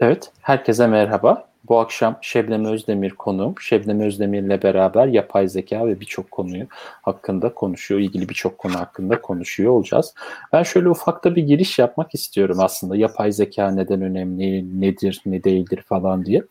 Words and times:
Evet, 0.00 0.32
herkese 0.42 0.86
merhaba. 0.86 1.48
Bu 1.68 1.78
akşam 1.78 2.18
Şebnem 2.20 2.64
Özdemir 2.64 3.10
konuğum. 3.10 3.54
Şebnem 3.60 4.00
Özdemir 4.00 4.42
ile 4.42 4.62
beraber 4.62 5.06
yapay 5.06 5.48
zeka 5.48 5.86
ve 5.86 6.00
birçok 6.00 6.30
konuyu 6.30 6.66
hakkında 7.02 7.54
konuşuyor, 7.54 8.00
ilgili 8.00 8.28
birçok 8.28 8.58
konu 8.58 8.74
hakkında 8.74 9.20
konuşuyor 9.20 9.72
olacağız. 9.72 10.14
Ben 10.52 10.62
şöyle 10.62 10.88
ufakta 10.88 11.36
bir 11.36 11.42
giriş 11.42 11.78
yapmak 11.78 12.14
istiyorum 12.14 12.56
aslında. 12.60 12.96
Yapay 12.96 13.32
zeka 13.32 13.70
neden 13.70 14.02
önemli, 14.02 14.80
nedir, 14.80 15.22
ne 15.26 15.44
değildir 15.44 15.82
falan 15.88 16.24
diye. 16.24 16.42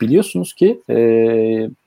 Biliyorsunuz 0.00 0.54
ki 0.54 0.82
e, 0.90 0.96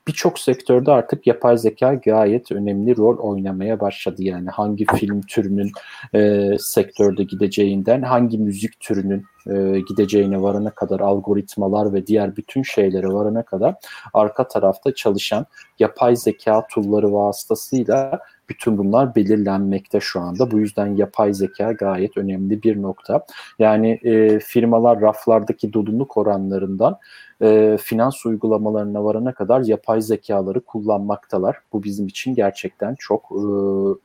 birçok 0.09 0.39
sektörde 0.39 0.91
artık 0.91 1.27
yapay 1.27 1.57
zeka 1.57 1.93
gayet 1.93 2.51
önemli 2.51 2.97
rol 2.97 3.17
oynamaya 3.17 3.79
başladı. 3.79 4.23
Yani 4.23 4.49
hangi 4.49 4.85
film 4.85 5.21
türünün 5.21 5.71
e, 6.13 6.51
sektörde 6.59 7.23
gideceğinden, 7.23 8.01
hangi 8.01 8.37
müzik 8.37 8.79
türünün 8.79 9.25
e, 9.47 9.79
gideceğine 9.79 10.41
varana 10.41 10.69
kadar 10.71 10.99
algoritmalar 10.99 11.93
ve 11.93 12.07
diğer 12.07 12.35
bütün 12.35 12.63
şeylere 12.63 13.07
varana 13.07 13.43
kadar 13.43 13.75
arka 14.13 14.47
tarafta 14.47 14.93
çalışan 14.93 15.45
yapay 15.79 16.15
zeka 16.15 16.67
tool'ları 16.71 17.13
vasıtasıyla 17.13 18.19
bütün 18.49 18.77
bunlar 18.77 19.15
belirlenmekte 19.15 19.99
şu 19.99 20.19
anda. 20.19 20.51
Bu 20.51 20.59
yüzden 20.59 20.95
yapay 20.95 21.33
zeka 21.33 21.71
gayet 21.71 22.17
önemli 22.17 22.63
bir 22.63 22.81
nokta. 22.81 23.25
Yani 23.59 23.99
e, 24.03 24.39
firmalar 24.39 25.01
raflardaki 25.01 25.73
doluluk 25.73 26.17
oranlarından 26.17 26.97
e, 27.41 27.77
finans 27.81 28.25
uygulamalarına 28.25 29.03
varana 29.03 29.33
kadar 29.33 29.61
yapay 29.61 30.01
zekaları 30.01 30.61
kullanmaktalar. 30.61 31.57
Bu 31.73 31.83
bizim 31.83 32.07
için 32.07 32.35
gerçekten 32.35 32.95
çok 32.99 33.31
e, 33.31 33.41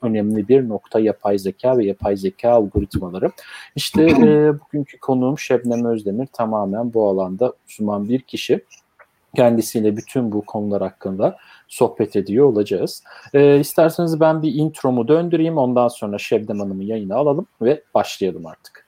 önemli 0.02 0.48
bir 0.48 0.68
nokta 0.68 1.00
yapay 1.00 1.38
zeka 1.38 1.78
ve 1.78 1.84
yapay 1.84 2.16
zeka 2.16 2.50
algoritmaları. 2.50 3.30
İşte 3.76 4.02
e, 4.02 4.52
bugünkü 4.60 4.98
konuğum 4.98 5.38
Şebnem 5.38 5.84
Özdemir 5.84 6.26
tamamen 6.26 6.94
bu 6.94 7.08
alanda 7.08 7.52
uzman 7.68 8.08
bir 8.08 8.20
kişi. 8.20 8.64
Kendisiyle 9.36 9.96
bütün 9.96 10.32
bu 10.32 10.42
konular 10.42 10.82
hakkında 10.82 11.36
sohbet 11.68 12.16
ediyor 12.16 12.46
olacağız. 12.46 13.04
E, 13.34 13.60
isterseniz 13.60 14.20
ben 14.20 14.42
bir 14.42 14.54
intromu 14.54 15.08
döndüreyim 15.08 15.58
ondan 15.58 15.88
sonra 15.88 16.18
Şebnem 16.18 16.60
Hanım'ı 16.60 16.84
yayına 16.84 17.16
alalım 17.16 17.46
ve 17.62 17.82
başlayalım 17.94 18.46
artık. 18.46 18.83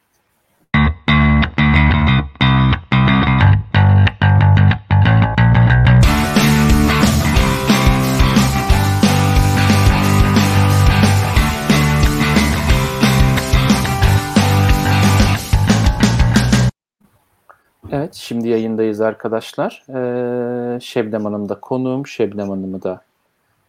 Evet, 17.97 18.15
şimdi 18.15 18.49
yayındayız 18.49 19.01
arkadaşlar. 19.01 19.85
Ee, 19.89 20.81
Şebnem 20.81 21.25
Hanım 21.25 21.49
da 21.49 21.61
konuğum. 21.61 22.07
Şebnem 22.07 22.51
Hanım'ı 22.51 22.83
da 22.83 23.01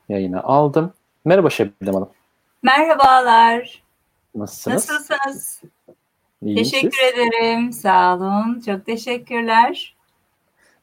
yayına 0.10 0.42
aldım. 0.42 0.94
Merhaba 1.26 1.50
Şebnem 1.50 1.94
Hanım. 1.94 2.10
Merhabalar. 2.64 3.84
Nasılsınız? 4.36 4.90
Nasılsınız? 4.90 5.62
İyiyim 6.42 6.64
Teşekkür 6.64 6.98
siz? 6.98 7.14
ederim. 7.14 7.74
Sağ 7.74 8.16
olun. 8.16 8.62
Çok 8.66 8.86
teşekkürler. 8.86 9.96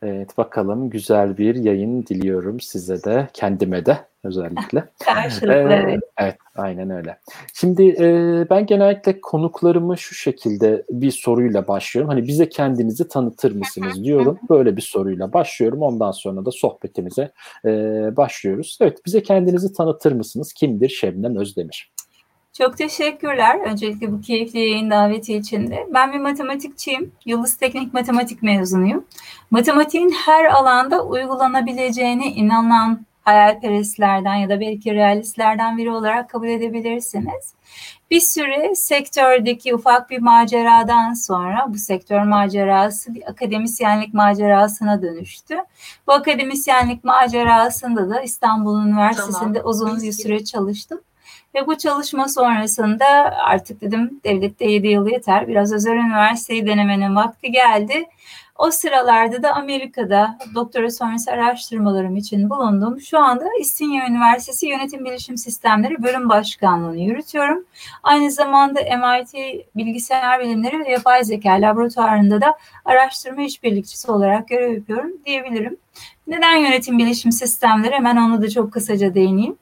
Evet 0.02 0.38
bakalım 0.38 0.90
güzel 0.90 1.38
bir 1.38 1.54
yayın 1.54 2.06
diliyorum 2.06 2.60
size 2.60 3.04
de 3.04 3.28
kendime 3.32 3.86
de 3.86 4.06
özellikle. 4.24 4.84
Karşılıklı 5.04 5.72
ee, 5.72 5.98
evet. 6.18 6.36
aynen 6.56 6.90
öyle. 6.90 7.18
Şimdi 7.54 7.88
e, 7.88 8.06
ben 8.50 8.66
genellikle 8.66 9.20
konuklarımı 9.20 9.98
şu 9.98 10.14
şekilde 10.14 10.84
bir 10.90 11.10
soruyla 11.10 11.68
başlıyorum. 11.68 12.10
Hani 12.10 12.26
bize 12.26 12.48
kendinizi 12.48 13.08
tanıtır 13.08 13.54
mısınız 13.54 14.04
diyorum. 14.04 14.38
Böyle 14.50 14.76
bir 14.76 14.82
soruyla 14.82 15.32
başlıyorum. 15.32 15.82
Ondan 15.82 16.10
sonra 16.10 16.44
da 16.44 16.50
sohbetimize 16.50 17.32
e, 17.64 17.70
başlıyoruz. 18.16 18.78
Evet 18.80 18.98
bize 19.06 19.22
kendinizi 19.22 19.72
tanıtır 19.72 20.12
mısınız? 20.12 20.52
Kimdir 20.52 20.88
Şebnem 20.88 21.36
Özdemir? 21.36 21.94
Çok 22.58 22.78
teşekkürler. 22.78 23.60
Öncelikle 23.66 24.12
bu 24.12 24.20
keyifli 24.20 24.58
yayın 24.58 24.90
daveti 24.90 25.36
için 25.36 25.70
de. 25.70 25.86
Ben 25.94 26.12
bir 26.12 26.18
matematikçiyim. 26.18 27.12
Yıldız 27.24 27.56
Teknik 27.56 27.94
Matematik 27.94 28.42
mezunuyum. 28.42 29.04
Matematiğin 29.50 30.10
her 30.10 30.44
alanda 30.44 31.04
uygulanabileceğine 31.04 32.26
inanan 32.26 33.06
hayalperestlerden 33.24 34.34
ya 34.34 34.48
da 34.48 34.60
belki 34.60 34.94
realistlerden 34.94 35.78
biri 35.78 35.90
olarak 35.90 36.30
kabul 36.30 36.48
edebilirsiniz. 36.48 37.54
Bir 38.10 38.20
süre 38.20 38.74
sektördeki 38.74 39.74
ufak 39.74 40.10
bir 40.10 40.18
maceradan 40.18 41.14
sonra 41.14 41.66
bu 41.68 41.78
sektör 41.78 42.22
macerası 42.22 43.14
bir 43.14 43.30
akademisyenlik 43.30 44.14
macerasına 44.14 45.02
dönüştü. 45.02 45.56
Bu 46.06 46.12
akademisyenlik 46.12 47.04
macerasında 47.04 48.10
da 48.10 48.20
İstanbul 48.20 48.86
Üniversitesi'nde 48.86 49.58
tamam. 49.58 49.70
uzun 49.70 50.02
bir 50.02 50.12
süre 50.12 50.44
çalıştım. 50.44 51.00
Ve 51.54 51.66
bu 51.66 51.78
çalışma 51.78 52.28
sonrasında 52.28 53.06
artık 53.44 53.80
dedim 53.80 54.20
devlette 54.24 54.64
7 54.64 54.86
yıl 54.86 55.06
yeter. 55.06 55.48
Biraz 55.48 55.72
özel 55.72 55.92
üniversiteyi 55.92 56.66
denemenin 56.66 57.16
vakti 57.16 57.52
geldi. 57.52 58.04
O 58.58 58.70
sıralarda 58.70 59.42
da 59.42 59.54
Amerika'da 59.54 60.38
doktora 60.54 60.90
sonrası 60.90 61.30
araştırmalarım 61.30 62.16
için 62.16 62.50
bulundum. 62.50 63.00
Şu 63.00 63.18
anda 63.18 63.44
İstinye 63.60 64.06
Üniversitesi 64.08 64.66
Yönetim 64.66 65.04
Bilişim 65.04 65.38
Sistemleri 65.38 66.02
Bölüm 66.02 66.28
Başkanlığı'nı 66.28 67.00
yürütüyorum. 67.00 67.64
Aynı 68.02 68.30
zamanda 68.30 68.80
MIT 68.80 69.34
Bilgisayar 69.76 70.40
Bilimleri 70.40 70.80
ve 70.80 70.90
Yapay 70.90 71.24
Zeka 71.24 71.50
Laboratuvarı'nda 71.52 72.40
da 72.40 72.58
araştırma 72.84 73.42
işbirlikçisi 73.42 74.10
olarak 74.10 74.48
görev 74.48 74.72
yapıyorum 74.74 75.10
diyebilirim. 75.26 75.76
Neden 76.26 76.56
yönetim 76.56 76.98
bilişim 76.98 77.32
sistemleri? 77.32 77.94
Hemen 77.94 78.16
onu 78.16 78.42
da 78.42 78.50
çok 78.50 78.72
kısaca 78.72 79.14
değineyim. 79.14 79.56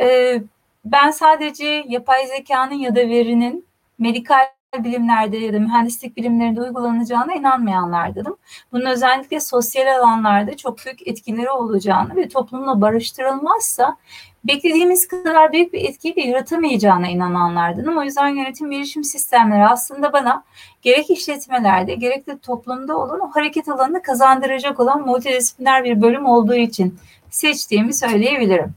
Ee, 0.00 0.42
ben 0.84 1.10
sadece 1.10 1.84
yapay 1.88 2.26
zekanın 2.26 2.74
ya 2.74 2.96
da 2.96 3.00
verinin 3.00 3.66
medikal 3.98 4.44
bilimlerde 4.78 5.36
ya 5.36 5.52
da 5.52 5.58
mühendislik 5.58 6.16
bilimlerinde 6.16 6.60
uygulanacağına 6.60 7.34
inanmayanlardanım. 7.34 8.36
Bunun 8.72 8.86
özellikle 8.86 9.40
sosyal 9.40 9.98
alanlarda 9.98 10.56
çok 10.56 10.78
büyük 10.84 11.08
etkileri 11.08 11.50
olacağını 11.50 12.16
ve 12.16 12.28
toplumla 12.28 12.80
barıştırılmazsa 12.80 13.96
beklediğimiz 14.44 15.08
kadar 15.08 15.52
büyük 15.52 15.72
bir 15.72 15.84
etkiyi 15.84 16.16
de 16.16 16.20
yaratamayacağına 16.20 17.08
inananlardanım. 17.08 17.98
O 17.98 18.02
yüzden 18.02 18.28
yönetim 18.28 18.70
bilişim 18.70 19.04
sistemleri 19.04 19.66
aslında 19.66 20.12
bana 20.12 20.44
gerek 20.82 21.10
işletmelerde 21.10 21.94
gerek 21.94 22.26
de 22.26 22.38
toplumda 22.38 22.98
olan 22.98 23.20
o 23.20 23.30
hareket 23.30 23.68
alanını 23.68 24.02
kazandıracak 24.02 24.80
olan 24.80 25.06
multidisipliner 25.06 25.84
bir 25.84 26.02
bölüm 26.02 26.26
olduğu 26.26 26.54
için 26.54 26.98
seçtiğimi 27.30 27.94
söyleyebilirim. 27.94 28.74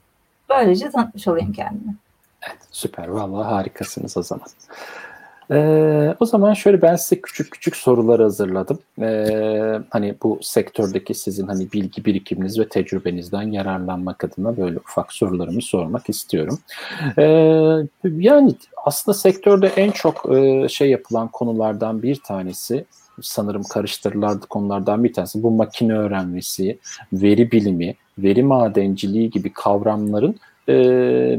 Böylece 0.49 0.89
tanıtmış 0.89 1.27
olayım 1.27 1.53
kendimi. 1.53 1.95
Evet, 2.47 2.59
süper. 2.71 3.07
Vallahi 3.07 3.53
harikasınız 3.53 4.17
o 4.17 4.23
zaman. 4.23 4.47
Ee, 5.51 6.15
o 6.19 6.25
zaman 6.25 6.53
şöyle 6.53 6.81
ben 6.81 6.95
size 6.95 7.21
küçük 7.21 7.51
küçük 7.51 7.75
sorular 7.75 8.21
hazırladım. 8.21 8.79
Ee, 9.01 9.79
hani 9.89 10.15
bu 10.23 10.39
sektördeki 10.41 11.13
sizin 11.13 11.47
hani 11.47 11.71
bilgi 11.71 12.05
birikiminiz 12.05 12.59
ve 12.59 12.69
tecrübenizden 12.69 13.51
yararlanmak 13.51 14.23
adına 14.23 14.57
böyle 14.57 14.77
ufak 14.77 15.13
sorularımı 15.13 15.61
sormak 15.61 16.09
istiyorum. 16.09 16.59
Ee, 17.17 17.23
yani 18.03 18.55
aslında 18.85 19.17
sektörde 19.17 19.67
en 19.67 19.91
çok 19.91 20.31
e, 20.35 20.69
şey 20.69 20.89
yapılan 20.89 21.27
konulardan 21.27 22.03
bir 22.03 22.15
tanesi 22.15 22.85
sanırım 23.21 23.63
karıştırılan 23.63 24.39
konulardan 24.39 25.03
bir 25.03 25.13
tanesi 25.13 25.43
bu 25.43 25.51
makine 25.51 25.93
öğrenmesi, 25.93 26.79
veri 27.13 27.51
bilimi, 27.51 27.95
veri 28.17 28.43
madenciliği 28.43 29.29
gibi 29.29 29.53
kavramların 29.53 30.35
e, 30.69 30.75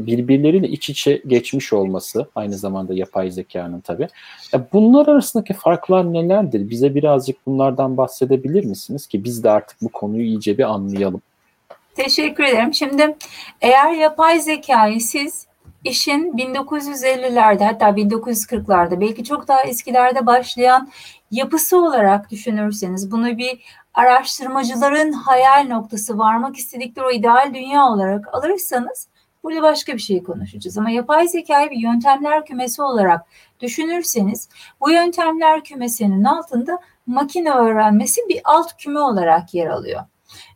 birbirleriyle 0.07 0.69
iç 0.69 0.91
içe 0.91 1.23
geçmiş 1.27 1.73
olması 1.73 2.27
aynı 2.35 2.57
zamanda 2.57 2.95
yapay 2.95 3.31
zekanın 3.31 3.81
tabi. 3.81 4.09
bunlar 4.73 5.09
arasındaki 5.09 5.55
farklar 5.55 6.13
nelerdir? 6.13 6.71
Bize 6.71 6.95
birazcık 6.95 7.47
bunlardan 7.47 7.97
bahsedebilir 7.97 8.65
misiniz 8.65 9.07
ki 9.07 9.25
biz 9.25 9.45
de 9.45 9.51
artık 9.51 9.83
bu 9.83 9.89
konuyu 9.89 10.23
iyice 10.23 10.59
bir 10.59 10.65
anlayalım. 10.65 11.23
Teşekkür 11.95 12.45
ederim. 12.45 12.75
Şimdi 12.75 13.17
eğer 13.61 13.93
yapay 13.93 14.41
zekayı 14.41 15.01
siz 15.01 15.47
işin 15.85 16.33
1950'lerde 16.33 17.65
hatta 17.65 17.89
1940'larda 17.89 19.01
belki 19.01 19.25
çok 19.25 19.49
daha 19.49 19.63
eskilerde 19.63 20.27
başlayan 20.27 20.91
yapısı 21.31 21.79
olarak 21.79 22.31
düşünürseniz 22.31 23.13
bunu 23.13 23.39
bir 23.39 23.59
araştırmacıların 23.95 25.13
hayal 25.13 25.67
noktası 25.69 26.19
varmak 26.19 26.57
istedikleri 26.57 27.07
o 27.07 27.11
ideal 27.11 27.55
dünya 27.55 27.87
olarak 27.87 28.35
alırsanız 28.35 29.09
Burada 29.47 29.63
başka 29.63 29.95
bir 29.95 29.99
şey 29.99 30.23
konuşacağız 30.23 30.79
ama 30.79 30.91
yapay 30.91 31.29
zekayı 31.29 31.71
bir 31.71 31.77
yöntemler 31.77 32.47
kümesi 32.47 32.83
olarak 32.83 33.27
düşünürseniz 33.61 34.49
bu 34.81 34.91
yöntemler 34.91 35.65
kümesinin 35.65 36.25
altında 36.25 36.79
makine 37.07 37.51
öğrenmesi 37.51 38.21
bir 38.29 38.41
alt 38.45 38.77
küme 38.77 39.01
olarak 39.01 39.55
yer 39.55 39.67
alıyor. 39.67 40.01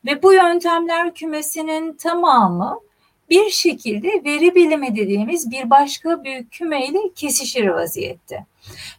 Ve 0.04 0.22
bu 0.22 0.32
yöntemler 0.32 1.14
kümesinin 1.14 1.92
tamamı 1.92 2.80
bir 3.30 3.50
şekilde 3.50 4.08
veri 4.08 4.54
bilimi 4.54 4.96
dediğimiz 4.96 5.50
bir 5.50 5.70
başka 5.70 6.24
büyük 6.24 6.52
kümeyle 6.52 6.98
kesişir 7.14 7.68
vaziyette. 7.68 8.46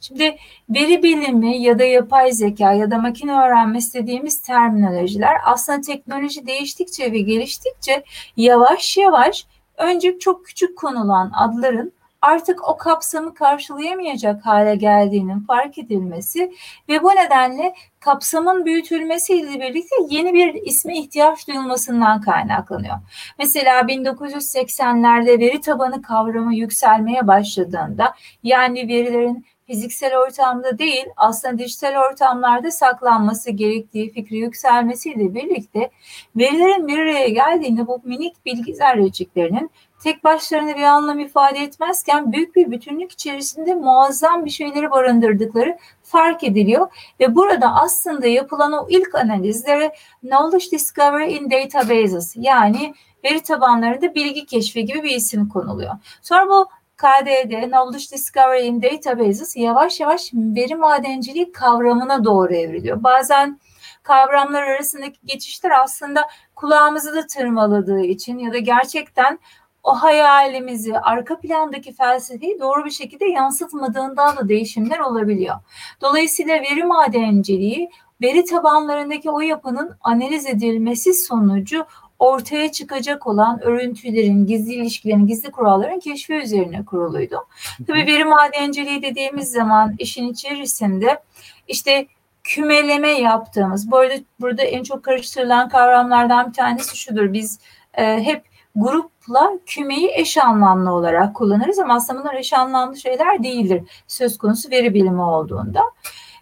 Şimdi 0.01 0.37
veri 0.69 1.03
bilimi 1.03 1.57
ya 1.57 1.79
da 1.79 1.83
yapay 1.83 2.31
zeka 2.31 2.73
ya 2.73 2.91
da 2.91 2.97
makine 2.97 3.31
öğrenmesi 3.31 3.93
dediğimiz 3.93 4.41
terminolojiler 4.41 5.35
aslında 5.45 5.81
teknoloji 5.81 6.47
değiştikçe 6.47 7.11
ve 7.11 7.19
geliştikçe 7.19 8.03
yavaş 8.37 8.97
yavaş 8.97 9.45
önce 9.81 10.19
çok 10.19 10.45
küçük 10.45 10.77
konulan 10.77 11.31
adların 11.33 11.93
artık 12.21 12.69
o 12.69 12.77
kapsamı 12.77 13.33
karşılayamayacak 13.33 14.45
hale 14.45 14.75
geldiğinin 14.75 15.39
fark 15.39 15.77
edilmesi 15.77 16.51
ve 16.89 17.03
bu 17.03 17.09
nedenle 17.09 17.73
kapsamın 17.99 18.65
büyütülmesiyle 18.65 19.59
birlikte 19.59 19.95
yeni 20.09 20.33
bir 20.33 20.53
isme 20.53 20.97
ihtiyaç 20.97 21.47
duyulmasından 21.47 22.21
kaynaklanıyor. 22.21 22.95
Mesela 23.39 23.81
1980'lerde 23.81 25.39
veri 25.39 25.61
tabanı 25.61 26.01
kavramı 26.01 26.55
yükselmeye 26.55 27.27
başladığında 27.27 28.13
yani 28.43 28.87
verilerin 28.87 29.45
fiziksel 29.71 30.17
ortamda 30.17 30.77
değil 30.79 31.05
aslında 31.17 31.57
dijital 31.57 31.95
ortamlarda 32.09 32.71
saklanması 32.71 33.51
gerektiği 33.51 34.11
fikri 34.11 34.37
yükselmesiyle 34.37 35.35
birlikte 35.35 35.91
verilerin 36.35 36.87
bir 36.87 36.99
araya 36.99 37.27
geldiğinde 37.27 37.87
bu 37.87 38.01
minik 38.03 38.45
bilgi 38.45 38.75
zerreciklerinin 38.75 39.71
tek 40.03 40.23
başlarına 40.23 40.75
bir 40.75 40.83
anlam 40.83 41.19
ifade 41.19 41.59
etmezken 41.59 42.31
büyük 42.31 42.55
bir 42.55 42.71
bütünlük 42.71 43.11
içerisinde 43.11 43.73
muazzam 43.73 44.45
bir 44.45 44.49
şeyleri 44.49 44.91
barındırdıkları 44.91 45.77
fark 46.03 46.43
ediliyor 46.43 46.87
ve 47.19 47.35
burada 47.35 47.75
aslında 47.75 48.27
yapılan 48.27 48.73
o 48.73 48.87
ilk 48.89 49.15
analizlere 49.15 49.93
knowledge 50.21 50.71
discovery 50.71 51.35
in 51.35 51.51
databases 51.51 52.33
yani 52.35 52.93
veri 53.23 53.39
tabanlarında 53.39 54.15
bilgi 54.15 54.45
keşfi 54.45 54.85
gibi 54.85 55.03
bir 55.03 55.15
isim 55.15 55.49
konuluyor. 55.49 55.93
Sonra 56.21 56.47
bu 56.47 56.67
KDD, 57.01 57.69
Knowledge 57.69 58.11
Discovery 58.11 58.67
in 58.67 58.81
Databases 58.81 59.55
yavaş 59.57 59.99
yavaş 59.99 60.31
veri 60.33 60.75
madenciliği 60.75 61.51
kavramına 61.51 62.23
doğru 62.23 62.53
evriliyor. 62.53 63.03
Bazen 63.03 63.59
kavramlar 64.03 64.63
arasındaki 64.63 65.19
geçişler 65.25 65.71
aslında 65.83 66.29
kulağımızı 66.55 67.15
da 67.15 67.27
tırmaladığı 67.27 68.01
için 68.01 68.39
ya 68.39 68.53
da 68.53 68.57
gerçekten 68.57 69.39
o 69.83 69.95
hayalimizi, 69.95 70.99
arka 70.99 71.39
plandaki 71.39 71.93
felsefeyi 71.93 72.59
doğru 72.59 72.85
bir 72.85 72.91
şekilde 72.91 73.25
yansıtmadığından 73.25 74.37
da 74.37 74.49
değişimler 74.49 74.99
olabiliyor. 74.99 75.55
Dolayısıyla 76.01 76.61
veri 76.61 76.83
madenciliği 76.83 77.89
veri 78.21 78.45
tabanlarındaki 78.45 79.29
o 79.29 79.39
yapının 79.39 79.97
analiz 80.01 80.45
edilmesi 80.45 81.13
sonucu 81.13 81.85
ortaya 82.21 82.71
çıkacak 82.71 83.27
olan 83.27 83.63
örüntülerin, 83.63 84.45
gizli 84.45 84.73
ilişkilerin, 84.73 85.27
gizli 85.27 85.51
kuralların 85.51 85.99
keşfi 85.99 86.33
üzerine 86.33 86.85
kuruluydu. 86.85 87.47
Tabii 87.87 88.07
veri 88.07 88.25
madenciliği 88.25 89.01
dediğimiz 89.01 89.51
zaman 89.51 89.95
işin 89.99 90.27
içerisinde 90.27 91.19
işte 91.67 92.07
kümeleme 92.43 93.09
yaptığımız, 93.09 93.91
bu 93.91 93.97
arada 93.97 94.13
burada 94.39 94.63
en 94.63 94.83
çok 94.83 95.03
karıştırılan 95.03 95.69
kavramlardan 95.69 96.49
bir 96.49 96.53
tanesi 96.53 96.97
şudur. 96.97 97.33
Biz 97.33 97.59
e, 97.93 98.23
hep 98.23 98.43
grupla 98.75 99.51
kümeyi 99.65 100.11
eş 100.13 100.37
anlamlı 100.37 100.91
olarak 100.91 101.35
kullanırız 101.35 101.79
ama 101.79 101.95
aslında 101.95 102.19
bunlar 102.19 102.33
eş 102.33 102.53
anlamlı 102.53 102.97
şeyler 102.97 103.43
değildir 103.43 103.83
söz 104.07 104.37
konusu 104.37 104.71
veri 104.71 104.93
bilimi 104.93 105.21
olduğunda. 105.21 105.81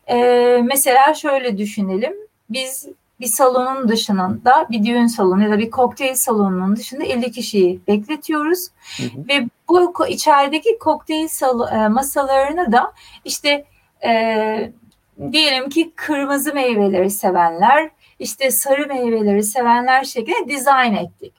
Ee, 0.10 0.62
mesela 0.64 1.14
şöyle 1.14 1.58
düşünelim. 1.58 2.14
Biz 2.50 2.88
bir 3.20 3.28
salonun 3.28 3.90
dışında 3.90 4.68
bir 4.70 4.86
düğün 4.86 5.08
salonu 5.08 5.44
ya 5.44 5.52
da 5.52 5.58
bir 5.58 5.72
kokteyl 5.72 6.16
salonunun 6.16 6.76
dışında 6.76 7.04
50 7.04 7.32
kişiyi 7.32 7.80
bekletiyoruz. 7.88 8.68
Hı 8.98 9.04
hı. 9.04 9.28
Ve 9.28 9.48
bu 9.70 10.08
içerideki 10.08 10.78
kokteyl 10.80 11.28
e, 11.74 11.88
masalarını 11.88 12.72
da 12.72 12.94
işte 13.26 13.66
e, 14.06 14.72
diyelim 15.32 15.70
ki 15.70 15.92
kırmızı 15.96 16.54
meyveleri 16.54 17.10
sevenler, 17.10 17.90
işte 18.20 18.52
sarı 18.52 18.88
meyveleri 18.88 19.44
sevenler 19.44 20.04
şeklinde 20.04 20.50
dizayn 20.50 20.94
ettik. 20.94 21.34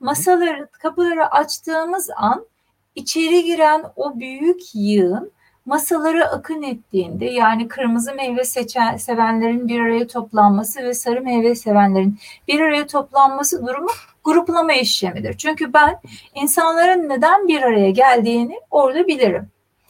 Masaları, 0.00 0.68
kapıları 0.72 1.30
açtığımız 1.30 2.10
an 2.16 2.46
içeri 2.94 3.44
giren 3.44 3.84
o 3.96 4.20
büyük 4.20 4.60
yığın 4.74 5.32
masaları 5.68 6.28
akın 6.28 6.62
ettiğinde 6.62 7.24
yani 7.24 7.68
kırmızı 7.68 8.14
meyve 8.14 8.44
seçen, 8.44 8.96
sevenlerin 8.96 9.68
bir 9.68 9.80
araya 9.80 10.06
toplanması 10.06 10.82
ve 10.82 10.94
sarı 10.94 11.22
meyve 11.22 11.54
sevenlerin 11.54 12.18
bir 12.48 12.60
araya 12.60 12.86
toplanması 12.86 13.66
durumu 13.66 13.90
gruplama 14.24 14.72
işlemidir. 14.72 15.36
Çünkü 15.36 15.72
ben 15.72 16.00
insanların 16.34 17.08
neden 17.08 17.48
bir 17.48 17.62
araya 17.62 17.90
geldiğini 17.90 18.60
orada 18.70 19.06
bilirim. 19.06 19.48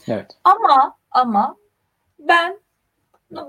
Evet. 0.09 0.39
Ama 0.45 0.97
ama 1.11 1.57
ben 2.19 2.59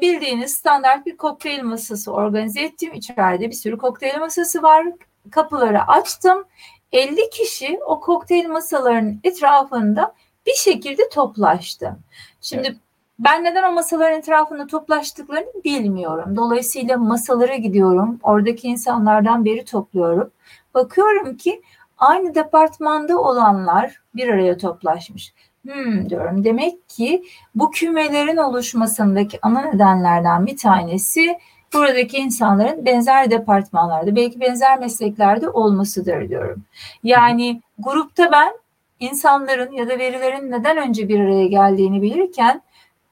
bildiğiniz 0.01 0.55
standart 0.55 1.05
bir 1.05 1.17
kokteyl 1.17 1.63
masası 1.63 2.13
organize 2.13 2.61
ettim. 2.61 2.93
İçeride 2.93 3.49
bir 3.49 3.55
sürü 3.55 3.77
kokteyl 3.77 4.19
masası 4.19 4.61
var. 4.63 4.85
Kapıları 5.31 5.87
açtım. 5.87 6.45
50 6.91 7.29
kişi 7.29 7.79
o 7.85 7.99
kokteyl 7.99 8.47
masalarının 8.47 9.19
etrafında 9.23 10.15
bir 10.45 10.53
şekilde 10.53 11.09
toplaştı. 11.09 11.97
Şimdi 12.41 12.68
evet. 12.68 12.77
ben 13.19 13.44
neden 13.44 13.71
o 13.71 13.71
masaların 13.71 14.19
etrafında 14.19 14.68
toplaştıklarını 14.68 15.63
bilmiyorum. 15.65 16.36
Dolayısıyla 16.36 16.97
masalara 16.97 17.56
gidiyorum. 17.56 18.19
Oradaki 18.24 18.68
insanlardan 18.68 19.45
beri 19.45 19.65
topluyorum. 19.65 20.31
Bakıyorum 20.74 21.38
ki 21.38 21.62
aynı 21.97 22.36
departmanda 22.36 23.18
olanlar 23.18 24.01
bir 24.15 24.27
araya 24.27 24.57
toplaşmış. 24.57 25.33
Hmm 25.68 26.09
diyorum. 26.09 26.44
Demek 26.44 26.89
ki 26.89 27.24
bu 27.56 27.71
kümelerin 27.71 28.38
oluşmasındaki 28.38 29.39
ana 29.42 29.62
nedenlerden 29.62 30.45
bir 30.45 30.57
tanesi 30.57 31.38
buradaki 31.74 32.18
insanların 32.18 32.85
benzer 32.85 33.31
departmanlarda, 33.31 34.15
belki 34.15 34.39
benzer 34.39 34.80
mesleklerde 34.80 35.50
olmasıdır 35.50 36.30
diyorum. 36.30 36.63
Yani 37.03 37.62
grupta 37.80 38.31
ben 38.31 38.53
insanların 38.99 39.71
ya 39.71 39.89
da 39.89 39.99
verilerin 39.99 40.51
neden 40.51 40.77
önce 40.77 41.09
bir 41.09 41.19
araya 41.19 41.47
geldiğini 41.47 42.01
bilirken 42.01 42.61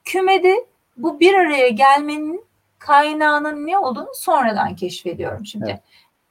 kümede 0.04 0.66
bu 0.96 1.20
bir 1.20 1.34
araya 1.34 1.68
gelmenin 1.68 2.44
kaynağının 2.78 3.66
ne 3.66 3.78
olduğunu 3.78 4.10
sonradan 4.14 4.76
keşfediyorum. 4.76 5.46
Şimdi 5.46 5.70
evet. 5.70 5.80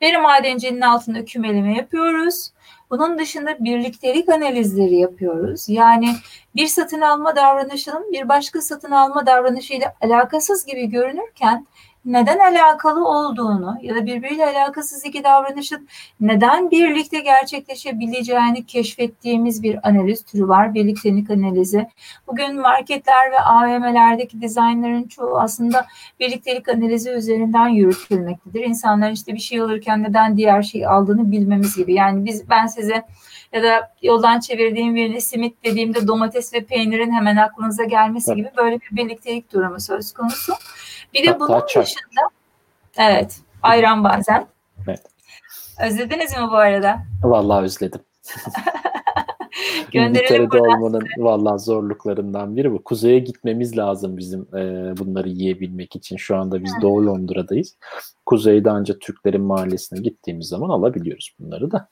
veri 0.01 0.18
madenciliğinin 0.18 0.81
altında 0.81 1.25
kümeleme 1.25 1.77
yapıyoruz. 1.77 2.51
Bunun 2.89 3.19
dışında 3.19 3.56
birliktelik 3.59 4.30
analizleri 4.30 4.95
yapıyoruz. 4.95 5.69
Yani 5.69 6.09
bir 6.56 6.68
satın 6.68 7.01
alma 7.01 7.36
davranışının 7.36 8.12
bir 8.12 8.30
başka 8.30 8.62
satın 8.62 8.92
alma 8.92 9.25
davranışıyla 9.25 9.95
alakasız 10.01 10.65
gibi 10.65 10.86
görünürken 10.86 11.68
neden 12.07 12.40
alakalı 12.40 13.07
olduğunu 13.07 13.78
ya 13.81 13.95
da 13.95 14.06
birbiriyle 14.06 14.45
alakasız 14.45 15.06
iki 15.06 15.23
davranışın 15.23 15.87
neden 16.19 16.71
birlikte 16.71 17.19
gerçekleşebileceğini 17.19 18.66
keşfettiğimiz 18.66 19.64
bir 19.64 19.90
analiz 19.90 20.23
türü 20.23 20.47
var. 20.47 20.73
Birliktelik 20.73 21.30
analizi. 21.30 21.87
Bugün 22.28 22.61
marketler 22.61 23.31
ve 23.31 23.40
AVM'lerdeki 23.40 24.42
dizaynların 24.42 25.07
çoğu 25.07 25.40
aslında 25.40 25.85
birliktelik 26.19 26.69
analizi 26.69 27.09
üzerinden 27.09 27.68
yürütülmektedir. 27.68 28.64
İnsanlar 28.64 29.11
işte 29.11 29.33
bir 29.33 29.40
şey 29.40 29.61
alırken 29.61 30.04
neden 30.04 30.37
diğer 30.37 30.61
şeyi 30.61 30.87
aldığını 30.87 31.31
bilmemiz 31.31 31.76
gibi. 31.76 31.94
Yani 31.94 32.26
biz 32.26 32.49
ben 32.49 32.68
size 32.68 33.04
ya 33.54 33.64
da 33.64 33.92
yoldan 34.02 34.40
çevirdiğim 34.40 34.95
birine 34.95 35.21
simit 35.21 35.64
dediğimde 35.64 36.07
domates 36.07 36.54
ve 36.54 36.64
peynirin 36.64 37.11
hemen 37.11 37.35
aklınıza 37.35 37.83
gelmesi 37.83 38.35
gibi 38.35 38.49
böyle 38.57 38.80
bir 38.80 38.97
birliktelik 38.97 39.54
durumu 39.54 39.80
söz 39.80 40.14
konusu. 40.14 40.54
Bir 41.14 41.28
de 41.28 41.40
bunun 41.40 41.54
Hatta 41.54 41.81
dışında 41.81 42.21
evet 42.97 43.42
ayran 43.64 44.04
bazen. 44.04 44.47
Evet. 44.87 45.02
Özlediniz 45.85 46.37
mi 46.37 46.47
bu 46.52 46.56
arada? 46.56 46.99
Vallahi 47.23 47.64
özledim. 47.64 48.02
İngiltere'de 49.94 50.61
olmanın 50.61 51.04
vallahi 51.18 51.59
zorluklarından 51.59 52.56
biri 52.56 52.71
bu. 52.71 52.83
Kuzeye 52.83 53.19
gitmemiz 53.19 53.78
lazım 53.78 54.18
bizim 54.18 54.42
e, 54.42 54.94
bunları 54.97 55.30
yiyebilmek 55.30 55.95
için. 55.95 56.18
Şu 56.18 56.37
anda 56.37 56.64
biz 56.64 56.78
Hı. 56.78 56.81
Doğu 56.81 57.06
Londra'dayız. 57.06 57.78
Kuzeyde 58.26 58.71
ancak 58.71 59.02
Türklerin 59.02 59.42
mahallesine 59.42 59.99
gittiğimiz 59.99 60.47
zaman 60.47 60.69
alabiliyoruz 60.69 61.35
bunları 61.40 61.71
da. 61.71 61.90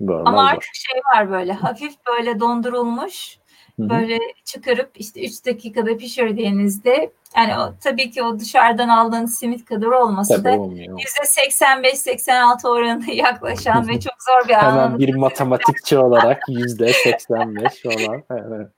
Böyle 0.00 0.28
Ama 0.28 0.46
artık 0.46 0.64
zor. 0.64 0.72
şey 0.74 1.00
var 1.14 1.30
böyle 1.30 1.52
hafif 1.52 1.94
böyle 2.08 2.40
dondurulmuş 2.40 3.38
Böyle 3.78 4.18
çıkarıp 4.44 4.90
işte 4.94 5.24
3 5.24 5.46
dakikada 5.46 5.96
pişirdiğinizde 5.96 7.10
yani 7.36 7.58
o, 7.58 7.74
tabii 7.80 8.10
ki 8.10 8.22
o 8.22 8.38
dışarıdan 8.38 8.88
aldığınız 8.88 9.38
simit 9.38 9.64
kadar 9.64 9.86
tabii 9.86 10.44
da 10.44 10.50
%85-86 10.50 12.68
oranına 12.68 13.04
yaklaşan 13.12 13.88
ve 13.88 14.00
çok 14.00 14.14
zor 14.28 14.48
bir 14.48 14.54
Hemen 14.54 14.98
bir 14.98 15.14
matematikçi 15.14 15.98
olarak 15.98 16.42
%85 16.48 17.88
olan. 17.88 18.22
Evet. 18.30 18.68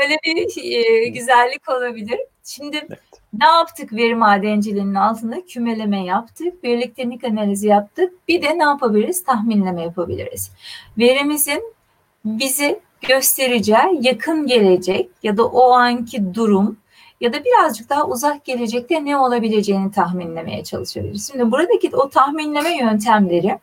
Böyle 0.00 0.18
bir 0.24 0.62
e, 0.62 1.08
güzellik 1.08 1.68
olabilir. 1.68 2.20
Şimdi 2.44 2.76
evet. 2.76 2.98
ne 3.32 3.46
yaptık 3.46 3.92
veri 3.92 4.14
madenciliğinin 4.14 4.94
altında? 4.94 5.44
Kümeleme 5.44 6.04
yaptık, 6.04 6.64
birliktelik 6.64 7.24
analizi 7.24 7.68
yaptık. 7.68 8.12
Bir 8.28 8.42
de 8.42 8.58
ne 8.58 8.64
yapabiliriz? 8.64 9.24
Tahminleme 9.24 9.82
yapabiliriz. 9.82 10.50
Verimizin 10.98 11.74
bizi 12.24 12.80
göstereceği 13.02 13.98
yakın 14.00 14.46
gelecek 14.46 15.10
ya 15.22 15.36
da 15.36 15.44
o 15.46 15.70
anki 15.72 16.34
durum 16.34 16.78
ya 17.20 17.32
da 17.32 17.44
birazcık 17.44 17.90
daha 17.90 18.06
uzak 18.06 18.44
gelecekte 18.44 19.04
ne 19.04 19.16
olabileceğini 19.16 19.92
tahminlemeye 19.92 20.64
çalışabiliriz. 20.64 21.28
Şimdi 21.32 21.50
buradaki 21.50 21.96
o 21.96 22.08
tahminleme 22.08 22.76
yöntemleri 22.78 23.58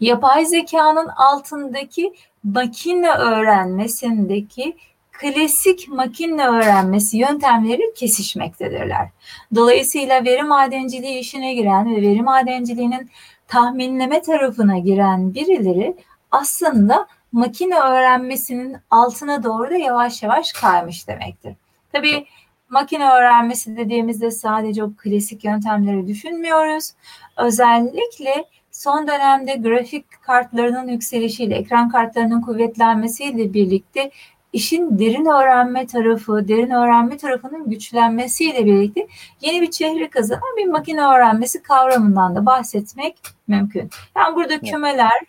yapay 0.00 0.46
zekanın 0.46 1.08
altındaki 1.08 2.14
makine 2.44 3.10
öğrenmesindeki 3.10 4.76
klasik 5.12 5.88
makine 5.88 6.48
öğrenmesi 6.48 7.18
yöntemleri 7.18 7.94
kesişmektedirler. 7.96 9.08
Dolayısıyla 9.54 10.24
veri 10.24 10.42
madenciliği 10.42 11.18
işine 11.18 11.54
giren 11.54 11.96
ve 11.96 12.02
veri 12.02 12.22
madenciliğinin 12.22 13.10
tahminleme 13.48 14.22
tarafına 14.22 14.78
giren 14.78 15.34
birileri 15.34 15.96
aslında 16.30 17.06
makine 17.32 17.78
öğrenmesinin 17.78 18.76
altına 18.90 19.42
doğru 19.42 19.70
da 19.70 19.76
yavaş 19.76 20.22
yavaş 20.22 20.52
kaymış 20.52 21.08
demektir. 21.08 21.54
Tabii 21.92 22.26
makine 22.68 23.10
öğrenmesi 23.10 23.76
dediğimizde 23.76 24.30
sadece 24.30 24.84
o 24.84 24.92
klasik 24.96 25.44
yöntemleri 25.44 26.06
düşünmüyoruz. 26.06 26.90
Özellikle 27.36 28.44
son 28.70 29.08
dönemde 29.08 29.54
grafik 29.54 30.22
kartlarının 30.22 30.88
yükselişiyle, 30.88 31.54
ekran 31.56 31.88
kartlarının 31.88 32.40
kuvvetlenmesiyle 32.40 33.54
birlikte 33.54 34.10
işin 34.52 34.98
derin 34.98 35.26
öğrenme 35.26 35.86
tarafı, 35.86 36.48
derin 36.48 36.70
öğrenme 36.70 37.16
tarafının 37.16 37.70
güçlenmesiyle 37.70 38.66
birlikte 38.66 39.06
yeni 39.40 39.62
bir 39.62 39.70
çehre 39.70 40.10
kazanan 40.10 40.56
bir 40.56 40.66
makine 40.66 41.02
öğrenmesi 41.02 41.62
kavramından 41.62 42.36
da 42.36 42.46
bahsetmek 42.46 43.18
mümkün. 43.48 43.90
Yani 44.16 44.36
burada 44.36 44.60
kümeler, 44.60 45.20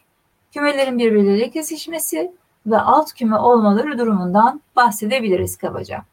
kümelerin 0.54 1.00
birbirleriyle 1.00 1.50
kesişmesi 1.50 2.32
ve 2.66 2.78
alt 2.78 3.14
küme 3.14 3.38
olmaları 3.38 3.98
durumundan 3.98 4.62
bahsedebiliriz 4.76 5.58
kabaca. 5.58 6.04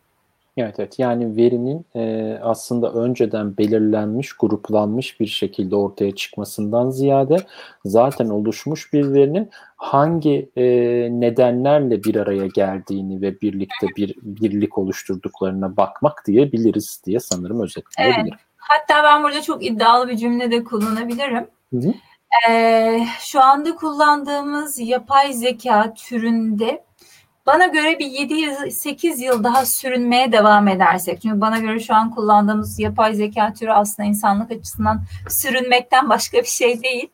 Evet, 0.59 0.75
evet. 0.79 0.99
Yani 0.99 1.37
verinin 1.37 1.87
e, 1.97 2.35
aslında 2.43 2.93
önceden 2.93 3.57
belirlenmiş, 3.57 4.33
gruplanmış 4.33 5.21
bir 5.21 5.27
şekilde 5.27 5.77
ortaya 5.77 6.15
çıkmasından 6.15 6.91
ziyade 6.91 7.37
zaten 7.85 8.29
oluşmuş 8.29 8.93
bir 8.93 9.13
verinin 9.13 9.51
hangi 9.77 10.51
e, 10.57 10.65
nedenlerle 11.11 12.05
bir 12.05 12.17
araya 12.17 12.47
geldiğini 12.47 13.23
ve 13.23 13.41
birlikte 13.41 13.87
bir 13.97 14.15
birlik 14.23 14.79
oluşturduklarına 14.79 15.77
bakmak 15.77 16.27
diyebiliriz 16.27 17.03
diye 17.07 17.21
sanırım 17.21 17.61
özetleyebilirim. 17.61 18.27
Evet. 18.27 18.41
Hatta 18.57 19.05
ben 19.05 19.23
burada 19.23 19.43
çok 19.43 19.65
iddialı 19.65 20.09
bir 20.09 20.17
cümle 20.17 20.51
de 20.51 20.65
kullanabilirim. 20.65 21.47
Hı 21.73 21.77
hı. 21.77 21.95
Ee, 22.49 23.07
şu 23.21 23.43
anda 23.43 23.75
kullandığımız 23.75 24.79
yapay 24.79 25.33
zeka 25.33 25.95
türünde 25.95 26.85
bana 27.47 27.67
göre 27.67 27.99
bir 27.99 28.07
7-8 28.07 29.25
yıl 29.25 29.45
daha 29.45 29.67
sürünmeye 29.67 30.33
devam 30.33 30.69
edersek. 30.69 31.23
Çünkü 31.23 31.41
bana 31.41 31.59
göre 31.59 31.81
şu 31.81 31.95
an 31.95 32.11
kullandığımız 32.15 32.79
yapay 32.79 33.15
zeka 33.15 33.53
türü 33.53 33.71
aslında 33.71 34.09
insanlık 34.09 34.51
açısından 34.51 35.03
sürünmekten 35.29 36.09
başka 36.09 36.39
bir 36.39 36.49
şey 36.49 36.83
değil. 36.83 37.09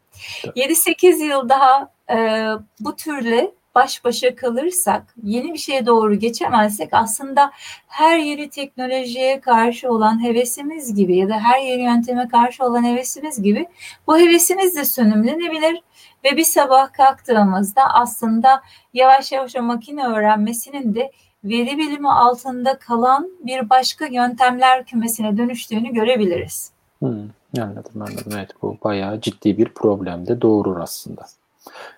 7-8 0.57 1.25
yıl 1.25 1.49
daha 1.49 1.91
e, 2.11 2.49
bu 2.81 2.97
türle 2.97 3.51
baş 3.75 4.05
başa 4.05 4.35
kalırsak, 4.35 5.15
yeni 5.23 5.53
bir 5.53 5.59
şeye 5.59 5.87
doğru 5.87 6.15
geçemezsek 6.15 6.89
aslında 6.93 7.51
her 7.87 8.19
yeni 8.19 8.51
teknolojiye 8.51 9.41
karşı 9.41 9.91
olan 9.91 10.25
hevesimiz 10.25 10.95
gibi 10.95 11.17
ya 11.17 11.29
da 11.29 11.39
her 11.39 11.61
yeni 11.61 11.83
yönteme 11.83 12.29
karşı 12.29 12.65
olan 12.65 12.85
hevesimiz 12.85 13.43
gibi 13.43 13.67
bu 14.07 14.19
hevesimiz 14.19 14.77
de 14.77 14.85
sönümlenebilir 14.85 15.83
ve 16.25 16.37
bir 16.37 16.45
sabah 16.45 16.93
kalktığımızda 16.93 17.83
aslında 17.95 18.63
yavaş 18.95 19.33
yavaş 19.33 19.57
o 19.57 19.63
makine 19.63 20.07
öğrenmesinin 20.07 20.95
de 20.95 21.11
veri 21.45 21.79
bilimi 21.79 22.11
altında 22.11 22.79
kalan 22.79 23.31
bir 23.41 23.71
başka 23.71 24.07
yöntemler 24.07 24.85
kümesine 24.85 25.37
dönüştüğünü 25.37 25.93
görebiliriz. 25.93 26.71
Hmm, 26.99 27.29
anladım 27.59 28.03
anladım. 28.03 28.33
Evet 28.35 28.51
bu 28.63 28.79
bayağı 28.85 29.21
ciddi 29.21 29.59
bir 29.59 29.69
problem 29.69 30.27
de 30.27 30.41
doğurur 30.41 30.81
aslında. 30.81 31.27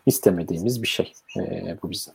İstemediğimiz 0.06 0.82
bir 0.82 0.88
şey 0.88 1.12
ee, 1.38 1.76
bu 1.82 1.90
bizim. 1.90 2.14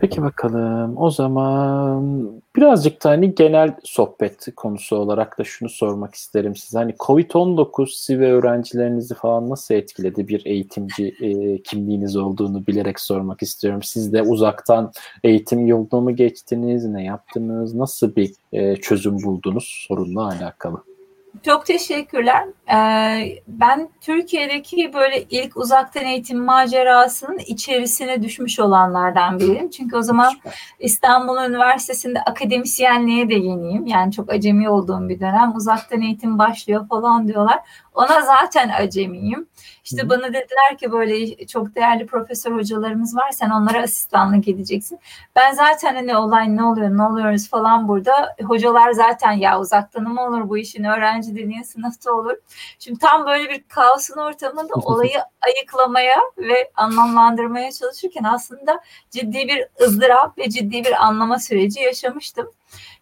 Peki 0.00 0.22
bakalım. 0.22 0.96
O 0.96 1.10
zaman 1.10 2.30
birazcık 2.56 3.04
da 3.04 3.10
hani 3.10 3.34
genel 3.34 3.74
sohbet 3.84 4.46
konusu 4.56 4.96
olarak 4.96 5.38
da 5.38 5.44
şunu 5.44 5.68
sormak 5.68 6.14
isterim 6.14 6.56
size. 6.56 6.78
Hani 6.78 6.92
Covid-19 6.92 7.86
sizi 7.86 8.20
ve 8.20 8.32
öğrencilerinizi 8.32 9.14
falan 9.14 9.50
nasıl 9.50 9.74
etkiledi? 9.74 10.28
Bir 10.28 10.46
eğitimci 10.46 11.14
e, 11.20 11.62
kimliğiniz 11.62 12.16
olduğunu 12.16 12.66
bilerek 12.66 13.00
sormak 13.00 13.42
istiyorum. 13.42 13.82
Siz 13.82 14.12
de 14.12 14.22
uzaktan 14.22 14.92
eğitim 15.24 15.66
yolunu 15.66 16.00
mu 16.00 16.16
geçtiniz? 16.16 16.84
Ne 16.84 17.04
yaptınız? 17.04 17.74
Nasıl 17.74 18.16
bir 18.16 18.32
e, 18.52 18.76
çözüm 18.76 19.22
buldunuz 19.22 19.86
sorunla 19.88 20.28
alakalı? 20.28 20.93
Çok 21.42 21.66
teşekkürler. 21.66 22.44
Ee, 22.68 23.38
ben 23.48 23.88
Türkiye'deki 24.00 24.92
böyle 24.94 25.22
ilk 25.22 25.56
uzaktan 25.56 26.04
eğitim 26.04 26.44
macerasının 26.44 27.38
içerisine 27.38 28.22
düşmüş 28.22 28.60
olanlardan 28.60 29.40
biriyim. 29.40 29.70
Çünkü 29.70 29.96
o 29.96 30.02
zaman 30.02 30.32
İstanbul 30.80 31.36
Üniversitesi'nde 31.36 32.20
akademisyenliğe 32.20 33.28
de 33.28 33.34
yeniyim. 33.34 33.86
Yani 33.86 34.12
çok 34.12 34.32
acemi 34.32 34.68
olduğum 34.70 35.08
bir 35.08 35.20
dönem. 35.20 35.56
Uzaktan 35.56 36.00
eğitim 36.00 36.38
başlıyor 36.38 36.88
falan 36.88 37.28
diyorlar. 37.28 37.58
Ona 37.94 38.22
zaten 38.22 38.68
acemiyim. 38.68 39.48
İşte 39.84 40.02
Hı. 40.02 40.08
bana 40.08 40.28
dediler 40.28 40.78
ki 40.80 40.92
böyle 40.92 41.46
çok 41.46 41.74
değerli 41.74 42.06
profesör 42.06 42.52
hocalarımız 42.52 43.16
var 43.16 43.30
sen 43.30 43.50
onlara 43.50 43.82
asistanlık 43.82 44.48
edeceksin. 44.48 44.98
Ben 45.36 45.52
zaten 45.52 45.94
hani 45.94 46.16
olay 46.16 46.56
ne 46.56 46.64
oluyor 46.64 46.90
ne 46.96 47.02
oluyoruz 47.02 47.50
falan 47.50 47.88
burada. 47.88 48.36
Hocalar 48.42 48.92
zaten 48.92 49.32
ya 49.32 49.60
uzaktan 49.60 50.02
mı 50.02 50.22
olur 50.26 50.48
bu 50.48 50.58
işin 50.58 50.84
öğrenci 50.84 51.34
dediğin 51.34 51.62
sınıfta 51.62 52.12
olur. 52.12 52.36
Şimdi 52.78 52.98
tam 52.98 53.26
böyle 53.26 53.50
bir 53.50 53.62
kaosun 53.68 54.20
ortamında 54.20 54.74
olayı 54.74 55.18
ayıklamaya 55.46 56.18
ve 56.38 56.70
anlamlandırmaya 56.76 57.72
çalışırken 57.72 58.24
aslında 58.24 58.80
ciddi 59.10 59.48
bir 59.48 59.66
ızdırap 59.86 60.38
ve 60.38 60.50
ciddi 60.50 60.84
bir 60.84 61.04
anlama 61.06 61.38
süreci 61.38 61.80
yaşamıştım. 61.80 62.50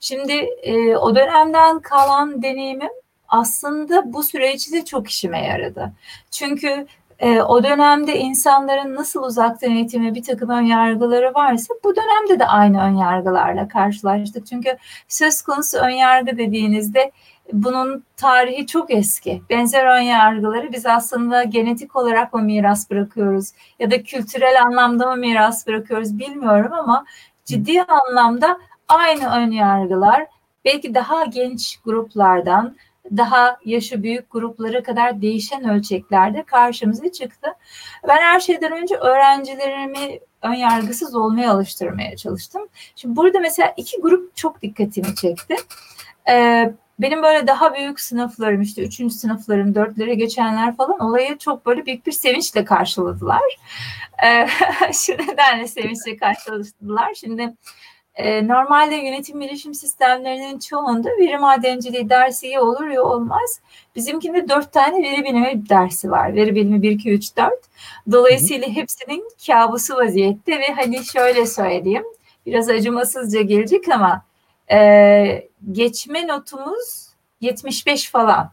Şimdi 0.01 0.33
e, 0.63 0.97
o 0.97 1.15
dönemden 1.15 1.81
kalan 1.81 2.43
deneyimim 2.43 2.91
aslında 3.33 4.13
bu 4.13 4.23
süreçte 4.23 4.85
çok 4.85 5.11
işime 5.11 5.47
yaradı. 5.47 5.93
Çünkü 6.31 6.87
e, 7.19 7.43
o 7.43 7.65
dönemde 7.65 8.19
insanların 8.19 8.95
nasıl 8.95 9.23
uzaktan 9.23 9.71
eğitime 9.71 10.15
bir 10.15 10.23
takım 10.23 10.51
ön 10.51 10.63
yargıları 10.63 11.35
varsa 11.35 11.75
bu 11.85 11.97
dönemde 11.97 12.39
de 12.39 12.47
aynı 12.47 12.83
ön 12.83 12.97
yargılarla 12.97 13.69
karşılaştık. 13.69 14.47
Çünkü 14.47 14.77
söz 15.09 15.43
konusu 15.43 15.79
ön 15.79 15.91
yargı 15.91 16.39
dediğinizde 16.39 17.13
bunun 17.53 18.05
tarihi 18.17 18.67
çok 18.67 18.91
eski. 18.91 19.43
Benzer 19.51 19.87
ön 19.87 20.03
yargıları 20.03 20.73
biz 20.73 20.87
aslında 20.87 21.43
genetik 21.43 21.97
olarak 21.97 22.35
mı 22.35 22.43
miras 22.43 22.91
bırakıyoruz 22.91 23.53
ya 23.79 23.91
da 23.91 24.03
kültürel 24.03 24.63
anlamda 24.63 25.07
mı 25.11 25.17
miras 25.17 25.67
bırakıyoruz 25.67 26.19
bilmiyorum 26.19 26.73
ama 26.73 27.05
ciddi 27.45 27.83
anlamda 27.83 28.59
aynı 28.89 29.35
ön 29.37 29.51
yargılar 29.51 30.27
belki 30.65 30.95
daha 30.95 31.25
genç 31.25 31.77
gruplardan 31.77 32.77
daha 33.11 33.57
yaşı 33.65 34.03
büyük 34.03 34.31
gruplara 34.31 34.83
kadar 34.83 35.23
değişen 35.23 35.69
ölçeklerde 35.69 36.43
karşımıza 36.43 37.13
çıktı. 37.13 37.49
Ben 38.09 38.17
her 38.17 38.41
şeyden 38.41 38.73
önce 38.73 38.97
öğrencilerimi 38.97 40.21
ön 40.43 40.55
yargısız 40.55 41.15
olmaya 41.15 41.53
alıştırmaya 41.53 42.17
çalıştım. 42.17 42.63
Şimdi 42.97 43.17
burada 43.17 43.41
mesela 43.41 43.75
iki 43.77 44.01
grup 44.01 44.37
çok 44.37 44.63
dikkatimi 44.63 45.15
çekti. 45.15 45.57
Ee, 46.29 46.73
benim 46.99 47.23
böyle 47.23 47.47
daha 47.47 47.75
büyük 47.75 48.01
sınıflarım 48.01 48.63
işte 48.63 48.83
üçüncü 48.83 49.15
sınıflarım 49.15 49.75
dörtlere 49.75 50.15
geçenler 50.15 50.77
falan 50.77 51.01
olayı 51.01 51.39
çok 51.39 51.67
böyle 51.67 51.87
büyük 51.87 52.07
bir 52.07 52.13
sevinçle 52.13 52.65
karşıladılar. 52.65 53.59
Ee, 54.25 54.47
şu 54.93 55.13
nedenle 55.13 55.69
sevinçle 55.69 56.17
karşıladılar. 56.17 57.15
Şimdi 57.15 57.55
e, 58.15 58.49
normalde 58.49 58.95
yönetim 58.95 59.41
bilişim 59.41 59.75
sistemlerinin 59.75 60.59
çoğunda 60.59 61.09
veri 61.09 61.39
madenciliği 61.39 62.09
dersi 62.09 62.47
ya 62.47 62.63
olur 62.63 62.87
ya 62.87 63.03
olmaz. 63.03 63.61
Bizimkinde 63.97 64.49
dört 64.49 64.73
tane 64.73 65.03
veri 65.03 65.25
bilimi 65.25 65.69
dersi 65.69 66.11
var. 66.11 66.35
Veri 66.35 66.55
bilimi 66.55 66.83
1, 66.83 66.91
2, 66.91 67.11
3, 67.11 67.37
4. 67.37 67.53
Dolayısıyla 68.13 68.69
hepsinin 68.69 69.29
kabusu 69.47 69.97
vaziyette 69.97 70.61
ve 70.61 70.73
hani 70.73 71.05
şöyle 71.05 71.47
söyleyeyim. 71.47 72.05
Biraz 72.47 72.69
acımasızca 72.69 73.43
gelecek 73.43 73.89
ama 73.89 74.25
e, 74.73 75.49
geçme 75.73 76.29
notumuz 76.29 77.09
75 77.41 78.11
falan. 78.11 78.53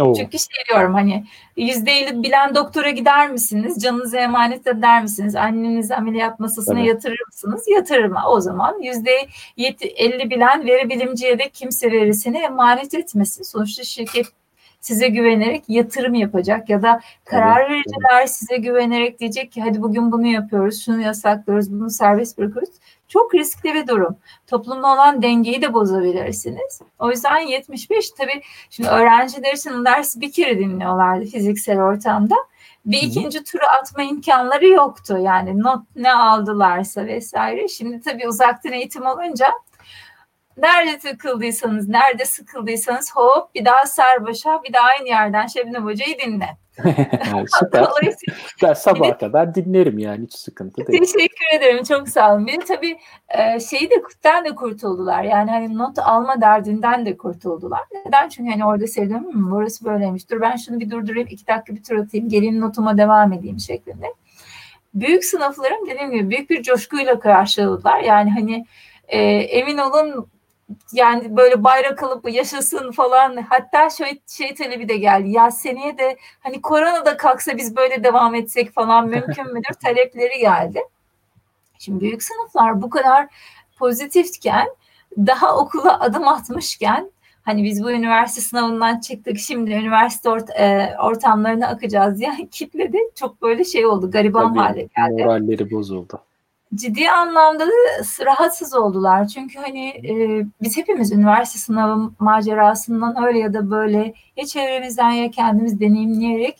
Oo. 0.00 0.14
Çünkü 0.14 0.38
şey 0.38 0.64
diyorum 0.68 0.94
hani 0.94 1.24
%50 1.56 2.22
bilen 2.22 2.54
doktora 2.54 2.90
gider 2.90 3.30
misiniz? 3.30 3.82
Canınızı 3.82 4.16
emanet 4.16 4.66
eder 4.66 5.02
misiniz? 5.02 5.36
Annenizi 5.36 5.94
ameliyat 5.94 6.40
masasına 6.40 6.78
evet. 6.78 6.88
yatırır 6.88 7.20
mısınız? 7.26 7.64
Yatırırım. 7.68 8.14
O 8.28 8.40
zaman 8.40 8.82
%50 8.82 10.30
bilen 10.30 10.66
veri 10.66 10.90
bilimciye 10.90 11.38
de 11.38 11.48
kimse 11.48 11.92
verisini 11.92 12.38
emanet 12.38 12.94
etmesin. 12.94 13.42
Sonuçta 13.42 13.84
şirket 13.84 14.26
size 14.80 15.08
güvenerek 15.08 15.64
yatırım 15.68 16.14
yapacak 16.14 16.68
ya 16.68 16.82
da 16.82 17.00
karar 17.24 17.60
evet, 17.60 17.70
vericiler 17.70 18.18
evet. 18.18 18.30
size 18.30 18.56
güvenerek 18.56 19.20
diyecek 19.20 19.52
ki 19.52 19.62
hadi 19.62 19.82
bugün 19.82 20.12
bunu 20.12 20.26
yapıyoruz, 20.26 20.84
şunu 20.84 21.00
yasaklıyoruz, 21.00 21.72
bunu 21.72 21.90
serbest 21.90 22.38
bırakıyoruz. 22.38 22.74
Çok 23.10 23.34
riskli 23.34 23.74
bir 23.74 23.86
durum. 23.86 24.16
Toplumda 24.46 24.92
olan 24.92 25.22
dengeyi 25.22 25.62
de 25.62 25.72
bozabilirsiniz. 25.74 26.80
O 26.98 27.10
yüzden 27.10 27.38
75 27.38 28.10
tabii 28.10 28.42
şimdi 28.70 28.88
öğrenciler 28.88 29.52
için 29.52 29.84
dersi 29.84 30.20
bir 30.20 30.32
kere 30.32 30.58
dinliyorlardı 30.58 31.24
fiziksel 31.24 31.80
ortamda. 31.80 32.34
Bir 32.86 33.02
ikinci 33.02 33.44
turu 33.44 33.62
atma 33.80 34.02
imkanları 34.02 34.68
yoktu. 34.68 35.18
Yani 35.20 35.62
not 35.62 35.82
ne 35.96 36.12
aldılarsa 36.12 37.06
vesaire. 37.06 37.68
Şimdi 37.68 38.00
tabii 38.00 38.28
uzaktan 38.28 38.72
eğitim 38.72 39.06
olunca 39.06 39.46
nerede 40.56 40.98
takıldıysanız, 40.98 41.88
nerede 41.88 42.24
sıkıldıysanız 42.24 43.16
hop 43.16 43.54
bir 43.54 43.64
daha 43.64 43.86
Sarbaş'a 43.86 44.62
bir 44.62 44.72
daha 44.72 44.86
aynı 44.86 45.08
yerden 45.08 45.46
Şebnem 45.46 45.84
Hoca'yı 45.84 46.18
dinle. 46.18 46.56
Süper. 47.58 47.86
ben 48.62 48.72
sabah 48.72 49.18
kadar 49.18 49.54
dinlerim 49.54 49.98
yani 49.98 50.24
hiç 50.24 50.34
sıkıntı 50.34 50.86
değil. 50.86 51.00
Teşekkür 51.00 51.56
ederim 51.56 51.84
çok 51.84 52.08
sağ 52.08 52.34
olun. 52.34 52.46
Bir 52.46 52.60
tabii 52.60 52.98
e, 53.28 53.60
şeyi 53.60 53.90
de 53.90 54.02
da 54.24 54.54
kurtuldular. 54.54 55.22
Yani 55.22 55.50
hani 55.50 55.78
not 55.78 55.98
alma 55.98 56.40
derdinden 56.40 57.06
de 57.06 57.16
kurtuldular. 57.16 57.80
Neden? 58.06 58.28
Çünkü 58.28 58.50
hani 58.50 58.64
orada 58.64 58.84
mi 58.84 59.50
burası 59.50 59.84
böyleymiş. 59.84 60.30
Dur 60.30 60.40
ben 60.40 60.56
şunu 60.56 60.80
bir 60.80 60.90
durdurayım 60.90 61.28
iki 61.30 61.46
dakika 61.46 61.74
bir 61.74 61.82
tur 61.82 61.96
atayım 61.96 62.28
geleyim 62.28 62.60
notuma 62.60 62.98
devam 62.98 63.32
edeyim 63.32 63.60
şeklinde. 63.60 64.06
Büyük 64.94 65.24
sınıflarım 65.24 65.86
dediğim 65.86 66.10
gibi 66.10 66.30
büyük 66.30 66.50
bir 66.50 66.62
coşkuyla 66.62 67.20
karşıladılar. 67.20 68.00
Yani 68.00 68.30
hani 68.30 68.66
e, 69.08 69.18
emin 69.28 69.78
olun 69.78 70.26
yani 70.92 71.36
böyle 71.36 71.64
bayrak 71.64 72.02
alıp 72.02 72.32
yaşasın 72.32 72.90
falan 72.90 73.36
hatta 73.36 73.90
şöyle 73.90 74.18
şey 74.26 74.54
talebi 74.54 74.88
de 74.88 74.96
geldi 74.96 75.30
ya 75.30 75.50
seneye 75.50 75.98
de 75.98 76.16
hani 76.40 76.62
korona 76.62 77.06
da 77.06 77.16
kalksa 77.16 77.56
biz 77.56 77.76
böyle 77.76 78.04
devam 78.04 78.34
etsek 78.34 78.72
falan 78.72 79.08
mümkün 79.08 79.46
müdür 79.54 79.74
talepleri 79.84 80.38
geldi. 80.38 80.80
Şimdi 81.78 82.00
büyük 82.00 82.22
sınıflar 82.22 82.82
bu 82.82 82.90
kadar 82.90 83.26
pozitifken 83.78 84.68
daha 85.16 85.56
okula 85.56 86.00
adım 86.00 86.28
atmışken 86.28 87.10
hani 87.42 87.64
biz 87.64 87.84
bu 87.84 87.90
üniversite 87.90 88.40
sınavından 88.40 89.00
çıktık 89.00 89.38
şimdi 89.38 89.70
üniversite 89.70 90.30
ort 90.30 90.50
e, 90.50 90.96
ortamlarına 91.02 91.66
akacağız 91.66 92.20
yani 92.20 92.48
kitle 92.50 92.92
de 92.92 92.98
çok 93.14 93.42
böyle 93.42 93.64
şey 93.64 93.86
oldu 93.86 94.10
gariban 94.10 94.48
Tabii, 94.48 94.58
hale 94.58 94.88
geldi. 94.96 95.24
Moralleri 95.24 95.70
bozuldu 95.70 96.20
ciddi 96.74 97.10
anlamda 97.10 97.66
da 97.66 97.70
rahatsız 98.24 98.74
oldular. 98.74 99.28
Çünkü 99.28 99.58
hani 99.58 99.88
e, 99.88 100.46
biz 100.62 100.76
hepimiz 100.76 101.12
üniversite 101.12 101.58
sınavı 101.58 102.12
macerasından 102.18 103.24
öyle 103.26 103.38
ya 103.38 103.54
da 103.54 103.70
böyle 103.70 104.14
ya 104.36 104.46
çevremizden 104.46 105.10
ya 105.10 105.30
kendimiz 105.30 105.80
deneyimleyerek 105.80 106.56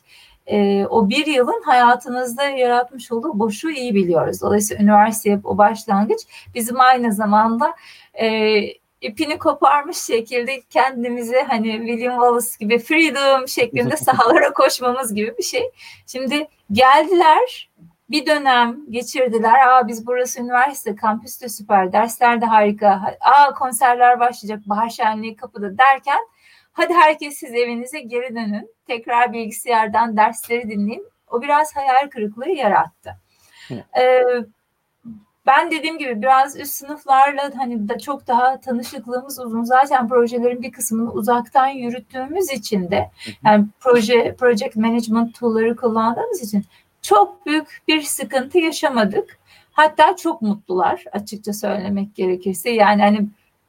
e, 0.47 0.87
o 0.87 1.09
bir 1.09 1.27
yılın 1.27 1.63
hayatımızda 1.67 2.45
yaratmış 2.45 3.13
olduğu 3.13 3.39
boşu 3.39 3.71
iyi 3.71 3.95
biliyoruz. 3.95 4.43
Dolayısıyla 4.43 4.85
üniversite 4.85 5.41
o 5.45 5.59
başlangıç 5.59 6.21
bizim 6.55 6.81
aynı 6.81 7.13
zamanda 7.13 7.75
e, 8.15 8.61
ipini 9.01 9.39
koparmış 9.39 9.97
şekilde 9.97 10.61
kendimizi 10.71 11.37
hani 11.49 11.73
William 11.73 12.15
Wallace 12.15 12.49
gibi 12.61 12.79
freedom 12.79 13.49
şeklinde 13.49 13.97
sahalara 13.97 14.53
koşmamız 14.53 15.15
gibi 15.15 15.35
bir 15.39 15.43
şey. 15.43 15.71
Şimdi 16.07 16.49
geldiler 16.73 17.70
bir 18.11 18.27
dönem 18.27 18.77
geçirdiler. 18.91 19.69
Aa 19.69 19.89
biz 19.89 20.07
burası 20.07 20.41
üniversite, 20.41 20.97
kampüs 20.97 21.41
de 21.43 21.49
süper, 21.49 21.93
dersler 21.93 22.41
de 22.41 22.47
harika. 22.47 23.17
Aa 23.21 23.55
konserler 23.55 24.21
başlayacak, 24.21 24.61
bahar 24.67 24.89
şenliği 24.89 25.37
kapıda 25.37 25.79
derken 25.79 26.19
hadi 26.73 26.93
herkes 26.93 27.37
siz 27.37 27.55
evinize 27.55 28.01
geri 28.01 28.35
dönün. 28.35 28.71
Tekrar 28.87 29.33
bilgisayardan 29.33 30.17
dersleri 30.17 30.71
dinleyin. 30.71 31.07
O 31.29 31.43
biraz 31.43 31.77
hayal 31.77 32.11
kırıklığı 32.11 32.49
yarattı. 32.49 33.17
Ee, 33.99 34.23
ben 35.47 35.71
dediğim 35.71 35.99
gibi 35.99 36.23
biraz 36.23 36.61
üst 36.61 36.73
sınıflarla 36.73 37.51
hani 37.57 37.89
da 37.89 37.99
çok 37.99 38.27
daha 38.27 38.61
tanışıklığımız 38.61 39.41
uzun. 39.41 39.63
Zaten 39.63 40.09
projelerin 40.09 40.63
bir 40.63 40.73
kısmını 40.73 41.13
uzaktan 41.13 41.67
yürüttüğümüz 41.67 42.51
için 42.51 42.91
de 42.91 43.11
yani 43.45 43.67
proje 43.81 44.35
project 44.35 44.77
management 44.77 45.39
tool'ları 45.41 45.77
kullandığımız 45.77 46.43
için 46.43 46.65
çok 47.03 47.47
büyük 47.47 47.83
bir 47.89 48.03
sıkıntı 48.03 48.59
yaşamadık. 48.59 49.39
Hatta 49.73 50.17
çok 50.17 50.43
mutlular 50.43 51.05
açıkça 51.13 51.53
söylemek 51.53 52.15
gerekirse. 52.15 52.71
Yani 52.71 53.03
hani 53.03 53.27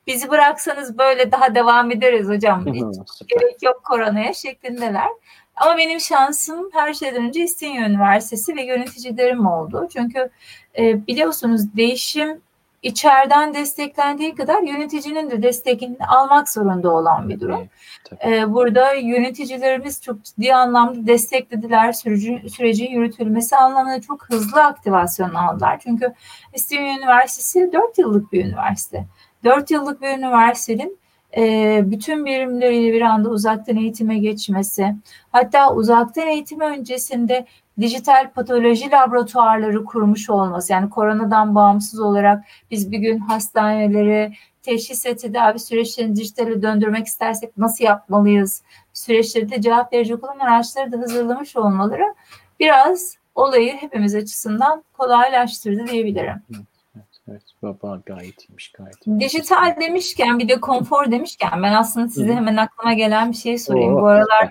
bizi 0.07 0.29
bıraksanız 0.29 0.97
böyle 0.97 1.31
daha 1.31 1.55
devam 1.55 1.91
ederiz 1.91 2.27
hocam. 2.27 2.65
Hiç 2.65 3.27
gerek 3.27 3.63
yok 3.63 3.81
koronaya 3.83 4.33
şeklindeler. 4.33 5.07
Ama 5.55 5.77
benim 5.77 5.99
şansım 5.99 6.69
her 6.73 6.93
şeyden 6.93 7.23
önce 7.27 7.43
İstinye 7.43 7.81
Üniversitesi 7.81 8.55
ve 8.55 8.63
yöneticilerim 8.63 9.45
oldu. 9.45 9.87
Çünkü 9.93 10.29
e, 10.77 11.07
biliyorsunuz 11.07 11.75
değişim 11.75 12.41
içeriden 12.83 13.53
desteklendiği 13.53 14.35
kadar 14.35 14.61
yöneticinin 14.61 15.31
de 15.31 15.41
destekini 15.41 15.97
almak 16.07 16.49
zorunda 16.49 16.91
olan 16.93 17.29
bir 17.29 17.39
durum. 17.39 17.69
Ee, 18.25 18.53
burada 18.53 18.93
yöneticilerimiz 18.93 20.01
çok 20.01 20.23
ciddi 20.23 20.53
anlamda 20.53 21.07
desteklediler. 21.07 21.91
Süreci, 21.91 22.43
sürecin 22.49 22.91
yürütülmesi 22.91 23.55
anlamında 23.55 24.01
çok 24.01 24.29
hızlı 24.29 24.63
aktivasyon 24.63 25.33
aldılar. 25.33 25.79
Çünkü 25.83 26.13
İstinye 26.53 26.97
Üniversitesi 26.97 27.69
4 27.73 27.97
yıllık 27.97 28.31
bir 28.31 28.45
üniversite. 28.45 29.05
4 29.43 29.71
yıllık 29.71 30.01
bir 30.01 30.17
üniversitenin 30.17 31.01
e, 31.37 31.81
bütün 31.85 32.25
birimleriyle 32.25 32.93
bir 32.93 33.01
anda 33.01 33.29
uzaktan 33.29 33.77
eğitime 33.77 34.17
geçmesi, 34.17 34.95
hatta 35.31 35.73
uzaktan 35.73 36.27
eğitim 36.27 36.59
öncesinde 36.59 37.45
dijital 37.79 38.31
patoloji 38.31 38.91
laboratuvarları 38.91 39.85
kurmuş 39.85 40.29
olması 40.29 40.73
yani 40.73 40.89
koronadan 40.89 41.55
bağımsız 41.55 41.99
olarak 41.99 42.43
biz 42.71 42.91
bir 42.91 42.97
gün 42.97 43.17
hastaneleri 43.17 44.33
teşhis 44.61 45.05
ve 45.05 45.15
tedavi 45.17 45.59
süreçlerini 45.59 46.15
dijitale 46.15 46.61
döndürmek 46.61 47.07
istersek 47.07 47.57
nasıl 47.57 47.83
yapmalıyız? 47.83 48.63
Süreçleri 48.93 49.51
de 49.51 49.61
cevap 49.61 49.93
verecek 49.93 50.23
olan 50.23 50.39
araçları 50.39 50.91
da 50.91 50.99
hazırlamış 50.99 51.55
olmaları 51.55 52.15
biraz 52.59 53.17
olayı 53.35 53.73
hepimiz 53.73 54.15
açısından 54.15 54.83
kolaylaştırdı 54.93 55.87
diyebilirim. 55.87 56.43
Evet, 57.27 57.43
baba 57.63 58.01
gayet 58.05 58.49
iyiymiş 58.49 58.71
gayet. 58.71 59.19
Dijital 59.19 59.75
demişken 59.81 60.39
bir 60.39 60.49
de 60.49 60.59
konfor 60.59 61.11
demişken 61.11 61.63
ben 61.63 61.73
aslında 61.73 62.09
size 62.09 62.33
hemen 62.33 62.57
aklıma 62.57 62.93
gelen 62.93 63.31
bir 63.31 63.37
şey 63.37 63.57
sorayım. 63.57 63.95
Oo, 63.95 64.01
Bu 64.01 64.07
aralar 64.07 64.49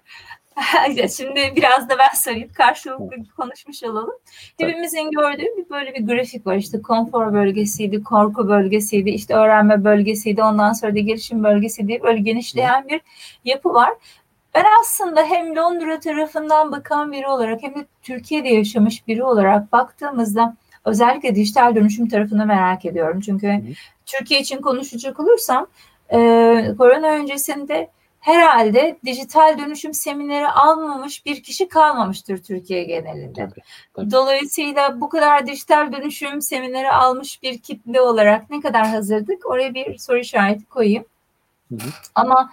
Şimdi 1.17 1.53
biraz 1.57 1.89
da 1.89 1.99
ben 1.99 2.15
sorayım. 2.15 2.49
Karşılıklı 2.53 3.17
konuşmuş 3.37 3.83
olalım. 3.83 4.15
Hepimizin 4.59 5.11
gördüğü 5.11 5.57
bir 5.57 5.71
böyle 5.71 5.95
bir 5.95 6.07
grafik 6.07 6.47
var. 6.47 6.57
İşte 6.57 6.83
konfor 6.83 7.33
bölgesiydi, 7.33 8.03
korku 8.03 8.49
bölgesiydi, 8.49 9.11
işte 9.11 9.35
öğrenme 9.35 9.85
bölgesiydi, 9.85 10.43
ondan 10.43 10.73
sonra 10.73 10.95
da 10.95 10.99
gelişim 10.99 11.45
bölgesiydi. 11.45 12.01
Böyle 12.03 12.21
genişleyen 12.21 12.89
bir 12.89 13.01
yapı 13.45 13.75
var. 13.75 13.91
Ben 14.55 14.65
aslında 14.81 15.23
hem 15.25 15.57
Londra 15.57 16.01
tarafından 16.01 16.73
bakan 16.73 17.13
biri 17.13 17.27
olarak 17.29 17.63
hem 17.63 17.75
de 17.75 17.87
Türkiye'de 18.03 18.49
yaşamış 18.49 19.09
biri 19.09 19.25
olarak 19.25 19.73
baktığımızda 19.73 20.57
özellikle 20.85 21.35
dijital 21.35 21.75
dönüşüm 21.75 22.09
tarafını 22.09 22.47
merak 22.47 22.85
ediyorum. 22.85 23.21
Çünkü. 23.21 23.63
Türkiye 24.07 24.41
için 24.41 24.61
konuşacak 24.61 25.21
olursam 25.21 25.67
e, 26.13 26.19
korona 26.79 27.09
öncesinde 27.09 27.91
herhalde 28.21 28.99
dijital 29.05 29.59
dönüşüm 29.59 29.95
semineri 29.95 30.49
almamış 30.49 31.27
bir 31.27 31.43
kişi 31.43 31.69
kalmamıştır 31.69 32.39
Türkiye 32.39 32.85
genelinde. 32.85 33.33
Tabii, 33.33 33.61
tabii. 33.95 34.11
Dolayısıyla 34.11 35.01
bu 35.01 35.09
kadar 35.09 35.47
dijital 35.47 35.93
dönüşüm 35.93 36.43
semineri 36.43 36.91
almış 36.91 37.43
bir 37.43 37.59
kitle 37.59 38.01
olarak 38.01 38.51
ne 38.51 38.61
kadar 38.61 38.87
hazırdık? 38.87 39.47
Oraya 39.47 39.75
bir 39.75 39.99
soru 39.99 40.19
işareti 40.19 40.65
koyayım. 40.65 41.05
Hı 41.69 41.75
hı. 41.75 41.91
Ama 42.15 42.53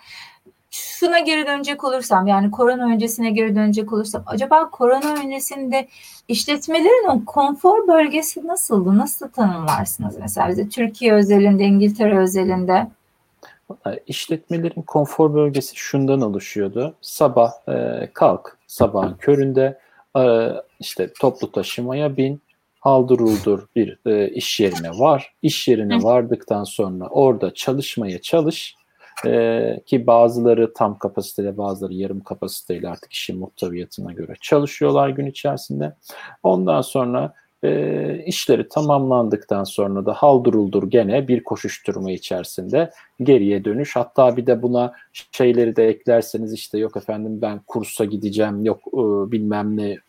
şuna 0.71 1.19
geri 1.19 1.47
dönecek 1.47 1.83
olursam 1.83 2.27
yani 2.27 2.51
korona 2.51 2.85
öncesine 2.85 3.29
geri 3.29 3.55
dönecek 3.55 3.93
olursam 3.93 4.23
acaba 4.25 4.69
korona 4.69 5.13
öncesinde 5.13 5.87
işletmelerin 6.27 7.07
o 7.07 7.25
konfor 7.25 7.87
bölgesi 7.87 8.47
nasıldı? 8.47 8.97
Nasıl 8.97 9.29
tanımlarsınız 9.29 10.17
mesela 10.19 10.49
bize 10.49 10.69
Türkiye 10.69 11.13
özelinde, 11.13 11.63
İngiltere 11.63 12.17
özelinde? 12.17 12.87
İşletmelerin 14.07 14.81
konfor 14.81 15.33
bölgesi 15.33 15.75
şundan 15.75 16.21
oluşuyordu. 16.21 16.95
Sabah 17.01 17.51
e, 17.69 18.09
kalk, 18.13 18.57
sabahın 18.67 19.13
köründe 19.13 19.79
e, 20.17 20.51
işte 20.79 21.13
toplu 21.19 21.51
taşımaya 21.51 22.17
bin, 22.17 22.41
haldır 22.79 23.19
uldur 23.19 23.67
bir 23.75 23.99
e, 24.05 24.29
iş 24.29 24.59
yerine 24.59 24.89
var. 24.89 25.33
İş 25.41 25.67
yerine 25.67 26.03
vardıktan 26.03 26.63
sonra 26.63 27.07
orada 27.07 27.53
çalışmaya 27.53 28.21
çalış. 28.21 28.75
E, 29.25 29.81
ki 29.85 30.07
bazıları 30.07 30.73
tam 30.73 30.97
kapasiteyle 30.97 31.57
bazıları 31.57 31.93
yarım 31.93 32.19
kapasiteyle 32.19 32.89
artık 32.89 33.13
işin 33.13 33.39
muhteviyatına 33.39 34.13
göre 34.13 34.33
çalışıyorlar 34.41 35.09
gün 35.09 35.25
içerisinde. 35.25 35.95
Ondan 36.43 36.81
sonra 36.81 37.33
e, 37.63 38.23
işleri 38.25 38.69
tamamlandıktan 38.69 39.63
sonra 39.63 40.05
da 40.05 40.13
halduruldur 40.13 40.89
gene 40.89 41.27
bir 41.27 41.43
koşuşturma 41.43 42.11
içerisinde 42.11 42.91
geriye 43.23 43.65
dönüş. 43.65 43.95
Hatta 43.95 44.37
bir 44.37 44.47
de 44.47 44.61
buna 44.61 44.93
şeyleri 45.31 45.75
de 45.75 45.87
eklerseniz 45.87 46.53
işte 46.53 46.77
yok 46.77 46.97
efendim 46.97 47.41
ben 47.41 47.59
kursa 47.67 48.05
gideceğim, 48.05 48.65
yok 48.65 48.79
e, 48.87 49.31
bilmem 49.31 49.77
ne 49.77 49.89
e, 49.89 49.99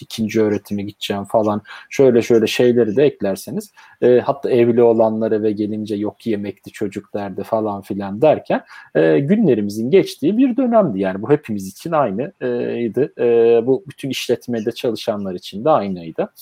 ikinci 0.00 0.42
öğretime 0.42 0.82
gideceğim 0.82 1.24
falan 1.24 1.62
şöyle 1.90 2.22
şöyle 2.22 2.46
şeyleri 2.46 2.96
de 2.96 3.04
eklerseniz 3.04 3.72
e, 4.02 4.20
hatta 4.20 4.50
evli 4.50 4.82
olanlara 4.82 5.42
ve 5.42 5.52
gelince 5.52 5.96
yok 5.96 6.26
yemekti 6.26 6.70
çocuklardı 6.72 7.42
falan 7.42 7.82
filan 7.82 8.22
derken 8.22 8.64
e, 8.94 9.18
günlerimizin 9.18 9.90
geçtiği 9.90 10.38
bir 10.38 10.56
dönemdi. 10.56 11.00
Yani 11.00 11.22
bu 11.22 11.30
hepimiz 11.30 11.68
için 11.68 11.92
aynıydı. 11.92 13.12
E, 13.18 13.66
bu 13.66 13.84
bütün 13.88 14.10
işletmede 14.10 14.72
çalışanlar 14.72 15.34
için 15.34 15.64
de 15.64 15.70
aynıydı. 15.70 16.32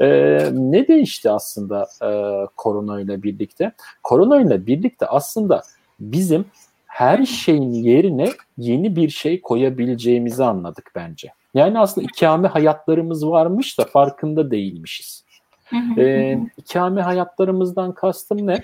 E, 0.00 0.08
ne 0.52 0.88
değişti 0.88 1.30
aslında 1.30 1.86
e, 2.02 2.10
korona 2.56 3.00
ile 3.00 3.22
birlikte? 3.22 3.72
Korona 4.02 4.40
ile 4.40 4.66
birlikte 4.66 5.06
aslında 5.06 5.62
bizim 6.00 6.44
her 6.86 7.26
şeyin 7.26 7.72
yerine 7.72 8.30
yeni 8.58 8.96
bir 8.96 9.08
şey 9.08 9.40
koyabileceğimizi 9.40 10.44
anladık 10.44 10.92
bence. 10.94 11.32
Yani 11.54 11.78
aslında 11.78 12.06
ikame 12.06 12.48
hayatlarımız 12.48 13.26
varmış 13.26 13.78
da 13.78 13.84
farkında 13.84 14.50
değilmişiz. 14.50 15.24
ee, 15.98 16.38
ikame 16.56 17.02
hayatlarımızdan 17.02 17.92
kastım 17.94 18.46
ne? 18.46 18.62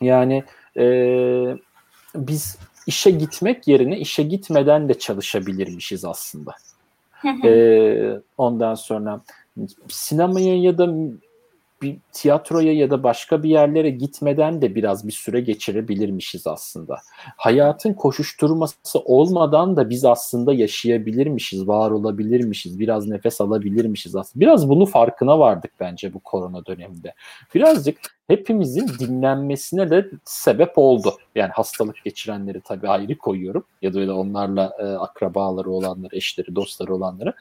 Yani 0.00 0.44
e, 0.76 0.84
biz 2.14 2.58
işe 2.86 3.10
gitmek 3.10 3.68
yerine 3.68 3.98
işe 3.98 4.22
gitmeden 4.22 4.88
de 4.88 4.98
çalışabilirmişiz 4.98 6.04
aslında. 6.04 6.54
ee, 7.44 8.20
ondan 8.38 8.74
sonra 8.74 9.20
sinemaya 9.88 10.62
ya 10.62 10.78
da 10.78 10.94
bir 11.82 11.96
tiyatroya 12.12 12.72
ya 12.72 12.90
da 12.90 13.02
başka 13.02 13.42
bir 13.42 13.50
yerlere 13.50 13.90
gitmeden 13.90 14.62
de 14.62 14.74
biraz 14.74 15.06
bir 15.06 15.12
süre 15.12 15.40
geçirebilirmişiz 15.40 16.46
aslında. 16.46 16.96
Hayatın 17.36 17.92
koşuşturması 17.92 18.98
olmadan 19.04 19.76
da 19.76 19.90
biz 19.90 20.04
aslında 20.04 20.54
yaşayabilirmişiz, 20.54 21.68
var 21.68 21.90
olabilirmişiz, 21.90 22.78
biraz 22.78 23.08
nefes 23.08 23.40
alabilirmişiz 23.40 24.16
aslında. 24.16 24.40
Biraz 24.40 24.68
bunu 24.68 24.86
farkına 24.86 25.38
vardık 25.38 25.70
bence 25.80 26.14
bu 26.14 26.20
korona 26.20 26.66
döneminde. 26.66 27.14
Birazcık 27.54 27.98
hepimizin 28.28 28.88
dinlenmesine 28.98 29.90
de 29.90 30.10
sebep 30.24 30.72
oldu. 30.78 31.14
Yani 31.34 31.50
hastalık 31.52 32.04
geçirenleri 32.04 32.60
tabii 32.60 32.88
ayrı 32.88 33.18
koyuyorum 33.18 33.64
ya 33.82 33.94
da 33.94 34.00
öyle 34.00 34.12
onlarla 34.12 34.72
e, 34.78 34.84
akrabaları 34.84 35.70
olanları, 35.70 36.16
eşleri, 36.16 36.54
dostları 36.54 36.94
olanları 36.94 37.34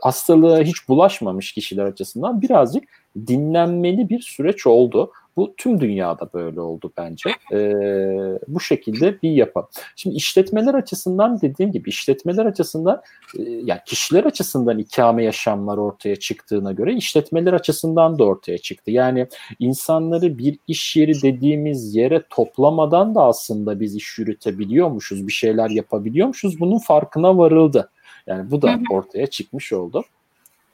hastalığa 0.00 0.60
hiç 0.60 0.88
bulaşmamış 0.88 1.52
kişiler 1.52 1.84
açısından 1.84 2.42
birazcık 2.42 2.84
dinlenmeli 3.26 4.08
bir 4.08 4.20
süreç 4.20 4.66
oldu. 4.66 5.12
Bu 5.36 5.54
tüm 5.56 5.80
dünyada 5.80 6.30
böyle 6.34 6.60
oldu 6.60 6.92
bence. 6.96 7.30
Ee, 7.52 8.38
bu 8.48 8.60
şekilde 8.60 9.22
bir 9.22 9.30
yapı. 9.30 9.60
Şimdi 9.96 10.16
işletmeler 10.16 10.74
açısından 10.74 11.40
dediğim 11.40 11.72
gibi 11.72 11.88
işletmeler 11.88 12.46
açısından 12.46 13.02
e, 13.38 13.42
yani 13.42 13.80
kişiler 13.86 14.24
açısından 14.24 14.78
ikame 14.78 15.24
yaşamlar 15.24 15.76
ortaya 15.78 16.16
çıktığına 16.16 16.72
göre 16.72 16.94
işletmeler 16.94 17.52
açısından 17.52 18.18
da 18.18 18.24
ortaya 18.24 18.58
çıktı. 18.58 18.90
Yani 18.90 19.26
insanları 19.58 20.38
bir 20.38 20.58
iş 20.68 20.96
yeri 20.96 21.22
dediğimiz 21.22 21.94
yere 21.94 22.22
toplamadan 22.30 23.14
da 23.14 23.24
aslında 23.24 23.80
biz 23.80 23.96
iş 23.96 24.18
yürütebiliyormuşuz, 24.18 25.26
bir 25.26 25.32
şeyler 25.32 25.70
yapabiliyormuşuz. 25.70 26.60
Bunun 26.60 26.78
farkına 26.78 27.38
varıldı. 27.38 27.90
Yani 28.28 28.50
bu 28.50 28.62
da 28.62 28.78
ortaya 28.90 29.26
çıkmış 29.26 29.72
oldu. 29.72 30.04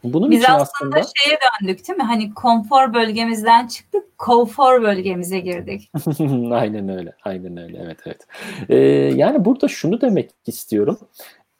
Bunun 0.04 0.30
Biz 0.30 0.42
için 0.42 0.52
aslında, 0.52 0.96
aslında 0.98 1.12
şeye 1.16 1.38
döndük 1.62 1.88
değil 1.88 1.98
mi? 1.98 2.04
Hani 2.04 2.34
konfor 2.34 2.94
bölgemizden 2.94 3.66
çıktık, 3.66 4.18
konfor 4.18 4.82
bölgemize 4.82 5.40
girdik. 5.40 5.90
aynen 6.52 6.88
öyle, 6.88 7.12
aynen 7.24 7.56
öyle. 7.56 7.78
Evet, 7.84 7.98
evet. 8.06 8.26
Ee, 8.68 8.76
yani 9.16 9.44
burada 9.44 9.68
şunu 9.68 10.00
demek 10.00 10.30
istiyorum. 10.46 10.98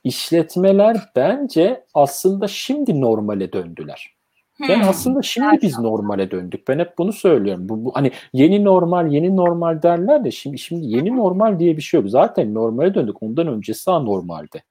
İşletmeler 0.05 0.97
bence 1.17 1.85
aslında 1.95 2.49
şimdi 2.49 3.01
normale 3.01 3.53
döndüler. 3.53 4.15
Yani 4.61 4.83
hmm, 4.83 4.89
aslında 4.89 5.23
şimdi 5.23 5.59
biz 5.63 5.79
normale 5.79 6.31
döndük. 6.31 6.69
Ben 6.69 6.79
hep 6.79 6.99
bunu 6.99 7.13
söylüyorum. 7.13 7.69
Bu, 7.69 7.85
bu 7.85 7.95
hani 7.95 8.13
yeni 8.33 8.65
normal, 8.65 9.13
yeni 9.13 9.37
normal 9.37 9.83
derler 9.83 10.25
de 10.25 10.31
şimdi 10.31 10.59
şimdi 10.59 10.87
yeni 10.87 11.17
normal 11.17 11.59
diye 11.59 11.77
bir 11.77 11.83
şey 11.83 12.01
yok. 12.01 12.11
Zaten 12.11 12.55
normale 12.55 12.95
döndük. 12.95 13.23
Ondan 13.23 13.47
öncesi 13.47 13.91
anormaldi. 13.91 14.63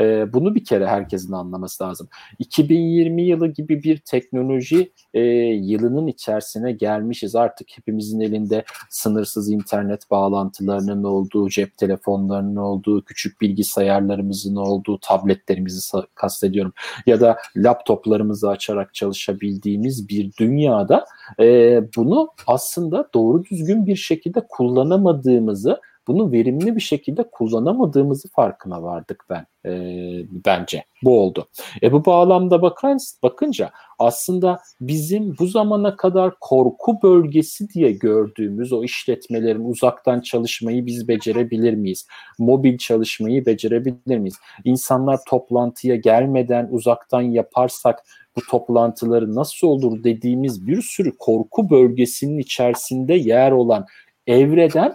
E, 0.00 0.32
bunu 0.32 0.54
bir 0.54 0.64
kere 0.64 0.86
herkesin 0.86 1.32
anlaması 1.32 1.84
lazım. 1.84 2.08
2020 2.38 3.22
yılı 3.22 3.48
gibi 3.48 3.82
bir 3.82 3.96
teknoloji 3.96 4.92
e, 5.14 5.20
yılının 5.20 6.06
içerisine 6.06 6.72
gelmişiz. 6.72 7.36
Artık 7.36 7.68
hepimizin 7.76 8.20
elinde 8.20 8.64
sınırsız 8.90 9.50
internet 9.50 10.10
bağlantılarının 10.10 11.04
olduğu, 11.04 11.48
cep 11.48 11.78
telefonlarının 11.78 12.56
olduğu, 12.56 13.04
küçük 13.04 13.40
bilgisayarlarımızın 13.40 14.56
olduğu, 14.56 14.98
tabletlerimizi 14.98 15.98
kastediyorum 16.14 16.72
ya 17.06 17.20
da 17.20 17.36
laptoplarımızı 17.56 18.50
açarak 18.50 18.94
çalışabildiğimiz 18.94 20.08
bir 20.08 20.30
dünyada 20.38 21.04
e, 21.40 21.80
bunu 21.96 22.28
aslında 22.46 23.08
doğru 23.14 23.44
düzgün 23.44 23.86
bir 23.86 23.96
şekilde 23.96 24.46
kullanamadığımızı 24.48 25.80
bunu 26.06 26.32
verimli 26.32 26.76
bir 26.76 26.80
şekilde 26.80 27.22
kullanamadığımızı 27.32 28.28
farkına 28.28 28.82
vardık 28.82 29.24
ben 29.30 29.46
e, 29.66 29.72
bence. 30.46 30.84
Bu 31.02 31.20
oldu. 31.20 31.48
E 31.82 31.92
bu 31.92 32.04
bağlamda 32.04 32.62
bakın, 32.62 32.98
bakınca 33.22 33.70
aslında 33.98 34.58
bizim 34.80 35.34
bu 35.38 35.46
zamana 35.46 35.96
kadar 35.96 36.34
korku 36.40 37.02
bölgesi 37.02 37.68
diye 37.68 37.92
gördüğümüz 37.92 38.72
o 38.72 38.84
işletmelerin 38.84 39.64
uzaktan 39.64 40.20
çalışmayı 40.20 40.86
biz 40.86 41.08
becerebilir 41.08 41.74
miyiz? 41.74 42.06
Mobil 42.38 42.78
çalışmayı 42.78 43.46
becerebilir 43.46 44.18
miyiz? 44.18 44.36
İnsanlar 44.64 45.20
toplantıya 45.28 45.96
gelmeden 45.96 46.68
uzaktan 46.70 47.22
yaparsak 47.22 48.04
bu 48.36 48.40
toplantıları 48.50 49.34
nasıl 49.34 49.66
olur 49.66 50.04
dediğimiz 50.04 50.66
bir 50.66 50.82
sürü 50.82 51.16
korku 51.18 51.70
bölgesinin 51.70 52.38
içerisinde 52.38 53.14
yer 53.14 53.52
olan 53.52 53.86
evreden 54.26 54.94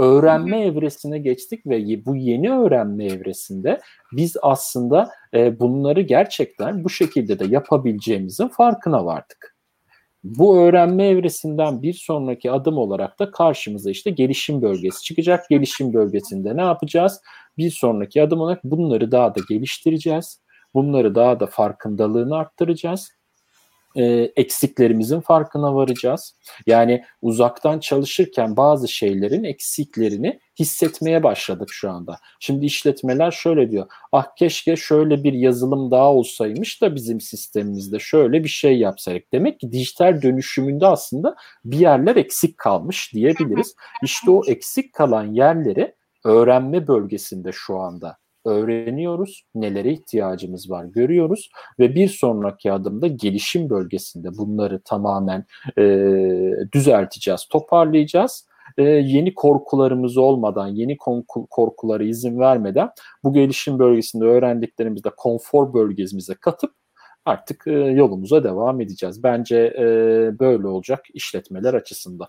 öğrenme 0.00 0.60
evresine 0.60 1.18
geçtik 1.18 1.66
ve 1.66 2.04
bu 2.06 2.16
yeni 2.16 2.52
öğrenme 2.52 3.04
evresinde 3.04 3.80
biz 4.12 4.36
aslında 4.42 5.10
e, 5.34 5.60
bunları 5.60 6.00
gerçekten 6.00 6.84
bu 6.84 6.90
şekilde 6.90 7.38
de 7.38 7.44
yapabileceğimizin 7.44 8.48
farkına 8.48 9.04
vardık. 9.04 9.56
Bu 10.24 10.58
öğrenme 10.58 11.06
evresinden 11.06 11.82
bir 11.82 11.92
sonraki 11.92 12.50
adım 12.50 12.78
olarak 12.78 13.18
da 13.18 13.30
karşımıza 13.30 13.90
işte 13.90 14.10
gelişim 14.10 14.62
bölgesi 14.62 15.02
çıkacak. 15.02 15.48
Gelişim 15.50 15.92
bölgesinde 15.92 16.56
ne 16.56 16.62
yapacağız? 16.62 17.20
Bir 17.58 17.70
sonraki 17.70 18.22
adım 18.22 18.40
olarak 18.40 18.64
bunları 18.64 19.12
daha 19.12 19.34
da 19.34 19.40
geliştireceğiz. 19.48 20.40
Bunları 20.74 21.14
daha 21.14 21.40
da 21.40 21.46
farkındalığını 21.46 22.36
arttıracağız 22.36 23.19
e, 23.96 24.04
eksiklerimizin 24.36 25.20
farkına 25.20 25.74
varacağız. 25.74 26.36
Yani 26.66 27.04
uzaktan 27.22 27.78
çalışırken 27.78 28.56
bazı 28.56 28.88
şeylerin 28.88 29.44
eksiklerini 29.44 30.40
hissetmeye 30.58 31.22
başladık 31.22 31.68
şu 31.72 31.90
anda. 31.90 32.18
Şimdi 32.40 32.66
işletmeler 32.66 33.30
şöyle 33.30 33.70
diyor. 33.70 33.86
Ah 34.12 34.26
keşke 34.36 34.76
şöyle 34.76 35.24
bir 35.24 35.32
yazılım 35.32 35.90
daha 35.90 36.12
olsaymış 36.12 36.82
da 36.82 36.94
bizim 36.94 37.20
sistemimizde 37.20 37.98
şöyle 37.98 38.44
bir 38.44 38.48
şey 38.48 38.78
yapsaydık. 38.78 39.32
Demek 39.32 39.60
ki 39.60 39.72
dijital 39.72 40.22
dönüşümünde 40.22 40.86
aslında 40.86 41.36
bir 41.64 41.78
yerler 41.78 42.16
eksik 42.16 42.58
kalmış 42.58 43.14
diyebiliriz. 43.14 43.74
İşte 44.02 44.30
o 44.30 44.42
eksik 44.46 44.92
kalan 44.92 45.32
yerleri 45.32 45.94
öğrenme 46.24 46.88
bölgesinde 46.88 47.50
şu 47.52 47.78
anda 47.78 48.16
öğreniyoruz, 48.44 49.42
nelere 49.54 49.92
ihtiyacımız 49.92 50.70
var 50.70 50.84
görüyoruz 50.84 51.50
ve 51.78 51.94
bir 51.94 52.08
sonraki 52.08 52.72
adımda 52.72 53.06
gelişim 53.06 53.70
bölgesinde 53.70 54.28
bunları 54.38 54.80
tamamen 54.84 55.44
e, 55.78 55.82
düzelteceğiz, 56.72 57.46
toparlayacağız. 57.50 58.50
E, 58.78 58.82
yeni 58.82 59.34
korkularımız 59.34 60.16
olmadan, 60.16 60.68
yeni 60.68 60.96
korku, 60.96 61.46
korkulara 61.50 62.04
izin 62.04 62.38
vermeden 62.38 62.90
bu 63.24 63.32
gelişim 63.32 63.78
bölgesinde 63.78 64.24
öğrendiklerimizi 64.24 65.04
de 65.04 65.10
konfor 65.16 65.74
bölgemize 65.74 66.34
katıp 66.34 66.72
artık 67.24 67.66
e, 67.66 67.72
yolumuza 67.72 68.44
devam 68.44 68.80
edeceğiz. 68.80 69.22
Bence 69.22 69.56
e, 69.78 69.84
böyle 70.38 70.66
olacak 70.66 71.04
işletmeler 71.14 71.74
açısından. 71.74 72.28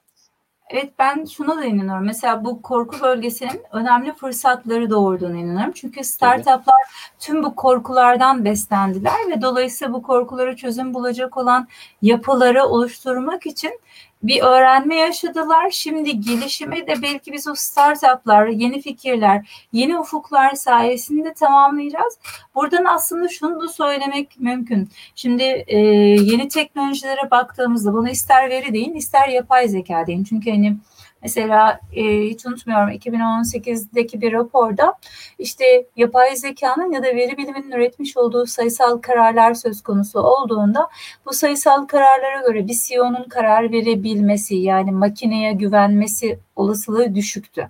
Evet 0.74 0.94
ben 1.00 1.26
şuna 1.26 1.58
da 1.58 1.66
inanıyorum. 1.66 2.06
Mesela 2.06 2.46
bu 2.46 2.62
korku 2.62 3.02
bölgesinin 3.02 3.62
önemli 3.72 4.14
fırsatları 4.14 4.90
doğurduğunu 4.90 5.38
inanıyorum. 5.38 5.72
Çünkü 5.76 6.04
startuplar 6.04 6.82
tüm 7.20 7.44
bu 7.44 7.56
korkulardan 7.56 8.46
beslendiler 8.46 9.14
ve 9.30 9.42
dolayısıyla 9.42 9.94
bu 9.94 10.02
korkuları 10.02 10.56
çözüm 10.56 10.94
bulacak 10.94 11.38
olan 11.38 11.68
yapıları 12.02 12.64
oluşturmak 12.64 13.46
için 13.46 13.80
bir 14.24 14.42
öğrenme 14.42 14.96
yaşadılar. 14.96 15.70
Şimdi 15.72 16.20
gelişimi 16.20 16.88
de 16.88 17.02
belki 17.02 17.34
biz 17.34 17.48
o 17.48 17.56
startuplar, 17.56 18.48
yeni 18.48 18.82
fikirler, 18.82 19.66
yeni 19.74 20.00
ufuklar 20.00 20.56
sayesinde 20.56 21.34
tamamlayacağız. 21.34 22.18
Buradan 22.56 22.86
aslında 22.86 23.28
şunu 23.30 23.62
da 23.62 23.68
söylemek 23.68 24.40
mümkün. 24.40 24.90
Şimdi 25.16 25.44
e, 25.68 25.78
yeni 25.78 26.48
teknolojilere 26.48 27.32
baktığımızda 27.32 27.94
bunu 27.94 28.10
ister 28.10 28.50
veri 28.50 28.74
deyin, 28.74 28.96
ister 28.96 29.28
yapay 29.28 29.68
zeka 29.68 30.08
deyin. 30.08 30.24
Çünkü 30.24 30.52
hani 30.52 30.76
Mesela 31.24 31.80
e, 31.96 32.04
hiç 32.22 32.46
unutmuyorum 32.46 32.90
2018'deki 32.90 34.22
bir 34.22 34.34
raporda 34.34 34.94
işte 35.40 35.86
yapay 35.96 36.36
zekanın 36.36 36.92
ya 36.92 37.04
da 37.04 37.08
veri 37.08 37.38
biliminin 37.38 37.72
üretmiş 37.72 38.18
olduğu 38.18 38.46
sayısal 38.46 38.98
kararlar 38.98 39.54
söz 39.54 39.82
konusu 39.84 40.20
olduğunda 40.20 40.90
bu 41.26 41.34
sayısal 41.34 41.86
kararlara 41.86 42.42
göre 42.48 42.68
bir 42.68 42.78
CEO'nun 42.88 43.24
karar 43.24 43.72
verebilmesi 43.72 44.56
yani 44.56 44.92
makineye 44.92 45.54
güvenmesi 45.54 46.40
olasılığı 46.56 47.16
düşüktü. 47.16 47.70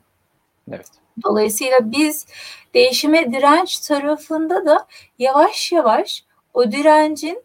Evet. 0.69 0.87
Dolayısıyla 1.23 1.91
biz 1.91 2.25
değişime 2.73 3.31
direnç 3.31 3.79
tarafında 3.79 4.65
da 4.65 4.87
yavaş 5.19 5.71
yavaş 5.71 6.23
o 6.53 6.71
direncin 6.71 7.43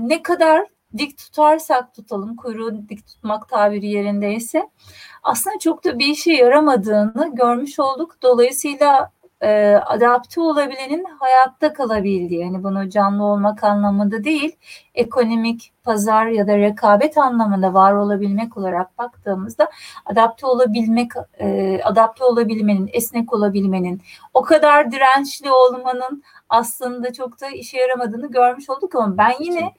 ne 0.00 0.22
kadar 0.22 0.66
dik 0.98 1.18
tutarsak 1.18 1.94
tutalım, 1.94 2.36
kuyruğu 2.36 2.88
dik 2.88 3.06
tutmak 3.06 3.48
tabiri 3.48 3.86
yerindeyse 3.86 4.68
aslında 5.22 5.58
çok 5.58 5.84
da 5.84 5.98
bir 5.98 6.06
işe 6.06 6.32
yaramadığını 6.32 7.30
görmüş 7.34 7.78
olduk. 7.78 8.16
Dolayısıyla 8.22 9.10
e, 9.42 9.74
adapte 9.86 10.40
olabilenin 10.40 11.04
hayatta 11.04 11.72
kalabildiği, 11.72 12.40
yani 12.40 12.64
bunu 12.64 12.88
canlı 12.88 13.24
olmak 13.24 13.64
anlamında 13.64 14.24
değil, 14.24 14.56
ekonomik, 14.94 15.72
pazar 15.84 16.26
ya 16.26 16.46
da 16.46 16.58
rekabet 16.58 17.18
anlamında 17.18 17.74
var 17.74 17.92
olabilmek 17.92 18.56
olarak 18.56 18.98
baktığımızda 18.98 19.70
adapte 20.06 20.46
olabilmek, 20.46 21.10
e, 21.38 21.80
adapte 21.84 22.24
olabilmenin, 22.24 22.90
esnek 22.92 23.32
olabilmenin, 23.32 24.00
o 24.34 24.42
kadar 24.42 24.92
dirençli 24.92 25.52
olmanın 25.52 26.22
aslında 26.48 27.12
çok 27.12 27.40
da 27.40 27.48
işe 27.48 27.78
yaramadığını 27.78 28.30
görmüş 28.30 28.70
olduk 28.70 28.94
ama 28.94 29.18
ben 29.18 29.34
yine 29.40 29.72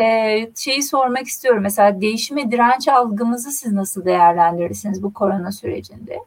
e, 0.00 0.50
şeyi 0.56 0.82
sormak 0.82 1.26
istiyorum. 1.26 1.62
Mesela 1.62 2.00
değişime 2.00 2.50
direnç 2.50 2.88
algımızı 2.88 3.50
siz 3.50 3.72
nasıl 3.72 4.04
değerlendirirsiniz 4.04 5.02
bu 5.02 5.14
korona 5.14 5.52
sürecinde? 5.52 6.18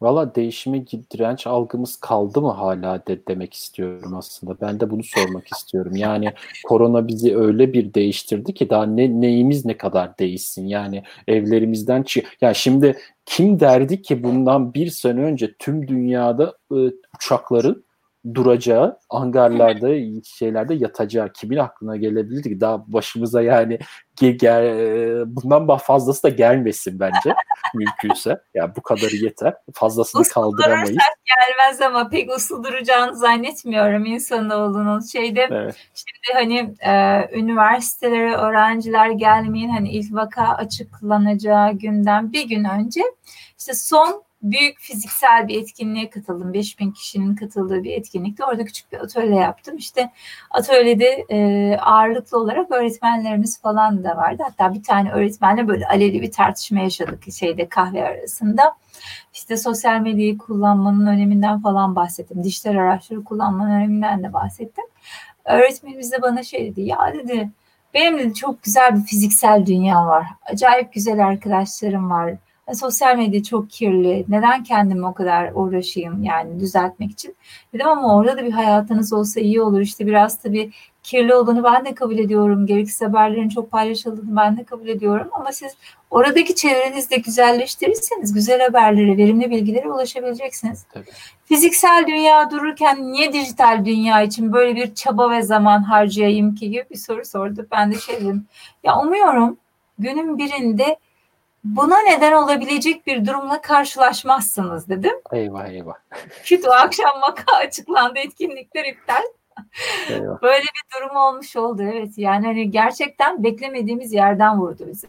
Valla 0.00 0.34
değişime 0.34 0.86
direnç 0.86 1.46
algımız 1.46 1.96
kaldı 1.96 2.40
mı 2.40 2.50
hala 2.50 3.06
de 3.06 3.26
demek 3.28 3.54
istiyorum 3.54 4.14
aslında. 4.14 4.60
Ben 4.60 4.80
de 4.80 4.90
bunu 4.90 5.02
sormak 5.02 5.52
istiyorum. 5.52 5.96
Yani 5.96 6.32
korona 6.64 7.08
bizi 7.08 7.36
öyle 7.36 7.72
bir 7.72 7.94
değiştirdi 7.94 8.54
ki 8.54 8.70
daha 8.70 8.86
ne 8.86 9.20
neyimiz 9.20 9.64
ne 9.64 9.76
kadar 9.76 10.18
değişsin. 10.18 10.66
Yani 10.66 11.02
evlerimizden 11.28 12.02
çı 12.02 12.22
yani 12.40 12.54
şimdi 12.54 12.98
kim 13.26 13.60
derdi 13.60 14.02
ki 14.02 14.24
bundan 14.24 14.74
bir 14.74 14.90
sene 14.90 15.20
önce 15.20 15.54
tüm 15.58 15.88
dünyada 15.88 16.56
e, 16.72 16.76
uçakların 17.16 17.85
duracağı, 18.34 18.98
hangarlarda, 19.08 19.88
şeylerde 20.24 20.74
yatacağı 20.74 21.32
kimin 21.32 21.56
aklına 21.56 21.96
gelebilirdi 21.96 22.48
ki? 22.48 22.60
Daha 22.60 22.92
başımıza 22.92 23.42
yani 23.42 23.78
bundan 25.26 25.76
fazlası 25.76 26.22
da 26.22 26.28
gelmesin 26.28 27.00
bence 27.00 27.34
mümkünse. 27.74 28.30
Ya 28.30 28.38
yani 28.54 28.72
bu 28.76 28.82
kadarı 28.82 29.16
yeter. 29.16 29.54
Fazlasını 29.74 30.20
uslu 30.20 30.34
kaldıramayız. 30.34 30.90
gelmez 30.90 31.80
ama 31.80 32.08
pek 32.08 32.36
uslu 32.36 32.64
duracağını 32.64 33.16
zannetmiyorum 33.16 34.04
insanoğlunun. 34.04 35.00
Şeyde 35.00 35.48
evet. 35.50 35.76
şimdi 35.94 36.38
hani 36.38 36.74
e, 36.80 37.28
üniversitelere 37.38 38.36
öğrenciler 38.36 39.10
gelmeyin 39.10 39.68
hani 39.68 39.90
ilk 39.90 40.14
vaka 40.14 40.44
açıklanacağı 40.44 41.72
günden 41.72 42.32
bir 42.32 42.48
gün 42.48 42.64
önce 42.64 43.00
işte 43.58 43.74
son 43.74 44.25
büyük 44.50 44.80
fiziksel 44.80 45.48
bir 45.48 45.62
etkinliğe 45.62 46.10
katıldım. 46.10 46.52
5000 46.52 46.90
kişinin 46.92 47.36
katıldığı 47.36 47.84
bir 47.84 47.92
etkinlikte. 47.92 48.44
Orada 48.44 48.64
küçük 48.64 48.92
bir 48.92 48.98
atölye 48.98 49.36
yaptım. 49.36 49.76
İşte 49.76 50.12
atölyede 50.50 51.26
e, 51.28 51.76
ağırlıklı 51.76 52.38
olarak 52.38 52.70
öğretmenlerimiz 52.70 53.60
falan 53.60 54.04
da 54.04 54.16
vardı. 54.16 54.42
Hatta 54.46 54.74
bir 54.74 54.82
tane 54.82 55.12
öğretmenle 55.12 55.68
böyle 55.68 55.86
aleli 55.86 56.22
bir 56.22 56.32
tartışma 56.32 56.80
yaşadık 56.80 57.32
şeyde 57.32 57.68
kahve 57.68 58.04
arasında. 58.04 58.76
İşte 59.34 59.56
sosyal 59.56 60.00
medyayı 60.00 60.38
kullanmanın 60.38 61.06
öneminden 61.06 61.62
falan 61.62 61.96
bahsettim. 61.96 62.44
Dijital 62.44 62.76
araçları 62.76 63.24
kullanmanın 63.24 63.70
öneminden 63.70 64.22
de 64.22 64.32
bahsettim. 64.32 64.84
Öğretmenimiz 65.44 66.12
de 66.12 66.22
bana 66.22 66.42
şey 66.42 66.70
dedi. 66.70 66.80
Ya 66.82 67.14
dedi 67.14 67.50
benim 67.94 68.18
de 68.18 68.34
çok 68.34 68.62
güzel 68.62 68.96
bir 68.96 69.02
fiziksel 69.02 69.66
dünya 69.66 70.06
var. 70.06 70.26
Acayip 70.52 70.92
güzel 70.92 71.26
arkadaşlarım 71.26 72.10
var 72.10 72.34
sosyal 72.74 73.16
medya 73.16 73.42
çok 73.42 73.70
kirli. 73.70 74.24
Neden 74.28 74.62
kendimi 74.62 75.06
o 75.06 75.14
kadar 75.14 75.52
uğraşayım 75.54 76.22
yani 76.22 76.60
düzeltmek 76.60 77.10
için? 77.10 77.36
Dedim 77.74 77.88
ama 77.88 78.16
orada 78.16 78.36
da 78.36 78.44
bir 78.44 78.52
hayatınız 78.52 79.12
olsa 79.12 79.40
iyi 79.40 79.62
olur. 79.62 79.80
İşte 79.80 80.06
biraz 80.06 80.38
tabii 80.38 80.70
kirli 81.02 81.34
olduğunu 81.34 81.64
ben 81.64 81.84
de 81.84 81.94
kabul 81.94 82.18
ediyorum. 82.18 82.66
Gereksiz 82.66 83.08
haberlerin 83.08 83.48
çok 83.48 83.70
paylaşıldığını 83.70 84.36
ben 84.36 84.56
de 84.56 84.64
kabul 84.64 84.88
ediyorum. 84.88 85.28
Ama 85.32 85.52
siz 85.52 85.72
oradaki 86.10 86.54
çevrenizde 86.54 87.16
güzelleştirirseniz 87.16 88.34
güzel 88.34 88.60
haberlere, 88.60 89.16
verimli 89.16 89.50
bilgilere 89.50 89.88
ulaşabileceksiniz. 89.88 90.84
Tabii. 90.92 91.04
Fiziksel 91.44 92.04
dünya 92.08 92.50
dururken 92.50 93.12
niye 93.12 93.32
dijital 93.32 93.84
dünya 93.84 94.22
için 94.22 94.52
böyle 94.52 94.76
bir 94.76 94.94
çaba 94.94 95.30
ve 95.30 95.42
zaman 95.42 95.82
harcayayım 95.82 96.54
ki 96.54 96.70
gibi 96.70 96.84
bir 96.90 96.96
soru 96.96 97.24
sordu. 97.24 97.66
Ben 97.72 97.92
de 97.92 97.98
şey 97.98 98.16
dedim. 98.16 98.46
Ya 98.84 98.98
umuyorum 98.98 99.56
günün 99.98 100.38
birinde 100.38 100.96
buna 101.76 101.98
neden 101.98 102.32
olabilecek 102.32 103.06
bir 103.06 103.26
durumla 103.26 103.60
karşılaşmazsınız 103.60 104.88
dedim. 104.88 105.14
Eyvah 105.32 105.68
eyvah. 105.68 105.94
Çünkü 106.44 106.68
o 106.68 106.72
akşam 106.72 107.22
vaka 107.28 107.56
açıklandı 107.66 108.18
etkinlikler 108.18 108.84
iptal. 108.84 109.22
Eyvah. 110.10 110.42
Böyle 110.42 110.62
bir 110.62 111.00
durum 111.00 111.16
olmuş 111.16 111.56
oldu 111.56 111.82
evet. 111.82 112.18
Yani 112.18 112.46
hani 112.46 112.70
gerçekten 112.70 113.44
beklemediğimiz 113.44 114.12
yerden 114.12 114.60
vurdu 114.60 114.84
bizi. 114.88 115.06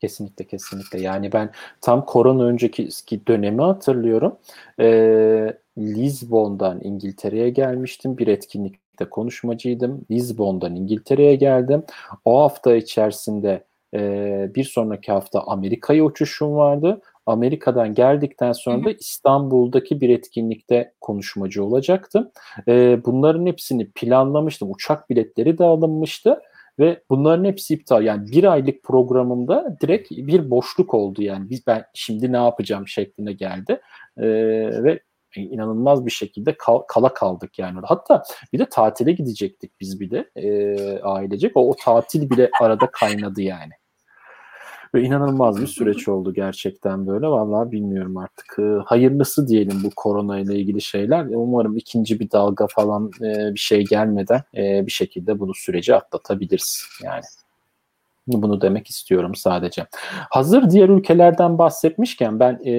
Kesinlikle 0.00 0.44
kesinlikle. 0.44 1.00
Yani 1.00 1.32
ben 1.32 1.50
tam 1.80 2.04
korona 2.04 2.44
önceki 2.44 2.90
dönemi 3.26 3.62
hatırlıyorum. 3.62 4.36
Ee, 4.80 5.58
Lisbon'dan 5.78 6.80
İngiltere'ye 6.82 7.50
gelmiştim. 7.50 8.18
Bir 8.18 8.26
etkinlikte 8.26 9.04
konuşmacıydım. 9.04 10.06
Lisbon'dan 10.10 10.76
İngiltere'ye 10.76 11.34
geldim. 11.34 11.84
O 12.24 12.42
hafta 12.42 12.76
içerisinde 12.76 13.64
e, 13.94 14.50
bir 14.54 14.64
sonraki 14.64 15.12
hafta 15.12 15.40
Amerika'ya 15.40 16.04
uçuşum 16.04 16.54
vardı. 16.54 17.00
Amerika'dan 17.26 17.94
geldikten 17.94 18.52
sonra 18.52 18.84
da 18.84 18.90
İstanbul'daki 18.90 20.00
bir 20.00 20.08
etkinlikte 20.08 20.92
konuşmacı 21.00 21.64
olacaktım. 21.64 22.30
E, 22.68 23.04
bunların 23.04 23.46
hepsini 23.46 23.90
planlamıştım. 23.90 24.70
Uçak 24.70 25.10
biletleri 25.10 25.58
de 25.58 25.64
alınmıştı 25.64 26.40
ve 26.78 27.02
bunların 27.10 27.44
hepsi 27.44 27.74
iptal. 27.74 28.04
Yani 28.04 28.32
bir 28.32 28.44
aylık 28.44 28.82
programımda 28.82 29.76
direkt 29.82 30.10
bir 30.10 30.50
boşluk 30.50 30.94
oldu 30.94 31.22
yani. 31.22 31.50
Biz 31.50 31.66
ben 31.66 31.84
şimdi 31.94 32.32
ne 32.32 32.36
yapacağım 32.36 32.88
şeklinde 32.88 33.32
geldi. 33.32 33.80
E, 34.16 34.26
ve 34.84 35.00
inanılmaz 35.40 36.06
bir 36.06 36.10
şekilde 36.10 36.56
kal, 36.56 36.78
kala 36.78 37.14
kaldık 37.14 37.58
yani. 37.58 37.78
Hatta 37.84 38.22
bir 38.52 38.58
de 38.58 38.68
tatile 38.68 39.12
gidecektik 39.12 39.80
biz 39.80 40.00
bir 40.00 40.10
de 40.10 40.30
e, 40.36 41.00
ailecek. 41.02 41.56
O, 41.56 41.70
o 41.70 41.74
tatil 41.84 42.30
bile 42.30 42.50
arada 42.62 42.90
kaynadı 42.90 43.42
yani. 43.42 43.72
Ve 44.94 45.02
inanılmaz 45.02 45.60
bir 45.60 45.66
süreç 45.66 46.08
oldu 46.08 46.34
gerçekten 46.34 47.06
böyle. 47.06 47.26
Vallahi 47.26 47.72
bilmiyorum 47.72 48.16
artık. 48.16 48.58
hayırlısı 48.86 49.48
diyelim 49.48 49.80
bu 49.84 49.90
korona 49.96 50.38
ile 50.38 50.56
ilgili 50.56 50.80
şeyler. 50.80 51.26
Umarım 51.26 51.76
ikinci 51.76 52.20
bir 52.20 52.30
dalga 52.30 52.66
falan 52.70 53.10
e, 53.20 53.54
bir 53.54 53.58
şey 53.58 53.84
gelmeden 53.84 54.42
e, 54.56 54.86
bir 54.86 54.90
şekilde 54.90 55.38
bunu 55.38 55.54
süreci 55.54 55.94
atlatabiliriz 55.94 56.84
yani. 57.04 57.22
Bunu 58.26 58.60
demek 58.60 58.90
istiyorum 58.90 59.34
sadece. 59.34 59.86
Hazır 60.30 60.70
diğer 60.70 60.88
ülkelerden 60.88 61.58
bahsetmişken 61.58 62.40
ben 62.40 62.60
e, 62.66 62.72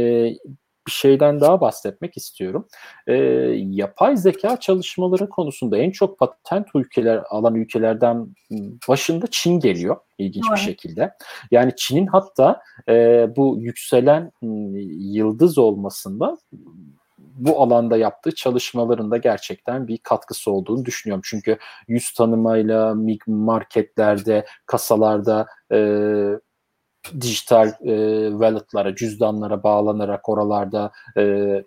bir 0.90 0.94
şeyden 0.94 1.42
daha 1.42 1.62
bahsetmek 1.62 2.18
istiyorum. 2.18 2.68
E, 3.08 3.14
yapay 3.56 4.18
zeka 4.18 4.60
çalışmaları 4.60 5.30
konusunda 5.30 5.78
en 5.78 5.92
çok 5.92 6.20
patent 6.20 6.68
ülkeler 6.76 7.24
alan 7.30 7.56
ülkelerden 7.56 8.28
başında 8.90 9.26
Çin 9.32 9.60
geliyor 9.60 9.98
ilginç 10.18 10.46
evet. 10.50 10.58
bir 10.58 10.62
şekilde. 10.62 11.12
Yani 11.52 11.74
Çin'in 11.78 12.08
hatta 12.08 12.62
e, 12.90 13.28
bu 13.36 13.58
yükselen 13.60 14.32
yıldız 15.00 15.58
olmasında 15.58 16.38
bu 17.18 17.62
alanda 17.62 17.98
yaptığı 17.98 18.36
çalışmalarında 18.36 19.18
gerçekten 19.18 19.88
bir 19.88 19.98
katkısı 19.98 20.52
olduğunu 20.52 20.86
düşünüyorum. 20.86 21.22
Çünkü 21.26 21.58
yüz 21.88 22.14
tanımayla 22.14 22.96
marketlerde, 23.28 24.46
kasalarda 24.66 25.48
e, 25.72 25.78
dijital 27.22 27.68
e, 27.68 28.28
wallet'lara, 28.32 28.96
cüzdanlara 28.96 29.64
bağlanarak 29.64 30.30
oralarda 30.30 30.92
e, 31.18 31.64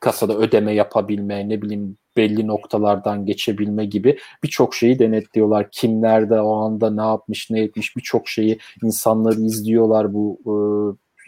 kasada 0.00 0.34
ödeme 0.36 0.74
yapabilme, 0.74 1.48
ne 1.48 1.62
bileyim 1.62 1.98
belli 2.16 2.46
noktalardan 2.46 3.26
geçebilme 3.26 3.84
gibi 3.84 4.18
birçok 4.42 4.74
şeyi 4.74 4.98
denetliyorlar. 4.98 5.68
Kim 5.72 6.02
nerede 6.02 6.40
o 6.40 6.54
anda 6.56 6.90
ne 6.90 7.02
yapmış 7.02 7.50
ne 7.50 7.60
etmiş 7.60 7.96
birçok 7.96 8.28
şeyi 8.28 8.58
insanları 8.84 9.40
izliyorlar 9.40 10.14
bu 10.14 10.38
e, 10.46 10.52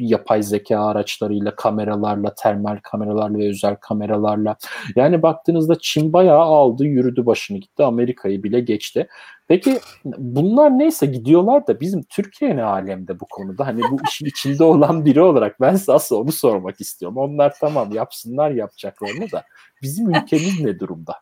yapay 0.01 0.43
zeka 0.43 0.87
araçlarıyla, 0.87 1.57
kameralarla, 1.57 2.35
termal 2.35 2.79
kameralarla 2.83 3.39
ve 3.39 3.49
özel 3.49 3.77
kameralarla. 3.77 4.57
Yani 4.97 5.23
baktığınızda 5.23 5.79
Çin 5.81 6.13
bayağı 6.13 6.41
aldı, 6.41 6.85
yürüdü 6.85 7.27
başını 7.27 7.59
gitti. 7.59 7.85
Amerika'yı 7.85 8.43
bile 8.43 8.61
geçti. 8.61 9.09
Peki 9.49 9.81
bunlar 10.05 10.79
neyse 10.79 11.07
gidiyorlar 11.07 11.67
da 11.67 11.81
bizim 11.81 12.03
Türkiye 12.03 12.57
ne 12.57 12.63
alemde 12.63 13.21
bu 13.21 13.27
konuda? 13.31 13.67
Hani 13.67 13.83
bu 13.91 13.99
işin 14.09 14.27
içinde 14.27 14.65
olan 14.65 15.05
biri 15.05 15.23
olarak 15.23 15.61
ben 15.61 15.77
size 15.77 15.93
asıl 15.93 16.17
onu 16.17 16.33
sormak 16.33 16.81
istiyorum. 16.81 17.19
Onlar 17.19 17.55
tamam 17.61 17.93
yapsınlar 17.93 18.51
yapacaklarını 18.51 19.33
da 19.33 19.45
bizim 19.83 20.11
ülkemiz 20.11 20.61
ne 20.61 20.79
durumda? 20.79 21.15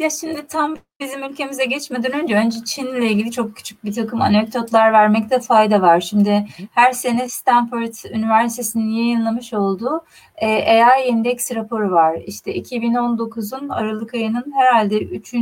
Ya 0.00 0.10
şimdi 0.10 0.46
tam 0.46 0.76
bizim 1.00 1.24
ülkemize 1.24 1.64
geçmeden 1.64 2.12
önce 2.12 2.36
önce 2.36 2.58
Çin 2.64 2.86
ile 2.86 3.10
ilgili 3.10 3.30
çok 3.30 3.56
küçük 3.56 3.84
bir 3.84 3.92
takım 3.94 4.22
anekdotlar 4.22 4.92
vermekte 4.92 5.40
fayda 5.40 5.82
var. 5.82 6.00
Şimdi 6.00 6.46
her 6.74 6.92
sene 6.92 7.28
Stanford 7.28 8.14
Üniversitesi'nin 8.14 8.90
yayınlamış 8.90 9.52
olduğu 9.52 10.04
e, 10.36 10.84
AI 10.84 11.08
Index 11.08 11.54
raporu 11.54 11.90
var. 11.90 12.18
İşte 12.26 12.56
2019'un 12.56 13.68
Aralık 13.68 14.14
ayının 14.14 14.52
herhalde 14.56 14.98
3. 14.98 15.34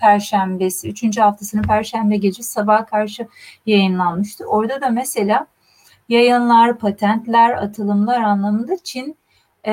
perşembesi, 0.00 0.88
3. 0.88 1.18
haftasının 1.18 1.62
perşembe 1.62 2.16
gece 2.16 2.42
sabah 2.42 2.86
karşı 2.86 3.28
yayınlanmıştı. 3.66 4.44
Orada 4.44 4.80
da 4.80 4.88
mesela 4.88 5.46
yayınlar, 6.08 6.78
patentler, 6.78 7.50
atılımlar 7.50 8.20
anlamında 8.20 8.76
Çin 8.84 9.16
e, 9.66 9.72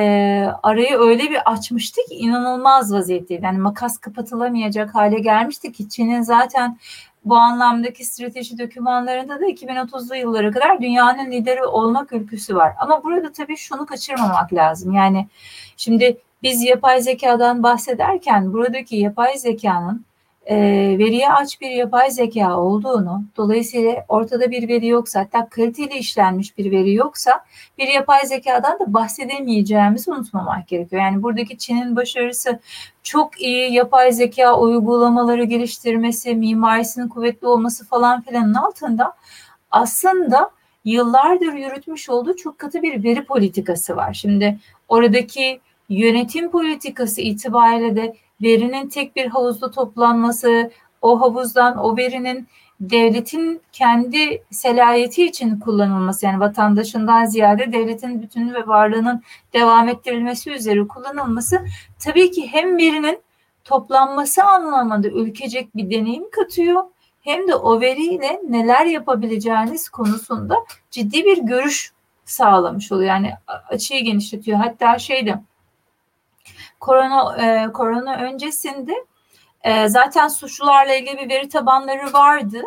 arayı 0.63 0.97
öyle 0.97 1.23
bir 1.23 1.51
açmıştı 1.51 2.01
ki 2.09 2.15
inanılmaz 2.15 2.93
vaziyetteydi. 2.93 3.45
Yani 3.45 3.57
makas 3.57 3.97
kapatılamayacak 3.97 4.95
hale 4.95 5.19
gelmişti 5.19 5.71
ki 5.71 5.89
Çin'in 5.89 6.21
zaten 6.21 6.77
bu 7.25 7.35
anlamdaki 7.35 8.05
strateji 8.05 8.59
dokümanlarında 8.59 9.39
da 9.39 9.45
2030'lu 9.45 10.15
yıllara 10.15 10.51
kadar 10.51 10.81
dünyanın 10.81 11.31
lideri 11.31 11.63
olmak 11.63 12.13
ülküsü 12.13 12.55
var. 12.55 12.73
Ama 12.79 13.03
burada 13.03 13.31
tabii 13.31 13.57
şunu 13.57 13.85
kaçırmamak 13.85 14.53
lazım. 14.53 14.93
Yani 14.93 15.27
şimdi 15.77 16.17
biz 16.43 16.63
yapay 16.63 17.01
zekadan 17.01 17.63
bahsederken 17.63 18.53
buradaki 18.53 18.95
yapay 18.95 19.37
zekanın 19.37 20.05
e, 20.45 20.55
veriye 20.97 21.29
aç 21.29 21.61
bir 21.61 21.69
yapay 21.69 22.11
zeka 22.11 22.57
olduğunu, 22.57 23.23
dolayısıyla 23.37 24.05
ortada 24.07 24.51
bir 24.51 24.67
veri 24.67 24.87
yoksa, 24.87 25.19
hatta 25.19 25.49
kaliteli 25.49 25.97
işlenmiş 25.97 26.57
bir 26.57 26.71
veri 26.71 26.93
yoksa 26.93 27.45
bir 27.77 27.87
yapay 27.87 28.25
zekadan 28.25 28.79
da 28.79 28.93
bahsedemeyeceğimizi 28.93 30.11
unutmamak 30.11 30.67
gerekiyor. 30.67 31.01
Yani 31.01 31.23
buradaki 31.23 31.57
Çin'in 31.57 31.95
başarısı 31.95 32.59
çok 33.03 33.41
iyi 33.41 33.73
yapay 33.73 34.11
zeka 34.11 34.59
uygulamaları 34.59 35.43
geliştirmesi, 35.43 36.35
mimarisinin 36.35 37.07
kuvvetli 37.07 37.47
olması 37.47 37.85
falan 37.85 38.21
filanın 38.21 38.53
altında 38.53 39.13
aslında 39.71 40.49
yıllardır 40.85 41.53
yürütmüş 41.53 42.09
olduğu 42.09 42.35
çok 42.35 42.59
katı 42.59 42.81
bir 42.81 43.03
veri 43.03 43.23
politikası 43.25 43.95
var. 43.95 44.13
Şimdi 44.13 44.59
oradaki 44.87 45.59
yönetim 45.89 46.51
politikası 46.51 47.21
itibariyle 47.21 47.95
de 47.95 48.15
verinin 48.41 48.89
tek 48.89 49.15
bir 49.15 49.25
havuzda 49.25 49.71
toplanması, 49.71 50.71
o 51.01 51.21
havuzdan 51.21 51.77
o 51.77 51.97
verinin 51.97 52.47
devletin 52.79 53.61
kendi 53.71 54.43
selayeti 54.51 55.25
için 55.25 55.59
kullanılması 55.59 56.25
yani 56.25 56.39
vatandaşından 56.39 57.25
ziyade 57.25 57.73
devletin 57.73 58.21
bütünü 58.21 58.53
ve 58.53 58.67
varlığının 58.67 59.21
devam 59.53 59.89
ettirilmesi 59.89 60.51
üzere 60.51 60.87
kullanılması 60.87 61.65
tabii 61.99 62.31
ki 62.31 62.47
hem 62.51 62.77
verinin 62.77 63.19
toplanması 63.63 64.43
anlamında 64.43 65.07
ülkecek 65.07 65.75
bir 65.75 65.89
deneyim 65.89 66.29
katıyor 66.31 66.83
hem 67.21 67.47
de 67.47 67.55
o 67.55 67.81
veriyle 67.81 68.41
neler 68.49 68.85
yapabileceğiniz 68.85 69.89
konusunda 69.89 70.55
ciddi 70.91 71.25
bir 71.25 71.37
görüş 71.37 71.91
sağlamış 72.25 72.91
oluyor. 72.91 73.09
Yani 73.09 73.33
açıyı 73.69 74.03
genişletiyor. 74.03 74.57
Hatta 74.57 74.99
şeyde 74.99 75.39
korona 76.79 77.37
e, 77.37 77.71
korona 77.71 78.15
öncesinde 78.15 79.05
e, 79.63 79.87
zaten 79.87 80.27
suçlularla 80.27 80.95
ilgili 80.95 81.17
bir 81.17 81.29
veri 81.29 81.49
tabanları 81.49 82.13
vardı. 82.13 82.61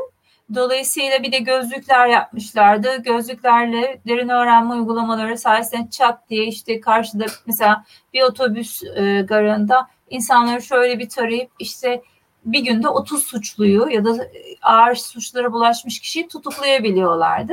Dolayısıyla 0.55 1.23
bir 1.23 1.33
de 1.33 1.39
gözlükler 1.39 2.07
yapmışlardı. 2.07 3.03
Gözlüklerle 3.03 4.01
derin 4.07 4.29
öğrenme 4.29 4.75
uygulamaları 4.75 5.39
sayesinde 5.39 5.91
çat 5.91 6.31
diye 6.31 6.47
işte 6.47 6.81
karşıda 6.81 7.25
mesela 7.47 7.85
bir 8.15 8.23
otobüs 8.23 8.83
e, 8.83 9.21
garında 9.21 9.89
insanları 10.11 10.63
şöyle 10.63 10.99
bir 10.99 11.09
tarayıp 11.09 11.51
işte 11.59 12.03
bir 12.45 12.61
günde 12.61 12.89
30 12.89 13.23
suçluyu 13.23 13.89
ya 13.91 14.05
da 14.05 14.29
ağır 14.63 14.95
suçlara 14.95 15.53
bulaşmış 15.53 16.01
kişiyi 16.01 16.29
tutuklayabiliyorlardı. 16.29 17.53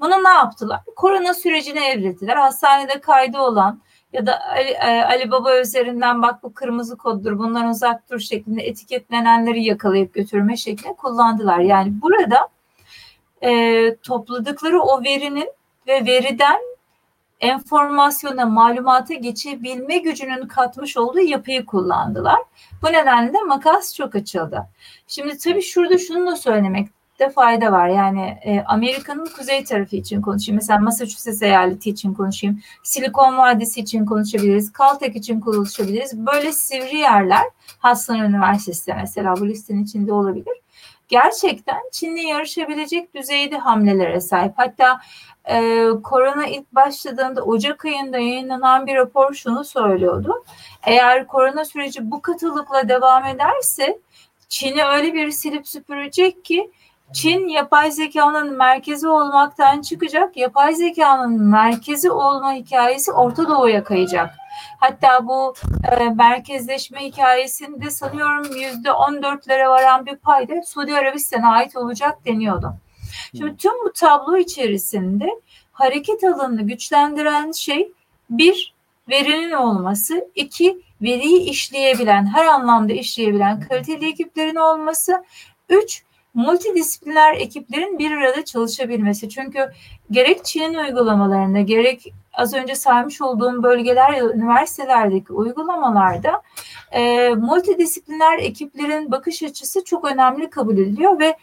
Bunu 0.00 0.24
ne 0.24 0.28
yaptılar? 0.28 0.80
Korona 0.96 1.34
sürecine 1.34 1.88
evrildiler. 1.88 2.36
Hastanede 2.36 3.00
kaydı 3.00 3.38
olan 3.38 3.80
ya 4.12 4.26
da 4.26 4.50
Ali, 4.50 4.70
e, 4.70 5.04
Ali 5.04 5.30
Baba 5.30 5.60
üzerinden 5.60 6.22
bak 6.22 6.42
bu 6.42 6.54
kırmızı 6.54 6.96
koddur 6.96 7.38
bundan 7.38 7.68
uzak 7.68 8.10
dur 8.10 8.18
şeklinde 8.18 8.62
etiketlenenleri 8.62 9.64
yakalayıp 9.64 10.14
götürme 10.14 10.56
şeklinde 10.56 10.94
kullandılar. 10.94 11.58
Yani 11.58 11.92
burada 12.02 12.48
e, 13.42 13.96
topladıkları 13.96 14.82
o 14.82 15.04
verinin 15.04 15.50
ve 15.86 16.06
veriden 16.06 16.60
enformasyona, 17.40 18.46
malumata 18.46 19.14
geçebilme 19.14 19.98
gücünün 19.98 20.48
katmış 20.48 20.96
olduğu 20.96 21.20
yapıyı 21.20 21.66
kullandılar. 21.66 22.38
Bu 22.82 22.86
nedenle 22.86 23.32
de 23.32 23.42
makas 23.42 23.94
çok 23.94 24.14
açıldı. 24.14 24.66
Şimdi 25.06 25.38
tabii 25.38 25.62
şurada 25.62 25.98
şunu 25.98 26.26
da 26.26 26.36
söylemek 26.36 26.88
de 27.18 27.30
fayda 27.30 27.72
var. 27.72 27.88
Yani 27.88 28.38
e, 28.44 28.64
Amerika'nın 28.66 29.26
kuzey 29.36 29.64
tarafı 29.64 29.96
için 29.96 30.22
konuşayım. 30.22 30.56
Mesela 30.56 30.78
Massachusetts 30.78 31.42
eyaleti 31.42 31.90
için 31.90 32.14
konuşayım. 32.14 32.60
Silikon 32.82 33.38
Vadisi 33.38 33.80
için 33.80 34.06
konuşabiliriz. 34.06 34.72
Caltech 34.78 35.16
için 35.16 35.40
konuşabiliriz. 35.40 36.26
Böyle 36.26 36.52
sivri 36.52 36.96
yerler 36.96 37.44
Hudson 37.82 38.20
Üniversitesi 38.20 38.94
mesela 38.94 39.36
bu 39.36 39.48
listenin 39.48 39.84
içinde 39.84 40.12
olabilir. 40.12 40.54
Gerçekten 41.08 41.80
Çin'le 41.92 42.28
yarışabilecek 42.28 43.14
düzeyde 43.14 43.58
hamlelere 43.58 44.20
sahip. 44.20 44.52
Hatta 44.56 45.00
e, 45.44 45.88
korona 46.02 46.46
ilk 46.46 46.72
başladığında 46.72 47.42
Ocak 47.42 47.84
ayında 47.84 48.18
yayınlanan 48.18 48.86
bir 48.86 48.94
rapor 48.94 49.34
şunu 49.34 49.64
söylüyordu. 49.64 50.44
Eğer 50.82 51.26
korona 51.26 51.64
süreci 51.64 52.10
bu 52.10 52.22
katılıkla 52.22 52.88
devam 52.88 53.24
ederse 53.24 53.98
Çin'i 54.48 54.84
öyle 54.84 55.14
bir 55.14 55.30
silip 55.30 55.68
süpürecek 55.68 56.44
ki 56.44 56.70
Çin 57.12 57.48
yapay 57.48 57.90
zekanın 57.90 58.56
merkezi 58.56 59.08
olmaktan 59.08 59.80
çıkacak, 59.80 60.36
yapay 60.36 60.74
zekanın 60.74 61.42
merkezi 61.42 62.10
olma 62.10 62.52
hikayesi 62.52 63.12
Orta 63.12 63.48
Doğu'ya 63.48 63.84
kayacak. 63.84 64.34
Hatta 64.80 65.26
bu 65.26 65.54
e, 65.90 66.10
merkezleşme 66.10 67.00
hikayesinde 67.04 67.90
sanıyorum 67.90 68.56
yüzde 68.56 68.92
on 68.92 69.22
dörtlere 69.22 69.68
varan 69.68 70.06
bir 70.06 70.16
payda 70.16 70.62
Suudi 70.62 70.94
Arabistan'a 70.94 71.52
ait 71.52 71.76
olacak 71.76 72.26
deniyordu. 72.26 72.74
Şimdi 73.36 73.56
tüm 73.56 73.72
bu 73.84 73.92
tablo 73.92 74.36
içerisinde 74.36 75.26
hareket 75.72 76.24
alanını 76.24 76.62
güçlendiren 76.62 77.52
şey 77.52 77.92
bir 78.30 78.74
verinin 79.08 79.52
olması, 79.52 80.28
iki 80.34 80.82
veriyi 81.02 81.40
işleyebilen, 81.50 82.26
her 82.34 82.46
anlamda 82.46 82.92
işleyebilen 82.92 83.60
kaliteli 83.60 84.08
ekiplerin 84.08 84.56
olması, 84.56 85.24
üç 85.68 86.02
multidisipliner 86.36 87.34
ekiplerin 87.34 87.98
bir 87.98 88.10
arada 88.10 88.44
çalışabilmesi. 88.44 89.28
Çünkü 89.28 89.72
gerek 90.10 90.44
Çin'in 90.44 90.74
uygulamalarında 90.74 91.60
gerek 91.60 92.12
az 92.32 92.54
önce 92.54 92.74
saymış 92.74 93.20
olduğum 93.20 93.62
bölgeler 93.62 94.20
üniversitelerdeki 94.34 95.32
uygulamalarda 95.32 96.42
e, 96.90 97.28
multidisipliner 97.28 98.38
ekiplerin 98.38 99.12
bakış 99.12 99.42
açısı 99.42 99.84
çok 99.84 100.04
önemli 100.04 100.50
kabul 100.50 100.78
ediliyor 100.78 101.18
ve 101.18 101.36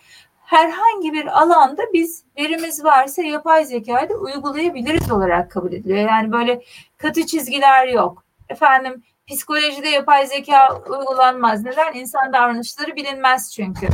herhangi 0.44 1.14
bir 1.14 1.42
alanda 1.42 1.82
biz 1.94 2.24
verimiz 2.38 2.84
varsa 2.84 3.22
yapay 3.22 3.66
zekayı 3.66 4.10
da 4.10 4.14
uygulayabiliriz 4.14 5.12
olarak 5.12 5.52
kabul 5.52 5.74
ediliyor. 5.74 6.10
Yani 6.10 6.32
böyle 6.32 6.62
katı 6.98 7.26
çizgiler 7.26 7.88
yok. 7.88 8.24
Efendim 8.50 9.04
psikolojide 9.28 9.90
yapay 9.90 10.28
zeka 10.28 10.82
uygulanmaz. 10.90 11.64
Neden? 11.64 11.94
İnsan 11.94 12.34
davranışları 12.34 12.96
bilinmez 12.96 13.54
çünkü. 13.54 13.88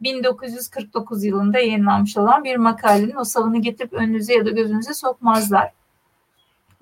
1949 0.00 1.24
yılında 1.24 1.58
yayınlanmış 1.58 2.16
olan 2.16 2.44
bir 2.44 2.56
makalenin 2.56 3.16
o 3.16 3.24
savını 3.24 3.62
getirip 3.62 3.92
önünüze 3.92 4.34
ya 4.34 4.46
da 4.46 4.50
gözünüze 4.50 4.94
sokmazlar. 4.94 5.70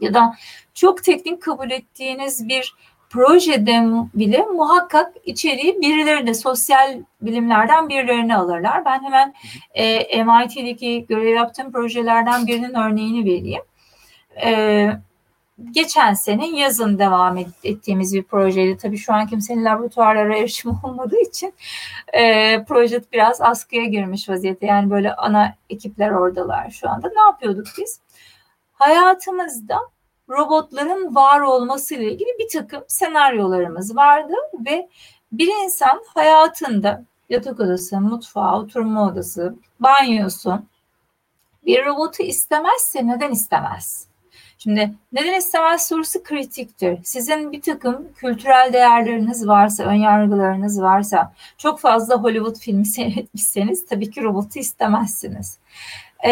Ya 0.00 0.14
da 0.14 0.34
çok 0.74 1.04
teknik 1.04 1.42
kabul 1.42 1.70
ettiğiniz 1.70 2.48
bir 2.48 2.74
projede 3.10 3.84
bile 4.14 4.38
muhakkak 4.42 5.14
içeriği 5.24 5.80
birileri 5.80 6.26
de 6.26 6.34
sosyal 6.34 7.02
bilimlerden 7.22 7.88
birilerini 7.88 8.36
alırlar. 8.36 8.84
Ben 8.84 9.04
hemen 9.04 9.34
e, 9.74 10.24
MIT'deki 10.24 11.06
görev 11.08 11.34
yaptığım 11.34 11.72
projelerden 11.72 12.46
birinin 12.46 12.74
örneğini 12.74 13.24
vereyim. 13.24 13.62
E, 14.44 14.90
geçen 15.70 16.14
sene 16.14 16.48
yazın 16.58 16.98
devam 16.98 17.38
ettiğimiz 17.64 18.14
bir 18.14 18.22
projeydi. 18.22 18.76
Tabii 18.76 18.98
şu 18.98 19.12
an 19.12 19.26
kimsenin 19.26 19.64
laboratuvarlara 19.64 20.36
erişimi 20.36 20.74
olmadığı 20.84 21.20
için 21.20 21.54
e, 22.12 22.64
proje 22.64 23.02
biraz 23.12 23.40
askıya 23.40 23.84
girmiş 23.84 24.28
vaziyette. 24.28 24.66
Yani 24.66 24.90
böyle 24.90 25.14
ana 25.14 25.54
ekipler 25.70 26.10
oradalar 26.10 26.70
şu 26.70 26.90
anda. 26.90 27.08
Ne 27.08 27.20
yapıyorduk 27.20 27.66
biz? 27.78 28.00
Hayatımızda 28.72 29.78
robotların 30.28 31.14
var 31.14 31.40
olması 31.40 31.94
ile 31.94 32.12
ilgili 32.12 32.28
bir 32.38 32.48
takım 32.52 32.84
senaryolarımız 32.88 33.96
vardı 33.96 34.34
ve 34.66 34.88
bir 35.32 35.64
insan 35.64 36.02
hayatında 36.14 37.04
yatak 37.28 37.60
odası, 37.60 38.00
mutfağı, 38.00 38.56
oturma 38.56 39.08
odası, 39.08 39.54
banyosu 39.80 40.62
bir 41.66 41.86
robotu 41.86 42.22
istemezse 42.22 43.06
neden 43.06 43.30
istemez? 43.30 44.13
Şimdi 44.64 44.94
neden 45.12 45.38
istemez 45.38 45.86
sorusu 45.86 46.22
kritiktir. 46.22 46.98
Sizin 47.04 47.52
bir 47.52 47.62
takım 47.62 48.08
kültürel 48.16 48.72
değerleriniz 48.72 49.46
varsa, 49.46 49.84
önyargılarınız 49.84 50.80
varsa, 50.80 51.32
çok 51.58 51.80
fazla 51.80 52.22
Hollywood 52.22 52.56
filmi 52.56 52.86
seyretmişseniz 52.96 53.86
tabii 53.86 54.10
ki 54.10 54.22
robotu 54.22 54.58
istemezsiniz. 54.58 55.58
Ee, 56.26 56.30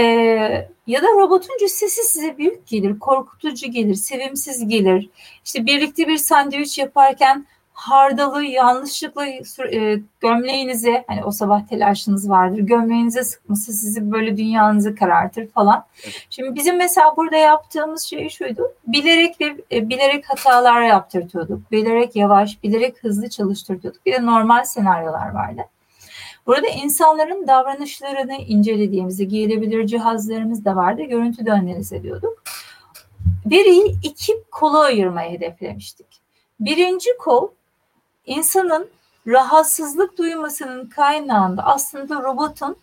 ya 0.87 1.03
da 1.03 1.07
robotun 1.07 1.57
cüssesi 1.61 2.03
size 2.05 2.39
büyük 2.39 2.67
gelir, 2.67 2.99
korkutucu 2.99 3.71
gelir, 3.71 3.95
sevimsiz 3.95 4.69
gelir. 4.69 5.11
İşte 5.45 5.67
birlikte 5.67 6.09
bir 6.09 6.19
sandviç 6.19 6.79
yaparken 6.79 7.47
hardalı 7.73 8.45
yanlışlıkla 8.45 9.27
e, 9.27 10.01
gömleğinize 10.21 11.05
hani 11.07 11.25
o 11.25 11.31
sabah 11.31 11.67
telaşınız 11.67 12.31
vardır 12.31 12.59
gömleğinize 12.59 13.25
sıkması 13.25 13.73
sizi 13.73 14.13
böyle 14.13 14.37
dünyanızı 14.37 14.95
karartır 14.95 15.49
falan. 15.49 15.85
Evet. 16.05 16.27
Şimdi 16.31 16.55
bizim 16.55 16.77
mesela 16.77 17.17
burada 17.17 17.37
yaptığımız 17.37 18.03
şey 18.03 18.29
şuydu. 18.29 18.73
Bilerek 18.87 19.41
ve 19.41 19.57
e, 19.73 19.89
bilerek 19.89 20.31
hatalar 20.31 20.83
yaptırtıyorduk. 20.83 21.73
Bilerek 21.73 22.17
yavaş, 22.17 22.63
bilerek 22.63 23.05
hızlı 23.05 23.29
çalıştırıyorduk. 23.29 24.07
Bir 24.07 24.13
de 24.13 24.27
normal 24.27 24.65
senaryolar 24.65 25.31
vardı. 25.31 25.63
Burada 26.47 26.69
insanların 26.69 27.47
davranışlarını 27.49 28.35
incelediğimizde 28.35 29.25
giyilebilir 29.25 29.87
cihazlarımız 29.87 30.65
da 30.65 30.77
vardı. 30.77 31.03
Görüntü 31.03 31.47
de 31.47 31.53
analiz 31.53 31.93
ediyorduk. 31.93 32.43
Veriyi 33.47 33.97
iki 34.03 34.33
kola 34.51 34.81
ayırmayı 34.81 35.31
hedeflemiştik. 35.31 36.07
Birinci 36.61 37.11
kol 37.19 37.49
insanın 38.27 38.89
rahatsızlık 39.27 40.19
duymasının 40.19 40.87
kaynağında 40.89 41.63
aslında 41.63 42.23
robotun 42.23 42.77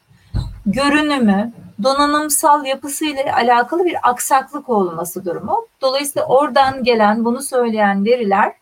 görünümü, 0.65 1.53
donanımsal 1.83 2.65
yapısıyla 2.65 3.35
alakalı 3.35 3.85
bir 3.85 3.97
aksaklık 4.03 4.69
olması 4.69 5.25
durumu. 5.25 5.67
Dolayısıyla 5.81 6.27
oradan 6.27 6.83
gelen 6.83 7.25
bunu 7.25 7.41
söyleyen 7.41 8.05
veriler 8.05 8.53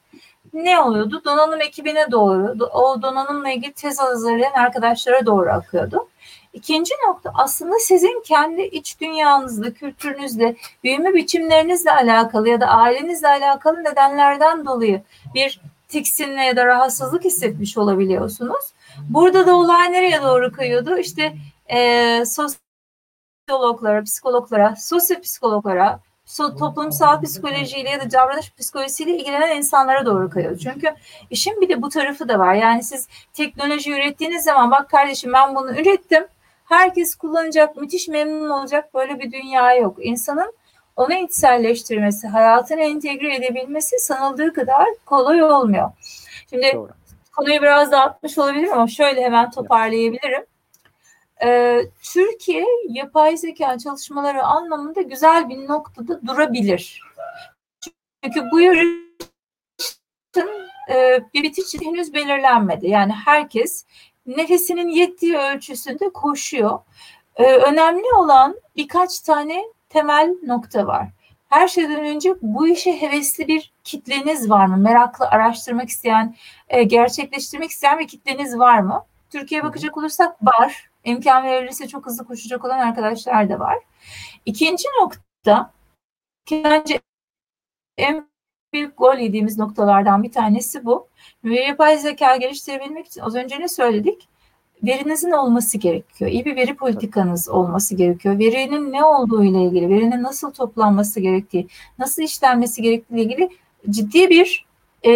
ne 0.54 0.80
oluyordu? 0.80 1.22
Donanım 1.26 1.62
ekibine 1.62 2.12
doğru, 2.12 2.66
o 2.74 3.02
donanımla 3.02 3.50
ilgili 3.50 3.74
tez 3.74 4.00
hazırlayan 4.00 4.54
arkadaşlara 4.54 5.26
doğru 5.26 5.50
akıyordu. 5.50 6.08
İkinci 6.54 6.94
nokta 7.08 7.32
aslında 7.36 7.76
sizin 7.80 8.24
kendi 8.26 8.62
iç 8.62 9.02
dünyanızla, 9.02 9.72
kültürünüzle, 9.72 10.56
büyüme 10.84 11.14
biçimlerinizle 11.14 11.92
alakalı 11.92 12.50
ya 12.50 12.62
da 12.62 12.68
ailenizle 12.68 13.28
alakalı 13.28 13.84
nedenlerden 13.84 14.66
dolayı 14.66 15.02
bir 15.36 15.62
tiksinme 15.88 16.46
ya 16.46 16.56
da 16.56 16.66
rahatsızlık 16.66 17.24
hissetmiş 17.24 17.78
olabiliyorsunuz. 17.78 18.74
Burada 19.10 19.48
da 19.48 19.56
olay 19.56 19.92
nereye 19.92 20.22
doğru 20.22 20.52
kayıyordu? 20.52 20.98
İşte 20.98 21.34
e, 21.68 22.24
sosyologlara, 22.26 24.04
psikologlara, 24.04 24.76
sosyopsikologlara, 24.76 26.00
so, 26.26 26.56
toplumsal 26.56 27.22
psikolojiyle 27.22 27.90
ya 27.90 28.02
da 28.02 28.12
davranış 28.12 28.54
psikolojisiyle 28.54 29.18
ilgilenen 29.18 29.58
insanlara 29.58 30.06
doğru 30.06 30.30
kayıyor. 30.30 30.58
Çünkü 30.58 30.96
işin 31.30 31.62
bir 31.62 31.70
de 31.70 31.82
bu 31.82 31.90
tarafı 31.90 32.30
da 32.30 32.40
var. 32.40 32.54
Yani 32.54 32.84
siz 32.84 33.08
teknoloji 33.34 33.92
ürettiğiniz 33.92 34.44
zaman 34.44 34.72
bak 34.72 34.90
kardeşim 34.90 35.34
ben 35.34 35.56
bunu 35.56 35.72
ürettim. 35.72 36.28
Herkes 36.66 37.16
kullanacak, 37.16 37.78
müthiş 37.78 38.08
memnun 38.08 38.50
olacak 38.50 38.94
böyle 38.94 39.20
bir 39.20 39.32
dünya 39.32 39.76
yok. 39.76 39.98
İnsanın 40.06 40.54
onu 40.98 41.14
içselleştirmesi, 41.14 42.28
hayatına 42.28 42.82
entegre 42.82 43.36
edebilmesi 43.36 44.00
sanıldığı 44.00 44.54
kadar 44.54 44.86
kolay 45.06 45.44
olmuyor. 45.44 45.92
Şimdi 46.50 46.72
Doğru. 46.74 46.90
konuyu 47.36 47.62
biraz 47.62 47.92
dağıtmış 47.92 48.38
olabilirim 48.38 48.74
ama 48.74 48.88
şöyle 48.88 49.24
hemen 49.24 49.52
toparlayabilirim. 49.52 50.46
Ee, 51.44 51.82
Türkiye 52.14 52.66
yapay 52.90 53.38
zeka 53.38 53.78
çalışmaları 53.78 54.44
anlamında 54.44 55.02
güzel 55.02 55.50
bir 55.50 55.68
noktada 55.68 56.28
durabilir. 56.28 57.02
Çünkü 58.24 58.44
bu 58.52 58.60
yarışın 58.60 59.08
e, 60.90 61.20
bir 61.34 61.44
bitiş 61.44 61.82
henüz 61.82 62.14
belirlenmedi. 62.14 62.88
Yani 62.88 63.14
herkes 63.26 63.86
nefesinin 64.26 64.88
yettiği 64.88 65.38
ölçüsünde 65.38 66.10
koşuyor. 66.10 66.80
Ee, 67.36 67.44
önemli 67.44 68.14
olan 68.16 68.56
birkaç 68.76 69.20
tane 69.20 69.64
temel 69.90 70.36
nokta 70.44 70.88
var. 70.88 71.08
Her 71.50 71.68
şeyden 71.68 72.06
önce 72.06 72.34
bu 72.42 72.68
işe 72.68 73.02
hevesli 73.02 73.48
bir 73.48 73.74
kitleniz 73.84 74.50
var 74.50 74.66
mı? 74.66 74.78
Meraklı, 74.78 75.28
araştırmak 75.28 75.90
isteyen, 75.90 76.36
e, 76.70 76.84
gerçekleştirmek 76.84 77.72
isteyen 77.72 78.00
bir 78.00 78.08
kitleniz 78.08 78.60
var 78.60 78.80
mı? 78.80 79.06
Türkiye'ye 79.30 79.64
bakacak 79.64 79.98
olursak 79.98 80.46
var. 80.46 80.90
İmkan 81.04 81.44
verilirse 81.44 81.88
çok 81.88 82.06
hızlı 82.06 82.26
koşacak 82.26 82.66
olan 82.66 82.80
arkadaşlar 82.80 83.50
da 83.50 83.60
var. 83.60 83.78
İkinci 84.46 84.88
nokta, 85.02 85.72
bence 86.52 87.02
en 87.98 88.30
büyük 88.74 88.98
gol 88.98 89.18
yediğimiz 89.18 89.58
noktalardan 89.58 90.24
bir 90.24 90.32
tanesi 90.32 90.86
bu. 90.86 91.08
Yapay 91.44 91.98
zeka 91.98 92.36
geliştirebilmek 92.36 93.06
için 93.08 93.22
az 93.22 93.36
önce 93.36 93.60
ne 93.60 93.68
söyledik? 93.68 94.30
Verinizin 94.84 95.32
olması 95.32 95.78
gerekiyor. 95.78 96.32
İyi 96.32 96.46
bir 96.46 96.56
veri 96.56 96.76
politikanız 96.76 97.50
olması 97.50 97.96
gerekiyor. 97.96 98.40
Verinin 98.40 98.92
ne 98.92 99.04
olduğu 99.04 99.44
ile 99.44 99.64
ilgili, 99.64 99.90
verinin 99.90 100.24
nasıl 100.24 100.52
toplanması 100.52 101.20
gerektiği, 101.20 101.68
nasıl 102.00 102.22
işlenmesi 102.22 102.82
gerektiği 102.82 103.14
ile 103.14 103.24
ilgili 103.24 103.50
ciddi 103.90 104.30
bir 104.30 104.66
e, 105.06 105.12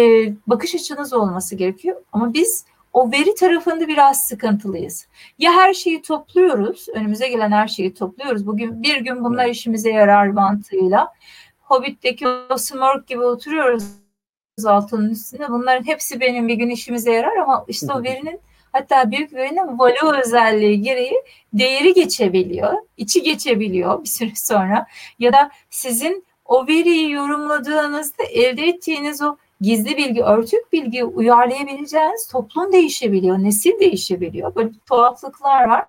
bakış 0.46 0.74
açınız 0.74 1.12
olması 1.12 1.56
gerekiyor. 1.56 1.96
Ama 2.12 2.34
biz 2.34 2.64
o 2.92 3.12
veri 3.12 3.34
tarafında 3.34 3.88
biraz 3.88 4.26
sıkıntılıyız. 4.26 5.06
Ya 5.38 5.52
her 5.52 5.74
şeyi 5.74 6.02
topluyoruz, 6.02 6.86
önümüze 6.94 7.28
gelen 7.28 7.52
her 7.52 7.68
şeyi 7.68 7.94
topluyoruz. 7.94 8.46
Bugün 8.46 8.82
bir 8.82 9.00
gün 9.00 9.24
bunlar 9.24 9.46
işimize 9.46 9.90
yarar 9.90 10.26
mantığıyla. 10.26 11.12
Hobbit'teki 11.60 12.28
o 12.28 12.58
Smurk 12.58 13.06
gibi 13.06 13.20
oturuyoruz 13.20 13.84
altının 14.66 15.10
üstünde. 15.10 15.48
Bunların 15.48 15.86
hepsi 15.86 16.20
benim 16.20 16.48
bir 16.48 16.54
gün 16.54 16.70
işimize 16.70 17.12
yarar 17.12 17.36
ama 17.36 17.64
işte 17.68 17.92
o 17.92 18.02
verinin 18.02 18.40
Hatta 18.72 19.10
büyük 19.10 19.34
verinin 19.34 19.78
value 19.78 20.20
özelliği 20.20 20.82
gereği 20.82 21.22
değeri 21.52 21.94
geçebiliyor, 21.94 22.72
içi 22.96 23.22
geçebiliyor 23.22 24.02
bir 24.02 24.08
süre 24.08 24.32
sonra. 24.34 24.86
Ya 25.18 25.32
da 25.32 25.50
sizin 25.70 26.24
o 26.44 26.66
veriyi 26.66 27.10
yorumladığınızda 27.10 28.22
elde 28.22 28.66
ettiğiniz 28.66 29.22
o 29.22 29.36
gizli 29.60 29.96
bilgi, 29.96 30.22
örtük 30.22 30.72
bilgi 30.72 31.04
uyarlayabileceğiniz 31.04 32.28
toplum 32.28 32.72
değişebiliyor, 32.72 33.38
nesil 33.38 33.80
değişebiliyor. 33.80 34.54
Böyle 34.54 34.70
tuhaflıklar 34.88 35.64
var. 35.68 35.84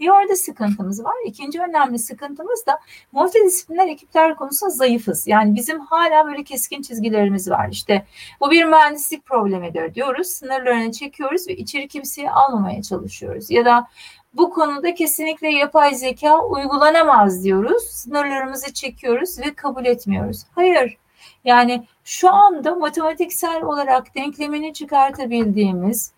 Bir 0.00 0.08
orada 0.08 0.36
sıkıntımız 0.36 1.04
var. 1.04 1.14
İkinci 1.26 1.60
önemli 1.60 1.98
sıkıntımız 1.98 2.66
da 2.66 2.78
multidisipliner 3.12 3.88
ekipler 3.88 4.36
konusunda 4.36 4.70
zayıfız. 4.70 5.26
Yani 5.26 5.54
bizim 5.54 5.80
hala 5.80 6.26
böyle 6.26 6.44
keskin 6.44 6.82
çizgilerimiz 6.82 7.50
var. 7.50 7.68
İşte 7.70 8.06
bu 8.40 8.50
bir 8.50 8.64
mühendislik 8.64 9.26
problemidir 9.26 9.94
diyoruz. 9.94 10.26
Sınırlarını 10.26 10.92
çekiyoruz 10.92 11.48
ve 11.48 11.56
içeri 11.56 11.88
kimseyi 11.88 12.30
almamaya 12.30 12.82
çalışıyoruz. 12.82 13.50
Ya 13.50 13.64
da 13.64 13.88
bu 14.34 14.50
konuda 14.50 14.94
kesinlikle 14.94 15.48
yapay 15.48 15.94
zeka 15.94 16.44
uygulanamaz 16.44 17.44
diyoruz. 17.44 17.82
Sınırlarımızı 17.82 18.72
çekiyoruz 18.72 19.38
ve 19.38 19.54
kabul 19.54 19.84
etmiyoruz. 19.84 20.42
Hayır. 20.54 20.96
Yani 21.44 21.86
şu 22.04 22.32
anda 22.32 22.74
matematiksel 22.74 23.62
olarak 23.62 24.14
denklemini 24.14 24.72
çıkartabildiğimiz 24.72 26.12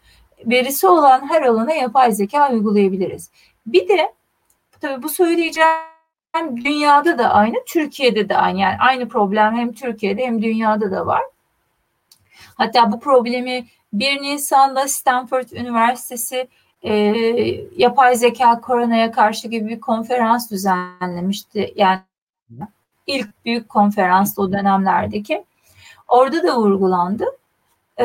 verisi 0.46 0.86
olan 0.86 1.28
her 1.28 1.42
alana 1.42 1.72
yapay 1.72 2.12
zeka 2.12 2.52
uygulayabiliriz. 2.52 3.30
Bir 3.72 3.88
de 3.88 4.12
tabii 4.80 5.02
bu 5.02 5.08
söyleyeceğim 5.08 5.68
dünyada 6.56 7.18
da 7.18 7.30
aynı, 7.30 7.56
Türkiye'de 7.66 8.28
de 8.28 8.36
aynı. 8.36 8.58
Yani 8.60 8.76
aynı 8.80 9.08
problem 9.08 9.56
hem 9.56 9.72
Türkiye'de 9.72 10.26
hem 10.26 10.42
dünyada 10.42 10.90
da 10.90 11.06
var. 11.06 11.22
Hatta 12.54 12.92
bu 12.92 13.00
problemi 13.00 13.66
1 13.92 14.22
Nisan'da 14.22 14.88
Stanford 14.88 15.50
Üniversitesi 15.50 16.48
e, 16.82 16.92
yapay 17.76 18.16
zeka 18.16 18.60
koronaya 18.60 19.12
karşı 19.12 19.48
gibi 19.48 19.68
bir 19.68 19.80
konferans 19.80 20.50
düzenlemişti. 20.50 21.72
Yani 21.76 22.00
ilk 23.06 23.44
büyük 23.44 23.68
konferans 23.68 24.38
o 24.38 24.52
dönemlerdeki. 24.52 25.44
Orada 26.08 26.42
da 26.42 26.56
vurgulandı. 26.56 27.24
E, 28.00 28.04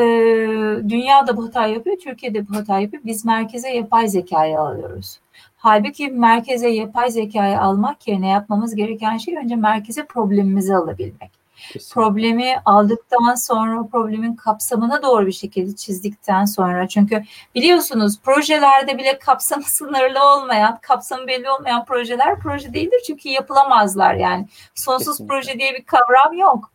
dünya 0.88 1.26
da 1.26 1.36
bu 1.36 1.46
hata 1.46 1.66
yapıyor, 1.66 1.96
Türkiye 1.98 2.34
de 2.34 2.48
bu 2.48 2.54
hata 2.54 2.80
yapıyor. 2.80 3.02
Biz 3.04 3.24
merkeze 3.24 3.70
yapay 3.70 4.08
zekayı 4.08 4.60
alıyoruz. 4.60 5.18
Halbuki 5.64 6.08
merkeze 6.08 6.68
yapay 6.68 7.10
zekayı 7.10 7.60
almak 7.60 8.08
yerine 8.08 8.28
yapmamız 8.28 8.74
gereken 8.74 9.16
şey 9.16 9.36
önce 9.36 9.56
merkeze 9.56 10.06
problemimizi 10.06 10.76
alabilmek. 10.76 11.30
Kesinlikle. 11.56 11.94
problemi 11.94 12.54
aldıktan 12.64 13.34
sonra 13.34 13.86
problemin 13.92 14.34
kapsamına 14.34 15.02
doğru 15.02 15.26
bir 15.26 15.32
şekilde 15.32 15.76
çizdikten 15.76 16.44
sonra 16.44 16.88
çünkü 16.88 17.22
biliyorsunuz 17.54 18.20
projelerde 18.20 18.98
bile 18.98 19.18
kapsamı 19.18 19.62
sınırlı 19.66 20.34
olmayan, 20.34 20.78
kapsamı 20.82 21.26
belli 21.26 21.50
olmayan 21.50 21.84
projeler 21.84 22.40
proje 22.40 22.74
değildir 22.74 23.00
çünkü 23.06 23.28
yapılamazlar 23.28 24.14
yani. 24.14 24.48
Sonsuz 24.74 25.06
Kesinlikle. 25.06 25.34
proje 25.34 25.58
diye 25.58 25.74
bir 25.74 25.84
kavram 25.84 26.32
yok. 26.38 26.72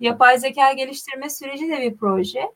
Yapay 0.00 0.38
zeka 0.38 0.72
geliştirme 0.72 1.30
süreci 1.30 1.68
de 1.68 1.80
bir 1.80 1.96
proje. 1.96 2.52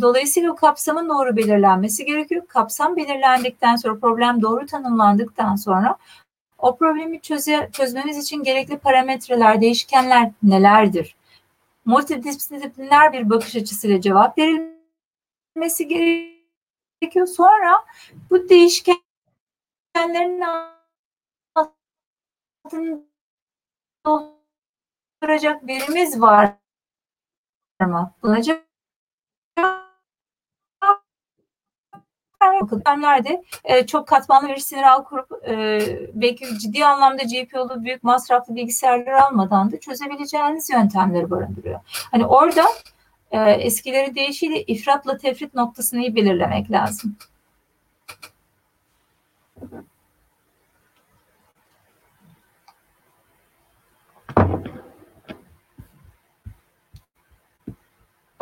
Dolayısıyla 0.00 0.52
o 0.52 0.56
kapsamın 0.56 1.08
doğru 1.08 1.36
belirlenmesi 1.36 2.04
gerekiyor. 2.04 2.46
Kapsam 2.48 2.96
belirlendikten 2.96 3.76
sonra, 3.76 3.98
problem 4.00 4.42
doğru 4.42 4.66
tanımlandıktan 4.66 5.56
sonra 5.56 5.96
o 6.58 6.76
problemi 6.76 7.20
çöze, 7.20 7.70
çözmemiz 7.72 8.18
için 8.18 8.42
gerekli 8.42 8.78
parametreler, 8.78 9.60
değişkenler 9.60 10.30
nelerdir? 10.42 11.16
Multidisipliner 11.84 13.12
bir 13.12 13.30
bakış 13.30 13.56
açısıyla 13.56 14.00
cevap 14.00 14.38
verilmesi 14.38 15.88
gerekiyor. 15.88 17.26
Sonra 17.26 17.84
bu 18.30 18.48
değişkenlerin 18.48 19.02
altında 21.54 23.02
dolduracak 24.06 25.66
birimiz 25.66 26.20
var 26.20 26.54
mı? 27.80 28.14
Bulacak 28.22 28.71
dönemlerde 32.70 33.42
e, 33.64 33.86
çok 33.86 34.08
katmanlı 34.08 34.48
bir 34.48 34.56
sinir 34.56 34.82
ağ 34.82 35.04
kurup 35.04 35.48
e, 35.48 35.80
belki 36.14 36.58
ciddi 36.58 36.84
anlamda 36.84 37.22
GPU'lu 37.22 37.84
büyük 37.84 38.04
masraflı 38.04 38.54
bilgisayarlar 38.54 39.12
almadan 39.12 39.72
da 39.72 39.80
çözebileceğiniz 39.80 40.70
yöntemleri 40.70 41.30
barındırıyor. 41.30 41.80
Hani 42.10 42.26
orada 42.26 42.64
e, 43.30 43.50
eskileri 43.50 44.14
değişiyle 44.14 44.62
ifratla 44.62 45.18
tefrit 45.18 45.54
noktasını 45.54 46.00
iyi 46.00 46.16
belirlemek 46.16 46.70
lazım. 46.70 47.16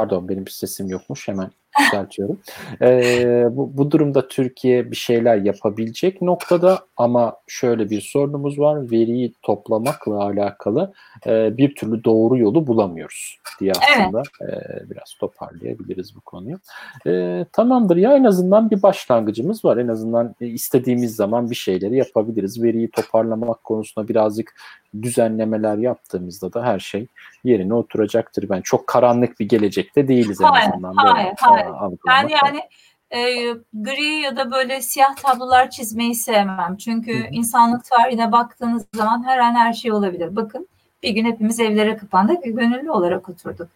Pardon 0.01 0.28
benim 0.28 0.46
sesim 0.46 0.88
yokmuş 0.88 1.28
hemen 1.28 1.51
düzeltiyorum. 1.80 2.40
Ee, 2.82 3.46
bu, 3.51 3.76
bu 3.76 3.90
durumda 3.90 4.28
Türkiye 4.28 4.90
bir 4.90 4.96
şeyler 4.96 5.36
yapabilecek 5.36 6.22
noktada 6.22 6.78
ama 6.96 7.36
şöyle 7.46 7.90
bir 7.90 8.01
sorunumuz 8.01 8.59
var. 8.59 8.90
Veriyi 8.90 9.34
toplamakla 9.42 10.24
alakalı 10.24 10.92
e, 11.26 11.57
bir 11.57 11.74
türlü 11.74 12.05
doğru 12.05 12.38
yolu 12.38 12.66
bulamıyoruz 12.66 13.38
diye 13.61 13.72
aslında 13.72 14.22
evet. 14.40 14.55
e, 14.55 14.90
biraz 14.90 15.14
toparlayabiliriz 15.20 16.16
bu 16.16 16.20
konuyu. 16.20 16.59
E, 17.07 17.44
tamamdır 17.53 17.96
ya 17.96 18.14
en 18.14 18.24
azından 18.24 18.70
bir 18.70 18.82
başlangıcımız 18.82 19.64
var. 19.64 19.76
En 19.76 19.88
azından 19.88 20.34
istediğimiz 20.40 21.16
zaman 21.16 21.51
bir 21.51 21.57
şeyleri 21.57 21.96
yapabiliriz. 21.96 22.62
Veriyi 22.62 22.90
toparlamak 22.90 23.64
konusunda 23.64 24.09
birazcık 24.09 24.55
düzenlemeler 25.03 25.76
yaptığımızda 25.76 26.53
da 26.53 26.64
her 26.64 26.78
şey 26.78 27.07
yerine 27.45 27.74
oturacaktır. 27.74 28.49
Ben 28.49 28.61
çok 28.61 28.86
karanlık 28.86 29.41
bir 29.41 29.49
gelecekte 29.49 30.09
değiliz 30.09 30.41
en 30.41 30.45
hayır, 30.45 30.68
azından. 30.68 30.95
Hayır, 30.95 31.32
hayır. 31.41 31.68
Ben 32.07 32.28
yani 32.28 32.61
e, 33.11 33.53
gri 33.72 34.20
ya 34.20 34.36
da 34.36 34.51
böyle 34.51 34.82
siyah 34.82 35.16
tablolar 35.16 35.70
çizmeyi 35.70 36.14
sevmem. 36.14 36.76
Çünkü 36.76 37.18
Hı-hı. 37.18 37.28
insanlık 37.30 37.84
tarihine 37.84 38.32
baktığınız 38.32 38.86
zaman 38.95 39.26
her 39.26 39.38
an 39.38 39.55
her 39.55 39.72
şey 39.72 39.93
olabilir. 39.93 40.36
Bakın 40.36 40.68
bir 41.03 41.11
gün 41.11 41.24
hepimiz 41.24 41.61
evlere 41.61 41.97
kapandık 41.97 42.47
ve 42.47 42.51
gönüllü 42.51 42.91
olarak 42.91 43.28
oturduk. 43.28 43.68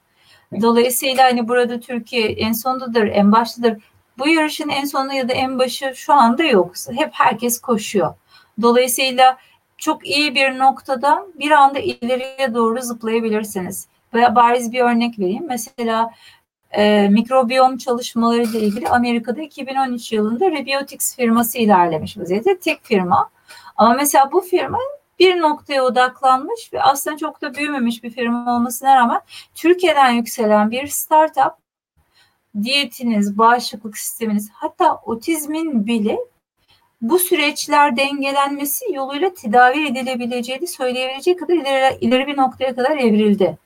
Dolayısıyla 0.63 1.25
hani 1.25 1.49
burada 1.49 1.81
Türkiye 1.81 2.29
en 2.29 2.53
sondadır, 2.53 3.07
en 3.07 3.33
baştadır. 3.33 3.83
Bu 4.19 4.29
yarışın 4.29 4.69
en 4.69 4.85
sonu 4.85 5.15
ya 5.15 5.29
da 5.29 5.33
en 5.33 5.59
başı 5.59 5.93
şu 5.95 6.13
anda 6.13 6.45
yok. 6.45 6.73
Hep 6.97 7.11
herkes 7.13 7.61
koşuyor. 7.61 8.15
Dolayısıyla 8.63 9.39
çok 9.85 10.07
iyi 10.07 10.35
bir 10.35 10.59
noktada 10.59 11.27
bir 11.35 11.51
anda 11.51 11.79
ileriye 11.79 12.55
doğru 12.55 12.83
zıplayabilirsiniz. 12.83 13.89
Ve 14.15 14.35
bariz 14.35 14.73
bir 14.73 14.81
örnek 14.81 15.19
vereyim. 15.19 15.47
Mesela 15.47 16.11
e, 16.73 17.09
mikrobiyom 17.09 17.77
çalışmaları 17.77 18.43
ile 18.43 18.61
ilgili 18.61 18.89
Amerika'da 18.89 19.43
2013 19.43 20.13
yılında 20.13 20.51
Rebiotics 20.51 21.17
firması 21.17 21.59
ilerlemiş 21.59 22.19
vaziyette. 22.19 22.59
Tek 22.59 22.85
firma. 22.85 23.31
Ama 23.77 23.95
mesela 23.95 24.33
bu 24.33 24.41
firma 24.41 24.79
bir 25.19 25.41
noktaya 25.41 25.85
odaklanmış 25.85 26.73
ve 26.73 26.83
aslında 26.83 27.17
çok 27.17 27.43
da 27.43 27.55
büyümemiş 27.55 28.05
bir 28.05 28.11
firma 28.11 28.57
olmasına 28.57 28.97
rağmen 28.97 29.21
Türkiye'den 29.55 30.11
yükselen 30.11 30.71
bir 30.71 30.87
startup 30.87 31.53
diyetiniz, 32.63 33.39
bağışıklık 33.39 33.99
sisteminiz 33.99 34.51
hatta 34.53 34.97
otizmin 34.97 35.87
bile 35.87 36.19
bu 37.05 37.19
süreçler 37.19 37.97
dengelenmesi 37.97 38.85
yoluyla 38.93 39.35
tedavi 39.35 39.87
edilebileceğini 39.87 40.67
söyleyebilecek 40.67 41.39
kadar 41.39 41.55
ileri, 41.55 41.99
ileri 42.01 42.27
bir 42.27 42.37
noktaya 42.37 42.75
kadar 42.75 42.97
evrildi. 42.97 43.59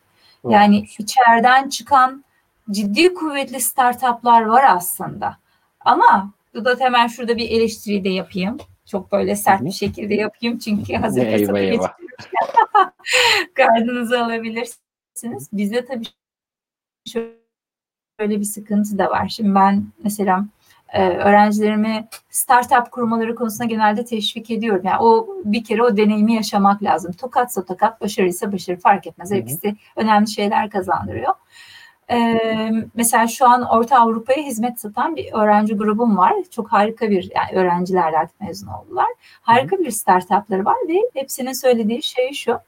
Yani 0.49 0.86
içeriden 0.99 1.68
çıkan 1.68 2.24
ciddi 2.70 3.14
kuvvetli 3.14 3.61
startuplar 3.61 4.43
var 4.43 4.64
aslında. 4.68 5.39
Ama 5.80 6.32
da 6.55 6.76
hemen 6.78 7.07
şurada 7.07 7.36
bir 7.36 7.51
eleştiri 7.51 8.05
de 8.05 8.09
yapayım. 8.09 8.59
Çok 8.86 9.12
böyle 9.12 9.36
sert 9.36 9.64
bir 9.64 9.72
şekilde 9.72 10.14
yapayım 10.14 10.59
çünkü 10.59 10.95
hazır 10.95 11.26
eyvah. 11.26 11.93
gardınızı 13.55 14.20
alabilirsiniz. 14.24 15.49
Bizde 15.53 15.84
tabii 15.84 16.07
şöyle 17.07 18.41
bir 18.41 18.45
sıkıntı 18.45 18.99
da 18.99 19.11
var. 19.11 19.28
Şimdi 19.28 19.55
ben 19.55 19.84
mesela 20.05 20.45
e, 20.93 21.09
öğrencilerimi 21.09 22.09
startup 22.30 22.91
kurmaları 22.93 23.34
konusunda 23.34 23.64
genelde 23.64 24.05
teşvik 24.05 24.51
ediyorum. 24.51 24.82
Yani 24.84 24.99
o 25.01 25.28
bir 25.45 25.64
kere 25.64 25.82
o 25.82 25.97
deneyimi 25.97 26.34
yaşamak 26.34 26.82
lazım. 26.82 27.12
Tokatsa 27.12 27.64
tokat, 27.64 28.01
başarıysa 28.01 28.53
başarı 28.53 28.76
fark 28.76 29.07
etmez. 29.07 29.32
Hepsi 29.32 29.76
önemli 29.97 30.30
şeyler 30.30 30.70
kazandırıyor. 30.70 31.34
Ee, 32.11 32.70
mesela 32.95 33.26
şu 33.26 33.49
an 33.49 33.62
Orta 33.62 33.99
Avrupa'ya 33.99 34.47
hizmet 34.47 34.80
satan 34.80 35.16
bir 35.16 35.32
öğrenci 35.32 35.74
grubum 35.76 36.16
var. 36.16 36.34
Çok 36.51 36.72
harika 36.72 37.11
bir 37.11 37.30
yani 37.34 37.61
öğrenciler 37.61 38.12
artık 38.12 38.41
mezun 38.41 38.66
oldular. 38.66 39.09
Harika 39.43 39.78
bir 39.78 39.91
startupları 39.91 40.64
var 40.64 40.76
ve 40.89 41.03
hepsinin 41.14 41.53
söylediği 41.53 42.03
şey 42.03 42.32
şu. 42.32 42.61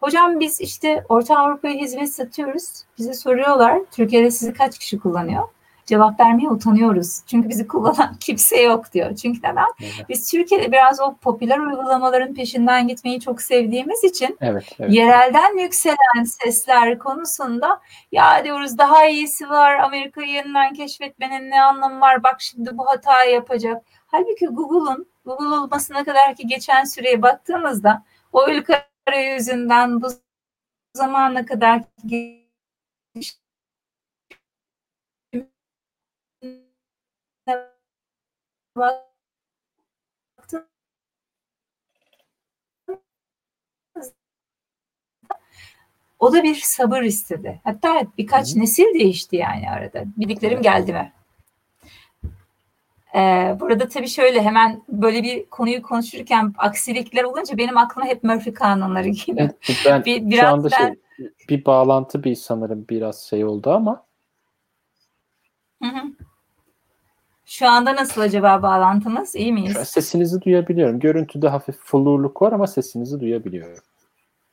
Hocam 0.00 0.40
biz 0.40 0.60
işte 0.60 1.04
Orta 1.08 1.38
Avrupa'ya 1.38 1.74
hizmet 1.74 2.14
satıyoruz. 2.14 2.82
Bize 2.98 3.14
soruyorlar 3.14 3.80
Türkiye'de 3.90 4.30
sizi 4.30 4.52
kaç 4.52 4.78
kişi 4.78 4.98
kullanıyor? 4.98 5.48
Cevap 5.88 6.20
vermeye 6.20 6.48
utanıyoruz. 6.48 7.20
Çünkü 7.26 7.48
bizi 7.48 7.66
kullanan 7.66 8.16
kimse 8.20 8.60
yok 8.60 8.92
diyor. 8.92 9.16
Çünkü 9.16 9.38
neden? 9.38 9.66
Evet. 9.80 10.08
Biz 10.08 10.30
Türkiye'de 10.30 10.72
biraz 10.72 11.00
o 11.00 11.16
popüler 11.16 11.58
uygulamaların 11.58 12.34
peşinden 12.34 12.88
gitmeyi 12.88 13.20
çok 13.20 13.42
sevdiğimiz 13.42 14.04
için 14.04 14.38
evet, 14.40 14.64
evet. 14.80 14.92
yerelden 14.92 15.58
yükselen 15.58 16.24
sesler 16.24 16.98
konusunda 16.98 17.80
ya 18.12 18.44
diyoruz 18.44 18.78
daha 18.78 19.06
iyisi 19.06 19.48
var. 19.48 19.78
Amerika'yı 19.78 20.28
yeniden 20.28 20.74
keşfetmenin 20.74 21.50
ne 21.50 21.62
anlamı 21.62 22.00
var? 22.00 22.22
Bak 22.22 22.36
şimdi 22.40 22.78
bu 22.78 22.86
hatayı 22.86 23.34
yapacak. 23.34 23.82
Halbuki 24.06 24.46
Google'un 24.46 25.06
Google 25.24 25.46
olmasına 25.46 26.04
kadar 26.04 26.34
ki 26.34 26.46
geçen 26.46 26.84
süreye 26.84 27.22
baktığımızda 27.22 28.04
o 28.32 28.50
ülke 28.50 28.84
arayüzünden 29.08 30.02
bu 30.02 30.08
zamana 30.94 31.46
kadar 31.46 31.82
o 46.18 46.32
da 46.32 46.42
bir 46.42 46.54
sabır 46.54 47.02
istedi. 47.02 47.60
Hatta 47.64 48.02
birkaç 48.18 48.54
Hı. 48.54 48.60
nesil 48.60 48.94
değişti 48.94 49.36
yani 49.36 49.70
arada. 49.70 50.04
Bildiklerim 50.16 50.62
geldi 50.62 50.92
mi? 50.92 51.12
Ee, 53.14 53.56
burada 53.60 53.88
tabii 53.88 54.08
şöyle 54.08 54.42
hemen 54.42 54.82
böyle 54.88 55.22
bir 55.22 55.46
konuyu 55.46 55.82
konuşurken 55.82 56.54
aksilikler 56.58 57.24
olunca 57.24 57.58
benim 57.58 57.78
aklıma 57.78 58.06
hep 58.06 58.24
Murphy 58.24 58.54
kanunları 58.54 59.08
geliyor. 59.08 59.50
Evet, 59.68 59.82
ben 59.86 60.04
bir, 60.04 60.30
biraz 60.30 60.40
şu 60.40 60.46
anda 60.48 60.68
ben... 60.80 60.96
şey, 61.16 61.30
bir 61.48 61.64
bağlantı 61.64 62.24
bir 62.24 62.34
sanırım 62.34 62.86
biraz 62.88 63.20
şey 63.20 63.44
oldu 63.44 63.70
ama. 63.70 64.06
Hı 65.82 65.88
hı. 65.88 66.02
Şu 67.58 67.68
anda 67.68 67.96
nasıl 67.96 68.20
acaba 68.20 68.62
bağlantımız? 68.62 69.34
İyi 69.34 69.52
miyiz? 69.52 69.76
Sesinizi 69.76 70.42
duyabiliyorum. 70.42 71.00
Görüntüde 71.00 71.48
hafif 71.48 71.76
flurluk 71.84 72.42
var 72.42 72.52
ama 72.52 72.66
sesinizi 72.66 73.20
duyabiliyorum. 73.20 73.82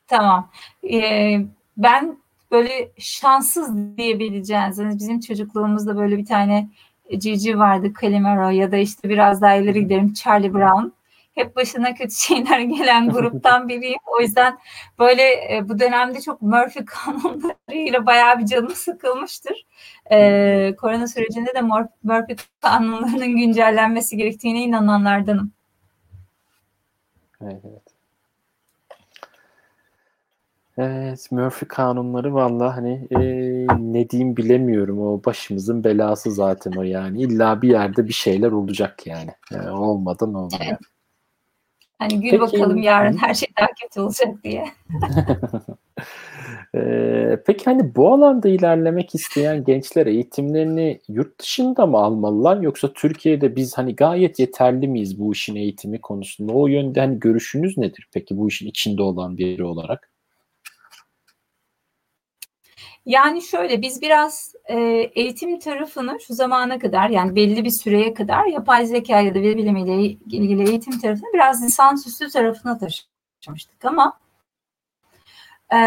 Tamam. 0.07 0.49
Ee, 0.93 1.45
ben 1.77 2.17
böyle 2.51 2.91
şanssız 2.97 3.97
diyebileceğiniz, 3.97 4.77
yani 4.77 4.95
bizim 4.95 5.19
çocukluğumuzda 5.19 5.97
böyle 5.97 6.17
bir 6.17 6.25
tane 6.25 6.69
cici 7.17 7.59
vardı 7.59 7.93
Calimero 8.01 8.49
ya 8.49 8.71
da 8.71 8.77
işte 8.77 9.09
biraz 9.09 9.41
daha 9.41 9.55
ileri 9.55 9.83
gidelim 9.83 10.13
Charlie 10.13 10.53
Brown. 10.53 10.87
Hep 11.35 11.55
başına 11.55 11.93
kötü 11.93 12.15
şeyler 12.15 12.59
gelen 12.59 13.09
gruptan 13.09 13.67
biriyim. 13.67 13.99
O 14.05 14.21
yüzden 14.21 14.57
böyle 14.99 15.55
e, 15.55 15.69
bu 15.69 15.79
dönemde 15.79 16.21
çok 16.21 16.41
Murphy 16.41 16.85
kanunlarıyla 16.85 18.05
bayağı 18.05 18.39
bir 18.39 18.45
canım 18.45 18.75
sıkılmıştır. 18.75 19.65
E, 20.11 20.75
korona 20.75 21.07
sürecinde 21.07 21.53
de 21.55 21.61
Murphy 22.03 22.37
kanunlarının 22.61 23.35
güncellenmesi 23.37 24.17
gerektiğine 24.17 24.63
inananlardanım. 24.63 25.51
Evet, 27.41 27.61
evet. 30.77 31.31
Murphy 31.31 31.67
kanunları 31.67 32.33
valla 32.33 32.77
hani 32.77 33.07
e, 33.11 33.19
ne 33.79 34.09
diyeyim 34.09 34.37
bilemiyorum. 34.37 35.01
O 35.01 35.21
başımızın 35.25 35.83
belası 35.83 36.31
zaten 36.31 36.71
o 36.71 36.81
yani. 36.83 37.21
İlla 37.21 37.61
bir 37.61 37.69
yerde 37.69 38.07
bir 38.07 38.13
şeyler 38.13 38.51
olacak 38.51 39.07
yani. 39.07 39.31
yani 39.51 39.69
olmadan 39.69 40.33
olmuyor. 40.33 40.65
Evet. 40.69 40.79
Hani 41.99 42.21
gül 42.21 42.29
Peki, 42.29 42.41
bakalım 42.41 42.77
yarın 42.77 43.17
her 43.17 43.33
şey 43.33 43.49
daha 43.59 43.67
kötü 43.81 44.01
olacak 44.01 44.43
diye. 44.43 44.65
ee, 46.75 47.39
peki 47.47 47.65
hani 47.65 47.95
bu 47.95 48.13
alanda 48.13 48.49
ilerlemek 48.49 49.15
isteyen 49.15 49.63
gençler 49.63 50.07
eğitimlerini 50.07 50.99
yurt 51.07 51.39
dışında 51.39 51.85
mı 51.85 51.97
almalılar 51.97 52.61
yoksa 52.61 52.93
Türkiye'de 52.93 53.55
biz 53.55 53.77
hani 53.77 53.95
gayet 53.95 54.39
yeterli 54.39 54.87
miyiz 54.87 55.19
bu 55.19 55.33
işin 55.33 55.55
eğitimi 55.55 56.01
konusunda? 56.01 56.53
O 56.53 56.67
yönde 56.67 56.99
hani 56.99 57.19
görüşünüz 57.19 57.77
nedir 57.77 58.07
peki 58.13 58.37
bu 58.37 58.47
işin 58.47 58.67
içinde 58.67 59.01
olan 59.01 59.37
biri 59.37 59.63
olarak? 59.63 60.14
Yani 63.05 63.41
şöyle 63.41 63.81
biz 63.81 64.01
biraz 64.01 64.55
e, 64.65 64.75
eğitim 65.15 65.59
tarafını 65.59 66.19
şu 66.27 66.33
zamana 66.33 66.79
kadar 66.79 67.09
yani 67.09 67.35
belli 67.35 67.63
bir 67.65 67.69
süreye 67.69 68.13
kadar 68.13 68.45
yapay 68.45 68.85
zeka 68.85 69.21
ya 69.21 69.35
da 69.35 69.41
veri 69.41 69.57
bilimiyle 69.57 70.03
ilgili 70.03 70.69
eğitim 70.69 70.99
tarafını 70.99 71.33
biraz 71.33 71.63
lisansüstü 71.63 72.29
tarafına 72.29 72.77
taşımıştık 72.77 73.85
ama 73.85 74.19
e, 75.73 75.77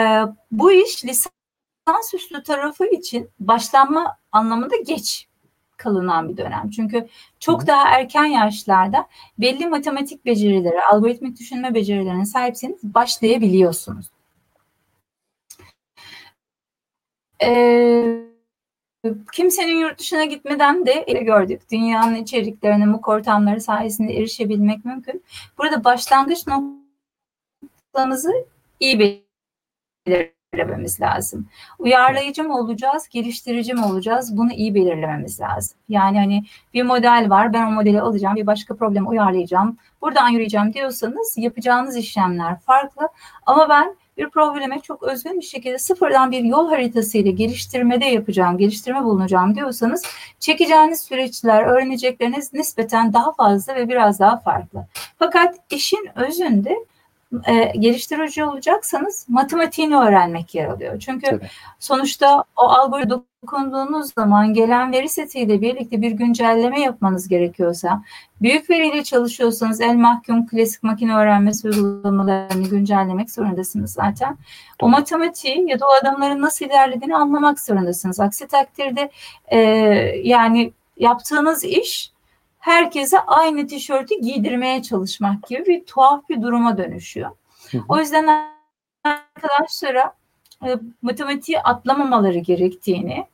bu 0.50 0.72
iş 0.72 1.04
lisansüstü 1.04 2.42
tarafı 2.42 2.86
için 2.86 3.30
başlanma 3.40 4.18
anlamında 4.32 4.76
geç 4.76 5.28
kalınan 5.76 6.28
bir 6.28 6.36
dönem. 6.36 6.70
Çünkü 6.70 7.08
çok 7.40 7.66
daha 7.66 7.88
erken 7.88 8.24
yaşlarda 8.24 9.06
belli 9.38 9.66
matematik 9.66 10.26
becerileri, 10.26 10.82
algoritmik 10.82 11.38
düşünme 11.38 11.74
becerilerine 11.74 12.26
sahipseniz 12.26 12.78
başlayabiliyorsunuz. 12.82 14.06
E, 17.42 18.28
kimsenin 19.32 19.78
yurt 19.78 19.98
dışına 19.98 20.24
gitmeden 20.24 20.86
de 20.86 20.94
gördük. 21.22 21.70
Dünyanın 21.72 22.14
içeriklerine, 22.14 22.86
MOOC 22.86 23.08
ortamları 23.08 23.60
sayesinde 23.60 24.12
erişebilmek 24.16 24.84
mümkün. 24.84 25.24
Burada 25.58 25.84
başlangıç 25.84 26.44
noktamızı 26.46 28.32
iyi 28.80 29.22
belirlememiz 30.06 31.00
lazım. 31.00 31.48
Uyarlayıcı 31.78 32.44
mı 32.44 32.58
olacağız, 32.58 33.08
geliştirici 33.08 33.74
mi 33.74 33.84
olacağız? 33.84 34.36
Bunu 34.36 34.52
iyi 34.52 34.74
belirlememiz 34.74 35.40
lazım. 35.40 35.78
Yani 35.88 36.18
hani 36.18 36.44
bir 36.74 36.82
model 36.82 37.26
var, 37.30 37.52
ben 37.52 37.66
o 37.66 37.70
modeli 37.70 38.00
alacağım, 38.00 38.36
bir 38.36 38.46
başka 38.46 38.76
problemi 38.76 39.08
uyarlayacağım, 39.08 39.76
buradan 40.02 40.28
yürüyeceğim 40.28 40.74
diyorsanız 40.74 41.34
yapacağınız 41.38 41.96
işlemler 41.96 42.58
farklı. 42.58 43.08
Ama 43.46 43.68
ben 43.68 43.96
bir 44.18 44.30
probleme 44.30 44.80
çok 44.80 45.02
özgün 45.02 45.40
bir 45.40 45.44
şekilde 45.44 45.78
sıfırdan 45.78 46.30
bir 46.30 46.44
yol 46.44 46.68
haritası 46.68 47.18
ile 47.18 47.30
geliştirmede 47.30 48.04
yapacağım, 48.04 48.58
geliştirme 48.58 49.04
bulunacağım 49.04 49.54
diyorsanız 49.54 50.02
çekeceğiniz 50.40 51.00
süreçler, 51.00 51.62
öğrenecekleriniz 51.62 52.54
nispeten 52.54 53.12
daha 53.12 53.32
fazla 53.32 53.74
ve 53.74 53.88
biraz 53.88 54.20
daha 54.20 54.36
farklı. 54.36 54.86
Fakat 55.18 55.56
işin 55.70 56.08
özünde 56.16 56.76
e, 57.46 57.72
geliştirici 57.78 58.44
olacaksanız 58.44 59.26
matematiğini 59.28 59.96
öğrenmek 59.96 60.54
yer 60.54 60.68
alıyor. 60.68 60.98
Çünkü 60.98 61.26
Tabii. 61.26 61.50
sonuçta 61.78 62.44
o 62.56 62.62
algoritma 62.62 63.22
dokunduğunuz 63.42 64.12
zaman 64.14 64.54
gelen 64.54 64.92
veri 64.92 65.08
setiyle 65.08 65.60
birlikte 65.60 66.02
bir 66.02 66.10
güncelleme 66.10 66.80
yapmanız 66.80 67.28
gerekiyorsa, 67.28 68.02
büyük 68.42 68.70
veriyle 68.70 69.04
çalışıyorsanız 69.04 69.80
el 69.80 69.94
mahkum 69.94 70.46
klasik 70.46 70.82
makine 70.82 71.14
öğrenmesi 71.16 71.68
uygulamalarını 71.68 72.68
güncellemek 72.68 73.30
zorundasınız 73.30 73.92
zaten. 73.92 74.36
O 74.80 74.88
matematiği 74.88 75.70
ya 75.70 75.80
da 75.80 75.86
o 75.86 75.92
adamların 76.02 76.42
nasıl 76.42 76.66
ilerlediğini 76.66 77.16
anlamak 77.16 77.60
zorundasınız. 77.60 78.20
Aksi 78.20 78.48
takdirde 78.48 79.10
e, 79.46 79.58
yani 80.24 80.72
yaptığınız 80.96 81.64
iş 81.64 82.12
herkese 82.58 83.20
aynı 83.20 83.66
tişörtü 83.66 84.14
giydirmeye 84.20 84.82
çalışmak 84.82 85.48
gibi 85.48 85.66
bir 85.66 85.84
tuhaf 85.84 86.28
bir 86.28 86.42
duruma 86.42 86.78
dönüşüyor. 86.78 87.30
O 87.88 87.98
yüzden 87.98 88.48
arkadaşlara 89.04 90.14
e, 90.66 90.76
matematiği 91.02 91.60
atlamamaları 91.60 92.38
gerektiğini, 92.38 93.26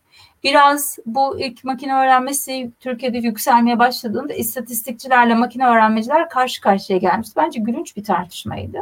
biraz 0.44 0.98
bu 1.06 1.40
ilk 1.40 1.64
makine 1.64 1.94
öğrenmesi 1.94 2.70
Türkiye'de 2.80 3.18
yükselmeye 3.18 3.78
başladığında 3.78 4.34
istatistikçilerle 4.34 5.34
makine 5.34 5.66
öğrenmeciler 5.66 6.28
karşı 6.28 6.60
karşıya 6.60 6.98
gelmişti. 6.98 7.34
Bence 7.36 7.60
gülünç 7.60 7.96
bir 7.96 8.04
tartışmaydı. 8.04 8.78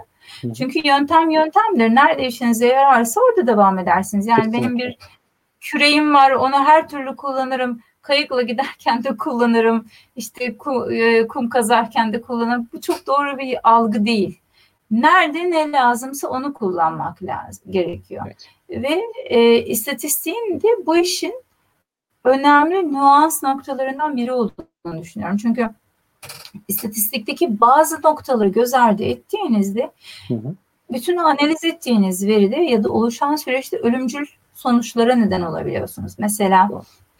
Çünkü 0.57 0.89
yöntem 0.89 1.31
yöntemdir. 1.31 1.95
Nerede 1.95 2.27
işinize 2.27 2.67
yararsa 2.67 3.21
orada 3.21 3.47
devam 3.47 3.79
edersiniz. 3.79 4.27
Yani 4.27 4.37
Kesinlikle. 4.37 4.63
benim 4.63 4.79
bir 4.79 4.99
küreğim 5.61 6.15
var, 6.15 6.31
onu 6.31 6.65
her 6.65 6.89
türlü 6.89 7.17
kullanırım. 7.17 7.81
Kayıkla 8.03 8.43
giderken 8.43 9.05
de 9.05 9.17
kullanırım. 9.17 9.87
İşte 10.17 10.57
e, 10.91 11.27
kum 11.29 11.49
kazarken 11.49 12.13
de 12.13 12.21
kullanırım. 12.23 12.69
Bu 12.73 12.81
çok 12.81 13.07
doğru 13.07 13.39
bir 13.39 13.71
algı 13.71 14.05
değil 14.07 14.43
nerede 14.93 15.51
ne 15.51 15.73
lazımsa 15.73 16.29
onu 16.29 16.55
kullanmak 16.55 17.23
lazım 17.23 17.73
gerekiyor. 17.73 18.27
Evet. 18.27 18.49
Ve 18.71 19.03
e, 19.25 19.65
istatistiğin 19.65 20.61
de 20.61 20.87
bu 20.87 20.97
işin 20.97 21.35
önemli 22.25 22.93
nüans 22.93 23.43
noktalarından 23.43 24.17
biri 24.17 24.33
olduğunu 24.33 25.01
düşünüyorum. 25.03 25.37
Çünkü 25.37 25.71
istatistikteki 26.69 27.61
bazı 27.61 28.03
noktaları 28.05 28.49
göz 28.49 28.75
ardı 28.75 29.03
ettiğinizde 29.03 29.91
hı 30.29 30.35
hı. 30.35 30.55
bütün 30.93 31.17
analiz 31.17 31.65
ettiğiniz 31.65 32.27
veride 32.27 32.57
ya 32.57 32.85
da 32.85 32.89
oluşan 32.89 33.37
süreçte 33.37 33.77
ölümcül 33.77 34.27
sonuçlara 34.55 35.15
neden 35.15 35.43
olabiliyorsunuz. 35.43 36.13
Mesela 36.19 36.71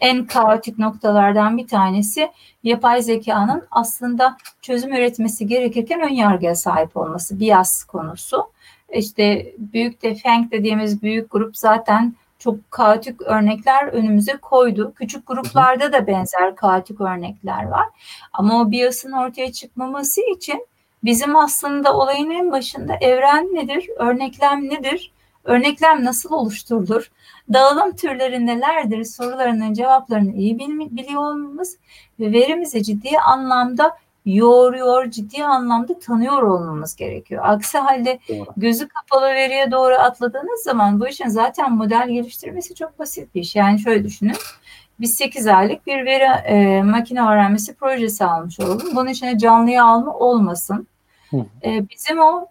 en 0.03 0.25
kaotik 0.25 0.79
noktalardan 0.79 1.57
bir 1.57 1.67
tanesi 1.67 2.31
yapay 2.63 3.01
zekanın 3.01 3.67
aslında 3.71 4.37
çözüm 4.61 4.93
üretmesi 4.93 5.47
gerekirken 5.47 6.01
ön 6.01 6.13
yargıya 6.13 6.55
sahip 6.55 6.97
olması, 6.97 7.39
bias 7.39 7.83
konusu. 7.83 8.51
İşte 8.93 9.53
büyük 9.57 10.01
de 10.01 10.15
Feng 10.15 10.51
dediğimiz 10.51 11.01
büyük 11.01 11.31
grup 11.31 11.57
zaten 11.57 12.13
çok 12.39 12.71
kaotik 12.71 13.21
örnekler 13.21 13.87
önümüze 13.87 14.37
koydu. 14.37 14.93
Küçük 14.95 15.27
gruplarda 15.27 15.93
da 15.93 16.07
benzer 16.07 16.55
kaotik 16.55 17.01
örnekler 17.01 17.67
var. 17.67 17.85
Ama 18.33 18.61
o 18.61 18.71
bias'ın 18.71 19.11
ortaya 19.11 19.51
çıkmaması 19.51 20.21
için 20.35 20.67
bizim 21.03 21.35
aslında 21.35 21.97
olayın 21.97 22.31
en 22.31 22.51
başında 22.51 22.95
evren 23.01 23.45
nedir, 23.45 23.89
örneklem 23.97 24.69
nedir, 24.69 25.11
örneklem 25.43 26.05
nasıl 26.05 26.33
oluşturulur, 26.33 27.11
dağılım 27.53 27.95
türleri 27.95 28.45
nelerdir 28.45 29.03
sorularının 29.03 29.73
cevaplarını 29.73 30.35
iyi 30.35 30.59
biliyor 30.91 31.21
olmamız 31.21 31.77
ve 32.19 32.31
verimizi 32.31 32.83
ciddi 32.83 33.17
anlamda 33.17 33.97
yoğuruyor, 34.25 35.11
ciddi 35.11 35.43
anlamda 35.43 35.99
tanıyor 35.99 36.41
olmamız 36.41 36.95
gerekiyor. 36.95 37.43
Aksi 37.45 37.77
halde 37.77 38.19
doğru. 38.29 38.45
gözü 38.57 38.87
kapalı 38.87 39.33
veriye 39.33 39.71
doğru 39.71 39.93
atladığınız 39.95 40.63
zaman 40.63 40.99
bu 40.99 41.07
işin 41.07 41.27
zaten 41.27 41.71
model 41.71 42.09
geliştirmesi 42.09 42.75
çok 42.75 42.99
basit 42.99 43.35
bir 43.35 43.41
iş. 43.41 43.55
Yani 43.55 43.79
şöyle 43.79 44.03
düşünün. 44.03 44.35
Biz 44.99 45.15
8 45.15 45.47
aylık 45.47 45.87
bir 45.87 46.05
veri 46.05 46.23
e, 46.23 46.83
makine 46.83 47.21
öğrenmesi 47.21 47.75
projesi 47.75 48.25
almış 48.25 48.59
olalım. 48.59 48.95
Bunun 48.95 49.07
içine 49.07 49.37
canlıya 49.37 49.85
alma 49.85 50.13
olmasın. 50.13 50.87
E, 51.63 51.89
bizim 51.89 52.19
o 52.19 52.47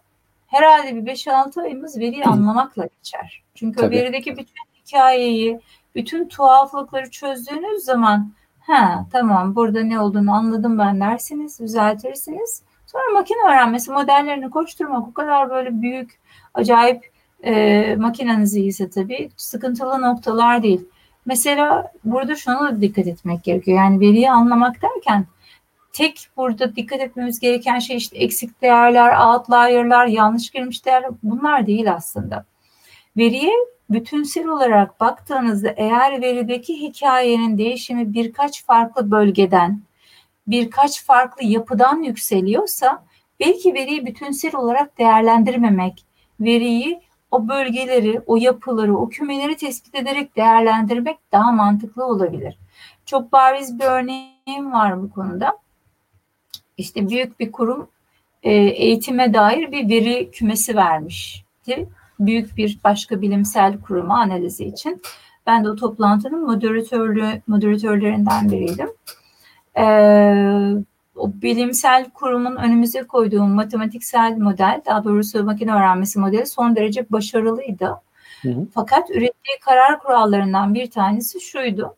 herhalde 0.53 0.97
bir 0.97 1.13
5-6 1.13 1.63
ayımız 1.63 1.99
veriyi 1.99 2.25
anlamakla 2.25 2.87
geçer. 2.87 3.43
Çünkü 3.55 3.81
Tabii. 3.81 3.97
verideki 3.97 4.37
bütün 4.37 4.55
hikayeyi, 4.87 5.61
bütün 5.95 6.29
tuhaflıkları 6.29 7.11
çözdüğünüz 7.11 7.83
zaman 7.83 8.33
ha 8.61 9.07
tamam 9.13 9.55
burada 9.55 9.83
ne 9.83 10.01
olduğunu 10.01 10.33
anladım 10.35 10.79
ben 10.79 11.01
dersiniz, 11.01 11.61
düzeltirsiniz. 11.61 12.63
Sonra 12.87 13.13
makine 13.13 13.39
öğrenmesi 13.49 13.91
modellerini 13.91 14.51
koşturmak 14.51 15.09
o 15.09 15.15
kadar 15.15 15.51
böyle 15.51 15.83
büyük, 15.83 16.21
acayip 16.55 17.13
e, 17.45 17.97
makineniz 17.97 18.57
iyiyse 18.57 18.91
tabii 18.91 19.31
sıkıntılı 19.37 20.01
noktalar 20.01 20.63
değil. 20.63 20.85
Mesela 21.27 21.93
burada 22.05 22.37
şunu 22.37 22.61
da 22.61 22.81
dikkat 22.81 23.07
etmek 23.07 23.45
gerekiyor. 23.45 23.79
Yani 23.79 24.01
veriyi 24.01 24.31
anlamak 24.31 24.83
derken 24.83 25.27
tek 25.93 26.29
burada 26.37 26.77
dikkat 26.77 27.01
etmemiz 27.01 27.41
gereken 27.41 27.79
şey 27.79 27.97
işte 27.97 28.19
eksik 28.19 28.63
değerler, 28.63 29.35
outlier'lar, 29.35 30.07
yanlış 30.07 30.51
girmiş 30.51 30.87
değerler 30.87 31.11
bunlar 31.23 31.67
değil 31.67 31.93
aslında. 31.93 32.45
Veriye 33.17 33.53
bütünsel 33.91 34.47
olarak 34.47 35.01
baktığınızda 35.01 35.75
eğer 35.77 36.23
verideki 36.23 36.81
hikayenin 36.81 37.59
değişimi 37.59 38.15
birkaç 38.15 38.65
farklı 38.65 39.11
bölgeden, 39.11 39.83
birkaç 40.47 41.05
farklı 41.05 41.47
yapıdan 41.47 42.03
yükseliyorsa 42.03 43.05
belki 43.41 43.75
veriyi 43.75 44.07
bütünsel 44.07 44.57
olarak 44.57 44.99
değerlendirmemek, 44.99 46.05
veriyi 46.41 47.01
o 47.31 47.49
bölgeleri, 47.49 48.21
o 48.27 48.37
yapıları, 48.37 48.97
o 48.97 49.09
kümeleri 49.09 49.57
tespit 49.57 49.95
ederek 49.95 50.37
değerlendirmek 50.37 51.19
daha 51.33 51.53
mantıklı 51.53 52.05
olabilir. 52.05 52.59
Çok 53.07 53.33
bariz 53.33 53.79
bir 53.79 53.85
örneğim 53.85 54.73
var 54.73 55.03
bu 55.03 55.11
konuda. 55.11 55.62
İşte 56.83 57.09
büyük 57.09 57.41
bir 57.41 57.53
kurum 57.53 57.89
e, 58.43 58.53
eğitime 58.53 59.35
dair 59.35 59.73
bir 59.73 59.89
veri 59.89 60.31
kümesi 60.31 60.77
vermişti. 60.77 61.89
Büyük 62.21 62.57
bir 62.57 62.79
başka 62.85 63.21
bilimsel 63.21 63.81
kuruma 63.81 64.21
analizi 64.21 64.65
için. 64.65 65.03
Ben 65.47 65.65
de 65.65 65.71
o 65.71 65.77
toplantının 65.77 66.45
moderatörlüğü, 66.47 67.43
moderatörlerinden 67.47 68.51
biriydim. 68.51 68.89
Ee, 69.79 69.85
o 71.17 71.33
bilimsel 71.43 72.11
kurumun 72.11 72.57
önümüze 72.57 73.03
koyduğu 73.03 73.43
matematiksel 73.43 74.37
model, 74.39 74.81
daha 74.87 75.05
doğrusu 75.05 75.45
makine 75.45 75.75
öğrenmesi 75.75 76.19
modeli 76.19 76.47
son 76.47 76.77
derece 76.77 77.07
başarılıydı. 77.11 78.01
Hı 78.43 78.49
hı. 78.49 78.67
Fakat 78.75 79.11
ürettiği 79.11 79.59
karar 79.65 79.99
kurallarından 79.99 80.75
bir 80.75 80.91
tanesi 80.91 81.41
şuydu. 81.41 81.97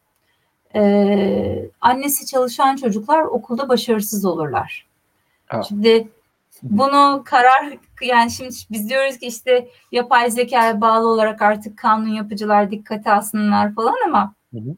Ee, 0.74 1.70
annesi 1.80 2.26
çalışan 2.26 2.76
çocuklar 2.76 3.22
okulda 3.22 3.68
başarısız 3.68 4.24
olurlar. 4.24 4.86
Ha. 5.46 5.62
Şimdi 5.62 6.08
bunu 6.62 7.22
karar 7.24 7.78
yani 8.02 8.30
şimdi 8.30 8.54
biz 8.70 8.88
diyoruz 8.88 9.18
ki 9.18 9.26
işte 9.26 9.68
yapay 9.92 10.30
zekaya 10.30 10.80
bağlı 10.80 11.08
olarak 11.08 11.42
artık 11.42 11.78
kanun 11.78 12.08
yapıcılar 12.08 12.70
dikkate 12.70 13.12
alsınlar 13.12 13.74
falan 13.74 13.96
ama 14.06 14.34
hı 14.54 14.60
hı. 14.60 14.76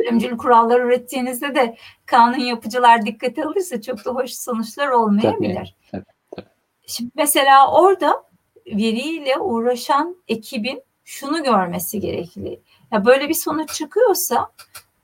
ölümcül 0.00 0.36
kurallar 0.36 0.80
ürettiğinizde 0.80 1.54
de 1.54 1.76
kanun 2.06 2.38
yapıcılar 2.38 3.06
dikkate 3.06 3.44
alırsa 3.44 3.82
çok 3.82 4.04
da 4.04 4.10
hoş 4.10 4.30
sonuçlar 4.30 4.88
olmayabilir. 4.88 5.76
Tabii, 5.90 6.04
tabii, 6.04 6.04
tabii. 6.36 6.46
Şimdi 6.86 7.10
mesela 7.16 7.72
orada 7.72 8.24
veriyle 8.66 9.38
uğraşan 9.38 10.16
ekibin 10.28 10.82
şunu 11.04 11.44
görmesi 11.44 12.00
gerekli. 12.00 12.60
Ya 12.92 13.04
böyle 13.04 13.28
bir 13.28 13.34
sonuç 13.34 13.74
çıkıyorsa 13.74 14.50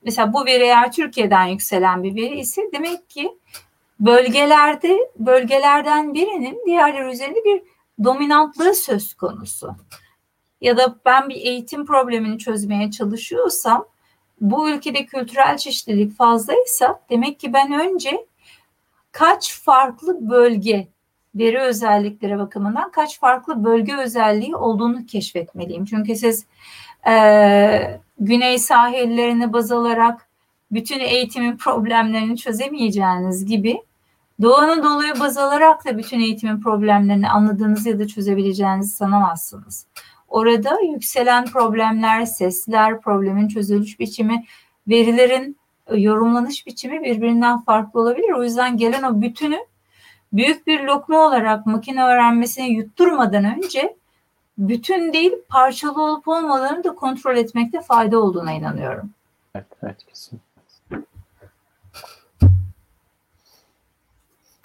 mesela 0.03 0.33
bu 0.33 0.45
veri 0.45 0.63
eğer 0.63 0.91
Türkiye'den 0.91 1.45
yükselen 1.45 2.03
bir 2.03 2.15
veri 2.15 2.39
ise 2.39 2.61
demek 2.73 3.09
ki 3.09 3.37
bölgelerde 3.99 4.97
bölgelerden 5.19 6.13
birinin 6.13 6.61
diğerleri 6.65 7.11
üzerinde 7.11 7.45
bir 7.45 7.61
dominantlığı 8.03 8.75
söz 8.75 9.13
konusu. 9.13 9.75
Ya 10.61 10.77
da 10.77 10.95
ben 11.05 11.29
bir 11.29 11.35
eğitim 11.35 11.85
problemini 11.85 12.37
çözmeye 12.37 12.91
çalışıyorsam 12.91 13.85
bu 14.41 14.69
ülkede 14.69 15.05
kültürel 15.05 15.57
çeşitlilik 15.57 16.17
fazlaysa 16.17 16.99
demek 17.09 17.39
ki 17.39 17.53
ben 17.53 17.73
önce 17.73 18.25
kaç 19.11 19.61
farklı 19.61 20.29
bölge 20.29 20.87
veri 21.35 21.59
özellikleri 21.59 22.37
bakımından 22.37 22.91
kaç 22.91 23.19
farklı 23.19 23.63
bölge 23.63 23.97
özelliği 23.97 24.55
olduğunu 24.55 25.05
keşfetmeliyim. 25.05 25.85
Çünkü 25.85 26.15
siz 26.15 26.45
e, 27.07 27.99
güney 28.19 28.59
sahillerini 28.59 29.53
baz 29.53 29.71
alarak 29.71 30.27
bütün 30.71 30.99
eğitimin 30.99 31.57
problemlerini 31.57 32.37
çözemeyeceğiniz 32.37 33.45
gibi 33.45 33.81
Doğu 34.41 34.55
Anadolu'yu 34.55 35.19
baz 35.19 35.37
alarak 35.37 35.85
da 35.85 35.97
bütün 35.97 36.19
eğitimin 36.19 36.61
problemlerini 36.61 37.29
anladığınızı 37.29 37.89
ya 37.89 37.99
da 37.99 38.07
çözebileceğinizi 38.07 38.95
sanamazsınız. 38.95 39.85
Orada 40.27 40.79
yükselen 40.81 41.45
problemler, 41.45 42.25
sesler, 42.25 43.01
problemin 43.01 43.47
çözülüş 43.47 43.99
biçimi, 43.99 44.45
verilerin 44.87 45.57
e, 45.87 45.97
yorumlanış 45.97 46.67
biçimi 46.67 47.03
birbirinden 47.03 47.59
farklı 47.59 47.99
olabilir. 47.99 48.31
O 48.31 48.43
yüzden 48.43 48.77
gelen 48.77 49.03
o 49.03 49.21
bütünü 49.21 49.59
büyük 50.33 50.67
bir 50.67 50.79
lokma 50.79 51.27
olarak 51.27 51.65
makine 51.65 52.03
öğrenmesini 52.03 52.73
yutturmadan 52.73 53.57
önce 53.57 53.95
bütün 54.59 55.13
değil 55.13 55.33
parçalı 55.49 56.03
olup 56.03 56.27
olmadığını 56.27 56.83
da 56.83 56.95
kontrol 56.95 57.37
etmekte 57.37 57.81
fayda 57.81 58.19
olduğuna 58.19 58.51
inanıyorum. 58.51 59.09
Evet, 59.55 59.67
evet 59.83 60.05
kesin. 60.07 60.41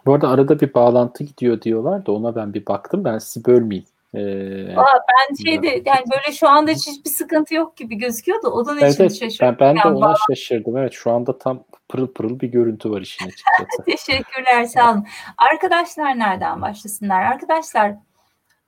Bu 0.06 0.14
arada 0.14 0.28
arada 0.28 0.60
bir 0.60 0.74
bağlantı 0.74 1.24
gidiyor 1.24 1.62
diyorlar 1.62 2.06
da 2.06 2.12
ona 2.12 2.36
ben 2.36 2.54
bir 2.54 2.66
baktım. 2.66 3.04
Ben 3.04 3.18
sizi 3.18 3.46
bölmeyeyim. 3.46 3.88
Ee, 4.14 4.76
Aa, 4.76 4.98
ben 5.08 5.44
şeyde 5.44 5.66
yani 5.66 6.04
böyle 6.12 6.36
şu 6.36 6.48
anda 6.48 6.70
hiçbir 6.70 7.10
sıkıntı 7.10 7.54
yok 7.54 7.76
gibi 7.76 7.96
gözüküyor 7.96 8.42
da 8.42 8.50
o 8.50 8.66
da 8.66 8.76
evet, 8.80 8.94
için 8.94 9.08
şaşırdım. 9.08 9.46
Ben, 9.48 9.56
ben 9.60 9.74
de 9.74 9.78
yani 9.84 9.96
ona 9.96 10.04
bağlantı... 10.04 10.20
şaşırdım. 10.28 10.76
Evet 10.76 10.92
şu 10.92 11.10
anda 11.10 11.38
tam 11.38 11.64
pırıl 11.88 12.06
pırıl 12.06 12.40
bir 12.40 12.48
görüntü 12.48 12.90
var 12.90 13.00
işin 13.00 13.24
açıkçası. 13.26 13.84
Teşekkürler 13.84 14.64
sağ 14.64 14.92
olun. 14.92 15.04
Arkadaşlar 15.38 16.18
nereden 16.18 16.62
başlasınlar? 16.62 17.22
Arkadaşlar 17.22 17.94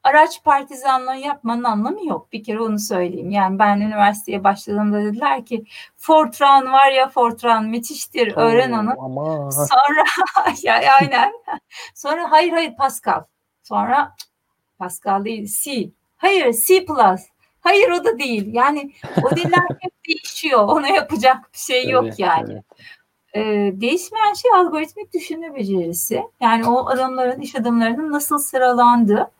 araç 0.06 0.44
partizanlığı 0.44 1.16
yapmanın 1.16 1.64
anlamı 1.64 2.06
yok. 2.06 2.32
Bir 2.32 2.44
kere 2.44 2.60
onu 2.60 2.78
söyleyeyim. 2.78 3.30
Yani 3.30 3.58
ben 3.58 3.80
üniversiteye 3.80 4.44
başladığımda 4.44 5.00
dediler 5.00 5.46
ki 5.46 5.64
Fortran 5.96 6.72
var 6.72 6.90
ya 6.90 7.08
Fortran 7.08 7.64
müthiştir 7.64 8.36
öğren 8.36 8.72
onu. 8.72 8.94
Ama. 8.98 9.50
Sonra 9.52 10.04
ya 10.62 10.80
aynen. 11.00 11.32
Sonra 11.94 12.30
hayır 12.30 12.52
hayır 12.52 12.76
Pascal. 12.76 13.22
Sonra 13.62 14.14
Pascal 14.78 15.24
değil 15.24 15.48
C. 15.62 15.90
Hayır 16.16 16.54
C 16.66 16.84
plus. 16.84 17.20
Hayır 17.60 17.90
o 17.90 18.04
da 18.04 18.18
değil. 18.18 18.54
Yani 18.54 18.92
o 19.24 19.36
diller 19.36 19.66
hep 19.80 19.92
değişiyor. 20.08 20.60
Ona 20.68 20.88
yapacak 20.88 21.52
bir 21.52 21.58
şey 21.58 21.88
yok 21.88 22.04
evet, 22.04 22.18
yani. 22.18 22.52
Evet. 22.52 22.64
Ee, 23.34 23.80
değişmeyen 23.80 24.32
şey 24.32 24.50
algoritmik 24.54 25.14
düşünme 25.14 25.54
becerisi. 25.54 26.22
Yani 26.40 26.68
o 26.68 26.88
adamların 26.88 27.40
iş 27.40 27.54
adımlarının 27.54 28.12
nasıl 28.12 28.38
sıralandığı 28.38 29.30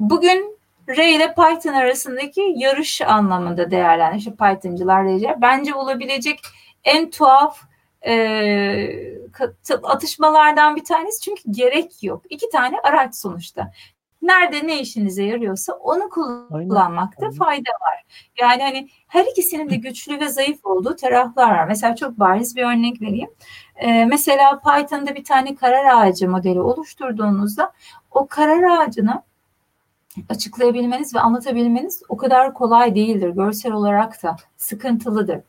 Bugün 0.00 0.58
R 0.88 1.10
ile 1.14 1.34
Python 1.34 1.72
arasındaki 1.72 2.52
yarış 2.56 3.00
anlamında 3.02 3.70
değerlendir. 3.70 4.18
İşte 4.18 4.30
Python'cılar 4.30 5.08
diyecek. 5.08 5.30
Bence 5.40 5.74
olabilecek 5.74 6.40
en 6.84 7.10
tuhaf 7.10 7.60
e, 8.06 8.14
atışmalardan 9.82 10.76
bir 10.76 10.84
tanesi 10.84 11.20
çünkü 11.20 11.42
gerek 11.50 12.02
yok. 12.02 12.22
İki 12.30 12.48
tane 12.48 12.76
araç 12.84 13.14
sonuçta. 13.16 13.72
Nerede 14.22 14.66
ne 14.66 14.80
işinize 14.80 15.24
yarıyorsa 15.24 15.72
onu 15.72 16.08
kullanmakta 16.08 17.26
aynen, 17.26 17.38
fayda 17.38 17.70
var. 17.70 18.04
Yani 18.40 18.62
hani 18.62 18.88
her 19.08 19.24
ikisinin 19.24 19.70
de 19.70 19.76
güçlü 19.76 20.20
ve 20.20 20.28
zayıf 20.28 20.66
olduğu 20.66 20.96
taraflar 20.96 21.50
var. 21.50 21.64
Mesela 21.68 21.96
çok 21.96 22.18
bariz 22.18 22.56
bir 22.56 22.62
örnek 22.62 23.02
vereyim. 23.02 23.30
Ee, 23.76 24.04
mesela 24.04 24.60
Python'da 24.60 25.14
bir 25.14 25.24
tane 25.24 25.54
karar 25.54 25.84
ağacı 25.84 26.28
modeli 26.30 26.60
oluşturduğunuzda 26.60 27.72
o 28.10 28.26
karar 28.26 28.62
ağacını 28.62 29.22
açıklayabilmeniz 30.28 31.14
ve 31.14 31.20
anlatabilmeniz 31.20 32.02
o 32.08 32.16
kadar 32.16 32.54
kolay 32.54 32.94
değildir. 32.94 33.28
Görsel 33.28 33.72
olarak 33.72 34.22
da 34.22 34.36
sıkıntılıdır. 34.56 35.40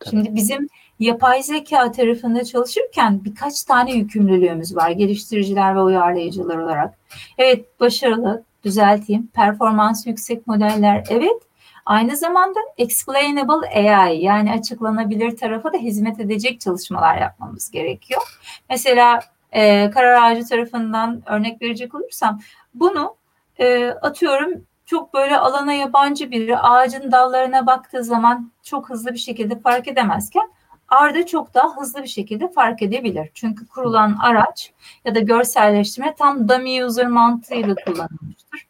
Tabii. 0.00 0.10
Şimdi 0.10 0.34
bizim 0.34 0.68
yapay 0.98 1.42
zeka 1.42 1.92
tarafında 1.92 2.44
çalışırken 2.44 3.24
birkaç 3.24 3.62
tane 3.62 3.92
yükümlülüğümüz 3.92 4.76
var 4.76 4.90
geliştiriciler 4.90 5.76
ve 5.76 5.80
uyarlayıcılar 5.80 6.58
olarak. 6.58 6.98
Evet 7.38 7.80
başarılı, 7.80 8.44
düzelteyim, 8.64 9.26
performans 9.26 10.06
yüksek 10.06 10.46
modeller 10.46 11.04
evet. 11.08 11.42
Aynı 11.86 12.16
zamanda 12.16 12.60
explainable 12.78 13.68
AI 13.68 14.22
yani 14.22 14.52
açıklanabilir 14.52 15.36
tarafa 15.36 15.72
da 15.72 15.78
hizmet 15.78 16.20
edecek 16.20 16.60
çalışmalar 16.60 17.16
yapmamız 17.20 17.70
gerekiyor. 17.70 18.22
Mesela 18.70 19.20
e, 19.52 19.90
karar 19.90 20.22
ağacı 20.22 20.48
tarafından 20.48 21.22
örnek 21.26 21.62
verecek 21.62 21.94
olursam 21.94 22.40
bunu 22.74 23.16
e, 23.62 23.86
atıyorum 23.90 24.64
çok 24.86 25.14
böyle 25.14 25.38
alana 25.38 25.72
yabancı 25.72 26.30
biri 26.30 26.58
ağacın 26.58 27.12
dallarına 27.12 27.66
baktığı 27.66 28.04
zaman 28.04 28.52
çok 28.62 28.90
hızlı 28.90 29.12
bir 29.12 29.18
şekilde 29.18 29.60
fark 29.60 29.88
edemezken 29.88 30.50
Arda 30.88 31.26
çok 31.26 31.54
daha 31.54 31.76
hızlı 31.76 32.02
bir 32.02 32.08
şekilde 32.08 32.52
fark 32.52 32.82
edebilir. 32.82 33.30
Çünkü 33.34 33.68
kurulan 33.68 34.16
araç 34.22 34.72
ya 35.04 35.14
da 35.14 35.20
görselleştirme 35.20 36.14
tam 36.18 36.48
dummy 36.48 36.84
user 36.84 37.06
mantığıyla 37.06 37.74
kullanılmıştır. 37.74 38.66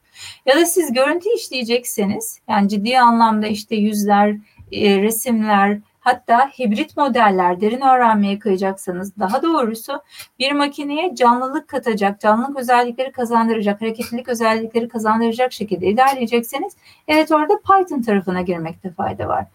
Ya 0.47 0.57
da 0.57 0.66
siz 0.66 0.93
görüntü 0.93 1.28
işleyecekseniz 1.36 2.40
yani 2.49 2.68
ciddi 2.68 2.99
anlamda 2.99 3.47
işte 3.47 3.76
yüzler, 3.76 4.36
e, 4.72 5.03
resimler, 5.03 5.78
Hatta 6.03 6.48
hibrit 6.59 6.96
modeller 6.96 7.61
derin 7.61 7.80
öğrenmeye 7.80 8.38
kayacaksanız 8.38 9.18
daha 9.18 9.42
doğrusu 9.42 10.03
bir 10.38 10.53
makineye 10.53 11.14
canlılık 11.14 11.68
katacak, 11.68 12.20
canlılık 12.20 12.59
özellikleri 12.59 13.12
kazandıracak, 13.12 13.80
hareketlilik 13.80 14.28
özellikleri 14.28 14.88
kazandıracak 14.88 15.53
şekilde 15.53 15.86
ilerleyecekseniz 15.86 16.76
evet 17.09 17.32
orada 17.32 17.55
Python 17.59 18.03
tarafına 18.03 18.42
girmekte 18.42 18.90
fayda 18.90 19.28
var. 19.28 19.46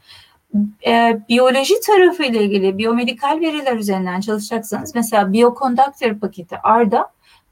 E, 0.88 1.20
biyoloji 1.30 1.74
tarafı 1.86 2.24
ile 2.24 2.43
ilgili 2.43 2.78
biyomedikal 2.78 3.39
veriler 3.39 3.76
üzerinden 3.76 4.22
çalışacaksanız 4.22 4.95
mesela 4.95 5.34
bioconductor 5.34 6.20
paketi 6.20 6.58
ARDA 6.64 7.12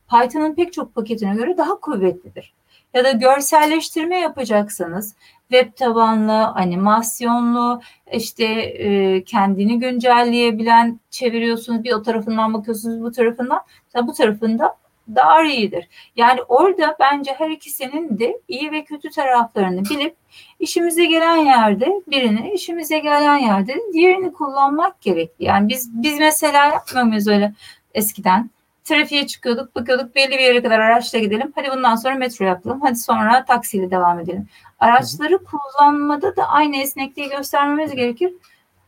Python'ın 0.10 0.56
pek 0.56 0.74
çok 0.74 0.96
paketine 0.96 1.36
göre 1.36 1.58
daha 1.58 1.80
kuvvetlidir. 1.80 2.54
Ya 2.93 3.04
da 3.04 3.12
görselleştirme 3.12 4.20
yapacaksanız 4.20 5.16
web 5.50 5.76
tabanlı, 5.76 6.48
animasyonlu, 6.48 7.82
işte 8.14 8.46
e, 8.46 9.24
kendini 9.24 9.80
güncelleyebilen 9.80 11.00
çeviriyorsunuz. 11.10 11.84
Bir 11.84 11.93
o 11.93 12.02
tarafından 12.02 12.54
bakıyorsunuz 12.54 13.02
bu 13.02 13.12
tarafından. 13.12 13.62
Mesela 13.86 14.08
bu 14.08 14.14
tarafında 14.14 14.78
daha 15.16 15.43
iyidir. 15.43 15.89
Yani 16.16 16.41
orada 16.41 16.98
bence 17.00 17.34
her 17.38 17.50
ikisinin 17.50 18.20
de 18.20 18.41
iyi 18.48 18.72
ve 18.72 18.84
kötü 18.84 19.10
taraflarını 19.10 19.84
bilip 19.89 20.16
işimize 20.60 21.06
gelen 21.06 21.38
yerde 21.38 22.02
birini, 22.08 22.52
işimize 22.52 23.00
gelen 23.00 23.38
yerde 23.38 23.76
diğerini 23.93 24.34
kullanmak 24.34 25.02
gerekli. 25.02 25.46
Yani 25.46 25.70
biz 25.70 26.04
biz 26.04 26.20
mesela 26.20 26.66
yapmıyor 26.66 27.22
öyle 27.28 27.54
eskiden? 27.93 28.50
Trafiğe 28.86 29.28
çıkıyorduk, 29.28 29.76
bakıyorduk 29.76 30.16
belli 30.16 30.32
bir 30.32 30.40
yere 30.40 30.64
kadar 30.64 30.80
araçla 30.80 31.20
gidelim. 31.20 31.52
Hadi 31.56 31.72
bundan 31.72 31.96
sonra 31.96 32.16
metro 32.16 32.46
yapalım. 32.46 32.82
Hadi 32.82 32.96
sonra 32.96 33.46
taksiyle 33.46 33.92
devam 33.92 34.20
edelim. 34.20 34.48
Araçları 34.80 35.40
kullanmada 35.44 36.36
da 36.36 36.48
aynı 36.48 36.78
esnekliği 36.78 37.30
göstermemiz 37.30 37.96
gerekir. 37.96 38.34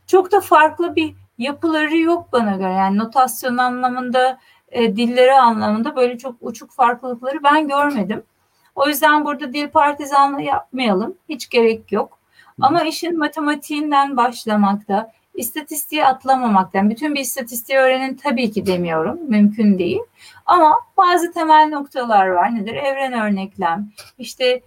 Çok 0.06 0.32
da 0.32 0.40
farklı 0.40 0.96
bir 0.96 1.14
yapıları 1.38 1.96
yok 1.96 2.32
bana 2.32 2.56
göre. 2.56 2.72
Yani 2.72 2.98
notasyon 2.98 3.56
anlamında, 3.56 4.38
e, 4.68 4.96
dilleri 4.96 5.32
anlamında 5.32 5.96
böyle 5.96 6.18
çok 6.18 6.36
uçuk 6.40 6.70
farklılıkları 6.72 7.42
ben 7.44 7.68
görmedim. 7.68 8.22
O 8.74 8.88
yüzden 8.88 9.24
burada 9.24 9.52
dil 9.52 9.68
partizanlığı 9.68 10.42
yapmayalım. 10.42 11.14
Hiç 11.28 11.48
gerek 11.48 11.92
yok. 11.92 12.18
Ama 12.60 12.82
işin 12.82 13.18
matematiğinden 13.18 14.16
başlamakta, 14.16 15.12
istatistiği 15.38 16.04
atlamamaktan, 16.04 16.90
bütün 16.90 17.14
bir 17.14 17.20
istatistiği 17.20 17.78
öğrenin 17.78 18.14
tabii 18.14 18.50
ki 18.50 18.66
demiyorum, 18.66 19.18
mümkün 19.28 19.78
değil. 19.78 20.00
Ama 20.46 20.74
bazı 20.96 21.32
temel 21.32 21.68
noktalar 21.68 22.26
var. 22.26 22.54
Nedir? 22.54 22.74
Evren 22.74 23.12
örneklem, 23.12 23.88
işte 24.18 24.62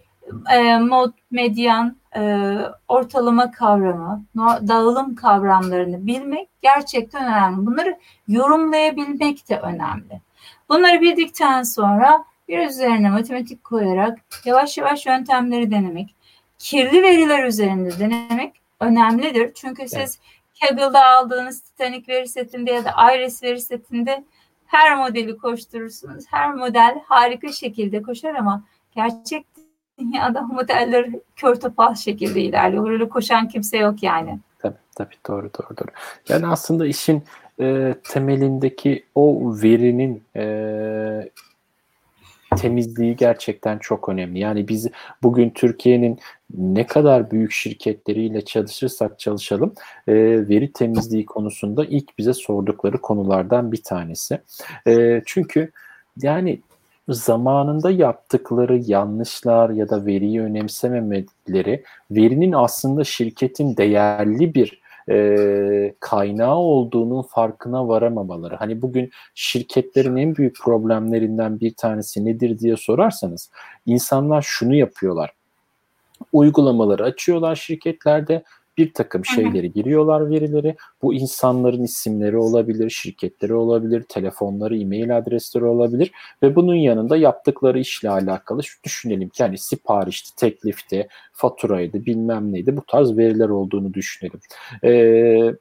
e, 0.54 0.78
mod, 0.78 1.12
medyan, 1.32 1.96
e, 2.16 2.54
ortalama 2.88 3.52
kavramı, 3.52 4.26
dağılım 4.68 5.16
kavramlarını 5.16 6.08
bilmek 6.08 6.50
gerçekten 6.62 7.24
önemli. 7.24 7.66
Bunları 7.66 7.98
yorumlayabilmek 8.28 9.50
de 9.50 9.60
önemli. 9.60 10.22
Bunları 10.70 11.02
bildikten 11.02 11.64
sonra 11.64 12.24
biraz 12.48 12.74
üzerine 12.76 13.10
matematik 13.10 13.64
koyarak 13.64 14.20
yavaş 14.46 14.78
yavaş 14.78 15.06
yöntemleri 15.06 15.72
denemek, 15.72 16.16
kirli 16.60 17.04
veriler 17.04 17.44
üzerinde 17.44 18.00
denemek 18.00 18.62
önemlidir. 18.80 19.52
Çünkü 19.54 19.88
siz. 19.88 20.20
Kaggle'da 20.62 21.06
aldığınız 21.06 21.62
Titanic 21.62 22.08
veri 22.08 22.28
setinde 22.28 22.72
ya 22.72 22.86
da 22.86 23.16
Iris 23.16 23.44
veri 23.44 23.62
setinde 23.62 24.24
her 24.66 24.98
modeli 24.98 25.38
koşturursunuz. 25.38 26.26
Her 26.28 26.54
model 26.54 27.02
harika 27.06 27.52
şekilde 27.52 28.02
koşar 28.02 28.36
ama 28.36 28.64
gerçek 28.96 29.46
dünyada 30.00 30.42
modeller 30.42 31.10
kör 31.36 31.56
topal 31.56 31.96
şekilde 31.96 32.42
ilerliyor. 32.42 32.90
Öyle 32.90 33.10
koşan 33.10 33.48
kimse 33.48 33.78
yok 33.78 34.04
yani. 34.04 34.40
Tabii 34.60 34.78
tabii 34.96 35.16
doğru 35.28 35.50
doğru 35.60 35.78
doğru. 35.78 35.92
Yani 36.30 36.48
aslında 36.48 36.86
işin 36.86 37.24
e, 37.60 37.96
temelindeki 38.04 39.06
o 39.16 39.56
verinin 39.64 40.24
e, 40.36 40.44
temizliği 42.58 43.16
gerçekten 43.16 43.78
çok 43.78 44.10
önemli. 44.10 44.40
Yani 44.40 44.68
biz 44.68 44.88
bugün 45.24 45.50
Türkiye'nin 45.50 46.20
ne 46.58 46.86
kadar 46.86 47.32
büyük 47.32 47.52
şirketleriyle 47.52 48.46
çalışırsak 48.46 49.20
çalışalım 49.20 49.74
e, 50.08 50.14
veri 50.50 50.74
temizliği 50.74 51.26
konusunda 51.26 51.86
ilk 51.86 52.18
bize 52.18 52.34
sordukları 52.34 52.98
konulardan 53.02 53.72
bir 53.72 53.84
tanesi. 53.84 54.42
E, 54.88 55.22
çünkü 55.26 55.72
yani 56.22 56.62
zamanında 57.10 57.92
yaptıkları 57.92 58.78
yanlışlar 58.78 59.70
ya 59.70 59.90
da 59.90 60.06
veriyi 60.06 60.42
önemsememeleri 60.42 61.84
verinin 62.12 62.52
aslında 62.52 63.04
şirketin 63.04 63.78
değerli 63.78 64.54
bir 64.54 64.81
e, 65.10 65.96
kaynağı 66.00 66.56
olduğunun 66.56 67.22
farkına 67.22 67.88
varamamaları. 67.88 68.56
Hani 68.56 68.82
bugün 68.82 69.12
şirketlerin 69.36 70.16
en 70.16 70.36
büyük 70.36 70.60
problemlerinden 70.60 71.60
bir 71.60 71.74
tanesi 71.74 72.26
nedir 72.26 72.60
diye 72.60 72.78
sorarsanız 72.78 73.52
insanlar 73.86 74.42
şunu 74.42 74.76
yapıyorlar. 74.76 75.34
Uygulamaları 76.34 77.04
açıyorlar 77.04 77.56
şirketlerde 77.56 78.44
bir 78.78 78.94
takım 78.94 79.26
şeyleri 79.26 79.74
giriyorlar 79.74 80.30
verileri. 80.30 80.76
Bu 81.02 81.14
insanların 81.14 81.84
isimleri 81.84 82.38
olabilir, 82.38 82.90
şirketleri 82.90 83.54
olabilir, 83.54 84.04
telefonları, 84.04 84.78
e-mail 84.78 85.18
adresleri 85.18 85.66
olabilir 85.66 86.12
ve 86.44 86.56
bunun 86.56 86.76
yanında 86.76 87.18
yaptıkları 87.18 87.80
işle 87.80 88.10
alakalı 88.10 88.64
şu 88.64 88.84
düşünelim 88.84 89.30
ki 89.30 89.44
hani 89.44 89.58
siparişti, 89.58 90.36
teklifti, 90.36 91.08
faturaydı, 91.34 92.06
bilmem 92.06 92.54
neydi 92.54 92.78
bu 92.78 92.82
tarz 92.88 93.18
veriler 93.18 93.50
olduğunu 93.50 93.94
düşünelim. 93.94 94.40
Ee, 94.84 95.54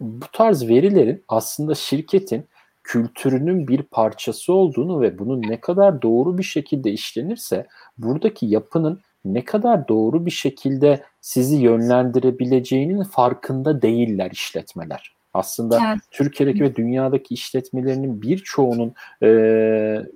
bu 0.00 0.26
tarz 0.32 0.68
verilerin 0.68 1.24
aslında 1.28 1.74
şirketin 1.74 2.44
kültürünün 2.84 3.68
bir 3.68 3.82
parçası 3.82 4.52
olduğunu 4.52 5.00
ve 5.00 5.18
bunun 5.18 5.42
ne 5.42 5.60
kadar 5.60 6.02
doğru 6.02 6.38
bir 6.38 6.42
şekilde 6.42 6.90
işlenirse 6.90 7.66
buradaki 7.98 8.46
yapının 8.46 9.00
ne 9.34 9.44
kadar 9.44 9.88
doğru 9.88 10.26
bir 10.26 10.30
şekilde 10.30 11.02
sizi 11.20 11.56
yönlendirebileceğinin 11.56 13.02
farkında 13.02 13.82
değiller 13.82 14.30
işletmeler. 14.30 15.18
Aslında 15.34 15.80
evet. 15.88 15.98
Türkiye'deki 16.10 16.64
ve 16.64 16.76
dünyadaki 16.76 17.34
işletmelerinin 17.34 18.22
birçoğunun 18.22 18.94
e, 19.22 19.28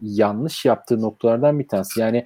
yanlış 0.02 0.64
yaptığı 0.64 1.00
noktalardan 1.00 1.58
bir 1.58 1.68
tanesi. 1.68 2.00
Yani 2.00 2.24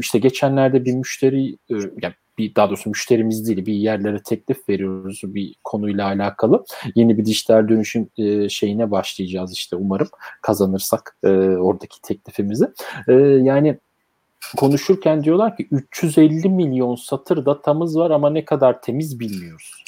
işte 0.00 0.18
geçenlerde 0.18 0.84
bir 0.84 0.94
müşteri, 0.94 1.52
e, 1.52 1.74
yani 2.02 2.14
bir 2.38 2.54
daha 2.54 2.68
doğrusu 2.68 2.90
müşterimiz 2.90 3.48
değil 3.48 3.66
bir 3.66 3.74
yerlere 3.74 4.22
teklif 4.22 4.68
veriyoruz 4.68 5.20
bir 5.24 5.54
konuyla 5.64 6.06
alakalı. 6.06 6.64
Yeni 6.94 7.18
bir 7.18 7.24
dijital 7.24 7.68
dönüşüm 7.68 8.08
e, 8.18 8.48
şeyine 8.48 8.90
başlayacağız 8.90 9.52
işte 9.52 9.76
umarım 9.76 10.08
kazanırsak 10.42 11.16
e, 11.24 11.28
oradaki 11.38 12.02
teklifimizi. 12.02 12.66
E, 13.08 13.12
yani 13.12 13.78
konuşurken 14.56 15.24
diyorlar 15.24 15.56
ki 15.56 15.68
350 15.70 16.48
milyon 16.48 16.94
satır 16.94 17.46
datamız 17.46 17.98
var 17.98 18.10
ama 18.10 18.30
ne 18.30 18.44
kadar 18.44 18.82
temiz 18.82 19.20
bilmiyoruz. 19.20 19.84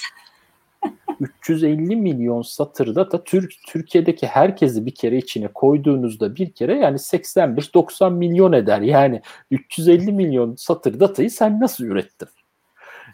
350 1.20 1.96
milyon 1.96 2.42
satır 2.42 2.94
data 2.94 3.24
Türk 3.24 3.52
Türkiye'deki 3.68 4.26
herkesi 4.26 4.86
bir 4.86 4.94
kere 4.94 5.16
içine 5.16 5.48
koyduğunuzda 5.48 6.36
bir 6.36 6.52
kere 6.52 6.74
yani 6.74 6.96
85-90 6.96 8.14
milyon 8.14 8.52
eder. 8.52 8.80
Yani 8.80 9.22
350 9.50 10.12
milyon 10.12 10.54
satır 10.54 11.00
datayı 11.00 11.30
sen 11.30 11.61
nasıl 11.61 11.84
ürettin? 11.84 12.28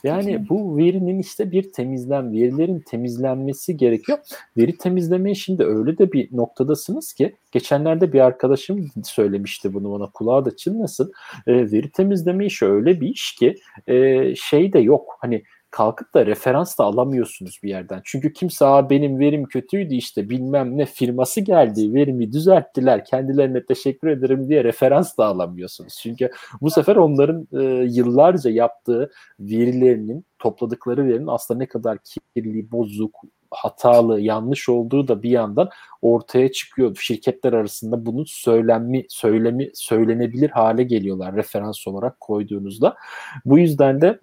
Yani 0.05 0.49
bu 0.49 0.77
verinin 0.77 1.19
işte 1.19 1.51
bir 1.51 1.73
temizlen, 1.73 2.33
verilerin 2.33 2.81
temizlenmesi 2.81 3.77
gerekiyor. 3.77 4.19
Veri 4.57 4.79
temizleme 4.79 5.31
işinde 5.31 5.65
öyle 5.65 5.99
de 5.99 6.13
bir 6.13 6.37
noktadasınız 6.37 7.13
ki 7.13 7.37
geçenlerde 7.53 8.13
bir 8.13 8.21
arkadaşım 8.21 8.91
söylemişti 9.05 9.75
bunu 9.75 9.93
bana 9.93 10.11
kulağı 10.11 10.45
da 10.45 10.57
çınlasın. 10.57 11.13
E, 11.47 11.53
veri 11.53 11.91
temizleme 11.91 12.47
işi 12.47 12.65
öyle 12.67 13.01
bir 13.01 13.09
iş 13.09 13.35
ki 13.35 13.55
e, 13.87 14.35
şey 14.35 14.73
de 14.73 14.79
yok. 14.79 15.17
Hani 15.21 15.43
kalkıp 15.75 16.15
da 16.15 16.27
referans 16.27 16.79
da 16.79 16.85
alamıyorsunuz 16.85 17.61
bir 17.63 17.69
yerden. 17.69 18.01
Çünkü 18.05 18.33
kimse 18.33 18.67
Aa, 18.67 18.91
benim 18.91 19.19
verim 19.19 19.45
kötüydü 19.45 19.95
işte 19.95 20.31
bilmem 20.31 20.79
ne 20.79 20.87
firması 20.87 21.41
geldi 21.41 21.95
verimi 21.95 22.33
düzelttiler 22.33 23.05
kendilerine 23.05 23.65
teşekkür 23.65 24.09
ederim 24.09 24.49
diye 24.49 24.65
referans 24.65 25.19
da 25.19 25.27
alamıyorsunuz. 25.27 25.99
Çünkü 26.03 26.31
bu 26.61 26.71
sefer 26.71 26.97
onların 26.97 27.49
e, 27.53 27.63
yıllarca 27.91 28.51
yaptığı 28.51 29.11
verilerinin 29.41 30.25
topladıkları 30.39 31.07
verinin 31.07 31.27
aslında 31.27 31.59
ne 31.59 31.67
kadar 31.67 31.99
kirli, 32.35 32.73
bozuk, 32.73 33.21
hatalı, 33.51 34.21
yanlış 34.21 34.69
olduğu 34.69 35.09
da 35.09 35.23
bir 35.23 35.31
yandan 35.31 35.69
ortaya 36.03 36.53
çıkıyor. 36.53 36.97
Şirketler 37.01 37.53
arasında 37.53 38.07
bunun 38.07 38.25
söylenmi, 38.29 39.05
söylemi, 39.09 39.71
söylenebilir 39.75 40.51
hale 40.51 40.83
geliyorlar 40.83 41.37
referans 41.37 41.87
olarak 41.87 42.21
koyduğunuzda. 42.21 42.97
Bu 43.45 43.59
yüzden 43.59 44.01
de 44.01 44.21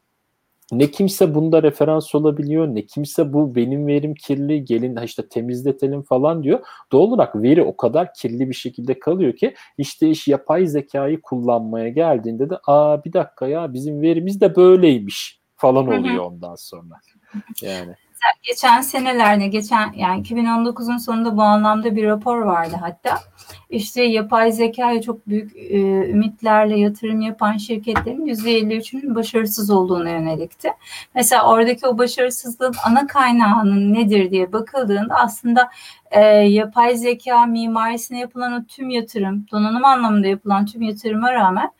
ne 0.71 0.91
kimse 0.91 1.35
bunda 1.35 1.63
referans 1.63 2.15
olabiliyor 2.15 2.67
ne 2.67 2.85
kimse 2.85 3.33
bu 3.33 3.55
benim 3.55 3.87
verim 3.87 4.13
kirli 4.15 4.65
gelin 4.65 4.97
işte 5.03 5.29
temizletelim 5.29 6.01
falan 6.01 6.43
diyor. 6.43 6.59
Doğal 6.91 7.01
olarak 7.01 7.35
veri 7.35 7.63
o 7.63 7.77
kadar 7.77 8.13
kirli 8.13 8.49
bir 8.49 8.53
şekilde 8.53 8.99
kalıyor 8.99 9.35
ki 9.35 9.53
işte 9.77 10.09
iş 10.09 10.27
yapay 10.27 10.65
zekayı 10.65 11.21
kullanmaya 11.21 11.89
geldiğinde 11.89 12.49
de 12.49 12.57
aa 12.67 13.03
bir 13.03 13.13
dakika 13.13 13.47
ya 13.47 13.73
bizim 13.73 14.01
verimiz 14.01 14.41
de 14.41 14.55
böyleymiş 14.55 15.39
falan 15.55 15.87
oluyor 15.87 16.25
ondan 16.25 16.55
sonra. 16.55 16.95
Yani 17.61 17.95
geçen 18.43 18.81
senelerde 18.81 19.47
geçen 19.47 19.93
yani 19.93 20.21
2019'un 20.21 20.97
sonunda 20.97 21.37
bu 21.37 21.41
anlamda 21.41 21.95
bir 21.95 22.07
rapor 22.07 22.41
vardı 22.41 22.75
hatta. 22.81 23.19
İşte 23.69 24.03
yapay 24.03 24.51
zekaya 24.51 25.01
çok 25.01 25.27
büyük 25.27 25.55
e, 25.55 25.79
ümitlerle 26.09 26.79
yatırım 26.79 27.21
yapan 27.21 27.57
şirketlerin 27.57 28.25
%53'ünün 28.25 29.15
başarısız 29.15 29.69
olduğuna 29.69 30.09
yönelikti. 30.09 30.69
Mesela 31.15 31.47
oradaki 31.47 31.87
o 31.87 31.97
başarısızlığın 31.97 32.73
ana 32.85 33.07
kaynağının 33.07 33.93
nedir 33.93 34.31
diye 34.31 34.53
bakıldığında 34.53 35.15
aslında 35.15 35.69
e, 36.11 36.21
yapay 36.31 36.95
zeka 36.97 37.45
mimarisine 37.45 38.19
yapılan 38.19 38.53
o 38.53 38.65
tüm 38.65 38.89
yatırım, 38.89 39.45
donanım 39.51 39.85
anlamında 39.85 40.27
yapılan 40.27 40.65
tüm 40.65 40.81
yatırıma 40.81 41.33
rağmen 41.33 41.71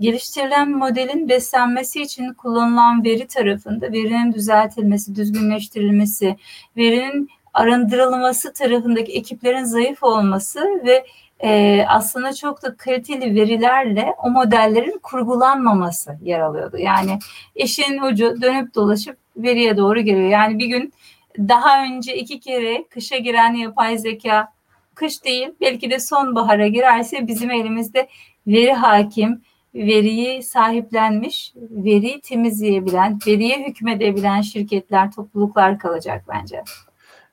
geliştirilen 0.00 0.70
modelin 0.70 1.28
beslenmesi 1.28 2.02
için 2.02 2.32
kullanılan 2.32 3.04
veri 3.04 3.26
tarafında 3.26 3.92
verinin 3.92 4.32
düzeltilmesi, 4.32 5.14
düzgünleştirilmesi, 5.14 6.36
verinin 6.76 7.28
arındırılması 7.54 8.52
tarafındaki 8.52 9.12
ekiplerin 9.12 9.64
zayıf 9.64 10.02
olması 10.02 10.60
ve 10.84 11.06
e, 11.40 11.84
aslında 11.88 12.32
çok 12.32 12.62
da 12.62 12.76
kaliteli 12.76 13.34
verilerle 13.34 14.14
o 14.22 14.30
modellerin 14.30 14.98
kurgulanmaması 15.02 16.18
yer 16.22 16.40
alıyordu. 16.40 16.78
Yani 16.78 17.18
işin 17.54 18.02
ucu 18.02 18.42
dönüp 18.42 18.74
dolaşıp 18.74 19.16
veriye 19.36 19.76
doğru 19.76 20.00
geliyor. 20.00 20.28
Yani 20.28 20.58
bir 20.58 20.66
gün 20.66 20.92
daha 21.38 21.82
önce 21.84 22.16
iki 22.16 22.40
kere 22.40 22.84
kışa 22.90 23.16
giren 23.16 23.54
yapay 23.54 23.98
zeka 23.98 24.52
kış 24.94 25.24
değil 25.24 25.48
belki 25.60 25.90
de 25.90 25.98
sonbahara 25.98 26.68
girerse 26.68 27.26
bizim 27.26 27.50
elimizde 27.50 28.08
veri 28.46 28.72
hakim, 28.72 29.42
veriyi 29.74 30.42
sahiplenmiş, 30.42 31.52
veriyi 31.56 32.20
temizleyebilen, 32.20 33.18
veriye 33.26 33.68
hükmedebilen 33.68 34.40
şirketler, 34.40 35.12
topluluklar 35.12 35.78
kalacak 35.78 36.24
bence. 36.28 36.62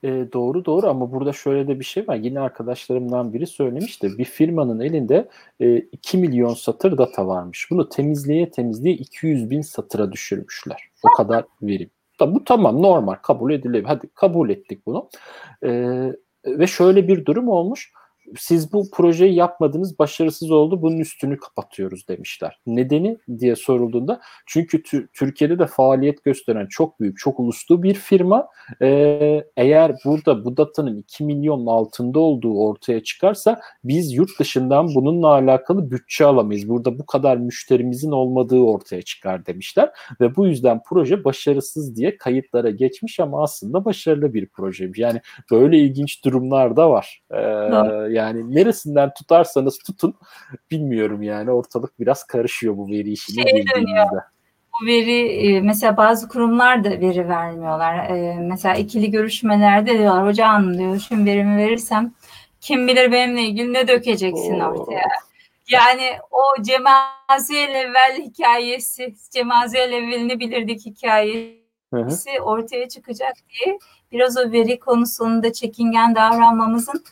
E, 0.03 0.09
doğru 0.33 0.65
doğru 0.65 0.87
ama 0.89 1.11
burada 1.11 1.33
şöyle 1.33 1.67
de 1.67 1.79
bir 1.79 1.85
şey 1.85 2.07
var. 2.07 2.15
Yine 2.15 2.39
arkadaşlarımdan 2.39 3.33
biri 3.33 3.47
söylemişti. 3.47 4.17
Bir 4.17 4.25
firmanın 4.25 4.79
elinde 4.79 5.29
e, 5.59 5.77
2 5.77 6.17
milyon 6.17 6.53
satır 6.53 6.97
data 6.97 7.27
varmış. 7.27 7.67
Bunu 7.71 7.89
temizleye 7.89 8.51
temizleye 8.51 8.95
200 8.95 9.49
bin 9.49 9.61
satıra 9.61 10.11
düşürmüşler. 10.11 10.89
O 11.03 11.17
kadar 11.17 11.45
verim. 11.61 11.89
Bu 12.21 12.43
tamam 12.43 12.81
normal 12.81 13.15
kabul 13.15 13.51
edilebilir. 13.51 13.87
Hadi 13.87 14.07
kabul 14.07 14.49
ettik 14.49 14.85
bunu. 14.85 15.09
E, 15.63 15.69
ve 16.45 16.67
şöyle 16.67 17.07
bir 17.07 17.25
durum 17.25 17.47
olmuş 17.47 17.91
siz 18.37 18.73
bu 18.73 18.91
projeyi 18.91 19.35
yapmadınız, 19.35 19.99
başarısız 19.99 20.51
oldu, 20.51 20.81
bunun 20.81 20.97
üstünü 20.97 21.37
kapatıyoruz 21.37 22.07
demişler. 22.07 22.59
Nedeni 22.67 23.17
diye 23.39 23.55
sorulduğunda 23.55 24.21
çünkü 24.45 24.83
Türkiye'de 25.13 25.59
de 25.59 25.65
faaliyet 25.65 26.23
gösteren 26.23 26.67
çok 26.67 26.99
büyük, 26.99 27.17
çok 27.17 27.39
uluslu 27.39 27.83
bir 27.83 27.93
firma 27.93 28.47
e, 28.81 29.43
eğer 29.57 29.95
burada 30.05 30.45
bu 30.45 30.57
datanın 30.57 30.97
2 30.97 31.23
milyonun 31.23 31.67
altında 31.67 32.19
olduğu 32.19 32.59
ortaya 32.59 33.03
çıkarsa 33.03 33.59
biz 33.83 34.13
yurt 34.13 34.39
dışından 34.39 34.95
bununla 34.95 35.27
alakalı 35.27 35.91
bütçe 35.91 36.25
alamayız. 36.25 36.69
Burada 36.69 36.99
bu 36.99 37.05
kadar 37.05 37.37
müşterimizin 37.37 38.11
olmadığı 38.11 38.59
ortaya 38.59 39.01
çıkar 39.01 39.45
demişler 39.45 39.89
ve 40.21 40.35
bu 40.35 40.47
yüzden 40.47 40.81
proje 40.85 41.23
başarısız 41.23 41.95
diye 41.95 42.17
kayıtlara 42.17 42.69
geçmiş 42.69 43.19
ama 43.19 43.43
aslında 43.43 43.85
başarılı 43.85 44.33
bir 44.33 44.47
projeymiş. 44.47 44.99
Yani 44.99 45.21
böyle 45.51 45.77
ilginç 45.77 46.25
durumlar 46.25 46.75
da 46.75 46.89
var. 46.89 47.21
Ee, 47.31 47.41
yani 48.09 48.20
neresinden 48.29 49.13
tutarsanız 49.13 49.77
tutun 49.77 50.15
bilmiyorum 50.71 51.23
yani 51.23 51.51
ortalık 51.51 51.99
biraz 51.99 52.23
karışıyor 52.23 52.77
bu 52.77 52.87
veri 52.87 53.11
işini 53.11 53.35
şey 53.35 53.45
bildiğinizde. 53.45 54.23
Bu 54.81 54.85
veri 54.85 55.27
e, 55.27 55.61
mesela 55.61 55.97
bazı 55.97 56.27
kurumlar 56.27 56.83
da 56.83 56.89
veri 56.89 57.29
vermiyorlar. 57.29 58.09
E, 58.09 58.37
mesela 58.39 58.75
ikili 58.75 59.11
görüşmelerde 59.11 59.99
diyorlar 59.99 60.27
hocam 60.27 60.77
diyor 60.77 60.99
şu 60.99 61.25
verimi 61.25 61.57
verirsem 61.57 62.13
kim 62.61 62.87
bilir 62.87 63.11
benimle 63.11 63.41
ilgili 63.41 63.73
ne 63.73 63.87
dökeceksin 63.87 64.59
Oo. 64.59 64.69
ortaya. 64.69 65.03
Yani 65.69 66.09
o 66.31 66.63
Cemaziye 66.63 67.63
evvel 67.63 68.21
hikayesi, 68.21 69.15
Cemaziye 69.31 69.83
evvelini 69.83 70.39
bilirdik 70.39 70.85
hikayesi 70.85 71.61
Hı-hı. 71.93 72.43
ortaya 72.43 72.89
çıkacak 72.89 73.33
diye 73.49 73.79
biraz 74.11 74.37
o 74.37 74.51
veri 74.51 74.79
konusunda 74.79 75.53
çekingen 75.53 76.15
davranmamızın 76.15 77.03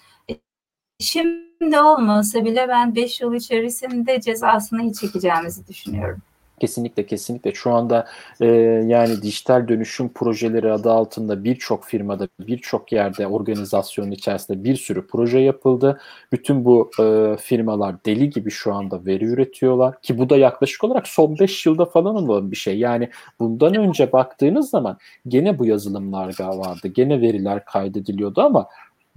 Şimdi 0.99 1.79
olmasa 1.79 2.45
bile 2.45 2.67
ben 2.69 2.95
5 2.95 3.21
yıl 3.21 3.33
içerisinde 3.33 4.21
cezasını 4.21 4.81
iyi 4.81 4.93
çekeceğimizi 4.93 5.67
düşünüyorum. 5.67 6.21
Kesinlikle 6.59 7.05
kesinlikle 7.05 7.53
şu 7.53 7.71
anda 7.71 8.07
e, 8.41 8.45
yani 8.85 9.21
dijital 9.21 9.67
dönüşüm 9.67 10.09
projeleri 10.09 10.71
adı 10.71 10.91
altında 10.91 11.43
birçok 11.43 11.85
firmada 11.85 12.27
birçok 12.39 12.91
yerde 12.91 13.27
organizasyonun 13.27 14.11
içerisinde 14.11 14.63
bir 14.63 14.75
sürü 14.75 15.07
proje 15.07 15.39
yapıldı. 15.39 15.99
Bütün 16.31 16.65
bu 16.65 16.91
e, 16.99 17.37
firmalar 17.37 17.95
deli 18.05 18.29
gibi 18.29 18.51
şu 18.51 18.73
anda 18.73 19.05
veri 19.05 19.25
üretiyorlar 19.25 20.01
ki 20.01 20.17
bu 20.17 20.29
da 20.29 20.37
yaklaşık 20.37 20.83
olarak 20.83 21.07
son 21.07 21.39
5 21.39 21.65
yılda 21.65 21.85
falan 21.85 22.15
olan 22.15 22.51
bir 22.51 22.55
şey. 22.55 22.79
Yani 22.79 23.09
bundan 23.39 23.75
önce 23.75 24.11
baktığınız 24.11 24.69
zaman 24.69 24.97
gene 25.27 25.59
bu 25.59 25.65
yazılımlar 25.65 26.35
vardı. 26.39 26.87
Gene 26.87 27.21
veriler 27.21 27.65
kaydediliyordu 27.65 28.41
ama 28.41 28.67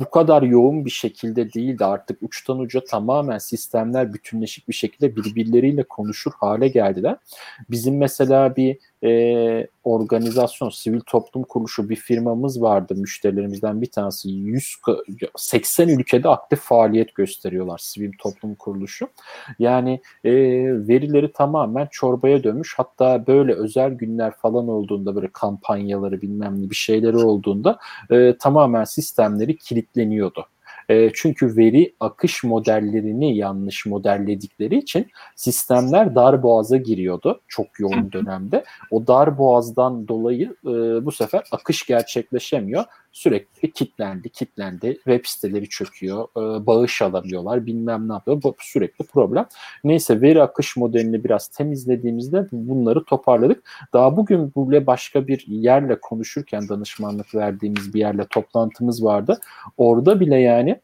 bu 0.01 0.11
kadar 0.11 0.43
yoğun 0.43 0.85
bir 0.85 0.91
şekilde 0.91 1.53
değildi. 1.53 1.85
Artık 1.85 2.23
uçtan 2.23 2.59
uca 2.59 2.85
tamamen 2.85 3.39
sistemler 3.39 4.15
bütünleşik 4.15 4.69
bir 4.69 4.75
şekilde 4.75 5.17
birbirleriyle 5.17 5.83
konuşur 5.83 6.33
hale 6.41 6.69
geldiler. 6.69 7.17
Bizim 7.71 7.97
mesela 7.97 8.57
bir 8.57 8.79
e, 9.05 9.67
organizasyon, 9.85 10.71
sivil 10.71 11.01
toplum 11.01 11.43
kuruluşu 11.43 11.89
bir 11.89 11.97
firmamız 11.97 12.63
vardı. 12.63 12.95
Müşterilerimizden 12.97 13.83
bir 13.83 13.91
tanesi 13.91 14.31
100 14.31 14.77
80 15.37 15.89
ülkede 15.89 16.29
aktif 16.29 16.61
faaliyet 16.61 17.15
gösteriyorlar 17.15 17.79
sivil 17.79 18.13
toplum 18.19 18.55
kuruluşu. 18.55 19.09
Yani 19.59 20.01
e, 20.25 20.33
verileri 20.89 21.33
tamamen 21.33 21.89
çorbaya 21.91 22.45
dönmüş. 22.45 22.75
Hatta 22.77 23.27
böyle 23.27 23.55
özel 23.55 23.93
günler 23.93 24.33
falan 24.37 24.69
olduğunda 24.69 25.17
böyle 25.17 25.29
kampanyaları 25.33 26.23
bilmem 26.23 26.63
ne 26.63 26.71
bir 26.71 26.75
şeyleri 26.75 27.17
olduğunda 27.17 27.79
e, 28.11 28.37
tamamen 28.39 28.85
sistemleri 28.85 29.57
kilitleniyordu. 29.57 30.47
E, 30.93 31.11
çünkü 31.15 31.57
veri 31.57 31.95
akış 32.01 32.45
modellerini 32.45 33.37
yanlış 33.37 33.87
modelledikleri 33.87 34.79
için 34.79 35.07
sistemler 35.37 36.15
dar 36.15 36.43
boğaza 36.43 36.77
giriyordu 36.77 37.41
çok 37.49 37.67
yoğun 37.81 38.13
dönemde. 38.13 38.65
O 38.91 39.07
dar 39.07 39.39
boğazdan 39.39 40.09
dolayı 40.09 40.57
e, 40.65 40.71
bu 41.05 41.13
sefer 41.13 41.43
akış 41.53 41.87
gerçekleşemiyor. 41.87 42.85
Sürekli 43.13 43.73
kitlendi, 43.73 44.29
kitlendi. 44.29 44.95
Web 44.95 45.25
siteleri 45.25 45.69
çöküyor, 45.69 46.29
e, 46.37 46.67
bağış 46.67 47.03
alamıyorlar, 47.03 47.67
bilmem 47.67 48.09
ne 48.09 48.13
yapıyor. 48.13 48.43
Bu 48.43 48.55
sürekli 48.59 49.05
problem. 49.05 49.47
Neyse 49.85 50.21
veri 50.21 50.43
akış 50.43 50.77
modelini 50.77 51.25
biraz 51.25 51.49
temizlediğimizde 51.49 52.47
bunları 52.53 53.05
toparladık. 53.05 53.71
Daha 53.93 54.17
bugün 54.17 54.53
böyle 54.57 54.87
başka 54.87 55.27
bir 55.27 55.45
yerle 55.47 56.01
konuşurken 56.01 56.69
danışmanlık 56.69 57.35
verdiğimiz 57.35 57.95
bir 57.95 58.01
yerle 58.01 58.25
toplantımız 58.25 59.05
vardı. 59.05 59.41
Orada 59.77 60.21
bile 60.21 60.37
yani 60.41 60.81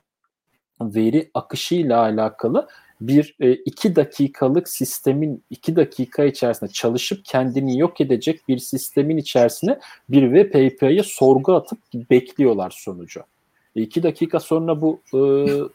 veri 0.81 1.31
akışıyla 1.35 2.01
alakalı 2.01 2.69
bir 3.01 3.37
e, 3.41 3.53
iki 3.53 3.97
dakikalık 3.97 4.69
sistemin 4.69 5.43
iki 5.51 5.77
dakika 5.77 6.25
içerisinde 6.25 6.71
çalışıp 6.71 7.25
kendini 7.25 7.79
yok 7.79 8.01
edecek 8.01 8.49
bir 8.49 8.59
sistemin 8.59 9.17
içerisine 9.17 9.79
bir 10.09 10.23
web 10.23 10.55
API'ye 10.55 11.03
sorgu 11.03 11.55
atıp 11.55 11.79
bekliyorlar 12.11 12.71
sonucu. 12.71 13.21
E, 13.77 13.83
iki 13.83 14.03
dakika 14.03 14.41
sonra 14.41 14.81
bu 14.81 15.01
e, 15.15 15.21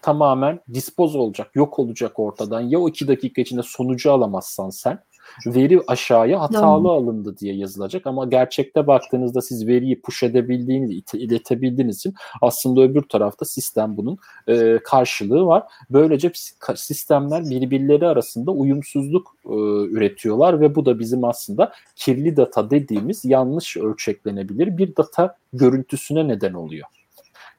tamamen 0.01 0.59
dispoz 0.73 1.15
olacak, 1.15 1.51
yok 1.55 1.79
olacak 1.79 2.19
ortadan. 2.19 2.61
Ya 2.61 2.79
o 2.79 2.89
iki 2.89 3.07
dakika 3.07 3.41
içinde 3.41 3.63
sonucu 3.63 4.11
alamazsan 4.11 4.69
sen 4.69 4.99
veri 5.45 5.81
aşağıya 5.87 6.41
hatalı 6.41 6.89
alındı 6.89 7.37
diye 7.37 7.55
yazılacak 7.55 8.07
ama 8.07 8.25
gerçekte 8.25 8.87
baktığınızda 8.87 9.41
siz 9.41 9.67
veriyi 9.67 10.01
push 10.01 10.23
edebildiğiniz, 10.23 11.03
iletebildiğiniz 11.13 11.97
için 11.97 12.13
aslında 12.41 12.81
öbür 12.81 13.01
tarafta 13.01 13.45
sistem 13.45 13.97
bunun 13.97 14.17
e, 14.47 14.79
karşılığı 14.83 15.45
var. 15.45 15.63
Böylece 15.89 16.31
sistemler 16.75 17.49
birbirleri 17.49 18.07
arasında 18.07 18.51
uyumsuzluk 18.51 19.35
e, 19.45 19.53
üretiyorlar 19.85 20.59
ve 20.61 20.75
bu 20.75 20.85
da 20.85 20.99
bizim 20.99 21.23
aslında 21.23 21.71
kirli 21.95 22.37
data 22.37 22.69
dediğimiz 22.69 23.25
yanlış 23.25 23.77
ölçeklenebilir 23.77 24.77
bir 24.77 24.95
data 24.95 25.35
görüntüsüne 25.53 26.27
neden 26.27 26.53
oluyor. 26.53 26.87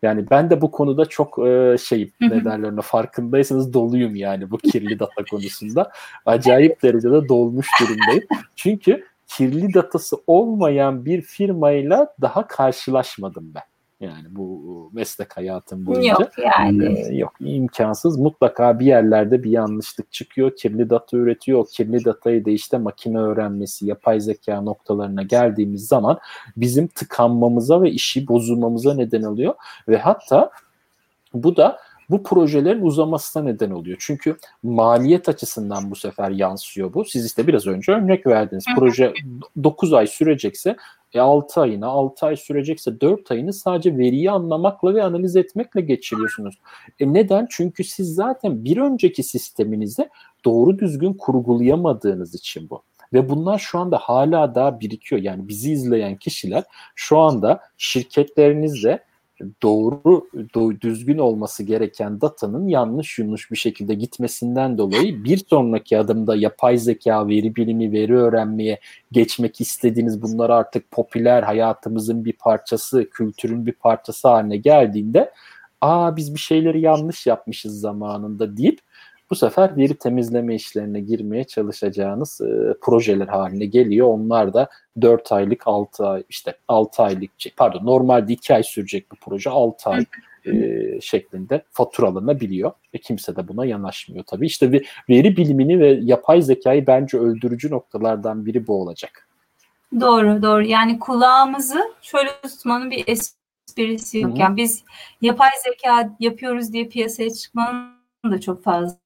Yani 0.05 0.31
ben 0.31 0.51
de 0.51 0.61
bu 0.61 0.71
konuda 0.71 1.07
çok 1.07 1.39
e, 1.47 1.77
şeyim 1.79 2.11
ne 2.21 2.45
derler 2.45 2.83
farkındaysanız 2.83 3.73
doluyum 3.73 4.15
yani 4.15 4.51
bu 4.51 4.59
kirli 4.59 4.99
data 4.99 5.25
konusunda. 5.31 5.91
Acayip 6.27 6.83
derecede 6.83 7.29
dolmuş 7.29 7.67
durumdayım. 7.81 8.25
Çünkü 8.57 9.05
kirli 9.27 9.75
datası 9.75 10.17
olmayan 10.27 11.05
bir 11.05 11.23
firmayla 11.23 12.15
daha 12.21 12.47
karşılaşmadım 12.47 13.53
ben. 13.55 13.74
Yani 14.01 14.25
bu 14.31 14.91
meslek 14.93 15.37
hayatım 15.37 15.87
boyunca. 15.87 16.09
Yok 16.09 16.39
yani. 16.39 16.99
Ee, 16.99 17.15
yok 17.15 17.33
imkansız. 17.41 18.19
Mutlaka 18.19 18.79
bir 18.79 18.87
yerlerde 18.87 19.43
bir 19.43 19.51
yanlışlık 19.51 20.13
çıkıyor. 20.13 20.57
Kirli 20.57 20.91
data 20.91 21.17
üretiyor. 21.17 21.59
O 21.59 21.65
kirli 21.65 22.05
datayı 22.05 22.45
da 22.45 22.51
işte 22.51 22.79
makine 22.79 23.19
öğrenmesi, 23.19 23.87
yapay 23.87 24.21
zeka 24.21 24.61
noktalarına 24.61 25.23
geldiğimiz 25.23 25.87
zaman 25.87 26.19
bizim 26.57 26.87
tıkanmamıza 26.87 27.83
ve 27.83 27.91
işi 27.91 28.29
bozulmamıza 28.29 28.95
neden 28.95 29.23
oluyor. 29.23 29.55
Ve 29.89 29.99
hatta 29.99 30.51
bu 31.35 31.57
da 31.57 31.79
bu 32.11 32.23
projelerin 32.23 32.83
uzamasına 32.83 33.43
neden 33.43 33.71
oluyor. 33.71 33.97
Çünkü 34.01 34.37
maliyet 34.63 35.29
açısından 35.29 35.91
bu 35.91 35.97
sefer 35.97 36.31
yansıyor 36.31 36.95
bu. 36.95 37.05
Siz 37.05 37.27
işte 37.27 37.47
biraz 37.47 37.67
önce 37.67 37.93
örnek 37.93 38.27
verdiniz. 38.27 38.65
Proje 38.77 39.13
9 39.65 39.93
ay 39.93 40.07
sürecekse 40.07 40.77
e 41.15 41.21
6 41.21 41.61
ayına, 41.61 41.87
6 41.87 42.27
ay 42.27 42.37
sürecekse 42.37 43.01
4 43.01 43.31
ayını 43.31 43.53
sadece 43.53 43.99
veriyi 43.99 44.31
anlamakla 44.31 44.95
ve 44.95 45.03
analiz 45.03 45.37
etmekle 45.37 45.81
geçiriyorsunuz. 45.81 46.59
E 47.01 47.13
neden? 47.13 47.47
Çünkü 47.51 47.85
siz 47.85 48.15
zaten 48.15 48.65
bir 48.65 48.77
önceki 48.77 49.23
sisteminizde 49.23 50.09
doğru 50.45 50.79
düzgün 50.79 51.13
kurgulayamadığınız 51.13 52.35
için 52.35 52.71
bu. 52.71 52.83
Ve 53.13 53.29
bunlar 53.29 53.59
şu 53.59 53.79
anda 53.79 53.99
hala 53.99 54.55
daha 54.55 54.81
birikiyor. 54.81 55.23
Yani 55.23 55.49
bizi 55.49 55.73
izleyen 55.73 56.17
kişiler 56.17 56.65
şu 56.95 57.19
anda 57.19 57.61
şirketlerinizde 57.79 59.05
doğru, 59.63 60.29
do, 60.55 60.81
düzgün 60.81 61.19
olması 61.19 61.63
gereken 61.63 62.21
datanın 62.21 62.69
yanlış 62.69 63.19
yanlış 63.19 63.51
bir 63.51 63.57
şekilde 63.57 63.95
gitmesinden 63.95 64.79
dolayı 64.79 65.25
bir 65.25 65.45
sonraki 65.51 65.99
adımda 65.99 66.37
yapay 66.37 66.79
zeka, 66.79 67.29
veri 67.29 67.57
bilimi, 67.57 67.93
veri 67.93 68.17
öğrenmeye 68.17 68.81
geçmek 69.13 69.61
istediğiniz 69.61 70.23
bunlar 70.23 70.51
artık 70.51 70.91
popüler 70.91 71.43
hayatımızın 71.43 72.25
bir 72.25 72.33
parçası, 72.33 73.11
kültürün 73.11 73.67
bir 73.67 73.73
parçası 73.73 74.29
haline 74.29 74.57
geldiğinde 74.57 75.33
aa 75.81 76.17
biz 76.17 76.35
bir 76.35 76.41
şeyleri 76.41 76.81
yanlış 76.81 77.27
yapmışız 77.27 77.81
zamanında 77.81 78.57
deyip 78.57 78.81
bu 79.35 79.39
sefer 79.39 79.76
veri 79.76 79.95
temizleme 79.95 80.55
işlerine 80.55 81.01
girmeye 81.01 81.45
çalışacağınız 81.45 82.41
e, 82.41 82.74
projeler 82.80 83.28
haline 83.28 83.66
geliyor. 83.66 84.09
Onlar 84.09 84.55
da 84.55 84.68
4 85.01 85.32
aylık 85.32 85.62
6 85.66 86.07
ay 86.07 86.22
işte 86.28 86.55
6 86.68 87.03
aylık 87.03 87.30
pardon 87.57 87.87
normalde 87.87 88.32
2 88.32 88.55
ay 88.55 88.62
sürecek 88.62 89.12
bir 89.12 89.16
proje 89.16 89.51
6 89.51 89.91
ay 89.91 90.05
e, 90.47 90.53
şeklinde 91.01 91.62
faturalanabiliyor 91.70 92.72
ve 92.95 92.99
kimse 92.99 93.37
de 93.37 93.49
buna 93.49 93.64
yanaşmıyor 93.64 94.24
tabii. 94.24 94.47
İşte 94.47 94.82
veri 95.09 95.37
bilimini 95.37 95.80
ve 95.80 95.99
yapay 96.03 96.43
zekayı 96.43 96.87
bence 96.87 97.18
öldürücü 97.18 97.70
noktalardan 97.70 98.47
biri 98.47 98.66
bu 98.66 98.80
olacak. 98.82 99.28
Doğru 100.01 100.43
doğru 100.43 100.62
yani 100.66 100.99
kulağımızı 100.99 101.80
şöyle 102.03 102.30
tutmanın 102.43 102.91
bir 102.91 103.05
esprisi 103.07 104.18
yok. 104.18 104.39
Yani 104.39 104.57
biz 104.57 104.85
yapay 105.20 105.51
zeka 105.64 106.16
yapıyoruz 106.20 106.72
diye 106.72 106.89
piyasaya 106.89 107.30
çıkmanın 107.30 107.95
da 108.30 108.41
çok 108.41 108.62
fazla 108.64 109.04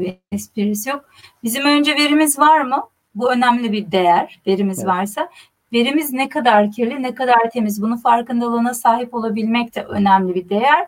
bir 0.00 0.18
esprisi 0.32 0.90
yok. 0.90 1.04
Bizim 1.44 1.64
önce 1.64 1.96
verimiz 1.96 2.38
var 2.38 2.60
mı? 2.60 2.88
Bu 3.14 3.32
önemli 3.32 3.72
bir 3.72 3.92
değer. 3.92 4.40
Verimiz 4.46 4.78
evet. 4.78 4.88
varsa. 4.88 5.28
Verimiz 5.72 6.12
ne 6.12 6.28
kadar 6.28 6.70
kirli, 6.70 7.02
ne 7.02 7.14
kadar 7.14 7.50
temiz. 7.52 7.82
Bunun 7.82 7.96
farkındalığına 7.96 8.74
sahip 8.74 9.14
olabilmek 9.14 9.74
de 9.74 9.84
önemli 9.84 10.34
bir 10.34 10.48
değer. 10.48 10.86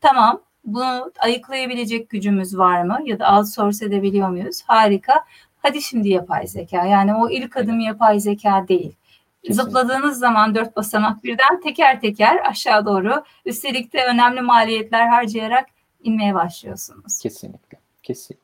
Tamam. 0.00 0.40
Bunu 0.64 1.12
ayıklayabilecek 1.18 2.10
gücümüz 2.10 2.58
var 2.58 2.82
mı? 2.82 2.98
Ya 3.04 3.18
da 3.18 3.36
outsource 3.36 3.86
edebiliyor 3.86 4.28
muyuz? 4.28 4.62
Harika. 4.66 5.24
Hadi 5.62 5.82
şimdi 5.82 6.08
yapay 6.08 6.46
zeka. 6.46 6.86
Yani 6.86 7.14
o 7.14 7.30
ilk 7.30 7.56
adım 7.56 7.80
yapay 7.80 8.20
zeka 8.20 8.68
değil. 8.68 8.92
Kesinlikle. 9.42 9.64
Zıpladığınız 9.64 10.18
zaman 10.18 10.54
dört 10.54 10.76
basamak 10.76 11.24
birden 11.24 11.60
teker 11.62 12.00
teker 12.00 12.50
aşağı 12.50 12.86
doğru 12.86 13.24
üstelik 13.44 13.92
de 13.92 14.04
önemli 14.04 14.40
maliyetler 14.40 15.08
harcayarak 15.08 15.66
inmeye 16.02 16.34
başlıyorsunuz. 16.34 17.18
Kesinlikle. 17.18 17.78
Kesinlikle. 18.02 18.43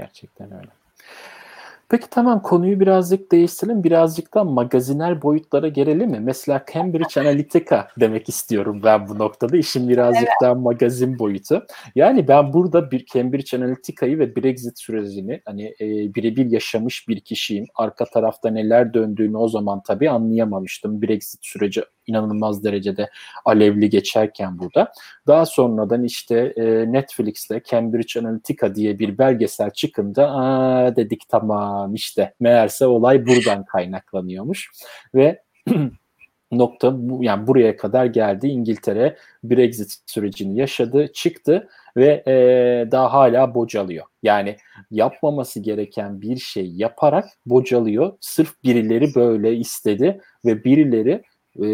Gerçekten 0.00 0.52
öyle. 0.52 0.70
Peki 1.88 2.10
tamam 2.10 2.42
konuyu 2.42 2.80
birazcık 2.80 3.32
değiştirelim. 3.32 3.84
Birazcık 3.84 4.34
da 4.34 4.44
magazinel 4.44 5.22
boyutlara 5.22 5.68
gelelim 5.68 6.10
mi? 6.10 6.20
Mesela 6.20 6.64
Cambridge 6.72 7.20
Analytica 7.20 7.88
demek 8.00 8.28
istiyorum 8.28 8.80
ben 8.84 9.08
bu 9.08 9.18
noktada. 9.18 9.56
İşin 9.56 9.88
birazcık 9.88 10.22
evet. 10.22 10.32
daha 10.42 10.54
magazin 10.54 11.18
boyutu. 11.18 11.66
Yani 11.94 12.28
ben 12.28 12.52
burada 12.52 12.90
bir 12.90 13.06
Cambridge 13.06 13.56
Analytica'yı 13.56 14.18
ve 14.18 14.36
Brexit 14.36 14.80
sürecini 14.80 15.40
hani 15.44 15.64
e, 15.80 16.14
birebir 16.14 16.50
yaşamış 16.50 17.08
bir 17.08 17.20
kişiyim. 17.20 17.66
Arka 17.74 18.04
tarafta 18.04 18.50
neler 18.50 18.94
döndüğünü 18.94 19.36
o 19.36 19.48
zaman 19.48 19.82
tabii 19.86 20.10
anlayamamıştım. 20.10 21.02
Brexit 21.02 21.40
süreci 21.42 21.82
inanılmaz 22.10 22.64
derecede 22.64 23.10
alevli 23.44 23.90
geçerken 23.90 24.58
burada. 24.58 24.92
Daha 25.26 25.46
sonradan 25.46 26.04
işte 26.04 26.52
e, 26.56 26.92
Netflix'te 26.92 27.62
Cambridge 27.70 28.20
Analytica 28.20 28.74
diye 28.74 28.98
bir 28.98 29.18
belgesel 29.18 29.70
çıkınca 29.70 30.28
aa 30.28 30.96
dedik 30.96 31.28
tamam 31.28 31.94
işte 31.94 32.34
meğerse 32.40 32.86
olay 32.86 33.26
buradan 33.26 33.64
kaynaklanıyormuş 33.64 34.70
ve 35.14 35.42
nokta 36.52 37.08
bu 37.08 37.24
yani 37.24 37.46
buraya 37.46 37.76
kadar 37.76 38.06
geldi. 38.06 38.48
İngiltere 38.48 39.16
Brexit 39.44 39.96
sürecini 40.06 40.58
yaşadı, 40.58 41.12
çıktı 41.12 41.68
ve 41.96 42.22
e, 42.26 42.32
daha 42.90 43.12
hala 43.12 43.54
bocalıyor. 43.54 44.06
Yani 44.22 44.56
yapmaması 44.90 45.60
gereken 45.60 46.20
bir 46.20 46.36
şey 46.36 46.72
yaparak 46.72 47.24
bocalıyor. 47.46 48.12
Sırf 48.20 48.64
birileri 48.64 49.14
böyle 49.14 49.56
istedi 49.56 50.20
ve 50.44 50.64
birileri 50.64 51.22
e, 51.56 51.66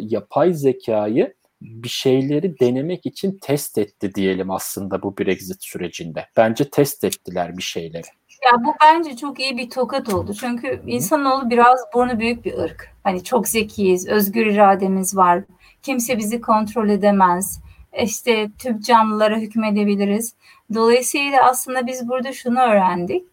yapay 0.00 0.52
zekayı 0.52 1.34
bir 1.60 1.88
şeyleri 1.88 2.60
denemek 2.60 3.06
için 3.06 3.38
test 3.42 3.78
etti 3.78 4.14
diyelim 4.14 4.50
aslında 4.50 5.02
bu 5.02 5.18
Brexit 5.18 5.64
sürecinde. 5.64 6.26
Bence 6.36 6.70
test 6.70 7.04
ettiler 7.04 7.56
bir 7.56 7.62
şeyleri. 7.62 8.06
Ya 8.44 8.64
bu 8.64 8.74
bence 8.82 9.16
çok 9.16 9.40
iyi 9.40 9.56
bir 9.56 9.70
tokat 9.70 10.14
oldu. 10.14 10.34
Çünkü 10.40 10.82
insanoğlu 10.86 11.50
biraz 11.50 11.80
burnu 11.94 12.20
büyük 12.20 12.44
bir 12.44 12.58
ırk. 12.58 12.90
Hani 13.04 13.24
çok 13.24 13.48
zekiyiz, 13.48 14.08
özgür 14.08 14.46
irademiz 14.46 15.16
var. 15.16 15.44
Kimse 15.82 16.18
bizi 16.18 16.40
kontrol 16.40 16.88
edemez. 16.88 17.60
İşte 18.02 18.50
tüm 18.58 18.80
canlılara 18.80 19.38
hükmedebiliriz. 19.38 20.34
Dolayısıyla 20.74 21.44
aslında 21.44 21.86
biz 21.86 22.08
burada 22.08 22.32
şunu 22.32 22.60
öğrendik. 22.60 23.26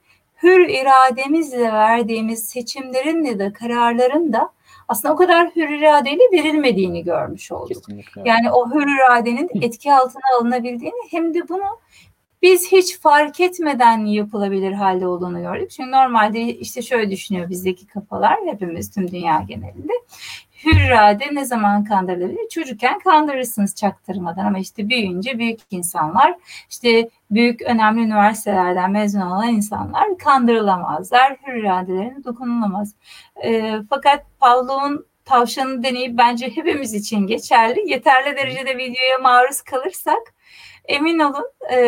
Hür 0.44 0.70
irademizle 0.70 1.74
verdiğimiz 1.74 2.46
seçimlerin 2.46 3.26
de 3.26 3.40
de 3.40 3.54
kararların 3.54 4.34
da 4.34 4.50
aslında 4.94 5.14
o 5.14 5.18
kadar 5.18 5.48
hür 5.56 5.70
iradeyle 5.70 6.22
verilmediğini 6.32 7.04
görmüş 7.04 7.52
olduk. 7.52 7.68
Kesinlikle. 7.68 8.22
Yani 8.26 8.52
o 8.52 8.72
hür 8.72 8.96
iradenin 8.96 9.50
etki 9.62 9.94
altına 9.94 10.24
alınabildiğini 10.40 10.96
hem 11.12 11.34
de 11.34 11.50
bunu 11.50 11.80
biz 12.42 12.72
hiç 12.72 13.00
fark 13.00 13.40
etmeden 13.40 14.06
yapılabilir 14.06 14.72
halde 14.72 15.08
olduğunu 15.08 15.42
gördük. 15.42 15.72
Çünkü 15.72 15.92
normalde 15.92 16.42
işte 16.42 16.82
şöyle 16.82 17.12
düşünüyor 17.12 17.50
bizdeki 17.50 17.88
kafalar 17.88 18.40
hepimiz 18.46 18.92
tüm 18.92 19.12
dünya 19.12 19.42
genelinde. 19.48 19.94
Hür 20.66 20.82
irade 20.88 21.26
ne 21.32 21.46
zaman 21.46 21.84
kandırılabilir? 21.84 22.50
Çocukken 22.50 23.00
kandırırsınız 23.00 23.76
çaktırmadan 23.76 24.46
ama 24.46 24.60
işte 24.60 24.90
büyüyünce 24.90 25.40
büyük 25.40 25.60
insanlar 25.72 26.36
işte 26.70 27.10
büyük 27.32 27.62
önemli 27.62 28.02
üniversitelerden 28.02 28.92
mezun 28.92 29.22
olan 29.22 29.48
insanlar 29.48 30.18
kandırılamazlar. 30.18 31.38
Hür 31.48 31.54
iradelerine 31.54 32.24
dokunulamaz. 32.24 32.96
E, 33.44 33.76
fakat 33.90 34.26
Pavlov'un 34.40 35.06
tavşanı 35.26 35.84
deneyip 35.84 36.18
bence 36.18 36.50
hepimiz 36.56 36.94
için 36.94 37.28
geçerli. 37.28 37.90
Yeterli 37.90 38.38
derecede 38.38 38.78
videoya 38.78 39.18
maruz 39.22 39.62
kalırsak 39.62 40.34
emin 40.86 41.20
olun 41.20 41.46
e, 41.70 41.80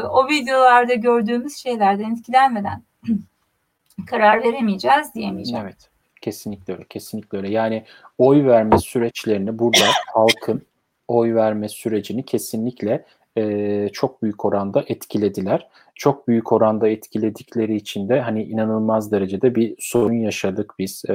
o 0.00 0.28
videolarda 0.28 0.94
gördüğümüz 0.94 1.56
şeylerden 1.56 2.14
etkilenmeden 2.14 2.82
karar 4.06 4.42
veremeyeceğiz 4.42 5.14
diyemeyeceğim. 5.14 5.64
Evet. 5.64 5.91
Kesinlikle 6.22 6.72
öyle. 6.72 6.84
Kesinlikle 6.88 7.38
öyle. 7.38 7.50
Yani 7.50 7.84
oy 8.18 8.46
verme 8.46 8.78
süreçlerini 8.78 9.58
burada 9.58 9.84
halkın 10.14 10.62
oy 11.08 11.34
verme 11.34 11.68
sürecini 11.68 12.24
kesinlikle 12.24 13.04
e, 13.38 13.88
çok 13.92 14.22
büyük 14.22 14.44
oranda 14.44 14.84
etkilediler. 14.88 15.68
Çok 15.94 16.28
büyük 16.28 16.52
oranda 16.52 16.88
etkiledikleri 16.88 17.76
için 17.76 18.08
de 18.08 18.20
hani 18.20 18.44
inanılmaz 18.44 19.12
derecede 19.12 19.54
bir 19.54 19.74
sorun 19.78 20.14
yaşadık 20.14 20.74
biz 20.78 21.02
e, 21.08 21.12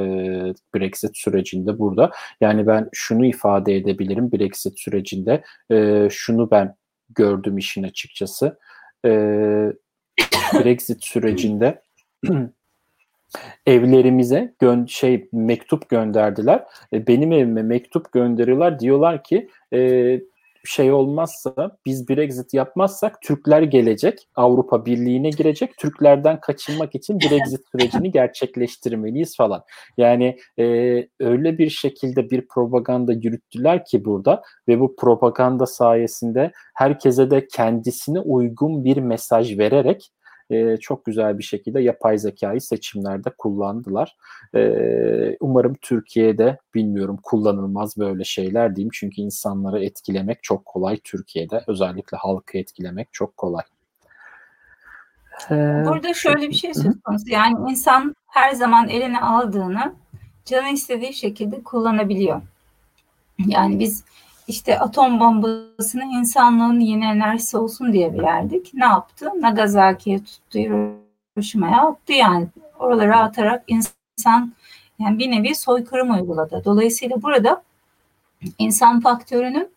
Brexit 0.75 1.17
sürecinde 1.17 1.79
burada. 1.79 2.11
Yani 2.41 2.67
ben 2.67 2.89
şunu 2.93 3.25
ifade 3.25 3.75
edebilirim 3.75 4.31
Brexit 4.31 4.79
sürecinde 4.79 5.43
e, 5.71 6.07
şunu 6.11 6.51
ben 6.51 6.75
gördüm 7.09 7.57
işin 7.57 7.83
açıkçası. 7.83 8.59
E, 9.05 9.09
Brexit 10.53 11.03
sürecinde 11.03 11.81
evlerimize 13.65 14.53
gön 14.59 14.85
şey 14.85 15.29
mektup 15.31 15.89
gönderdiler. 15.89 16.63
E, 16.93 17.07
benim 17.07 17.31
evime 17.31 17.63
mektup 17.63 18.11
gönderiyorlar. 18.11 18.79
Diyorlar 18.79 19.23
ki 19.23 19.49
e, 19.73 20.19
şey 20.67 20.91
olmazsa 20.91 21.77
biz 21.85 22.09
Brexit 22.09 22.53
yapmazsak 22.53 23.21
Türkler 23.21 23.61
gelecek 23.61 24.27
Avrupa 24.35 24.85
Birliği'ne 24.85 25.29
girecek 25.29 25.77
Türklerden 25.77 26.39
kaçınmak 26.39 26.95
için 26.95 27.19
Brexit 27.19 27.61
sürecini 27.71 28.11
gerçekleştirmeliyiz 28.11 29.37
falan. 29.37 29.63
Yani 29.97 30.37
e, 30.59 30.63
öyle 31.19 31.57
bir 31.57 31.69
şekilde 31.69 32.29
bir 32.29 32.47
propaganda 32.47 33.13
yürüttüler 33.13 33.85
ki 33.85 34.05
burada 34.05 34.41
ve 34.67 34.79
bu 34.79 34.95
propaganda 34.95 35.65
sayesinde 35.65 36.51
herkese 36.75 37.31
de 37.31 37.47
kendisine 37.47 38.19
uygun 38.19 38.83
bir 38.83 38.97
mesaj 38.97 39.57
vererek 39.57 40.11
e, 40.49 40.77
çok 40.77 41.05
güzel 41.05 41.37
bir 41.37 41.43
şekilde 41.43 41.81
yapay 41.81 42.17
zekayı 42.17 42.61
seçimlerde 42.61 43.29
kullandılar. 43.37 44.17
E, 44.55 45.37
umarım 45.39 45.75
Türkiye'de 45.81 46.57
bilmiyorum 46.75 47.19
kullanılmaz 47.23 47.97
böyle 47.97 48.23
şeyler 48.23 48.75
diyeyim. 48.75 48.91
Çünkü 48.93 49.21
insanları 49.21 49.83
etkilemek 49.83 50.43
çok 50.43 50.65
kolay 50.65 50.99
Türkiye'de. 51.03 51.63
Özellikle 51.67 52.17
halkı 52.17 52.57
etkilemek 52.57 53.07
çok 53.11 53.37
kolay. 53.37 53.63
Burada 55.49 56.13
şöyle 56.13 56.49
bir 56.49 56.53
şey 56.53 56.73
söz 56.73 57.01
konusu. 57.03 57.25
Yani 57.29 57.71
insan 57.71 58.15
her 58.27 58.51
zaman 58.51 58.89
eline 58.89 59.19
aldığını 59.19 59.95
canı 60.45 60.69
istediği 60.69 61.13
şekilde 61.13 61.63
kullanabiliyor. 61.63 62.41
Yani 63.47 63.79
biz 63.79 64.03
işte 64.47 64.79
atom 64.79 65.19
bombasını 65.19 66.03
insanlığın 66.03 66.79
yeni 66.79 67.05
enerjisi 67.05 67.57
olsun 67.57 67.93
diye 67.93 68.17
verdik. 68.17 68.71
Ne 68.73 68.85
yaptı? 68.85 69.31
Nagasaki'ye 69.41 70.23
tuttu, 70.23 70.59
Hiroşima'ya 70.59 71.81
attı 71.81 72.13
yani. 72.13 72.47
Oralara 72.79 73.19
atarak 73.19 73.63
insan 73.67 74.53
yani 74.99 75.19
bir 75.19 75.31
nevi 75.31 75.55
soykırım 75.55 76.11
uyguladı. 76.11 76.61
Dolayısıyla 76.65 77.21
burada 77.21 77.63
insan 78.59 78.99
faktörünün 78.99 79.69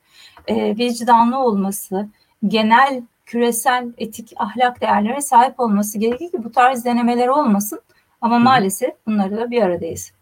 e, 0.47 0.79
vicdanlı 0.79 1.39
olması, 1.39 2.09
genel 2.49 3.03
küresel 3.27 3.89
etik 3.99 4.33
ahlak 4.37 4.81
değerlere 4.81 5.21
sahip 5.21 5.61
olması 5.61 5.99
gerekir 5.99 6.31
ki 6.31 6.45
bu 6.45 6.53
tarz 6.53 6.85
denemeler 6.85 7.29
olmasın. 7.29 7.81
Ama 8.21 8.39
maalesef 8.39 8.91
bunları 9.07 9.37
da 9.37 9.51
bir 9.51 9.63
aradayız. 9.63 10.13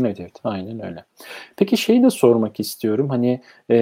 Evet 0.00 0.32
aynen 0.44 0.86
öyle. 0.86 1.04
Peki 1.56 1.76
şeyi 1.76 2.02
de 2.02 2.10
sormak 2.10 2.60
istiyorum. 2.60 3.08
Hani 3.08 3.40
e, 3.70 3.76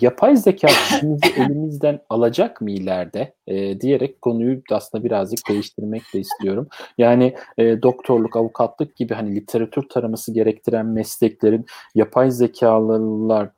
yapay 0.00 0.36
zeka 0.36 0.68
işimizi 0.68 1.26
elimizden 1.36 2.00
alacak 2.10 2.60
mı 2.60 2.70
ileride 2.70 3.34
e, 3.46 3.80
diyerek 3.80 4.22
konuyu 4.22 4.62
aslında 4.70 5.04
birazcık 5.04 5.48
değiştirmek 5.48 6.02
de 6.14 6.20
istiyorum. 6.20 6.68
Yani 6.98 7.34
e, 7.58 7.82
doktorluk, 7.82 8.36
avukatlık 8.36 8.96
gibi 8.96 9.14
hani 9.14 9.36
literatür 9.36 9.88
taraması 9.88 10.32
gerektiren 10.34 10.86
mesleklerin 10.86 11.66
yapay 11.94 12.30
zekalar 12.30 13.50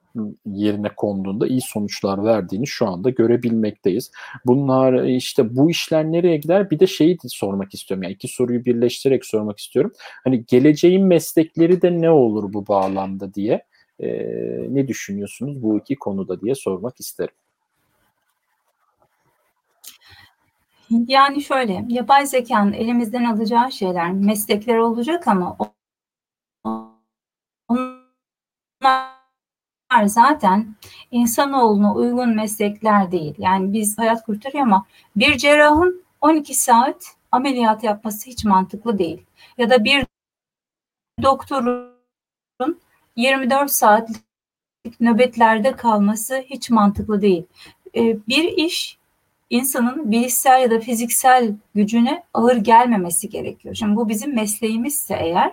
yerine 0.47 0.89
konduğunda 0.97 1.47
iyi 1.47 1.61
sonuçlar 1.61 2.25
verdiğini 2.25 2.67
şu 2.67 2.87
anda 2.89 3.11
görebilmekteyiz. 3.11 4.11
Bunlar 4.47 5.05
işte 5.05 5.57
bu 5.57 5.71
işler 5.71 6.05
nereye 6.05 6.37
gider? 6.37 6.71
Bir 6.71 6.81
de 6.81 6.87
şeyi 6.87 7.15
de 7.15 7.29
sormak 7.29 7.75
istiyorum. 7.75 8.03
Yani 8.03 8.13
iki 8.13 8.29
soruyu 8.29 8.65
birleştirerek 8.65 9.27
sormak 9.27 9.59
istiyorum. 9.59 9.93
Hani 10.25 10.45
geleceğin 10.47 11.07
meslekleri 11.07 11.83
de 11.83 12.01
ne 12.01 12.11
olur 12.11 12.53
bu 12.53 12.67
bağlamda 12.67 13.35
diye 13.35 13.65
e, 13.99 14.09
ne 14.69 14.89
düşünüyorsunuz 14.89 15.63
bu 15.63 15.79
iki 15.79 15.97
konuda 15.97 16.41
diye 16.41 16.55
sormak 16.55 17.01
isterim. 17.01 17.35
Yani 20.91 21.43
şöyle, 21.43 21.85
yapay 21.89 22.27
zekanın 22.27 22.73
elimizden 22.73 23.25
alacağı 23.25 23.73
şeyler, 23.73 24.13
meslekler 24.13 24.77
olacak 24.77 25.29
ama 25.29 25.57
onlar 27.69 29.16
zaten 30.07 30.75
insanoğluna 31.11 31.95
uygun 31.95 32.37
meslekler 32.37 33.13
değil. 33.13 33.35
Yani 33.39 33.73
biz 33.73 33.99
hayat 33.99 34.25
kurtarıyor 34.25 34.65
ama 34.65 34.87
bir 35.17 35.39
cerrahın 35.39 36.03
12 36.21 36.55
saat 36.55 37.17
ameliyat 37.33 37.85
yapması 37.85 38.31
hiç 38.31 38.45
mantıklı 38.45 38.99
değil. 38.99 39.23
Ya 39.59 39.71
da 39.71 39.85
bir 39.85 40.07
doktorun 41.23 41.97
24 43.17 43.71
saatlik 43.71 44.23
nöbetlerde 45.01 45.77
kalması 45.77 46.37
hiç 46.37 46.71
mantıklı 46.71 47.23
değil. 47.23 47.47
Ee, 47.97 48.17
bir 48.29 48.45
iş 48.45 48.96
insanın 49.51 50.11
bilişsel 50.11 50.61
ya 50.61 50.71
da 50.71 50.81
fiziksel 50.81 51.55
gücüne 51.75 52.23
ağır 52.35 52.57
gelmemesi 52.57 53.29
gerekiyor. 53.29 53.75
Şimdi 53.75 53.97
bu 53.97 54.09
bizim 54.09 54.35
mesleğimizse 54.35 55.15
eğer 55.15 55.53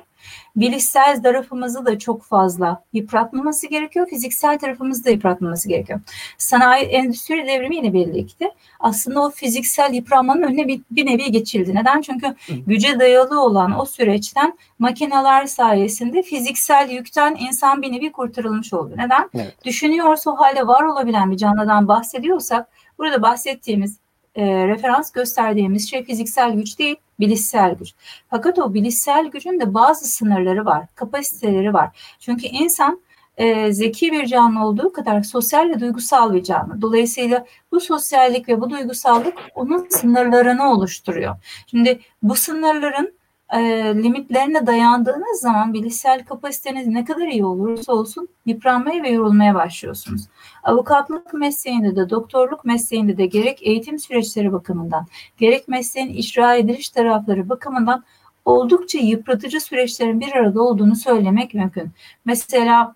bilişsel 0.55 1.23
tarafımızı 1.23 1.85
da 1.85 1.99
çok 1.99 2.23
fazla 2.23 2.83
yıpratmaması 2.93 3.67
gerekiyor. 3.67 4.07
Fiziksel 4.09 4.59
tarafımızı 4.59 5.05
da 5.05 5.09
yıpratmaması 5.09 5.69
gerekiyor. 5.69 5.99
Sanayi 6.37 6.85
endüstri 6.85 7.47
devrimiyle 7.47 7.93
birlikte 7.93 8.51
aslında 8.79 9.21
o 9.21 9.29
fiziksel 9.29 9.93
yıpranmanın 9.93 10.41
önüne 10.41 10.67
bir, 10.67 10.81
bir 10.91 11.05
nevi 11.05 11.31
geçildi. 11.31 11.75
Neden? 11.75 12.01
Çünkü 12.01 12.35
güce 12.67 12.99
dayalı 12.99 13.41
olan 13.41 13.79
o 13.79 13.85
süreçten 13.85 14.57
makineler 14.79 15.45
sayesinde 15.45 16.23
fiziksel 16.23 16.89
yükten 16.89 17.37
insan 17.39 17.81
bir 17.81 17.91
nevi 17.91 18.11
kurtarılmış 18.11 18.73
oldu. 18.73 18.93
Neden? 18.97 19.29
Evet. 19.33 19.65
Düşünüyorsa 19.65 20.31
o 20.31 20.35
halde 20.35 20.67
var 20.67 20.83
olabilen 20.83 21.31
bir 21.31 21.37
canlıdan 21.37 21.87
bahsediyorsak 21.87 22.67
burada 23.03 23.21
bahsettiğimiz 23.21 23.97
e, 24.35 24.67
referans 24.67 25.11
gösterdiğimiz 25.11 25.89
şey 25.89 26.03
fiziksel 26.03 26.53
güç 26.53 26.79
değil, 26.79 26.95
bilişsel 27.19 27.75
güç. 27.75 27.93
Fakat 28.29 28.59
o 28.59 28.73
bilişsel 28.73 29.27
gücün 29.27 29.59
de 29.59 29.73
bazı 29.73 30.05
sınırları 30.05 30.65
var, 30.65 30.85
kapasiteleri 30.95 31.73
var. 31.73 32.15
Çünkü 32.19 32.47
insan 32.47 33.01
e, 33.37 33.73
zeki 33.73 34.11
bir 34.11 34.25
canlı 34.25 34.65
olduğu 34.65 34.93
kadar 34.93 35.23
sosyal 35.23 35.69
ve 35.69 35.79
duygusal 35.79 36.33
bir 36.33 36.43
canlı. 36.43 36.81
Dolayısıyla 36.81 37.45
bu 37.71 37.79
sosyallik 37.79 38.49
ve 38.49 38.61
bu 38.61 38.69
duygusallık 38.69 39.33
onun 39.55 39.87
sınırlarını 39.89 40.71
oluşturuyor. 40.71 41.35
Şimdi 41.67 41.99
bu 42.21 42.35
sınırların 42.35 43.13
e, 43.53 43.59
limitlerine 44.03 44.67
dayandığınız 44.67 45.41
zaman 45.41 45.73
bilişsel 45.73 46.25
kapasiteniz 46.25 46.87
ne 46.87 47.05
kadar 47.05 47.27
iyi 47.27 47.45
olursa 47.45 47.93
olsun 47.93 48.27
yıpranmaya 48.45 49.03
ve 49.03 49.09
yorulmaya 49.09 49.55
başlıyorsunuz. 49.55 50.21
Avukatlık 50.63 51.33
mesleğinde 51.33 51.95
de 51.95 52.09
doktorluk 52.09 52.65
mesleğinde 52.65 53.17
de 53.17 53.25
gerek 53.25 53.59
eğitim 53.61 53.99
süreçleri 53.99 54.53
bakımından 54.53 55.07
gerek 55.37 55.67
mesleğin 55.67 56.13
icra 56.13 56.55
ediliş 56.55 56.89
tarafları 56.89 57.49
bakımından 57.49 58.03
oldukça 58.45 58.99
yıpratıcı 58.99 59.61
süreçlerin 59.61 60.19
bir 60.19 60.31
arada 60.31 60.61
olduğunu 60.61 60.95
söylemek 60.95 61.53
mümkün. 61.53 61.91
Mesela 62.25 62.95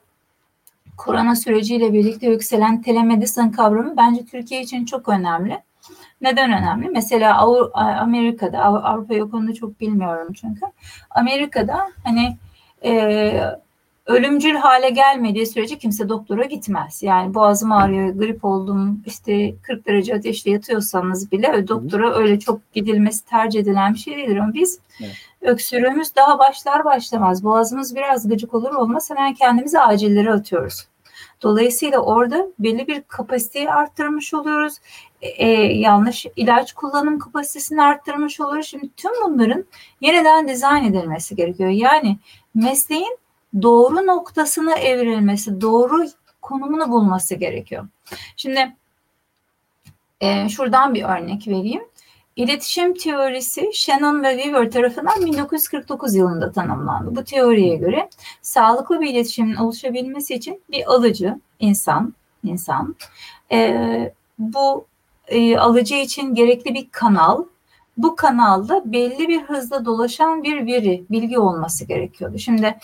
korona 0.98 1.36
süreciyle 1.36 1.94
birlikte 1.94 2.30
yükselen 2.30 2.82
telemedicine 2.82 3.52
kavramı 3.52 3.98
bence 3.98 4.26
Türkiye 4.26 4.62
için 4.62 4.86
çok 4.86 5.10
önemli. 5.10 5.67
Neden 6.22 6.52
önemli? 6.52 6.90
Mesela 6.90 7.42
Amerika'da, 7.74 8.60
Avrupa'yı 8.64 9.24
o 9.24 9.32
konuda 9.32 9.54
çok 9.54 9.80
bilmiyorum 9.80 10.34
çünkü. 10.34 10.62
Amerika'da 11.10 11.90
hani 12.04 12.38
e, 12.84 13.42
ölümcül 14.06 14.56
hale 14.56 14.90
gelmediği 14.90 15.46
sürece 15.46 15.78
kimse 15.78 16.10
doktora 16.10 16.44
gitmez. 16.44 17.04
Yani 17.04 17.34
boğazım 17.34 17.72
ağrıyor, 17.72 18.10
grip 18.10 18.46
oldum, 18.46 19.02
işte 19.06 19.56
40 19.62 19.88
derece 19.88 20.16
ateşle 20.16 20.52
yatıyorsanız 20.52 21.32
bile 21.32 21.68
doktora 21.68 22.14
öyle 22.16 22.40
çok 22.40 22.74
gidilmesi 22.74 23.26
tercih 23.26 23.60
edilen 23.60 23.94
bir 23.94 24.00
şey 24.00 24.18
değildir. 24.18 24.38
Ama 24.38 24.54
biz 24.54 24.80
evet. 25.02 25.16
öksürüğümüz 25.42 26.16
daha 26.16 26.40
başlar 26.40 26.86
başlamaz. 26.86 27.44
Boğazımız 27.44 27.96
biraz 27.96 28.28
gıcık 28.28 28.54
olur 28.54 28.74
olmaz 28.74 29.10
hemen 29.10 29.34
kendimizi 29.34 29.80
acillere 29.80 30.34
atıyoruz. 30.34 30.88
Dolayısıyla 31.42 32.00
orada 32.00 32.48
belli 32.60 32.88
bir 32.88 33.02
kapasiteyi 33.02 33.72
arttırmış 33.72 34.34
oluyoruz. 34.34 34.78
E, 35.22 35.28
e, 35.28 35.50
yanlış 35.74 36.26
ilaç 36.36 36.74
kullanım 36.74 37.20
kapasitesini 37.20 37.82
arttırmış 37.82 38.40
oluyoruz. 38.40 38.68
Şimdi 38.68 38.90
tüm 38.98 39.12
bunların 39.24 39.66
yeniden 40.02 40.48
dizayn 40.48 40.84
edilmesi 40.84 41.36
gerekiyor. 41.36 41.70
Yani 41.70 42.18
mesleğin 42.56 43.18
doğru 43.62 44.08
noktasına 44.08 44.76
evrilmesi, 44.76 45.62
doğru 45.62 46.06
konumunu 46.42 46.92
bulması 46.92 47.36
gerekiyor. 47.36 47.88
Şimdi 48.36 48.76
e, 50.22 50.50
şuradan 50.50 50.94
bir 50.94 51.04
örnek 51.04 51.48
vereyim. 51.48 51.84
İletişim 52.38 52.94
teorisi 52.94 53.72
Shannon 53.74 54.24
ve 54.24 54.38
Weaver 54.44 54.72
tarafından 54.72 55.26
1949 55.26 56.16
yılında 56.16 56.52
tanımlandı. 56.52 57.16
Bu 57.16 57.24
teoriye 57.24 57.76
göre 57.76 58.10
sağlıklı 58.42 59.02
bir 59.02 59.10
iletişimin 59.10 59.56
oluşabilmesi 59.56 60.34
için 60.34 60.62
bir 60.72 60.94
alıcı, 60.94 61.40
insan, 61.60 62.14
insan 62.44 62.96
e, 63.52 64.14
bu 64.40 64.86
e, 65.28 65.58
alıcı 65.58 65.96
için 65.96 66.36
gerekli 66.36 66.74
bir 66.74 66.88
kanal, 66.92 67.44
bu 67.98 68.16
kanalda 68.16 68.92
belli 68.92 69.28
bir 69.28 69.42
hızla 69.42 69.86
dolaşan 69.86 70.44
bir 70.44 70.66
veri, 70.66 71.04
bilgi 71.12 71.40
olması 71.40 71.86
gerekiyordu. 71.86 72.38
Şimdi 72.38 72.78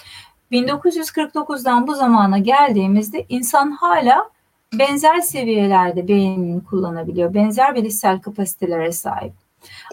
1949'dan 0.51 1.87
bu 1.87 1.95
zamana 1.95 2.37
geldiğimizde 2.37 3.25
insan 3.29 3.71
hala 3.71 4.29
benzer 4.73 5.19
seviyelerde 5.21 6.07
beynini 6.07 6.63
kullanabiliyor. 6.63 7.33
Benzer 7.33 7.75
bilişsel 7.75 8.21
kapasitelere 8.21 8.91
sahip. 8.91 9.42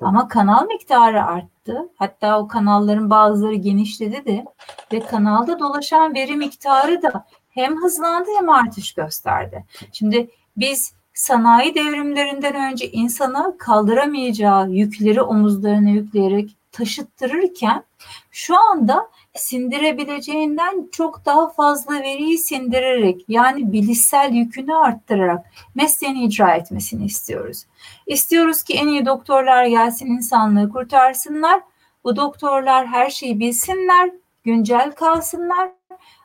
Ama 0.03 0.29
kanal 0.29 0.67
miktarı 0.67 1.25
arttı. 1.25 1.89
Hatta 1.97 2.39
o 2.39 2.49
kanalların 2.49 3.11
bazıları 3.11 3.55
genişledi 3.55 4.25
de 4.27 4.45
ve 4.93 5.01
kanalda 5.01 5.59
dolaşan 5.59 6.15
veri 6.15 6.37
miktarı 6.37 7.03
da 7.03 7.27
hem 7.51 7.83
hızlandı 7.83 8.29
hem 8.39 8.51
artış 8.51 8.93
gösterdi. 8.93 9.65
Şimdi 9.93 10.31
biz 10.57 10.95
sanayi 11.15 11.75
devrimlerinden 11.75 12.73
önce 12.73 12.91
insana 12.91 13.57
kaldıramayacağı 13.59 14.71
yükleri 14.71 15.23
omuzlarına 15.23 15.91
yükleyerek 15.91 16.57
taşıttırırken 16.73 17.85
şu 18.31 18.57
anda 18.57 19.11
sindirebileceğinden 19.35 20.89
çok 20.93 21.27
daha 21.27 21.49
fazla 21.49 21.93
veriyi 21.93 22.39
sindirerek 22.39 23.25
yani 23.29 23.73
bilişsel 23.73 24.33
yükünü 24.33 24.75
arttırarak 24.75 25.47
mesleğini 25.75 26.25
icra 26.25 26.55
etmesini 26.55 27.05
istiyoruz. 27.05 27.67
İstiyoruz 28.07 28.63
ki 28.63 28.75
en 28.75 28.89
iyi 28.89 29.07
doktorlar 29.07 29.65
gelsin 29.65 30.07
insanlığı 30.07 30.71
kurtarsınlar. 30.73 31.61
Bu 32.05 32.17
doktorlar 32.17 32.87
her 32.87 33.11
şeyi 33.11 33.41
bilsinler, 33.41 34.11
güncel 34.45 34.93
kalsınlar. 34.93 35.71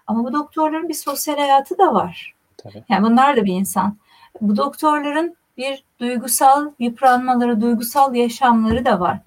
Ama 0.07 0.23
bu 0.23 0.33
doktorların 0.33 0.89
bir 0.89 0.93
sosyal 0.93 1.37
hayatı 1.37 1.77
da 1.77 1.93
var. 1.93 2.35
Tabii. 2.57 2.83
Yani 2.89 3.03
bunlar 3.03 3.37
da 3.37 3.45
bir 3.45 3.53
insan. 3.53 3.97
Bu 4.41 4.57
doktorların 4.57 5.35
bir 5.57 5.83
duygusal 5.99 6.71
yıpranmaları, 6.79 7.61
duygusal 7.61 8.15
yaşamları 8.15 8.85
da 8.85 8.99
var. 8.99 9.19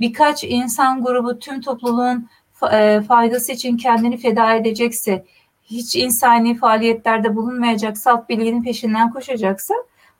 Birkaç 0.00 0.44
insan 0.44 1.02
grubu 1.02 1.38
tüm 1.38 1.60
topluluğun 1.60 2.28
faydası 3.08 3.52
için 3.52 3.76
kendini 3.76 4.16
feda 4.16 4.54
edecekse, 4.54 5.24
hiç 5.62 5.96
insani 5.96 6.56
faaliyetlerde 6.56 7.36
bulunmayacak, 7.36 7.98
salt 7.98 8.28
bilginin 8.28 8.62
peşinden 8.62 9.10
koşacaksa 9.10 9.74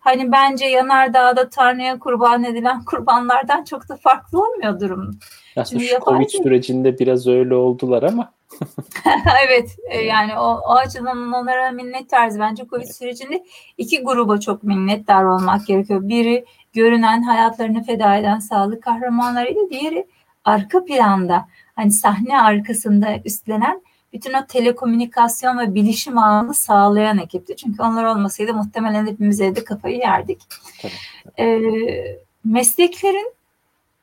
hani 0.06 0.32
bence 0.32 0.66
Yanardağ'da 0.66 1.50
Tanrı'ya 1.50 1.98
kurban 1.98 2.44
edilen 2.44 2.84
kurbanlardan 2.90 3.64
çok 3.64 3.88
da 3.88 3.96
farklı 3.96 4.42
olmuyor 4.42 4.80
durum. 4.80 5.18
Aslında 5.56 5.80
Çünkü 5.80 5.94
şu 5.94 6.00
Covid 6.04 6.28
sürecinde 6.28 6.98
biraz 6.98 7.26
öyle 7.26 7.54
oldular 7.54 8.02
ama. 8.02 8.32
evet 9.46 9.76
e, 9.88 10.00
yani 10.00 10.38
o, 10.38 10.60
o 10.68 10.74
açıdan 10.74 11.32
onlara 11.32 11.70
minnettarız. 11.70 12.38
Bence 12.38 12.66
Covid 12.66 12.86
sürecinde 12.86 13.44
iki 13.78 14.02
gruba 14.02 14.40
çok 14.40 14.62
minnettar 14.62 15.24
olmak 15.24 15.66
gerekiyor. 15.66 16.00
Biri 16.08 16.44
görünen 16.72 17.22
hayatlarını 17.22 17.82
feda 17.82 18.16
eden 18.16 18.38
sağlık 18.38 18.82
kahramanlarıydı. 18.82 19.70
Diğeri 19.70 20.06
arka 20.44 20.84
planda 20.84 21.48
hani 21.76 21.92
sahne 21.92 22.40
arkasında 22.40 23.08
üstlenen 23.24 23.82
bütün 24.12 24.32
o 24.32 24.46
telekomünikasyon 24.46 25.58
ve 25.58 25.74
bilişim 25.74 26.18
ağını 26.18 26.54
sağlayan 26.54 27.18
ekipti. 27.18 27.56
Çünkü 27.56 27.82
onlar 27.82 28.04
olmasaydı 28.04 28.54
muhtemelen 28.54 29.06
hepimiz 29.06 29.40
evde 29.40 29.64
kafayı 29.64 29.98
yerdik. 29.98 30.42
Tabii. 30.82 30.92
Ee, 31.38 32.18
mesleklerin 32.44 33.32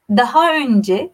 daha 0.09 0.53
önce 0.53 1.11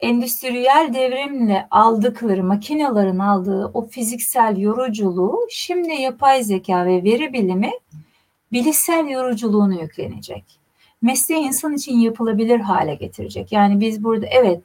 endüstriyel 0.00 0.90
devrimle 0.94 1.66
aldıkları, 1.70 2.44
makinelerin 2.44 3.18
aldığı 3.18 3.66
o 3.74 3.86
fiziksel 3.86 4.56
yoruculuğu 4.56 5.38
şimdi 5.50 5.92
yapay 5.92 6.44
zeka 6.44 6.86
ve 6.86 7.04
veri 7.04 7.32
bilimi 7.32 7.70
bilişsel 8.52 9.08
yoruculuğunu 9.08 9.80
yüklenecek. 9.80 10.44
Mesleği 11.02 11.40
insan 11.40 11.74
için 11.74 11.98
yapılabilir 11.98 12.60
hale 12.60 12.94
getirecek. 12.94 13.52
Yani 13.52 13.80
biz 13.80 14.04
burada 14.04 14.26
evet 14.26 14.62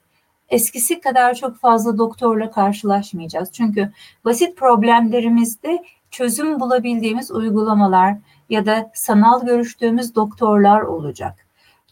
eskisi 0.49 1.01
kadar 1.01 1.33
çok 1.33 1.57
fazla 1.57 1.97
doktorla 1.97 2.51
karşılaşmayacağız. 2.51 3.51
Çünkü 3.51 3.91
basit 4.25 4.57
problemlerimizde 4.57 5.83
çözüm 6.11 6.59
bulabildiğimiz 6.59 7.31
uygulamalar 7.31 8.15
ya 8.49 8.65
da 8.65 8.91
sanal 8.93 9.45
görüştüğümüz 9.45 10.15
doktorlar 10.15 10.81
olacak 10.81 11.46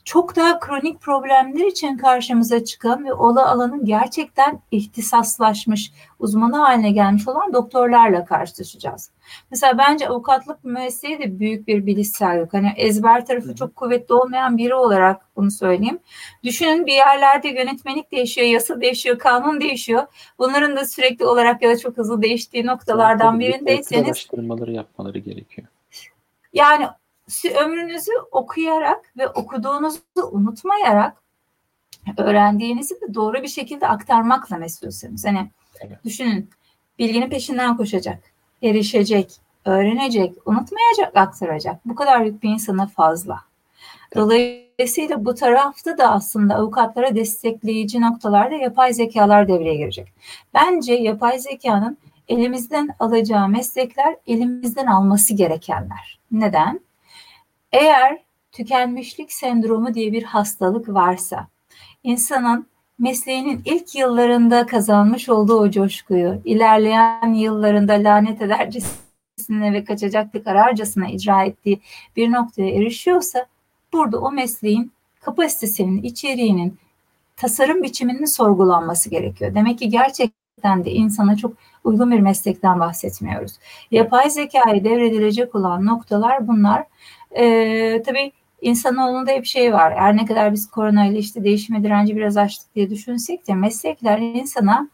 çok 0.06 0.36
daha 0.36 0.60
kronik 0.60 1.02
problemler 1.02 1.66
için 1.66 1.98
karşımıza 1.98 2.66
çıkan 2.66 3.06
ve 3.06 3.14
ola 3.14 3.52
alanın 3.52 3.86
gerçekten 3.86 4.60
ihtisaslaşmış, 4.72 5.92
uzmanı 6.20 6.58
haline 6.58 6.92
gelmiş 6.92 7.28
olan 7.28 7.54
doktorlarla 7.54 8.26
karşılaşacağız. 8.26 9.12
Mesela 9.52 9.78
bence 9.78 10.10
avukatlık 10.10 10.64
mesleği 10.64 11.20
de 11.20 11.40
büyük 11.40 11.68
bir 11.68 11.86
bilişsel 11.86 12.40
yok. 12.40 12.54
Hani 12.54 12.74
ezber 12.78 13.26
tarafı 13.26 13.56
çok 13.56 13.76
kuvvetli 13.76 14.14
olmayan 14.14 14.58
biri 14.58 14.76
olarak 14.76 15.22
bunu 15.36 15.52
söyleyeyim. 15.52 16.00
Düşünün 16.44 16.86
bir 16.86 16.94
yerlerde 16.94 17.48
yönetmenlik 17.48 18.12
değişiyor, 18.12 18.48
yasa 18.48 18.82
değişiyor, 18.82 19.20
kanun 19.20 19.62
değişiyor. 19.62 20.08
Bunların 20.40 20.76
da 20.76 20.86
sürekli 20.86 21.26
olarak 21.26 21.62
ya 21.62 21.70
da 21.70 21.78
çok 21.78 21.98
hızlı 21.98 22.22
değiştiği 22.22 22.66
noktalardan 22.66 23.40
birindeyseniz... 23.40 24.06
Araştırmaları 24.06 24.72
yapmaları 24.72 25.20
gerekiyor. 25.20 25.68
Yani 26.54 26.88
ömrünüzü 27.50 28.12
okuyarak 28.32 29.14
ve 29.18 29.28
okuduğunuzu 29.28 30.00
unutmayarak 30.32 31.18
öğrendiğinizi 32.18 33.02
de 33.02 33.14
doğru 33.14 33.44
bir 33.44 33.48
şekilde 33.48 33.88
aktarmakla 33.88 34.58
mesulsünüz. 34.58 35.26
Hani 35.26 35.50
evet. 35.80 36.04
düşünün 36.04 36.50
bilginin 37.00 37.30
peşinden 37.30 37.78
koşacak, 37.78 38.24
erişecek, 38.64 39.32
öğrenecek, 39.66 40.34
unutmayacak, 40.46 41.18
aktaracak. 41.18 41.86
Bu 41.86 41.96
kadar 41.96 42.22
yük 42.22 42.44
bir 42.44 42.50
insana 42.50 42.88
fazla. 42.88 43.42
Dolayısıyla 44.16 45.26
bu 45.26 45.36
tarafta 45.36 45.98
da 45.98 46.12
aslında 46.12 46.56
avukatlara 46.56 47.16
destekleyici 47.16 48.02
noktalarda 48.02 48.56
yapay 48.56 48.94
zekalar 48.94 49.48
devreye 49.48 49.76
girecek. 49.76 50.14
Bence 50.54 50.94
yapay 50.94 51.40
zekanın 51.40 51.98
elimizden 52.28 52.90
alacağı 53.00 53.48
meslekler 53.48 54.16
elimizden 54.28 54.86
alması 54.86 55.34
gerekenler. 55.34 56.20
Neden? 56.32 56.85
Eğer 57.72 58.24
tükenmişlik 58.52 59.34
sendromu 59.34 59.94
diye 59.94 60.12
bir 60.12 60.24
hastalık 60.24 60.90
varsa, 60.90 61.48
insanın 62.04 62.68
mesleğinin 63.00 63.62
ilk 63.66 63.96
yıllarında 63.96 64.66
kazanmış 64.66 65.30
olduğu 65.30 65.60
o 65.60 65.70
coşkuyu, 65.70 66.42
ilerleyen 66.46 67.34
yıllarında 67.34 67.94
lanet 67.94 68.42
edercesine 68.42 69.74
ve 69.74 69.84
kaçacaklık 69.84 70.48
ararcasına 70.48 71.10
icra 71.10 71.44
ettiği 71.44 71.82
bir 72.16 72.32
noktaya 72.32 72.70
erişiyorsa, 72.70 73.46
burada 73.94 74.20
o 74.20 74.32
mesleğin 74.32 74.92
kapasitesinin, 75.20 76.04
içeriğinin, 76.04 76.78
tasarım 77.36 77.84
biçiminin 77.84 78.26
sorgulanması 78.26 79.10
gerekiyor. 79.10 79.56
Demek 79.56 79.80
ki 79.80 79.90
gerçekten 79.90 80.86
de 80.86 80.92
insana 80.92 81.36
çok 81.36 81.54
uygun 81.84 82.12
bir 82.12 82.20
meslekten 82.20 82.80
bahsetmiyoruz. 82.80 83.60
Yapay 83.92 84.30
zekayı 84.30 84.84
devredilecek 84.84 85.56
olan 85.56 85.86
noktalar 85.86 86.48
bunlar. 86.48 86.84
Ee, 87.32 88.04
tabii 88.06 88.32
insanoğlunda 88.62 89.32
hep 89.32 89.46
şey 89.46 89.74
var. 89.74 89.96
Her 89.96 90.18
ne 90.18 90.26
kadar 90.26 90.54
biz 90.54 90.70
koronayla 90.70 91.20
işte 91.20 91.44
değişime 91.44 91.84
direnci 91.84 92.16
biraz 92.16 92.38
açtık 92.38 92.76
diye 92.76 92.90
düşünsek 92.90 93.48
de 93.48 93.54
meslekler 93.54 94.20
insana 94.20 94.90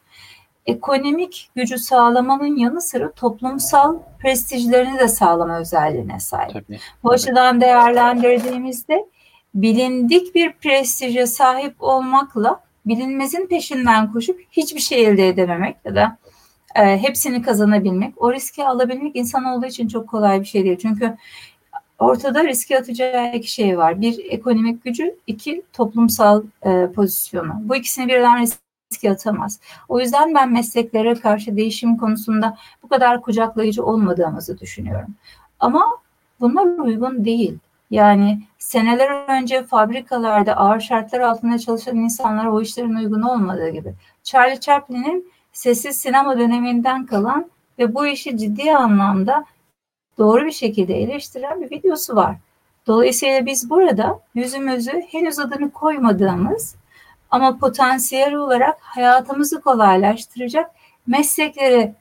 ekonomik 0.66 1.50
gücü 1.56 1.78
sağlamanın 1.78 2.56
yanı 2.56 2.82
sıra 2.82 3.12
toplumsal 3.12 4.00
prestijlerini 4.20 5.00
de 5.00 5.08
sağlama 5.08 5.60
özelliğine 5.60 6.20
sahip. 6.20 6.54
Tabii, 6.54 6.80
Bu 7.04 7.08
tabii. 7.08 7.16
açıdan 7.16 7.62
değerlendirdiğimizde 7.62 9.06
bilindik 9.56 10.36
bir 10.36 10.52
prestije 10.52 11.28
sahip 11.28 11.76
olmakla 11.80 12.60
bilinmezin 12.86 13.48
peşinden 13.48 14.12
koşup 14.12 14.40
hiçbir 14.52 14.80
şey 14.80 15.06
elde 15.06 15.28
edememek 15.28 15.76
ya 15.86 15.96
da 15.96 16.18
e, 16.76 16.98
hepsini 17.02 17.42
kazanabilmek, 17.42 18.22
o 18.22 18.34
riski 18.34 18.66
alabilmek 18.66 19.16
insan 19.16 19.44
olduğu 19.46 19.66
için 19.66 19.88
çok 19.88 20.10
kolay 20.10 20.40
bir 20.40 20.46
şey 20.46 20.64
değil. 20.66 20.78
Çünkü 20.82 21.18
ortada 22.02 22.44
riske 22.44 22.80
atacağı 22.80 23.36
iki 23.36 23.52
şey 23.52 23.78
var. 23.78 24.02
Bir 24.02 24.26
ekonomik 24.30 24.84
gücü, 24.84 25.16
iki 25.28 25.64
toplumsal 25.74 26.44
e, 26.66 26.88
pozisyonu. 26.96 27.54
Bu 27.62 27.76
ikisini 27.76 28.08
birden 28.08 28.46
riske 28.92 29.12
atamaz. 29.12 29.60
O 29.90 30.00
yüzden 30.00 30.36
ben 30.36 30.52
mesleklere 30.52 31.16
karşı 31.16 31.58
değişim 31.58 31.98
konusunda 31.98 32.58
bu 32.84 32.88
kadar 32.88 33.22
kucaklayıcı 33.22 33.86
olmadığımızı 33.86 34.60
düşünüyorum. 34.60 35.16
Ama 35.60 35.86
bunlar 36.40 36.66
uygun 36.66 37.26
değil. 37.26 37.60
Yani 37.92 38.42
seneler 38.60 39.40
önce 39.42 39.64
fabrikalarda 39.64 40.58
ağır 40.58 40.80
şartlar 40.80 41.20
altında 41.20 41.60
çalışan 41.60 41.96
insanlara 41.96 42.52
o 42.52 42.62
işlerin 42.62 42.96
uygun 42.96 43.22
olmadığı 43.22 43.70
gibi. 43.70 43.94
Charlie 44.24 44.60
Chaplin'in 44.60 45.32
sessiz 45.54 45.98
sinema 45.98 46.40
döneminden 46.40 47.06
kalan 47.06 47.52
ve 47.80 47.96
bu 47.96 48.08
işi 48.08 48.38
ciddi 48.38 48.74
anlamda 48.74 49.46
doğru 50.18 50.46
bir 50.46 50.52
şekilde 50.52 50.94
eleştiren 50.94 51.62
bir 51.62 51.72
videosu 51.72 52.16
var. 52.16 52.36
Dolayısıyla 52.88 53.46
biz 53.46 53.70
burada 53.70 54.20
yüzümüzü 54.36 55.02
henüz 55.12 55.40
adını 55.40 55.72
koymadığımız 55.72 56.76
ama 57.32 57.58
potansiyel 57.58 58.34
olarak 58.34 58.78
hayatımızı 58.82 59.62
kolaylaştıracak 59.62 60.72
mesleklere 61.08 61.96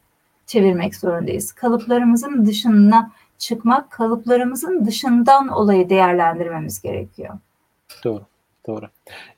çevirmek 0.47 0.97
zorundayız. 0.97 1.53
Kalıplarımızın 1.53 2.47
dışına 2.47 3.11
çıkmak, 3.39 3.91
kalıplarımızın 3.91 4.87
dışından 4.87 5.49
olayı 5.49 5.91
değerlendirmemiz 5.91 6.83
gerekiyor. 6.83 7.39
Doğru. 8.05 8.30
Doğru. 8.71 8.87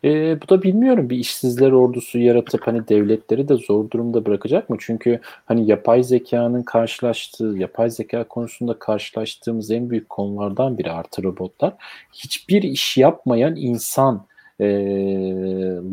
Ee, 0.04 0.40
bu 0.42 0.48
da 0.48 0.62
bilmiyorum 0.62 1.10
bir 1.10 1.16
işsizler 1.16 1.72
ordusu 1.72 2.18
yaratıp 2.18 2.66
hani 2.66 2.88
devletleri 2.88 3.48
de 3.48 3.54
zor 3.54 3.90
durumda 3.90 4.26
bırakacak 4.26 4.70
mı? 4.70 4.76
Çünkü 4.80 5.20
hani 5.44 5.70
yapay 5.70 6.02
zekanın 6.02 6.62
karşılaştığı, 6.62 7.54
yapay 7.56 7.90
zeka 7.90 8.24
konusunda 8.24 8.78
karşılaştığımız 8.78 9.70
en 9.70 9.90
büyük 9.90 10.08
konulardan 10.08 10.78
biri 10.78 10.90
artı 10.90 11.22
robotlar. 11.22 11.72
Hiçbir 12.12 12.62
iş 12.62 12.96
yapmayan 12.96 13.56
insan 13.56 14.26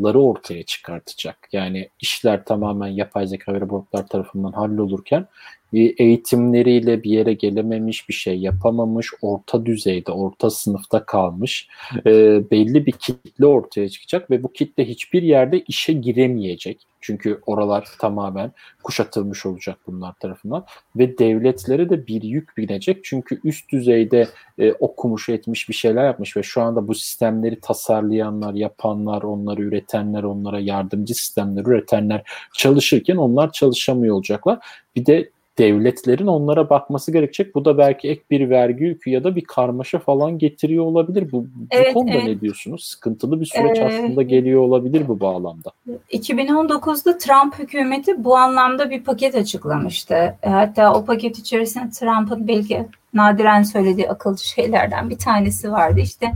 ları 0.03 0.21
ortaya 0.21 0.63
çıkartacak. 0.63 1.49
Yani 1.51 1.89
işler 1.99 2.45
tamamen 2.45 2.87
yapay 2.87 3.27
zeka 3.27 3.53
ve 3.53 3.61
robotlar 3.61 4.07
tarafından 4.07 4.51
hallolurken 4.51 5.27
eğitimleriyle 5.73 7.03
bir 7.03 7.11
yere 7.11 7.33
gelememiş, 7.33 8.09
bir 8.09 8.13
şey 8.13 8.39
yapamamış, 8.39 9.07
orta 9.21 9.65
düzeyde, 9.65 10.11
orta 10.11 10.49
sınıfta 10.49 11.05
kalmış 11.05 11.67
e, 12.05 12.11
belli 12.51 12.85
bir 12.85 12.91
kitle 12.91 13.45
ortaya 13.45 13.89
çıkacak 13.89 14.31
ve 14.31 14.43
bu 14.43 14.53
kitle 14.53 14.85
hiçbir 14.85 15.23
yerde 15.23 15.63
işe 15.67 15.93
giremeyecek. 15.93 16.89
Çünkü 17.01 17.39
oralar 17.45 17.87
tamamen 17.99 18.51
kuşatılmış 18.83 19.45
olacak 19.45 19.77
bunlar 19.87 20.13
tarafından 20.13 20.65
ve 20.95 21.17
devletlere 21.17 21.89
de 21.89 22.07
bir 22.07 22.21
yük 22.21 22.57
binecek. 22.57 23.03
Çünkü 23.03 23.39
üst 23.43 23.71
düzeyde 23.71 24.27
e, 24.57 24.73
okumuş 24.73 25.29
etmiş 25.29 25.69
bir 25.69 25.73
şeyler 25.73 26.05
yapmış 26.05 26.37
ve 26.37 26.43
şu 26.43 26.61
anda 26.61 26.87
bu 26.87 26.95
sistemleri 26.95 27.59
tasarlayanlar, 27.59 28.53
yapanlar, 28.53 29.21
onları 29.21 29.61
üretenler, 29.61 30.23
onlara 30.23 30.59
yardımcı 30.59 31.13
sistemler 31.13 31.65
üretenler 31.65 32.23
çalışırken 32.57 33.15
onlar 33.15 33.51
çalışamıyor 33.51 34.15
olacaklar. 34.15 34.59
Bir 34.95 35.05
de 35.05 35.29
devletlerin 35.59 36.27
onlara 36.27 36.69
bakması 36.69 37.11
gerekecek. 37.11 37.55
Bu 37.55 37.65
da 37.65 37.77
belki 37.77 38.09
ek 38.09 38.21
bir 38.29 38.49
vergi 38.49 38.83
yükü 38.83 39.09
ya 39.09 39.23
da 39.23 39.35
bir 39.35 39.43
karmaşa 39.43 39.99
falan 39.99 40.37
getiriyor 40.37 40.85
olabilir. 40.85 41.31
Bu, 41.31 41.47
Evet, 41.71 41.89
bu 41.89 41.93
konuda 41.93 42.13
evet. 42.13 42.23
ne 42.23 42.41
diyorsunuz? 42.41 42.85
Sıkıntılı 42.85 43.41
bir 43.41 43.45
süreç 43.45 43.79
Ee, 43.79 43.85
aslında 43.85 44.21
geliyor 44.21 44.61
olabilir 44.61 45.07
bu 45.07 45.19
bağlamda. 45.19 45.71
2019'da 46.11 47.17
Trump 47.17 47.59
hükümeti 47.59 48.23
bu 48.23 48.37
anlamda 48.37 48.89
bir 48.89 49.03
paket 49.03 49.35
açıklamıştı. 49.35 50.35
E, 50.43 50.49
Hatta 50.49 50.93
o 50.93 51.05
paket 51.05 51.39
içerisinde 51.39 51.89
Trump'ın 51.89 52.47
belki 52.47 52.85
nadiren 53.13 53.63
söylediği 53.63 54.09
akılcı 54.09 54.47
şeylerden 54.47 55.09
bir 55.09 55.17
tanesi 55.17 55.71
vardı. 55.71 55.99
İşte 55.99 56.31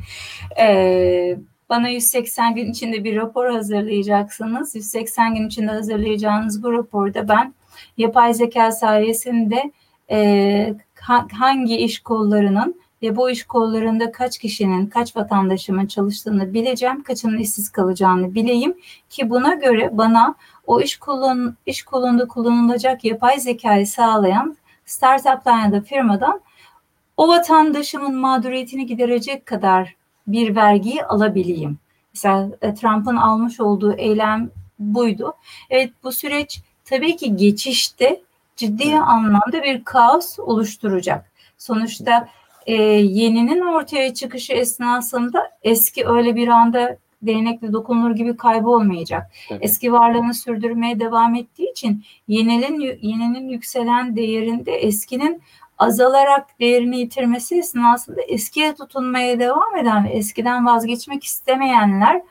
e, 0.62 1.38
bana 1.70 1.90
180 1.90 2.56
gün 2.56 2.72
içinde 2.72 3.04
bir 3.04 3.16
rapor 3.16 3.50
hazırlayacaksınız. 3.50 4.76
180 4.76 5.36
gün 5.36 5.48
içinde 5.48 5.72
hazırlayacağınız 5.72 6.64
bu 6.64 6.74
raporda 6.74 7.28
ben 7.28 7.54
yapay 7.98 8.34
zeka 8.34 8.72
sayesinde 8.72 9.72
e, 10.12 10.76
ha- 11.00 11.28
hangi 11.32 11.78
iş 11.78 12.00
kollarının 12.00 12.82
ve 13.02 13.16
bu 13.16 13.30
iş 13.30 13.44
kollarında 13.44 14.12
kaç 14.12 14.38
kişinin, 14.38 14.86
kaç 14.86 15.16
vatandaşımın 15.16 15.86
çalıştığını 15.88 16.54
bileceğim, 16.54 17.04
kaçının 17.04 17.38
işsiz 17.38 17.70
kalacağını 17.70 18.36
bileyim 18.36 18.78
ki 19.10 19.30
buna 19.30 19.54
göre 19.54 19.98
bana 19.98 20.36
o 20.68 20.82
iş 20.82 20.98
kolun 20.98 21.58
iş 21.66 21.84
kolunda 21.84 22.28
kullanılacak 22.28 23.06
yapay 23.06 23.40
zekayı 23.40 23.88
sağlayan 23.88 24.58
startup'tan 24.86 25.60
ya 25.60 25.72
da 25.72 25.82
firmadan 25.82 26.42
o 27.18 27.28
vatandaşımın 27.28 28.16
mağduriyetini 28.16 28.86
giderecek 28.86 29.46
kadar 29.46 29.96
bir 30.28 30.56
vergiyi 30.56 31.04
alabileyim. 31.06 31.78
Mesela 32.14 32.50
e, 32.62 32.74
Trump'ın 32.74 33.16
almış 33.16 33.60
olduğu 33.60 33.94
eylem 33.94 34.50
buydu. 34.80 35.34
Evet 35.70 35.92
bu 36.04 36.12
süreç 36.12 36.62
tabii 36.86 37.16
ki 37.16 37.36
geçişte 37.36 38.22
ciddi 38.56 38.96
anlamda 38.96 39.64
bir 39.64 39.84
kaos 39.84 40.40
oluşturacak. 40.40 41.32
Sonuçta 41.58 42.30
e, 42.66 42.74
yeninin 42.94 43.62
ortaya 43.62 44.14
çıkışı 44.14 44.54
esnasında 44.54 45.52
eski 45.64 46.08
öyle 46.08 46.36
bir 46.36 46.48
anda 46.48 46.98
değnekle 47.22 47.74
dokunulur 47.74 48.16
gibi 48.16 48.38
kaybolmayacak. 48.38 49.32
Tabii. 49.50 49.66
Eski 49.66 49.94
varlığını 49.94 50.34
sürdürmeye 50.34 51.00
devam 51.00 51.36
ettiği 51.36 51.72
için 51.72 52.04
yeninin 52.28 52.80
yeninin 53.02 53.50
yükselen 53.50 54.16
değerinde 54.16 54.72
eskinin 54.72 55.42
azalarak 55.78 56.60
değerini 56.60 57.00
yitirmesi 57.00 57.58
esnasında 57.58 58.22
eskiye 58.22 58.76
tutunmaya 58.76 59.40
devam 59.40 59.76
eden 59.78 60.06
ve 60.06 60.10
eskiden 60.10 60.66
vazgeçmek 60.66 61.24
istemeyenler 61.24 62.22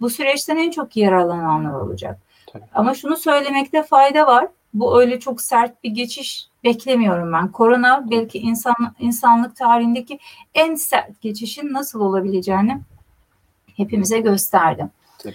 bu 0.00 0.10
süreçten 0.10 0.56
en 0.56 0.70
çok 0.70 0.96
yaralananlar 0.96 1.72
olacak. 1.72 2.18
Tabii. 2.52 2.64
Ama 2.74 2.94
şunu 2.94 3.16
söylemekte 3.16 3.82
fayda 3.82 4.26
var. 4.26 4.48
Bu 4.74 5.00
öyle 5.00 5.20
çok 5.20 5.40
sert 5.40 5.84
bir 5.84 5.90
geçiş 5.90 6.46
beklemiyorum 6.64 7.32
ben. 7.32 7.52
Korona 7.52 8.10
belki 8.10 8.38
insan 8.38 8.74
insanlık 8.98 9.56
tarihindeki 9.56 10.18
en 10.54 10.74
sert 10.74 11.20
geçişin 11.20 11.72
nasıl 11.72 12.00
olabileceğini 12.00 12.80
hepimize 13.76 14.20
gösterdi. 14.20 14.88
Tabii. 15.18 15.34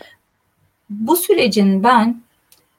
Bu 0.89 1.15
sürecin 1.15 1.83
ben 1.83 2.21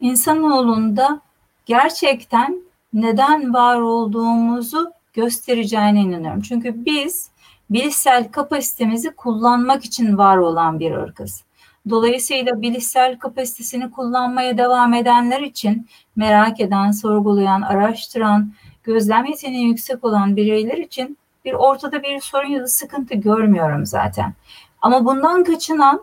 insanoğlunda 0.00 1.20
gerçekten 1.66 2.60
neden 2.92 3.54
var 3.54 3.80
olduğumuzu 3.80 4.92
göstereceğine 5.12 6.00
inanıyorum. 6.00 6.42
Çünkü 6.42 6.84
biz 6.84 7.30
bilişsel 7.70 8.30
kapasitemizi 8.30 9.10
kullanmak 9.10 9.84
için 9.84 10.18
var 10.18 10.36
olan 10.36 10.80
bir 10.80 10.92
ırkız. 10.92 11.45
Dolayısıyla 11.90 12.62
bilişsel 12.62 13.18
kapasitesini 13.18 13.90
kullanmaya 13.90 14.58
devam 14.58 14.94
edenler 14.94 15.40
için 15.40 15.86
merak 16.16 16.60
eden, 16.60 16.90
sorgulayan, 16.90 17.62
araştıran, 17.62 18.52
gözlem 18.84 19.24
yeteneği 19.24 19.66
yüksek 19.66 20.04
olan 20.04 20.36
bireyler 20.36 20.78
için 20.78 21.18
bir 21.44 21.52
ortada 21.52 22.02
bir 22.02 22.20
sorun 22.20 22.48
ya 22.48 22.62
da 22.62 22.66
sıkıntı 22.66 23.14
görmüyorum 23.14 23.86
zaten. 23.86 24.34
Ama 24.82 25.04
bundan 25.04 25.44
kaçınan 25.44 26.02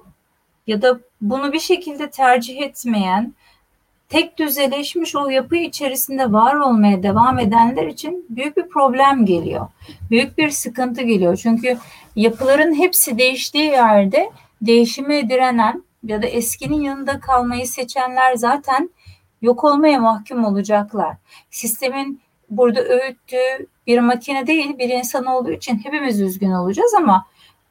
ya 0.67 0.81
da 0.81 0.99
bunu 1.21 1.53
bir 1.53 1.59
şekilde 1.59 2.09
tercih 2.09 2.61
etmeyen, 2.61 3.33
tek 4.09 4.39
düzeleşmiş 4.39 5.15
o 5.15 5.29
yapı 5.29 5.55
içerisinde 5.55 6.33
var 6.33 6.55
olmaya 6.55 7.03
devam 7.03 7.39
edenler 7.39 7.87
için 7.87 8.25
büyük 8.29 8.57
bir 8.57 8.69
problem 8.69 9.25
geliyor. 9.25 9.67
Büyük 10.11 10.37
bir 10.37 10.49
sıkıntı 10.49 11.01
geliyor. 11.01 11.35
Çünkü 11.35 11.77
yapıların 12.15 12.75
hepsi 12.75 13.17
değiştiği 13.17 13.65
yerde 13.65 14.29
değişime 14.65 15.29
direnen 15.29 15.83
ya 16.03 16.21
da 16.21 16.27
eskinin 16.27 16.81
yanında 16.81 17.19
kalmayı 17.19 17.67
seçenler 17.67 18.35
zaten 18.35 18.89
yok 19.41 19.63
olmaya 19.63 19.99
mahkum 19.99 20.45
olacaklar. 20.45 21.17
Sistemin 21.49 22.21
burada 22.49 22.81
öğüttüğü 22.81 23.67
bir 23.87 23.99
makine 23.99 24.47
değil 24.47 24.77
bir 24.77 24.89
insan 24.89 25.25
olduğu 25.25 25.51
için 25.51 25.77
hepimiz 25.83 26.21
üzgün 26.21 26.51
olacağız 26.51 26.93
ama 26.97 27.25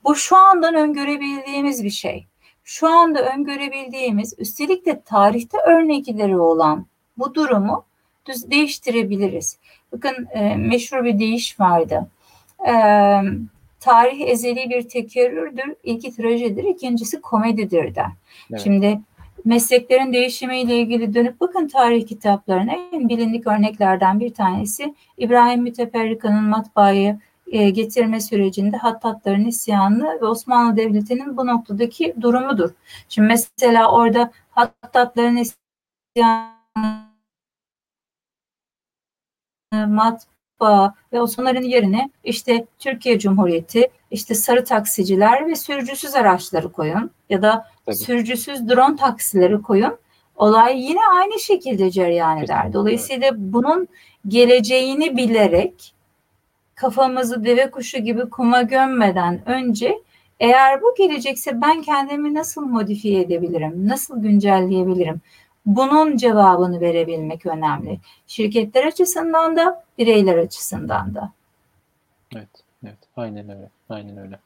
bu 0.04 0.14
şu 0.14 0.36
andan 0.36 0.74
öngörebildiğimiz 0.74 1.84
bir 1.84 1.90
şey. 1.90 2.26
Şu 2.64 2.88
anda 2.88 3.32
öngörebildiğimiz 3.34 4.34
üstelik 4.38 4.86
de 4.86 5.02
tarihte 5.04 5.58
örnekleri 5.58 6.38
olan 6.38 6.86
bu 7.18 7.34
durumu 7.34 7.84
düz 8.26 8.50
değiştirebiliriz. 8.50 9.58
Bakın 9.92 10.28
e, 10.30 10.56
meşhur 10.56 11.04
bir 11.04 11.18
deyiş 11.18 11.60
vardı. 11.60 12.10
E, 12.68 12.74
tarih 13.82 14.20
ezeli 14.20 14.70
bir 14.70 14.88
tekerrürdür. 14.88 15.74
İlki 15.82 16.16
trajedidir, 16.16 16.64
ikincisi 16.64 17.20
komedidir 17.20 17.94
der. 17.94 18.10
Evet. 18.50 18.60
Şimdi 18.60 19.00
mesleklerin 19.44 20.12
değişimiyle 20.12 20.76
ilgili 20.76 21.14
dönüp 21.14 21.40
bakın 21.40 21.68
tarih 21.68 22.06
kitaplarına 22.06 22.72
en 22.92 23.08
bilindik 23.08 23.46
örneklerden 23.46 24.20
bir 24.20 24.34
tanesi 24.34 24.94
İbrahim 25.18 25.62
Müteferrika'nın 25.62 26.44
matbaayı 26.44 27.18
e, 27.46 27.70
getirme 27.70 28.20
sürecinde 28.20 28.76
Hattatların 28.76 29.44
isyanı 29.44 30.18
ve 30.22 30.26
Osmanlı 30.26 30.76
Devleti'nin 30.76 31.36
bu 31.36 31.46
noktadaki 31.46 32.14
durumudur. 32.20 32.70
Şimdi 33.08 33.28
mesela 33.28 33.92
orada 33.92 34.30
Hattatların 34.50 35.36
isyanı 35.36 36.52
matbaa 40.62 40.94
ve 41.12 41.20
Osmanlıların 41.20 41.62
yerine 41.62 42.10
işte 42.24 42.66
Türkiye 42.78 43.18
Cumhuriyeti, 43.18 43.88
işte 44.10 44.34
sarı 44.34 44.64
taksiciler 44.64 45.46
ve 45.48 45.56
sürücüsüz 45.56 46.14
araçları 46.14 46.72
koyun 46.72 47.10
ya 47.30 47.42
da 47.42 47.66
Tabii. 47.86 47.96
sürücüsüz 47.96 48.68
drone 48.68 48.96
taksileri 48.96 49.62
koyun. 49.62 49.98
Olay 50.36 50.80
yine 50.80 51.00
aynı 51.14 51.40
şekilde 51.40 51.90
cereyan 51.90 52.38
eder. 52.38 52.72
Dolayısıyla 52.72 53.30
bunun 53.36 53.88
geleceğini 54.28 55.16
bilerek 55.16 55.94
kafamızı 56.74 57.44
deve 57.44 57.70
kuşu 57.70 57.98
gibi 57.98 58.30
kuma 58.30 58.62
gömmeden 58.62 59.48
önce 59.48 59.98
eğer 60.40 60.82
bu 60.82 60.94
gelecekse 60.98 61.60
ben 61.62 61.82
kendimi 61.82 62.34
nasıl 62.34 62.62
modifiye 62.62 63.20
edebilirim? 63.20 63.88
Nasıl 63.88 64.22
güncelleyebilirim? 64.22 65.20
Bunun 65.66 66.16
cevabını 66.16 66.80
verebilmek 66.80 67.46
önemli. 67.46 68.00
Şirketler 68.26 68.84
açısından 68.86 69.56
da, 69.56 69.84
bireyler 69.98 70.38
açısından 70.38 71.14
da. 71.14 71.32
Evet, 72.36 72.48
evet. 72.84 72.98
Aynen 73.16 73.48
öyle. 73.48 73.70
Aynen 73.92 74.16
öyle. 74.16 74.38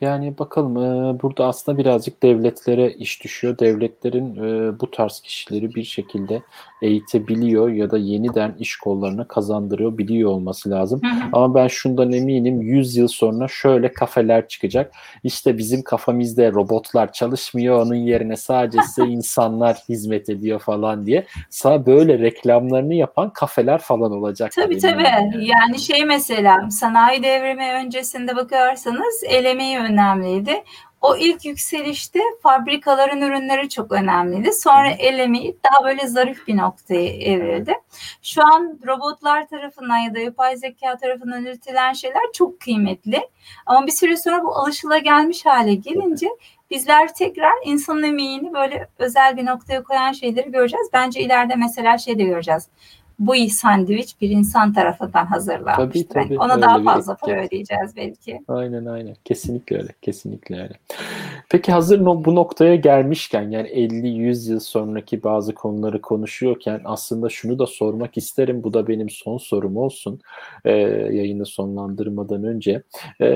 Yani 0.00 0.38
bakalım 0.38 0.76
e, 0.76 1.20
burada 1.22 1.46
aslında 1.46 1.78
birazcık 1.78 2.22
devletlere 2.22 2.92
iş 2.92 3.24
düşüyor. 3.24 3.58
Devletlerin 3.58 4.36
e, 4.36 4.80
bu 4.80 4.90
tarz 4.90 5.20
kişileri 5.20 5.74
bir 5.74 5.84
şekilde 5.84 6.42
eğitebiliyor 6.82 7.68
ya 7.68 7.90
da 7.90 7.98
yeniden 7.98 8.54
iş 8.58 8.76
kollarına 8.76 9.28
kazandırıyor 9.28 9.98
biliyor 9.98 10.30
olması 10.30 10.70
lazım. 10.70 11.00
Hı 11.02 11.08
hı. 11.08 11.28
Ama 11.32 11.54
ben 11.54 11.68
şundan 11.68 12.12
eminim 12.12 12.62
100 12.62 12.96
yıl 12.96 13.08
sonra 13.08 13.48
şöyle 13.48 13.92
kafeler 13.92 14.48
çıkacak. 14.48 14.92
İşte 15.24 15.58
bizim 15.58 15.82
kafamızda 15.82 16.52
robotlar 16.52 17.12
çalışmıyor. 17.12 17.86
Onun 17.86 17.94
yerine 17.94 18.36
sadece 18.36 18.82
size 18.82 19.08
insanlar 19.08 19.76
hizmet 19.88 20.28
ediyor 20.28 20.60
falan 20.60 21.06
diye. 21.06 21.26
Sağ 21.50 21.86
böyle 21.86 22.18
reklamlarını 22.18 22.94
yapan 22.94 23.30
kafeler 23.30 23.78
falan 23.78 24.12
olacak. 24.12 24.52
Tabii 24.54 24.78
tabii. 24.78 25.02
yani. 25.02 25.46
Yani 25.46 25.78
şey 25.78 26.04
mesela 26.04 26.70
sanayi 26.70 27.22
devrimi 27.22 27.72
öncesinde 27.72 28.36
bakarsanız 28.36 28.87
el 29.26 29.44
emeği 29.44 29.78
önemliydi. 29.78 30.64
O 31.00 31.16
ilk 31.16 31.44
yükselişte 31.44 32.20
fabrikaların 32.42 33.20
ürünleri 33.20 33.68
çok 33.68 33.92
önemliydi. 33.92 34.52
Sonra 34.52 34.90
el 34.90 35.18
emeği 35.18 35.56
daha 35.64 35.84
böyle 35.84 36.06
zarif 36.06 36.48
bir 36.48 36.56
noktaya 36.56 37.08
evrildi. 37.10 37.74
Şu 38.22 38.42
an 38.46 38.78
robotlar 38.86 39.46
tarafından 39.46 39.96
ya 39.96 40.14
da 40.14 40.18
yapay 40.18 40.56
zeka 40.56 40.96
tarafından 40.96 41.44
üretilen 41.44 41.92
şeyler 41.92 42.22
çok 42.32 42.60
kıymetli. 42.60 43.28
Ama 43.66 43.86
bir 43.86 43.92
süre 43.92 44.16
sonra 44.16 44.44
bu 44.44 44.56
alışılagelmiş 44.56 45.46
hale 45.46 45.74
gelince 45.74 46.28
bizler 46.70 47.14
tekrar 47.14 47.52
insan 47.64 48.02
emeğini 48.02 48.52
böyle 48.52 48.88
özel 48.98 49.36
bir 49.36 49.46
noktaya 49.46 49.82
koyan 49.82 50.12
şeyleri 50.12 50.52
göreceğiz. 50.52 50.88
Bence 50.92 51.20
ileride 51.20 51.54
mesela 51.54 51.98
şey 51.98 52.18
de 52.18 52.24
göreceğiz. 52.24 52.68
Bu 53.18 53.34
sandviç 53.50 54.20
bir 54.20 54.30
insan 54.30 54.72
tarafından 54.72 55.26
hazırlanmış. 55.26 55.76
Tabii, 55.76 56.08
tabii. 56.08 56.38
Ona 56.38 56.52
Öyle 56.52 56.62
daha 56.62 56.82
fazla 56.82 57.16
para 57.16 57.44
ödeyeceğiz 57.44 57.96
belki. 57.96 58.40
Aynen 58.48 58.84
aynen. 58.84 59.14
Kesinlikle 59.24 59.76
öyle. 59.76 59.88
Kesinlikle 60.02 60.62
öyle. 60.62 60.74
Peki 61.50 61.72
hazır 61.72 62.04
bu 62.04 62.34
noktaya 62.34 62.76
gelmişken 62.76 63.50
yani 63.50 63.68
50-100 63.68 64.50
yıl 64.50 64.60
sonraki 64.60 65.22
bazı 65.22 65.54
konuları 65.54 66.00
konuşuyorken 66.00 66.80
aslında 66.84 67.28
şunu 67.28 67.58
da 67.58 67.66
sormak 67.66 68.16
isterim. 68.16 68.62
Bu 68.62 68.74
da 68.74 68.88
benim 68.88 69.10
son 69.10 69.38
sorum 69.38 69.76
olsun 69.76 70.20
e, 70.64 70.70
yayını 71.12 71.46
sonlandırmadan 71.46 72.44
önce. 72.44 72.82
E, 73.20 73.28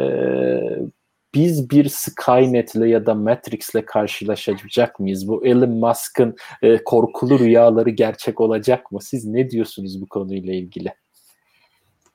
biz 1.35 1.71
bir 1.71 1.89
Skynet'le 1.89 2.87
ya 2.87 3.07
da 3.07 3.15
Matrix'le 3.15 3.87
karşılaşacak 3.87 5.01
mıyız? 5.01 5.29
Bu 5.29 5.47
Elon 5.47 5.71
Musk'ın 5.71 6.37
e, 6.63 6.85
korkulu 6.85 7.39
rüyaları 7.39 7.91
gerçek 7.91 8.41
olacak 8.41 8.93
mı? 8.93 9.03
Siz 9.03 9.25
ne 9.25 9.51
diyorsunuz 9.51 10.03
bu 10.03 10.09
konuyla 10.09 10.55
ilgili? 10.55 10.95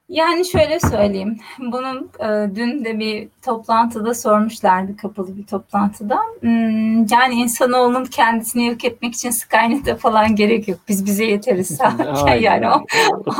Yani 0.10 0.45
şöyle 0.45 0.80
söyleyeyim. 0.80 1.38
Bunun 1.60 2.11
e, 2.19 2.56
dün 2.56 2.85
de 2.85 2.99
bir 2.99 3.30
toplantıda 3.41 4.14
sormuşlardı 4.14 4.98
kapalı 4.98 5.38
bir 5.38 5.45
toplantıda. 5.45 6.19
Hmm, 6.39 7.06
yani 7.06 7.34
insanoğlunun 7.34 8.06
kendisini 8.06 8.68
yok 8.68 8.85
etmek 8.85 9.14
için 9.14 9.30
Skynet'e 9.30 9.95
falan 9.95 10.35
gerek 10.35 10.68
yok. 10.68 10.80
Biz 10.88 11.06
bize 11.06 11.26
yeteriz 11.26 11.80
yani 12.41 12.69
o, 12.69 12.85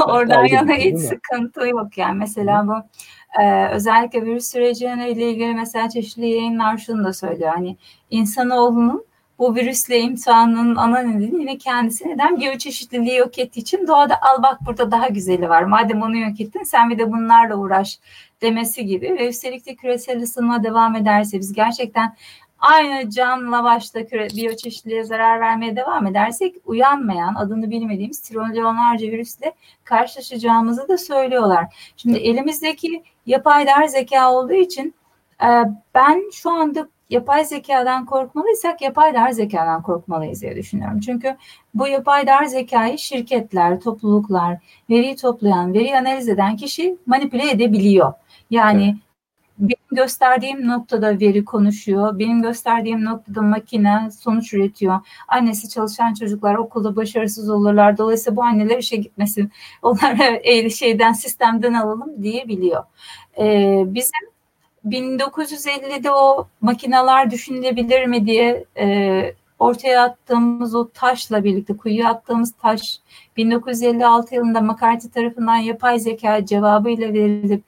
oradan 0.12 0.46
yana 0.46 0.74
hiç 0.74 1.00
sıkıntı 1.00 1.68
yok 1.68 1.98
yani. 1.98 2.18
Mesela 2.18 2.68
bu 2.68 2.74
ee, 3.40 3.68
özellikle 3.68 4.26
virüs 4.26 4.52
süreciyle 4.52 5.12
ilgili 5.12 5.54
mesela 5.54 5.90
çeşitli 5.90 6.30
yayınlar 6.30 6.78
şunu 6.78 7.04
da 7.04 7.14
söylüyor. 7.14 7.52
Hani 7.56 7.78
insanoğlunun 8.10 9.08
bu 9.40 9.56
virüsle 9.56 10.00
imtihanının 10.00 10.76
ana 10.76 11.00
nedeni 11.00 11.42
yine 11.42 11.58
kendisi 11.58 12.10
neden 12.10 12.40
biyoçeşitliliği 12.40 13.18
yok 13.18 13.40
ettiği 13.40 13.60
için 13.60 13.88
doğada 13.88 14.22
al 14.22 14.44
bak 14.44 14.60
burada 14.66 14.92
daha 14.92 15.08
güzeli 15.08 15.50
var. 15.50 15.64
Madem 15.64 16.02
onu 16.02 16.18
yok 16.18 16.42
ettin 16.42 16.64
sen 16.64 16.90
bir 16.90 17.00
de 17.00 17.12
bunlarla 17.12 17.56
uğraş 17.56 18.00
demesi 18.42 18.86
gibi 18.86 19.16
ve 19.20 19.30
üstelik 19.30 19.66
de 19.66 19.76
küresel 19.76 20.22
ısınma 20.22 20.64
devam 20.64 20.96
ederse 20.96 21.40
biz 21.40 21.54
gerçekten 21.54 22.16
aynı 22.60 23.10
canla 23.10 23.64
başta 23.64 24.00
biyoçeşitliliğe 24.36 25.04
zarar 25.04 25.40
vermeye 25.40 25.76
devam 25.76 26.08
edersek 26.08 26.56
uyanmayan 26.66 27.36
adını 27.36 27.70
bilmediğimiz 27.70 28.22
trilyonlarca 28.22 29.08
virüsle 29.08 29.54
karşılaşacağımızı 29.84 30.88
da 30.88 30.98
söylüyorlar. 30.98 31.92
Şimdi 31.98 32.18
elimizdeki 32.18 33.04
yapay 33.26 33.68
der 33.68 33.88
zeka 33.88 34.34
olduğu 34.34 34.54
için 34.54 34.96
e, 35.44 35.48
ben 35.96 36.30
şu 36.34 36.52
anda 36.52 36.88
yapay 37.10 37.46
zekadan 37.46 38.06
korkmalıysak 38.06 38.82
yapay 38.82 39.14
der 39.14 39.32
zekadan 39.32 39.82
korkmalıyız 39.82 40.42
diye 40.42 40.56
düşünüyorum. 40.56 41.00
Çünkü 41.00 41.38
bu 41.74 41.88
yapay 41.88 42.28
der 42.28 42.46
zekayı 42.46 42.98
şirketler, 42.98 43.80
topluluklar, 43.80 44.58
veriyi 44.90 45.16
toplayan, 45.16 45.74
veri 45.74 45.98
analiz 45.98 46.30
eden 46.30 46.56
kişi 46.56 46.98
manipüle 47.06 47.52
edebiliyor. 47.52 48.14
Yani 48.50 48.84
evet 48.84 49.07
gösterdiğim 49.92 50.68
noktada 50.68 51.20
veri 51.20 51.46
konuşuyor. 51.46 52.20
Benim 52.20 52.42
gösterdiğim 52.42 53.06
noktada 53.06 53.42
makine 53.42 54.10
sonuç 54.20 54.54
üretiyor. 54.54 55.00
Annesi 55.28 55.70
çalışan 55.70 56.14
çocuklar 56.14 56.56
okulda 56.56 56.96
başarısız 56.96 57.50
olurlar. 57.50 57.98
Dolayısıyla 57.98 58.36
bu 58.36 58.44
anneler 58.44 58.78
işe 58.78 58.96
gitmesin. 58.96 59.52
Onları 59.82 60.70
şeyden 60.72 61.14
sistemden 61.14 61.74
alalım 61.74 62.24
diyebiliyor. 62.24 62.84
Ee, 63.40 63.84
bizim 63.86 64.30
1950'de 64.86 66.12
o 66.12 66.48
makineler 66.62 67.32
düşünülebilir 67.32 68.06
mi 68.06 68.26
diye 68.26 68.66
e, 68.80 69.36
ortaya 69.60 70.04
attığımız 70.04 70.76
o 70.76 70.90
taşla 70.90 71.44
birlikte 71.44 71.78
kuyuya 71.78 72.10
attığımız 72.10 72.54
taş 72.62 73.00
1956 73.38 74.36
yılında 74.36 74.62
McCarthy 74.62 75.12
tarafından 75.12 75.56
yapay 75.56 76.00
zeka 76.00 76.46
cevabıyla 76.46 77.14
verilip 77.14 77.64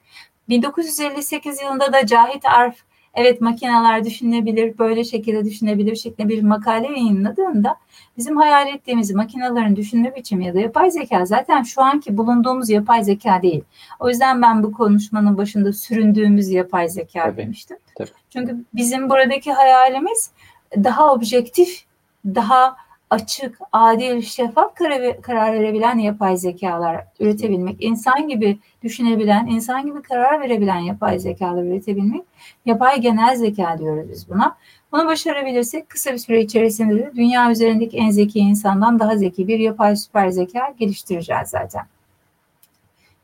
1958 0.50 1.60
yılında 1.62 1.92
da 1.92 2.06
Cahit 2.06 2.44
Arf 2.44 2.76
evet 3.14 3.40
makineler 3.40 4.04
düşünebilir, 4.04 4.78
böyle 4.78 5.04
şekilde 5.04 5.44
düşünebilir 5.44 5.96
şeklinde 5.96 6.28
bir 6.28 6.42
makale 6.42 6.86
yayınladığında 6.86 7.76
bizim 8.16 8.36
hayal 8.36 8.68
ettiğimiz 8.68 9.14
makinelerin 9.14 9.76
düşünme 9.76 10.16
biçimi 10.16 10.46
ya 10.46 10.54
da 10.54 10.60
yapay 10.60 10.90
zeka 10.90 11.26
zaten 11.26 11.62
şu 11.62 11.82
anki 11.82 12.16
bulunduğumuz 12.16 12.70
yapay 12.70 13.04
zeka 13.04 13.42
değil. 13.42 13.64
O 14.00 14.08
yüzden 14.08 14.42
ben 14.42 14.62
bu 14.62 14.72
konuşmanın 14.72 15.38
başında 15.38 15.72
süründüğümüz 15.72 16.48
yapay 16.48 16.88
zeka 16.88 17.22
tabii, 17.22 17.36
demiştim. 17.36 17.76
Tabii. 17.98 18.10
Çünkü 18.30 18.64
bizim 18.74 19.10
buradaki 19.10 19.52
hayalimiz 19.52 20.30
daha 20.76 21.12
objektif, 21.12 21.84
daha 22.24 22.76
açık, 23.10 23.58
adil, 23.72 24.22
şeffaf 24.22 24.74
karar, 24.74 25.22
karar 25.22 25.52
verebilen 25.52 25.98
yapay 25.98 26.36
zekalar 26.36 27.04
üretebilmek, 27.20 27.76
insan 27.80 28.28
gibi 28.28 28.58
düşünebilen, 28.82 29.46
insan 29.46 29.86
gibi 29.86 30.02
karar 30.02 30.40
verebilen 30.40 30.78
yapay 30.78 31.18
zekalar 31.18 31.62
üretebilmek, 31.62 32.22
yapay 32.66 33.00
genel 33.00 33.36
zeka 33.36 33.78
diyoruz 33.78 34.10
biz 34.10 34.28
buna. 34.28 34.56
Bunu 34.92 35.06
başarabilirsek 35.06 35.88
kısa 35.88 36.12
bir 36.12 36.18
süre 36.18 36.40
içerisinde 36.40 36.96
de 36.96 37.12
dünya 37.16 37.50
üzerindeki 37.50 37.96
en 37.96 38.10
zeki 38.10 38.38
insandan 38.38 38.98
daha 38.98 39.16
zeki 39.16 39.48
bir 39.48 39.58
yapay 39.58 39.96
süper 39.96 40.28
zeka 40.28 40.74
geliştireceğiz 40.78 41.48
zaten. 41.48 41.86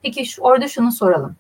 Peki 0.03 0.27
şu, 0.27 0.43
orada 0.43 0.69
şunu 0.69 0.93
soralım. 0.93 1.37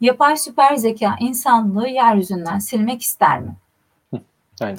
Yapay 0.00 0.36
süper 0.36 0.76
zeka 0.76 1.16
insanlığı 1.20 1.88
yeryüzünden 1.88 2.58
silmek 2.58 3.02
ister 3.02 3.40
mi? 3.40 3.56
Aynen. 4.60 4.78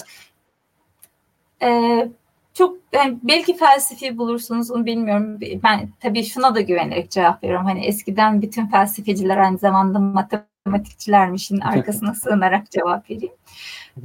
Ee, 1.61 2.09
çok 2.53 2.77
yani 2.93 3.17
belki 3.23 3.57
felsefi 3.57 4.17
bulursunuz 4.17 4.71
onu 4.71 4.85
bilmiyorum. 4.85 5.39
Ben 5.63 5.89
tabii 5.99 6.23
şuna 6.23 6.55
da 6.55 6.61
güvenerek 6.61 7.11
cevap 7.11 7.43
veriyorum. 7.43 7.65
Hani 7.65 7.85
eskiden 7.85 8.41
bütün 8.41 8.67
felsefeciler 8.67 9.37
aynı 9.37 9.57
zamanda 9.57 9.99
matematikçilermişin 9.99 11.59
arkasına 11.59 12.13
sığınarak 12.23 12.71
cevap 12.71 13.09
vereyim. 13.09 13.33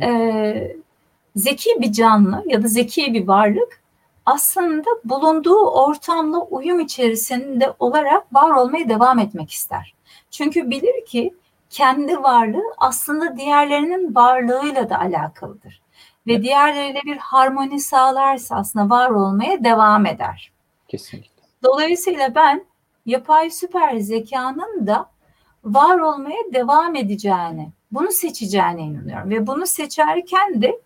Ee, 0.03 0.77
zeki 1.37 1.71
bir 1.81 1.93
canlı 1.93 2.45
ya 2.47 2.63
da 2.63 2.69
zeki 2.69 3.15
bir 3.15 3.27
varlık 3.27 3.81
aslında 4.27 4.89
bulunduğu 5.05 5.65
ortamla 5.71 6.41
uyum 6.41 6.81
içerisinde 6.81 7.75
olarak 7.79 8.35
var 8.35 8.51
olmaya 8.51 8.89
devam 8.89 9.19
etmek 9.19 9.51
ister. 9.51 9.95
Çünkü 10.31 10.71
bilir 10.71 11.07
ki 11.07 11.35
kendi 11.71 12.23
varlığı 12.23 12.75
aslında 12.79 13.37
diğerlerinin 13.37 14.15
varlığıyla 14.15 14.91
da 14.91 15.01
alakalıdır 15.01 15.86
ve 16.27 16.43
diğerleriyle 16.43 17.01
bir 17.05 17.17
harmoni 17.17 17.81
sağlarsa 17.81 18.57
aslında 18.57 18.91
var 18.91 19.11
olmaya 19.11 19.65
devam 19.65 20.07
eder. 20.07 20.53
Kesinlikle. 20.89 21.43
Dolayısıyla 21.65 22.35
ben 22.35 22.65
yapay 23.07 23.51
süper 23.51 23.97
zekanın 23.97 24.87
da 24.87 25.11
var 25.65 25.99
olmaya 25.99 26.53
devam 26.55 26.97
edeceğini, 26.97 27.73
bunu 27.93 28.13
seçeceğine 28.13 28.83
inanıyorum. 28.83 29.31
Ve 29.31 29.47
bunu 29.47 29.67
seçerken 29.67 30.63
de 30.63 30.81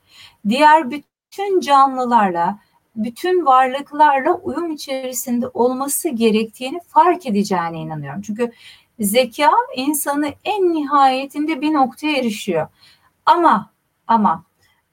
diğer 0.48 0.90
bütün 0.90 1.60
canlılarla, 1.60 2.58
bütün 2.96 3.46
varlıklarla 3.46 4.34
uyum 4.34 4.70
içerisinde 4.70 5.48
olması 5.48 6.08
gerektiğini 6.08 6.80
fark 6.88 7.26
edeceğine 7.26 7.78
inanıyorum. 7.78 8.22
Çünkü 8.22 8.52
zeka 9.00 9.50
insanı 9.76 10.32
en 10.44 10.72
nihayetinde 10.72 11.60
bir 11.60 11.72
noktaya 11.72 12.16
erişiyor. 12.16 12.68
Ama 13.26 13.70
ama 14.06 14.44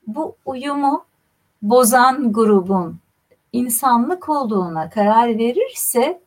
bu 0.07 0.35
uyumu 0.45 1.05
bozan 1.61 2.33
grubun 2.33 2.99
insanlık 3.53 4.29
olduğuna 4.29 4.89
karar 4.89 5.27
verirse 5.37 6.21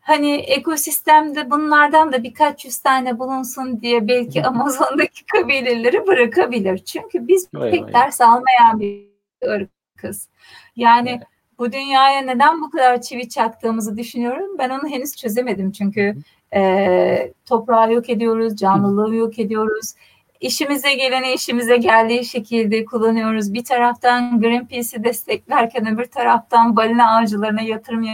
hani 0.00 0.32
ekosistemde 0.32 1.50
bunlardan 1.50 2.12
da 2.12 2.22
birkaç 2.22 2.64
yüz 2.64 2.78
tane 2.78 3.18
bulunsun 3.18 3.80
diye 3.80 4.08
belki 4.08 4.42
Amazon'daki 4.46 5.26
kabileleri 5.26 6.06
bırakabilir. 6.06 6.78
Çünkü 6.78 7.28
biz 7.28 7.48
vay 7.54 7.70
pek 7.70 7.84
vay. 7.84 7.92
ders 7.92 8.20
almayan 8.20 8.80
bir 8.80 9.06
ırkız. 9.44 10.28
Yani 10.76 11.10
evet. 11.10 11.22
bu 11.58 11.72
dünyaya 11.72 12.20
neden 12.20 12.60
bu 12.60 12.70
kadar 12.70 13.00
çivi 13.00 13.28
çaktığımızı 13.28 13.96
düşünüyorum. 13.96 14.58
Ben 14.58 14.70
onu 14.70 14.88
henüz 14.88 15.16
çözemedim 15.16 15.72
çünkü 15.72 16.16
e, 16.54 17.32
toprağı 17.46 17.92
yok 17.92 18.10
ediyoruz, 18.10 18.56
canlılığı 18.56 19.14
yok 19.14 19.38
ediyoruz 19.38 19.94
işimize 20.40 20.94
geleni 20.94 21.32
işimize 21.32 21.76
geldiği 21.76 22.24
şekilde 22.24 22.84
kullanıyoruz. 22.84 23.54
Bir 23.54 23.64
taraftan 23.64 24.40
Greenpeace'i 24.40 25.04
desteklerken 25.04 25.94
öbür 25.94 26.04
taraftan 26.04 26.76
balina 26.76 27.16
avcılarına 27.16 27.60
yatırım 27.60 28.06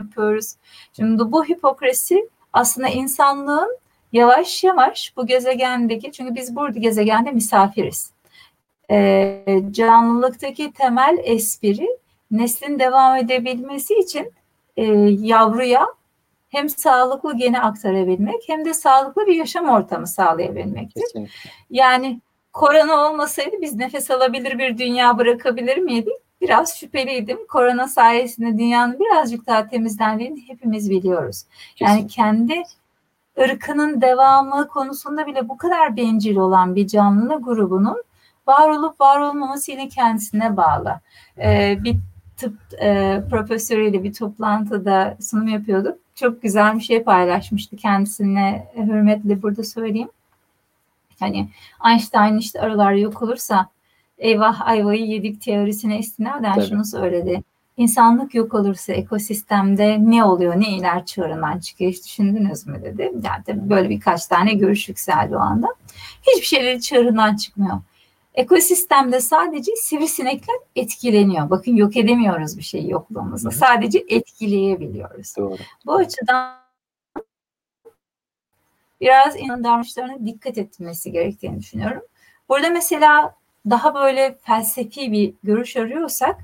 yapıyoruz. 0.00 0.54
Şimdi 0.96 1.32
bu 1.32 1.44
hipokrasi 1.44 2.28
aslında 2.52 2.88
insanlığın 2.88 3.78
yavaş 4.12 4.64
yavaş 4.64 5.16
bu 5.16 5.26
gezegendeki 5.26 6.12
çünkü 6.12 6.34
biz 6.34 6.56
burada 6.56 6.78
gezegende 6.78 7.30
misafiriz. 7.30 8.12
Ee, 8.90 9.62
canlılıktaki 9.70 10.72
temel 10.72 11.18
espri 11.22 11.88
neslin 12.30 12.78
devam 12.78 13.16
edebilmesi 13.16 13.94
için 13.94 14.32
e, 14.76 14.84
yavruya 15.20 15.86
hem 16.48 16.68
sağlıklı 16.68 17.36
geni 17.36 17.60
aktarabilmek 17.60 18.42
hem 18.46 18.64
de 18.64 18.74
sağlıklı 18.74 19.26
bir 19.26 19.34
yaşam 19.34 19.68
ortamı 19.68 20.06
sağlayabilmektir. 20.06 21.02
Kesinlikle. 21.02 21.50
Yani 21.70 22.20
korona 22.52 23.08
olmasaydı 23.08 23.56
biz 23.62 23.74
nefes 23.74 24.10
alabilir 24.10 24.58
bir 24.58 24.78
dünya 24.78 25.18
bırakabilir 25.18 25.76
miydik? 25.76 26.14
Biraz 26.40 26.78
şüpheliydim. 26.78 27.46
Korona 27.46 27.88
sayesinde 27.88 28.58
dünyanın 28.58 28.98
birazcık 28.98 29.46
daha 29.46 29.68
temizlendiğini 29.68 30.48
hepimiz 30.48 30.90
biliyoruz. 30.90 31.44
Kesinlikle. 31.76 32.00
Yani 32.00 32.06
kendi 32.06 32.62
ırkının 33.40 34.00
devamı 34.00 34.68
konusunda 34.68 35.26
bile 35.26 35.48
bu 35.48 35.56
kadar 35.56 35.96
bencil 35.96 36.36
olan 36.36 36.74
bir 36.76 36.86
canlı 36.86 37.42
grubunun 37.42 38.02
var 38.46 38.68
olup 38.68 39.00
var 39.00 39.20
olmaması 39.20 39.70
yine 39.70 39.88
kendisine 39.88 40.56
bağlı. 40.56 41.00
E, 41.38 41.76
bir 41.84 41.96
tıp 42.38 42.54
e, 42.80 43.20
profesörüyle 43.30 44.04
bir 44.04 44.12
toplantıda 44.12 45.16
sunum 45.20 45.48
yapıyorduk. 45.48 45.98
Çok 46.14 46.42
güzel 46.42 46.76
bir 46.76 46.80
şey 46.80 47.02
paylaşmıştı 47.02 47.76
kendisine 47.76 48.66
hürmetle 48.76 49.42
burada 49.42 49.64
söyleyeyim. 49.64 50.10
Hani 51.20 51.48
Einstein 51.86 52.36
işte 52.36 52.60
aralar 52.60 52.92
yok 52.92 53.22
olursa 53.22 53.68
eyvah 54.18 54.66
ayvayı 54.66 55.06
yedik 55.06 55.42
teorisine 55.42 55.98
istinaden 55.98 56.54
Tabii. 56.54 56.66
şunu 56.66 56.84
söyledi. 56.84 57.42
İnsanlık 57.76 58.34
yok 58.34 58.54
olursa 58.54 58.92
ekosistemde 58.92 59.96
ne 60.00 60.24
oluyor, 60.24 60.60
ne 60.60 60.68
iler 60.68 61.06
çığırından 61.06 61.58
çıkıyor 61.58 61.92
hiç 61.92 62.04
düşündünüz 62.04 62.66
mü 62.66 62.82
dedi. 62.84 63.12
Yani 63.24 63.70
böyle 63.70 63.88
birkaç 63.88 64.26
tane 64.26 64.54
görüş 64.54 64.88
yükseldi 64.88 65.36
o 65.36 65.38
anda. 65.38 65.68
Hiçbir 66.26 66.46
şeyleri 66.46 66.80
çığırından 66.80 67.36
çıkmıyor. 67.36 67.80
Ekosistemde 68.34 69.20
sadece 69.20 69.76
sivrisinekler 69.76 70.56
etkileniyor. 70.76 71.50
Bakın 71.50 71.76
yok 71.76 71.96
edemiyoruz 71.96 72.58
bir 72.58 72.62
şeyi 72.62 72.90
yokluğumuzda. 72.90 73.50
Sadece 73.50 74.04
etkileyebiliyoruz. 74.08 75.36
Doğru. 75.36 75.56
Bu 75.86 75.94
açıdan 75.94 76.58
biraz 79.00 79.36
insan 79.36 79.64
davranışlarına 79.64 80.26
dikkat 80.26 80.58
etmesi 80.58 81.12
gerektiğini 81.12 81.58
düşünüyorum. 81.58 82.02
Burada 82.48 82.70
mesela 82.70 83.34
daha 83.70 83.94
böyle 83.94 84.38
felsefi 84.42 85.12
bir 85.12 85.34
görüş 85.42 85.76
arıyorsak 85.76 86.40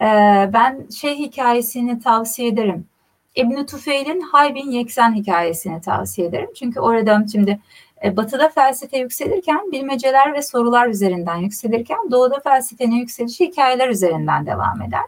e, 0.00 0.04
ben 0.52 0.88
şey 0.88 1.18
hikayesini 1.18 2.00
tavsiye 2.00 2.48
ederim. 2.48 2.86
İbn 3.34 3.66
Tufeil'in 3.66 4.20
Haybin 4.20 4.70
Yeksen 4.70 5.14
hikayesini 5.14 5.80
tavsiye 5.80 6.26
ederim. 6.28 6.50
Çünkü 6.54 6.80
orada 6.80 7.24
şimdi 7.32 7.60
batıda 8.04 8.48
felsefe 8.48 8.98
yükselirken 8.98 9.72
bilmeceler 9.72 10.34
ve 10.34 10.42
sorular 10.42 10.88
üzerinden 10.88 11.36
yükselirken 11.36 12.10
doğuda 12.10 12.40
felsefenin 12.40 12.96
yükselişi 12.96 13.46
hikayeler 13.46 13.88
üzerinden 13.88 14.46
devam 14.46 14.82
eder. 14.82 15.04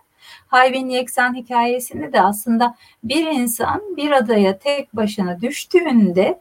Haybin 0.47 0.89
Yeksen 0.89 1.35
hikayesinde 1.35 2.13
de 2.13 2.23
aslında 2.23 2.75
bir 3.05 3.27
insan 3.27 3.83
bir 3.97 4.13
adaya 4.13 4.59
tek 4.59 4.97
başına 4.97 5.41
düştüğünde 5.41 6.41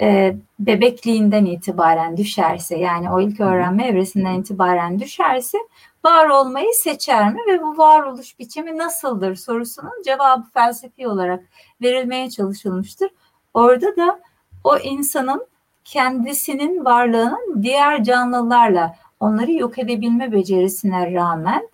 e, 0.00 0.36
bebekliğinden 0.58 1.44
itibaren 1.44 2.16
düşerse 2.16 2.76
yani 2.76 3.10
o 3.10 3.20
ilk 3.20 3.40
öğrenme 3.40 3.86
evresinden 3.86 4.34
itibaren 4.34 4.98
düşerse 4.98 5.58
var 6.04 6.28
olmayı 6.28 6.74
seçer 6.74 7.32
mi 7.32 7.40
ve 7.48 7.62
bu 7.62 7.78
varoluş 7.78 8.38
biçimi 8.38 8.78
nasıldır 8.78 9.34
sorusunun 9.34 10.02
cevabı 10.04 10.44
felsefi 10.54 11.08
olarak 11.08 11.44
verilmeye 11.82 12.30
çalışılmıştır. 12.30 13.10
Orada 13.54 13.96
da 13.96 14.20
o 14.64 14.78
insanın 14.78 15.46
kendisinin 15.86 16.84
varlığının 16.84 17.62
diğer 17.62 18.04
canlılarla 18.04 18.96
onları 19.20 19.52
yok 19.52 19.78
edebilme 19.78 20.32
becerisine 20.32 21.14
rağmen 21.14 21.68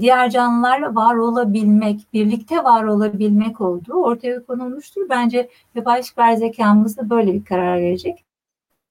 diğer 0.00 0.30
canlılarla 0.30 0.94
var 0.94 1.14
olabilmek, 1.14 2.12
birlikte 2.12 2.64
var 2.64 2.84
olabilmek 2.84 3.60
olduğu 3.60 3.94
ortaya 3.94 4.46
konulmuştur. 4.46 5.08
Bence 5.10 5.48
yapay 5.74 6.02
süper 6.02 6.34
zekamız 6.34 6.96
da 6.96 7.10
böyle 7.10 7.34
bir 7.34 7.44
karar 7.44 7.80
verecek. 7.80 8.24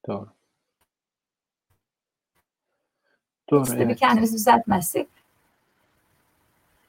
Doğru. 0.07 0.27
Doğru. 3.49 3.63
İşte 3.63 3.75
evet. 3.77 3.89
bir 3.89 3.95
kendimizi 3.95 4.33
düzeltmezsek 4.33 5.16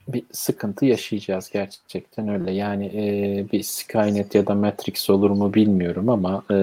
bir 0.09 0.23
sıkıntı 0.33 0.87
yaşayacağız 0.87 1.51
gerçekten 1.51 2.29
öyle. 2.29 2.53
Yani 2.53 2.87
e, 2.87 3.53
bir 3.53 3.63
Skynet 3.63 4.35
ya 4.35 4.47
da 4.47 4.55
Matrix 4.55 5.11
olur 5.11 5.31
mu 5.31 5.55
bilmiyorum 5.55 6.09
ama 6.09 6.43
e, 6.51 6.57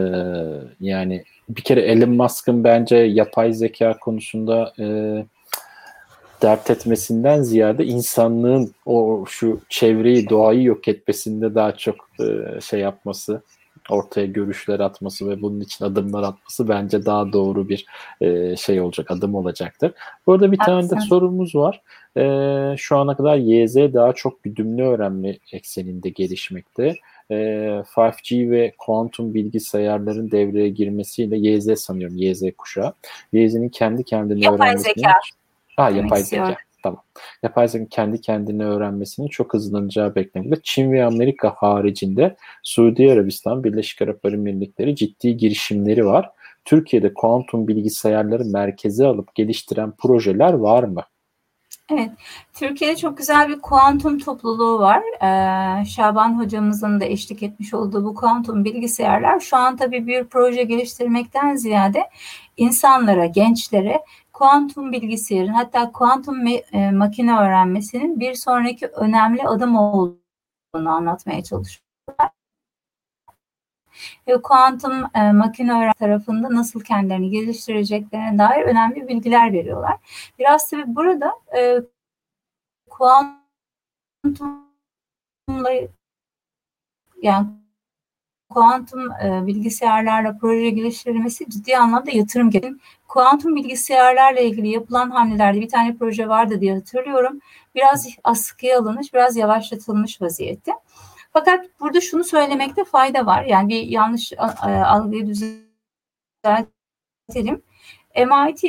yani 0.81 1.23
bir 1.49 1.61
kere 1.61 1.81
Elon 1.81 2.09
Musk'ın 2.09 2.63
bence 2.63 2.95
yapay 2.95 3.53
zeka 3.53 3.97
konusunda 3.97 4.73
e, 4.79 4.85
dert 6.41 6.69
etmesinden 6.69 7.41
ziyade 7.41 7.85
insanlığın 7.85 8.71
o 8.85 9.25
şu 9.27 9.61
çevreyi, 9.69 10.29
doğayı 10.29 10.63
yok 10.63 10.87
etmesinde 10.87 11.55
daha 11.55 11.77
çok 11.77 11.95
e, 12.19 12.61
şey 12.61 12.79
yapması, 12.79 13.41
ortaya 13.89 14.25
görüşler 14.25 14.79
atması 14.79 15.29
ve 15.29 15.41
bunun 15.41 15.59
için 15.59 15.85
adımlar 15.85 16.23
atması 16.23 16.67
bence 16.69 17.05
daha 17.05 17.33
doğru 17.33 17.69
bir 17.69 17.85
e, 18.21 18.55
şey 18.55 18.81
olacak, 18.81 19.11
adım 19.11 19.35
olacaktır. 19.35 19.91
Bu 20.27 20.33
arada 20.33 20.51
bir 20.51 20.57
tane 20.57 20.89
de 20.89 20.99
sorumuz 20.99 21.55
var. 21.55 21.81
E, 22.17 22.75
şu 22.77 22.97
ana 22.97 23.17
kadar 23.17 23.37
YZ 23.37 23.75
daha 23.75 24.13
çok 24.13 24.43
güdümlü 24.43 24.83
öğrenme 24.83 25.37
ekseninde 25.51 26.09
gelişmekte. 26.09 26.95
E, 27.31 27.35
5G 27.95 28.51
ve 28.51 28.73
kuantum 28.77 29.33
bilgisayarların 29.33 30.31
devreye 30.31 30.69
girmesiyle 30.69 31.37
YZ 31.37 31.79
sanıyorum, 31.79 32.17
YZ 32.17 32.43
kuşağı. 32.57 32.93
YZ'nin 33.33 33.69
kendi 33.69 34.03
kendine 34.03 34.45
yapay 34.45 34.67
öğrenmesini... 34.67 34.93
Zeka. 34.95 35.13
Ha, 35.77 35.89
yapay 35.89 36.23
zeka. 36.23 36.55
Tamam. 36.83 37.03
Yapay 37.43 37.67
zeka 37.67 37.85
kendi 37.89 38.21
kendine 38.21 38.63
öğrenmesinin 38.63 39.27
çok 39.27 39.53
hızlanacağı 39.53 40.15
beklenmekte. 40.15 40.61
Çin 40.63 40.91
ve 40.91 41.05
Amerika 41.05 41.53
haricinde 41.57 42.35
Suudi 42.63 43.11
Arabistan, 43.11 43.63
Birleşik 43.63 44.01
Arap 44.01 44.25
Emirlikleri 44.25 44.95
ciddi 44.95 45.37
girişimleri 45.37 46.05
var. 46.05 46.29
Türkiye'de 46.65 47.13
kuantum 47.13 47.67
bilgisayarları 47.67 48.45
merkeze 48.45 49.05
alıp 49.05 49.35
geliştiren 49.35 49.91
projeler 49.91 50.53
var 50.53 50.83
mı? 50.83 51.01
Evet, 51.91 52.11
Türkiye'de 52.53 52.95
çok 52.95 53.17
güzel 53.17 53.49
bir 53.49 53.59
kuantum 53.61 54.19
topluluğu 54.19 54.79
var. 54.79 55.03
Ee, 55.81 55.85
Şaban 55.85 56.39
hocamızın 56.39 56.99
da 56.99 57.05
eşlik 57.05 57.43
etmiş 57.43 57.73
olduğu 57.73 58.05
bu 58.05 58.15
kuantum 58.15 58.65
bilgisayarlar 58.65 59.39
şu 59.39 59.57
an 59.57 59.77
tabii 59.77 60.07
bir 60.07 60.23
proje 60.27 60.63
geliştirmekten 60.63 61.55
ziyade 61.55 62.09
insanlara, 62.57 63.25
gençlere 63.25 64.03
kuantum 64.33 64.91
bilgisayarın 64.91 65.53
hatta 65.53 65.91
kuantum 65.91 66.47
e, 66.47 66.91
makine 66.91 67.37
öğrenmesinin 67.37 68.19
bir 68.19 68.33
sonraki 68.33 68.87
önemli 68.87 69.43
adım 69.43 69.75
olduğunu 69.75 70.89
anlatmaya 70.89 71.43
çalışıyorlar. 71.43 72.44
Ve 74.27 74.41
kuantum 74.41 75.03
e, 75.15 75.31
makine 75.31 75.91
tarafında 75.99 76.55
nasıl 76.55 76.81
kendilerini 76.81 77.29
geliştireceklerine 77.29 78.37
dair 78.37 78.63
önemli 78.63 79.07
bilgiler 79.07 79.53
veriyorlar. 79.53 79.97
Biraz 80.39 80.69
tabii 80.69 80.95
burada 80.95 81.31
e, 81.57 81.81
kuantumla 82.89 83.41
yani 87.21 87.47
kuantum 88.49 89.11
e, 89.11 89.47
bilgisayarlarla 89.47 90.37
proje 90.41 90.69
geliştirilmesi 90.69 91.49
ciddi 91.49 91.77
anlamda 91.77 92.11
yatırım 92.11 92.49
gerekiyor. 92.49 92.79
Kuantum 93.07 93.55
bilgisayarlarla 93.55 94.39
ilgili 94.39 94.67
yapılan 94.67 95.09
hamlelerde 95.09 95.61
bir 95.61 95.69
tane 95.69 95.97
proje 95.97 96.29
vardı 96.29 96.61
diye 96.61 96.73
hatırlıyorum. 96.73 97.39
Biraz 97.75 98.07
askıya 98.23 98.79
alınmış, 98.79 99.13
biraz 99.13 99.37
yavaşlatılmış 99.37 100.21
vaziyette. 100.21 100.71
Fakat 101.37 101.65
burada 101.79 102.01
şunu 102.01 102.23
söylemekte 102.23 102.83
fayda 102.83 103.25
var. 103.25 103.43
Yani 103.43 103.69
bir 103.69 103.83
yanlış 103.83 104.33
algıyı 104.85 105.27
düzeltelim. 105.27 105.61
MIT 108.15 108.63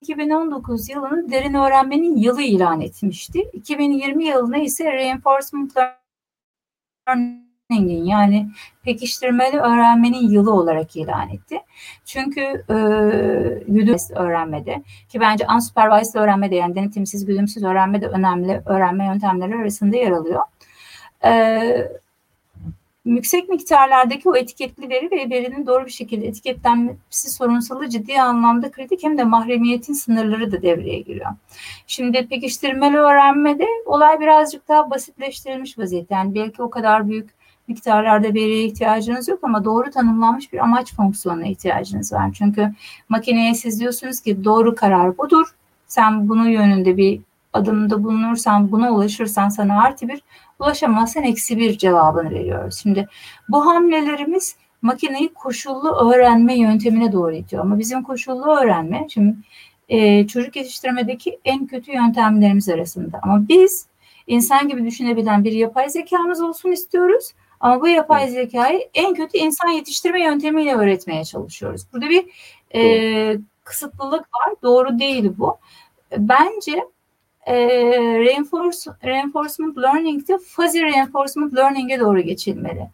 2019 0.00 0.88
yılını 0.88 1.30
derin 1.30 1.54
öğrenmenin 1.54 2.16
yılı 2.16 2.42
ilan 2.42 2.80
etmişti. 2.80 3.50
2020 3.52 4.24
yılına 4.24 4.58
ise 4.58 4.92
reinforcement 4.92 5.72
learning 7.08 8.08
yani 8.08 8.50
pekiştirmeli 8.82 9.56
öğrenmenin 9.56 10.30
yılı 10.30 10.52
olarak 10.52 10.96
ilan 10.96 11.28
etti. 11.28 11.60
Çünkü 12.04 12.40
e, 12.40 12.76
güdümsüz 13.68 14.10
öğrenmede 14.10 14.82
ki 15.08 15.20
bence 15.20 15.46
unsupervised 15.56 16.14
öğrenmede 16.14 16.54
yani 16.54 16.74
denetimsiz 16.74 17.26
güdümsüz 17.26 17.64
öğrenmede 17.64 18.08
önemli 18.08 18.62
öğrenme 18.66 19.06
yöntemleri 19.06 19.54
arasında 19.54 19.96
yer 19.96 20.10
alıyor. 20.10 20.42
E, 21.24 21.90
yüksek 23.06 23.48
miktarlardaki 23.48 24.28
o 24.28 24.36
etiketli 24.36 24.90
veri 24.90 25.10
ve 25.10 25.30
verinin 25.30 25.66
doğru 25.66 25.86
bir 25.86 25.90
şekilde 25.90 26.26
etiketlenmesi 26.26 27.30
sorunsalı 27.30 27.88
ciddi 27.88 28.20
anlamda 28.20 28.70
kritik 28.70 29.04
hem 29.04 29.18
de 29.18 29.24
mahremiyetin 29.24 29.92
sınırları 29.92 30.52
da 30.52 30.62
devreye 30.62 31.00
giriyor. 31.00 31.30
Şimdi 31.86 32.28
pekiştirmeli 32.28 32.96
öğrenmede 32.96 33.66
olay 33.86 34.20
birazcık 34.20 34.68
daha 34.68 34.90
basitleştirilmiş 34.90 35.78
vaziyette. 35.78 36.14
Yani 36.14 36.34
belki 36.34 36.62
o 36.62 36.70
kadar 36.70 37.08
büyük 37.08 37.30
miktarlarda 37.68 38.28
veriye 38.28 38.64
ihtiyacınız 38.64 39.28
yok 39.28 39.38
ama 39.42 39.64
doğru 39.64 39.90
tanımlanmış 39.90 40.52
bir 40.52 40.58
amaç 40.58 40.94
fonksiyonuna 40.94 41.46
ihtiyacınız 41.46 42.12
var. 42.12 42.30
Çünkü 42.38 42.72
makineye 43.08 43.54
siz 43.54 43.80
diyorsunuz 43.80 44.20
ki 44.20 44.44
doğru 44.44 44.74
karar 44.74 45.18
budur. 45.18 45.54
Sen 45.86 46.28
bunun 46.28 46.48
yönünde 46.48 46.96
bir 46.96 47.20
adımda 47.56 48.04
bulunursan, 48.04 48.72
buna 48.72 48.92
ulaşırsan 48.92 49.48
sana 49.48 49.82
artı 49.82 50.08
bir, 50.08 50.22
ulaşamazsan 50.60 51.22
eksi 51.22 51.58
bir 51.58 51.78
cevabını 51.78 52.30
veriyoruz. 52.30 52.78
Şimdi 52.82 53.08
bu 53.48 53.66
hamlelerimiz 53.66 54.56
makineyi 54.82 55.32
koşullu 55.34 56.12
öğrenme 56.12 56.58
yöntemine 56.58 57.12
doğru 57.12 57.34
itiyor. 57.34 57.62
Ama 57.62 57.78
bizim 57.78 58.02
koşullu 58.02 58.46
öğrenme, 58.46 59.06
şimdi 59.10 59.36
e, 59.88 60.26
çocuk 60.26 60.56
yetiştirmedeki 60.56 61.38
en 61.44 61.66
kötü 61.66 61.92
yöntemlerimiz 61.92 62.68
arasında. 62.68 63.20
Ama 63.22 63.48
biz 63.48 63.86
insan 64.26 64.68
gibi 64.68 64.86
düşünebilen 64.86 65.44
bir 65.44 65.52
yapay 65.52 65.88
zekamız 65.88 66.40
olsun 66.40 66.72
istiyoruz. 66.72 67.32
Ama 67.60 67.80
bu 67.80 67.88
yapay 67.88 68.28
zekayı 68.28 68.88
en 68.94 69.14
kötü 69.14 69.38
insan 69.38 69.68
yetiştirme 69.68 70.24
yöntemiyle 70.24 70.74
öğretmeye 70.74 71.24
çalışıyoruz. 71.24 71.82
Burada 71.92 72.08
bir 72.08 72.26
e, 72.74 73.38
kısıtlılık 73.64 74.20
var. 74.20 74.54
Doğru 74.62 74.98
değil 74.98 75.32
bu. 75.38 75.58
Bence 76.18 76.84
e, 77.46 77.56
reinforce, 78.18 78.90
reinforcement 79.04 79.78
learning'de 79.78 80.38
fuzzy 80.38 80.82
reinforcement 80.82 81.56
learning'e 81.56 82.00
doğru 82.00 82.20
geçilmeli. 82.20 82.90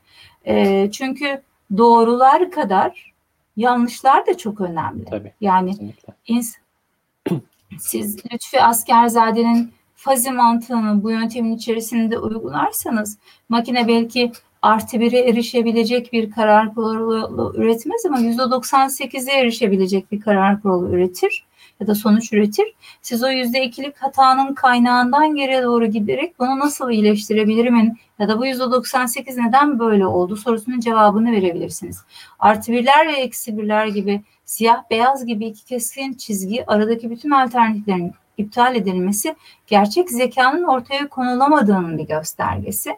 E, 0.46 0.88
çünkü 0.92 1.42
doğrular 1.76 2.50
kadar 2.50 3.12
yanlışlar 3.56 4.26
da 4.26 4.36
çok 4.36 4.60
önemli. 4.60 5.04
Tabii, 5.04 5.32
yani 5.40 5.94
ins 6.26 6.54
siz 7.78 8.16
Lütfi 8.32 8.62
Askerzade'nin 8.62 9.72
fazi 9.94 10.30
mantığını 10.30 11.02
bu 11.02 11.10
yöntemin 11.10 11.56
içerisinde 11.56 12.18
uygularsanız 12.18 13.18
makine 13.48 13.88
belki 13.88 14.32
artı 14.62 15.00
bire 15.00 15.18
erişebilecek 15.18 16.12
bir 16.12 16.30
karar 16.30 16.74
kuralı 16.74 17.52
üretmez 17.56 18.06
ama 18.06 18.18
yüzde 18.18 18.42
98'e 18.42 19.32
erişebilecek 19.32 20.12
bir 20.12 20.20
karar 20.20 20.62
kuralı 20.62 20.90
üretir 20.90 21.44
ya 21.82 21.86
da 21.86 21.94
sonuç 21.94 22.32
üretir. 22.32 22.74
Siz 23.02 23.24
o 23.24 23.28
yüzde 23.28 23.64
ikilik 23.64 23.96
hatanın 23.96 24.54
kaynağından 24.54 25.34
geriye 25.34 25.62
doğru 25.62 25.86
giderek 25.86 26.38
bunu 26.38 26.58
nasıl 26.58 26.90
iyileştirebilirim 26.90 27.96
ya 28.18 28.28
da 28.28 28.38
bu 28.38 28.46
yüzde 28.46 28.70
98 28.70 29.36
neden 29.36 29.78
böyle 29.78 30.06
oldu 30.06 30.36
sorusunun 30.36 30.80
cevabını 30.80 31.32
verebilirsiniz. 31.32 32.04
Artı 32.38 32.72
birler 32.72 33.08
ve 33.08 33.12
eksi 33.12 33.58
birler 33.58 33.86
gibi 33.86 34.22
siyah 34.44 34.82
beyaz 34.90 35.26
gibi 35.26 35.46
iki 35.46 35.64
keskin 35.64 36.12
çizgi 36.12 36.66
aradaki 36.66 37.10
bütün 37.10 37.30
alternatiflerin 37.30 38.12
iptal 38.38 38.76
edilmesi 38.76 39.34
gerçek 39.66 40.10
zekanın 40.10 40.64
ortaya 40.64 41.08
konulamadığının 41.08 41.98
bir 41.98 42.06
göstergesi. 42.06 42.90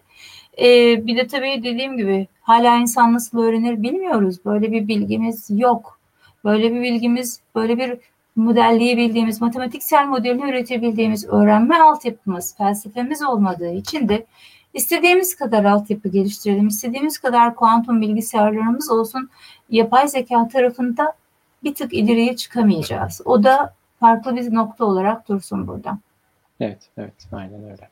Ee, 0.59 1.06
bir 1.06 1.16
de 1.16 1.27
tabii 1.27 1.62
dediğim 1.62 1.97
gibi 1.97 2.27
hala 2.40 2.77
insan 2.77 3.15
nasıl 3.15 3.39
öğrenir 3.39 3.82
bilmiyoruz. 3.82 4.44
Böyle 4.44 4.73
bir 4.73 4.89
bilgimiz 4.89 5.47
yok. 5.51 5.98
Böyle 6.44 6.74
bir 6.74 6.81
bilgimiz, 6.82 7.40
böyle 7.55 7.78
bir 7.78 7.98
modelleyebildiğimiz, 8.36 9.40
matematiksel 9.40 10.06
modelini 10.06 10.51
üretebildiğimiz 10.51 11.28
öğrenme 11.28 11.81
altyapımız, 11.81 12.56
felsefemiz 12.56 13.23
olmadığı 13.23 13.73
için 13.73 14.09
de 14.09 14.27
istediğimiz 14.74 15.36
kadar 15.36 15.65
altyapı 15.65 16.09
geliştirelim, 16.09 16.69
istediğimiz 16.69 17.19
kadar 17.19 17.55
kuantum 17.55 18.01
bilgisayarlarımız 18.01 18.90
olsun, 18.90 19.31
yapay 19.70 20.09
zeka 20.09 20.48
tarafında 20.48 21.12
bir 21.65 21.74
tık 21.74 21.93
ileriye 21.94 22.36
çıkamayacağız. 22.36 23.20
O 23.24 23.44
da 23.44 23.74
farklı 24.01 24.36
bir 24.36 24.55
nokta 24.55 24.85
olarak 24.85 25.28
dursun 25.28 25.69
burada. 25.69 25.98
Evet, 26.61 26.90
evet, 26.98 27.28
aynen 27.32 27.65
öyle. 27.65 27.89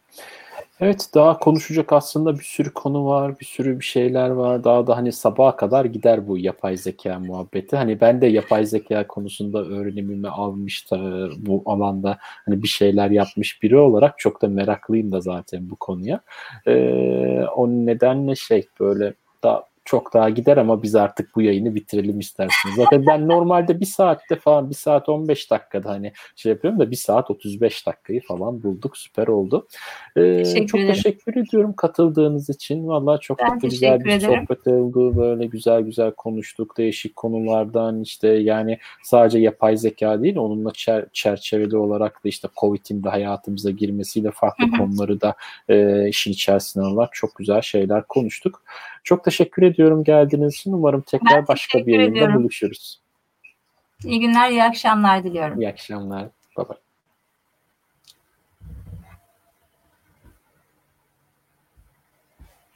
Evet, 0.81 1.09
daha 1.15 1.39
konuşacak 1.39 1.93
aslında 1.93 2.35
bir 2.39 2.45
sürü 2.45 2.71
konu 2.75 3.07
var, 3.07 3.41
bir 3.41 3.45
sürü 3.45 3.81
bir 3.81 3.85
şeyler 3.85 4.29
var. 4.31 4.65
Daha 4.65 4.87
da 4.87 4.97
hani 4.97 5.13
sabaha 5.13 5.57
kadar 5.57 5.85
gider 5.85 6.29
bu 6.29 6.39
yapay 6.39 6.77
zeka 6.77 7.19
muhabbeti. 7.19 7.77
Hani 7.77 8.01
ben 8.01 8.21
de 8.21 8.27
yapay 8.27 8.67
zeka 8.67 9.07
konusunda 9.07 9.65
öğrenimimi 9.65 10.29
almış 10.29 10.91
da 10.91 11.29
bu 11.37 11.63
alanda 11.67 12.19
hani 12.21 12.63
bir 12.63 12.69
şeyler 12.69 13.11
yapmış 13.11 13.63
biri 13.63 13.77
olarak 13.79 14.19
çok 14.19 14.43
da 14.43 14.49
meraklıyım 14.49 15.13
da 15.13 15.21
zaten 15.21 15.71
bu 15.71 15.77
konuya. 15.77 16.21
Ee, 16.67 17.45
o 17.57 17.69
nedenle 17.69 18.35
şey 18.35 18.67
böyle 18.81 19.15
daha 19.43 19.65
çok 19.85 20.15
daha 20.15 20.31
gider 20.31 20.57
ama 20.57 20.83
biz 20.83 20.95
artık 20.95 21.35
bu 21.37 21.43
yayını 21.43 21.75
bitirelim 21.75 22.21
isterseniz. 22.21 22.75
Zaten 22.77 23.07
ben 23.07 23.29
normalde 23.29 23.81
bir 23.81 23.87
saatte 23.87 24.37
falan 24.37 24.71
bir 24.71 24.75
saat 24.75 25.09
15 25.09 25.51
dakikada 25.51 25.91
hani 25.91 26.13
şey 26.37 26.53
yapıyorum 26.53 26.81
da 26.81 26.91
bir 26.91 26.97
saat 26.97 27.31
35 27.31 27.87
dakikayı 27.87 28.21
falan 28.23 28.63
bulduk. 28.63 28.97
Süper 28.97 29.27
oldu. 29.27 29.67
Ee, 30.17 30.43
teşekkür 30.45 30.67
çok 30.67 30.81
ederim. 30.81 30.95
teşekkür 30.95 31.37
ediyorum 31.37 31.73
katıldığınız 31.77 32.51
için. 32.51 32.89
Vallahi 32.89 33.21
çok 33.21 33.39
ben 33.39 33.61
da 33.61 33.67
güzel 33.67 34.01
bir 34.05 34.11
ederim. 34.11 34.47
sohbet 34.49 34.67
oldu. 34.67 35.17
Böyle 35.17 35.47
güzel 35.47 35.81
güzel 35.83 36.11
konuştuk. 36.11 36.79
Değişik 36.79 37.17
konulardan 37.17 38.01
işte 38.03 38.29
yani 38.29 38.79
sadece 39.03 39.39
yapay 39.39 39.77
zeka 39.77 40.23
değil 40.23 40.37
onunla 40.37 40.71
çer- 40.71 41.07
çerçeveli 41.13 41.77
olarak 41.77 42.25
da 42.25 42.29
işte 42.29 42.49
Covid'in 42.61 43.03
de 43.05 43.09
hayatımıza 43.09 43.71
girmesiyle 43.71 44.31
farklı 44.31 44.71
konuları 44.79 45.21
da 45.21 45.35
e, 45.69 46.09
işin 46.09 46.31
içerisine 46.33 46.83
alarak 46.85 47.13
çok 47.13 47.35
güzel 47.37 47.61
şeyler 47.61 48.03
konuştuk. 48.07 48.63
Çok 49.05 49.25
teşekkür 49.25 49.63
ediyorum 49.63 50.05
geldiğiniz 50.05 50.55
için. 50.55 50.73
Umarım 50.73 51.01
tekrar 51.01 51.39
ben 51.41 51.49
başka 51.49 51.87
bir 51.87 51.93
yayında 51.93 52.17
ediyorum. 52.17 52.35
buluşuruz. 52.35 53.01
İyi 54.05 54.21
günler, 54.21 54.51
iyi 54.51 54.63
akşamlar 54.65 55.25
diliyorum. 55.25 55.61
İyi 55.61 55.69
akşamlar. 55.69 56.23
Bye 56.59 56.69
bye. 56.69 56.77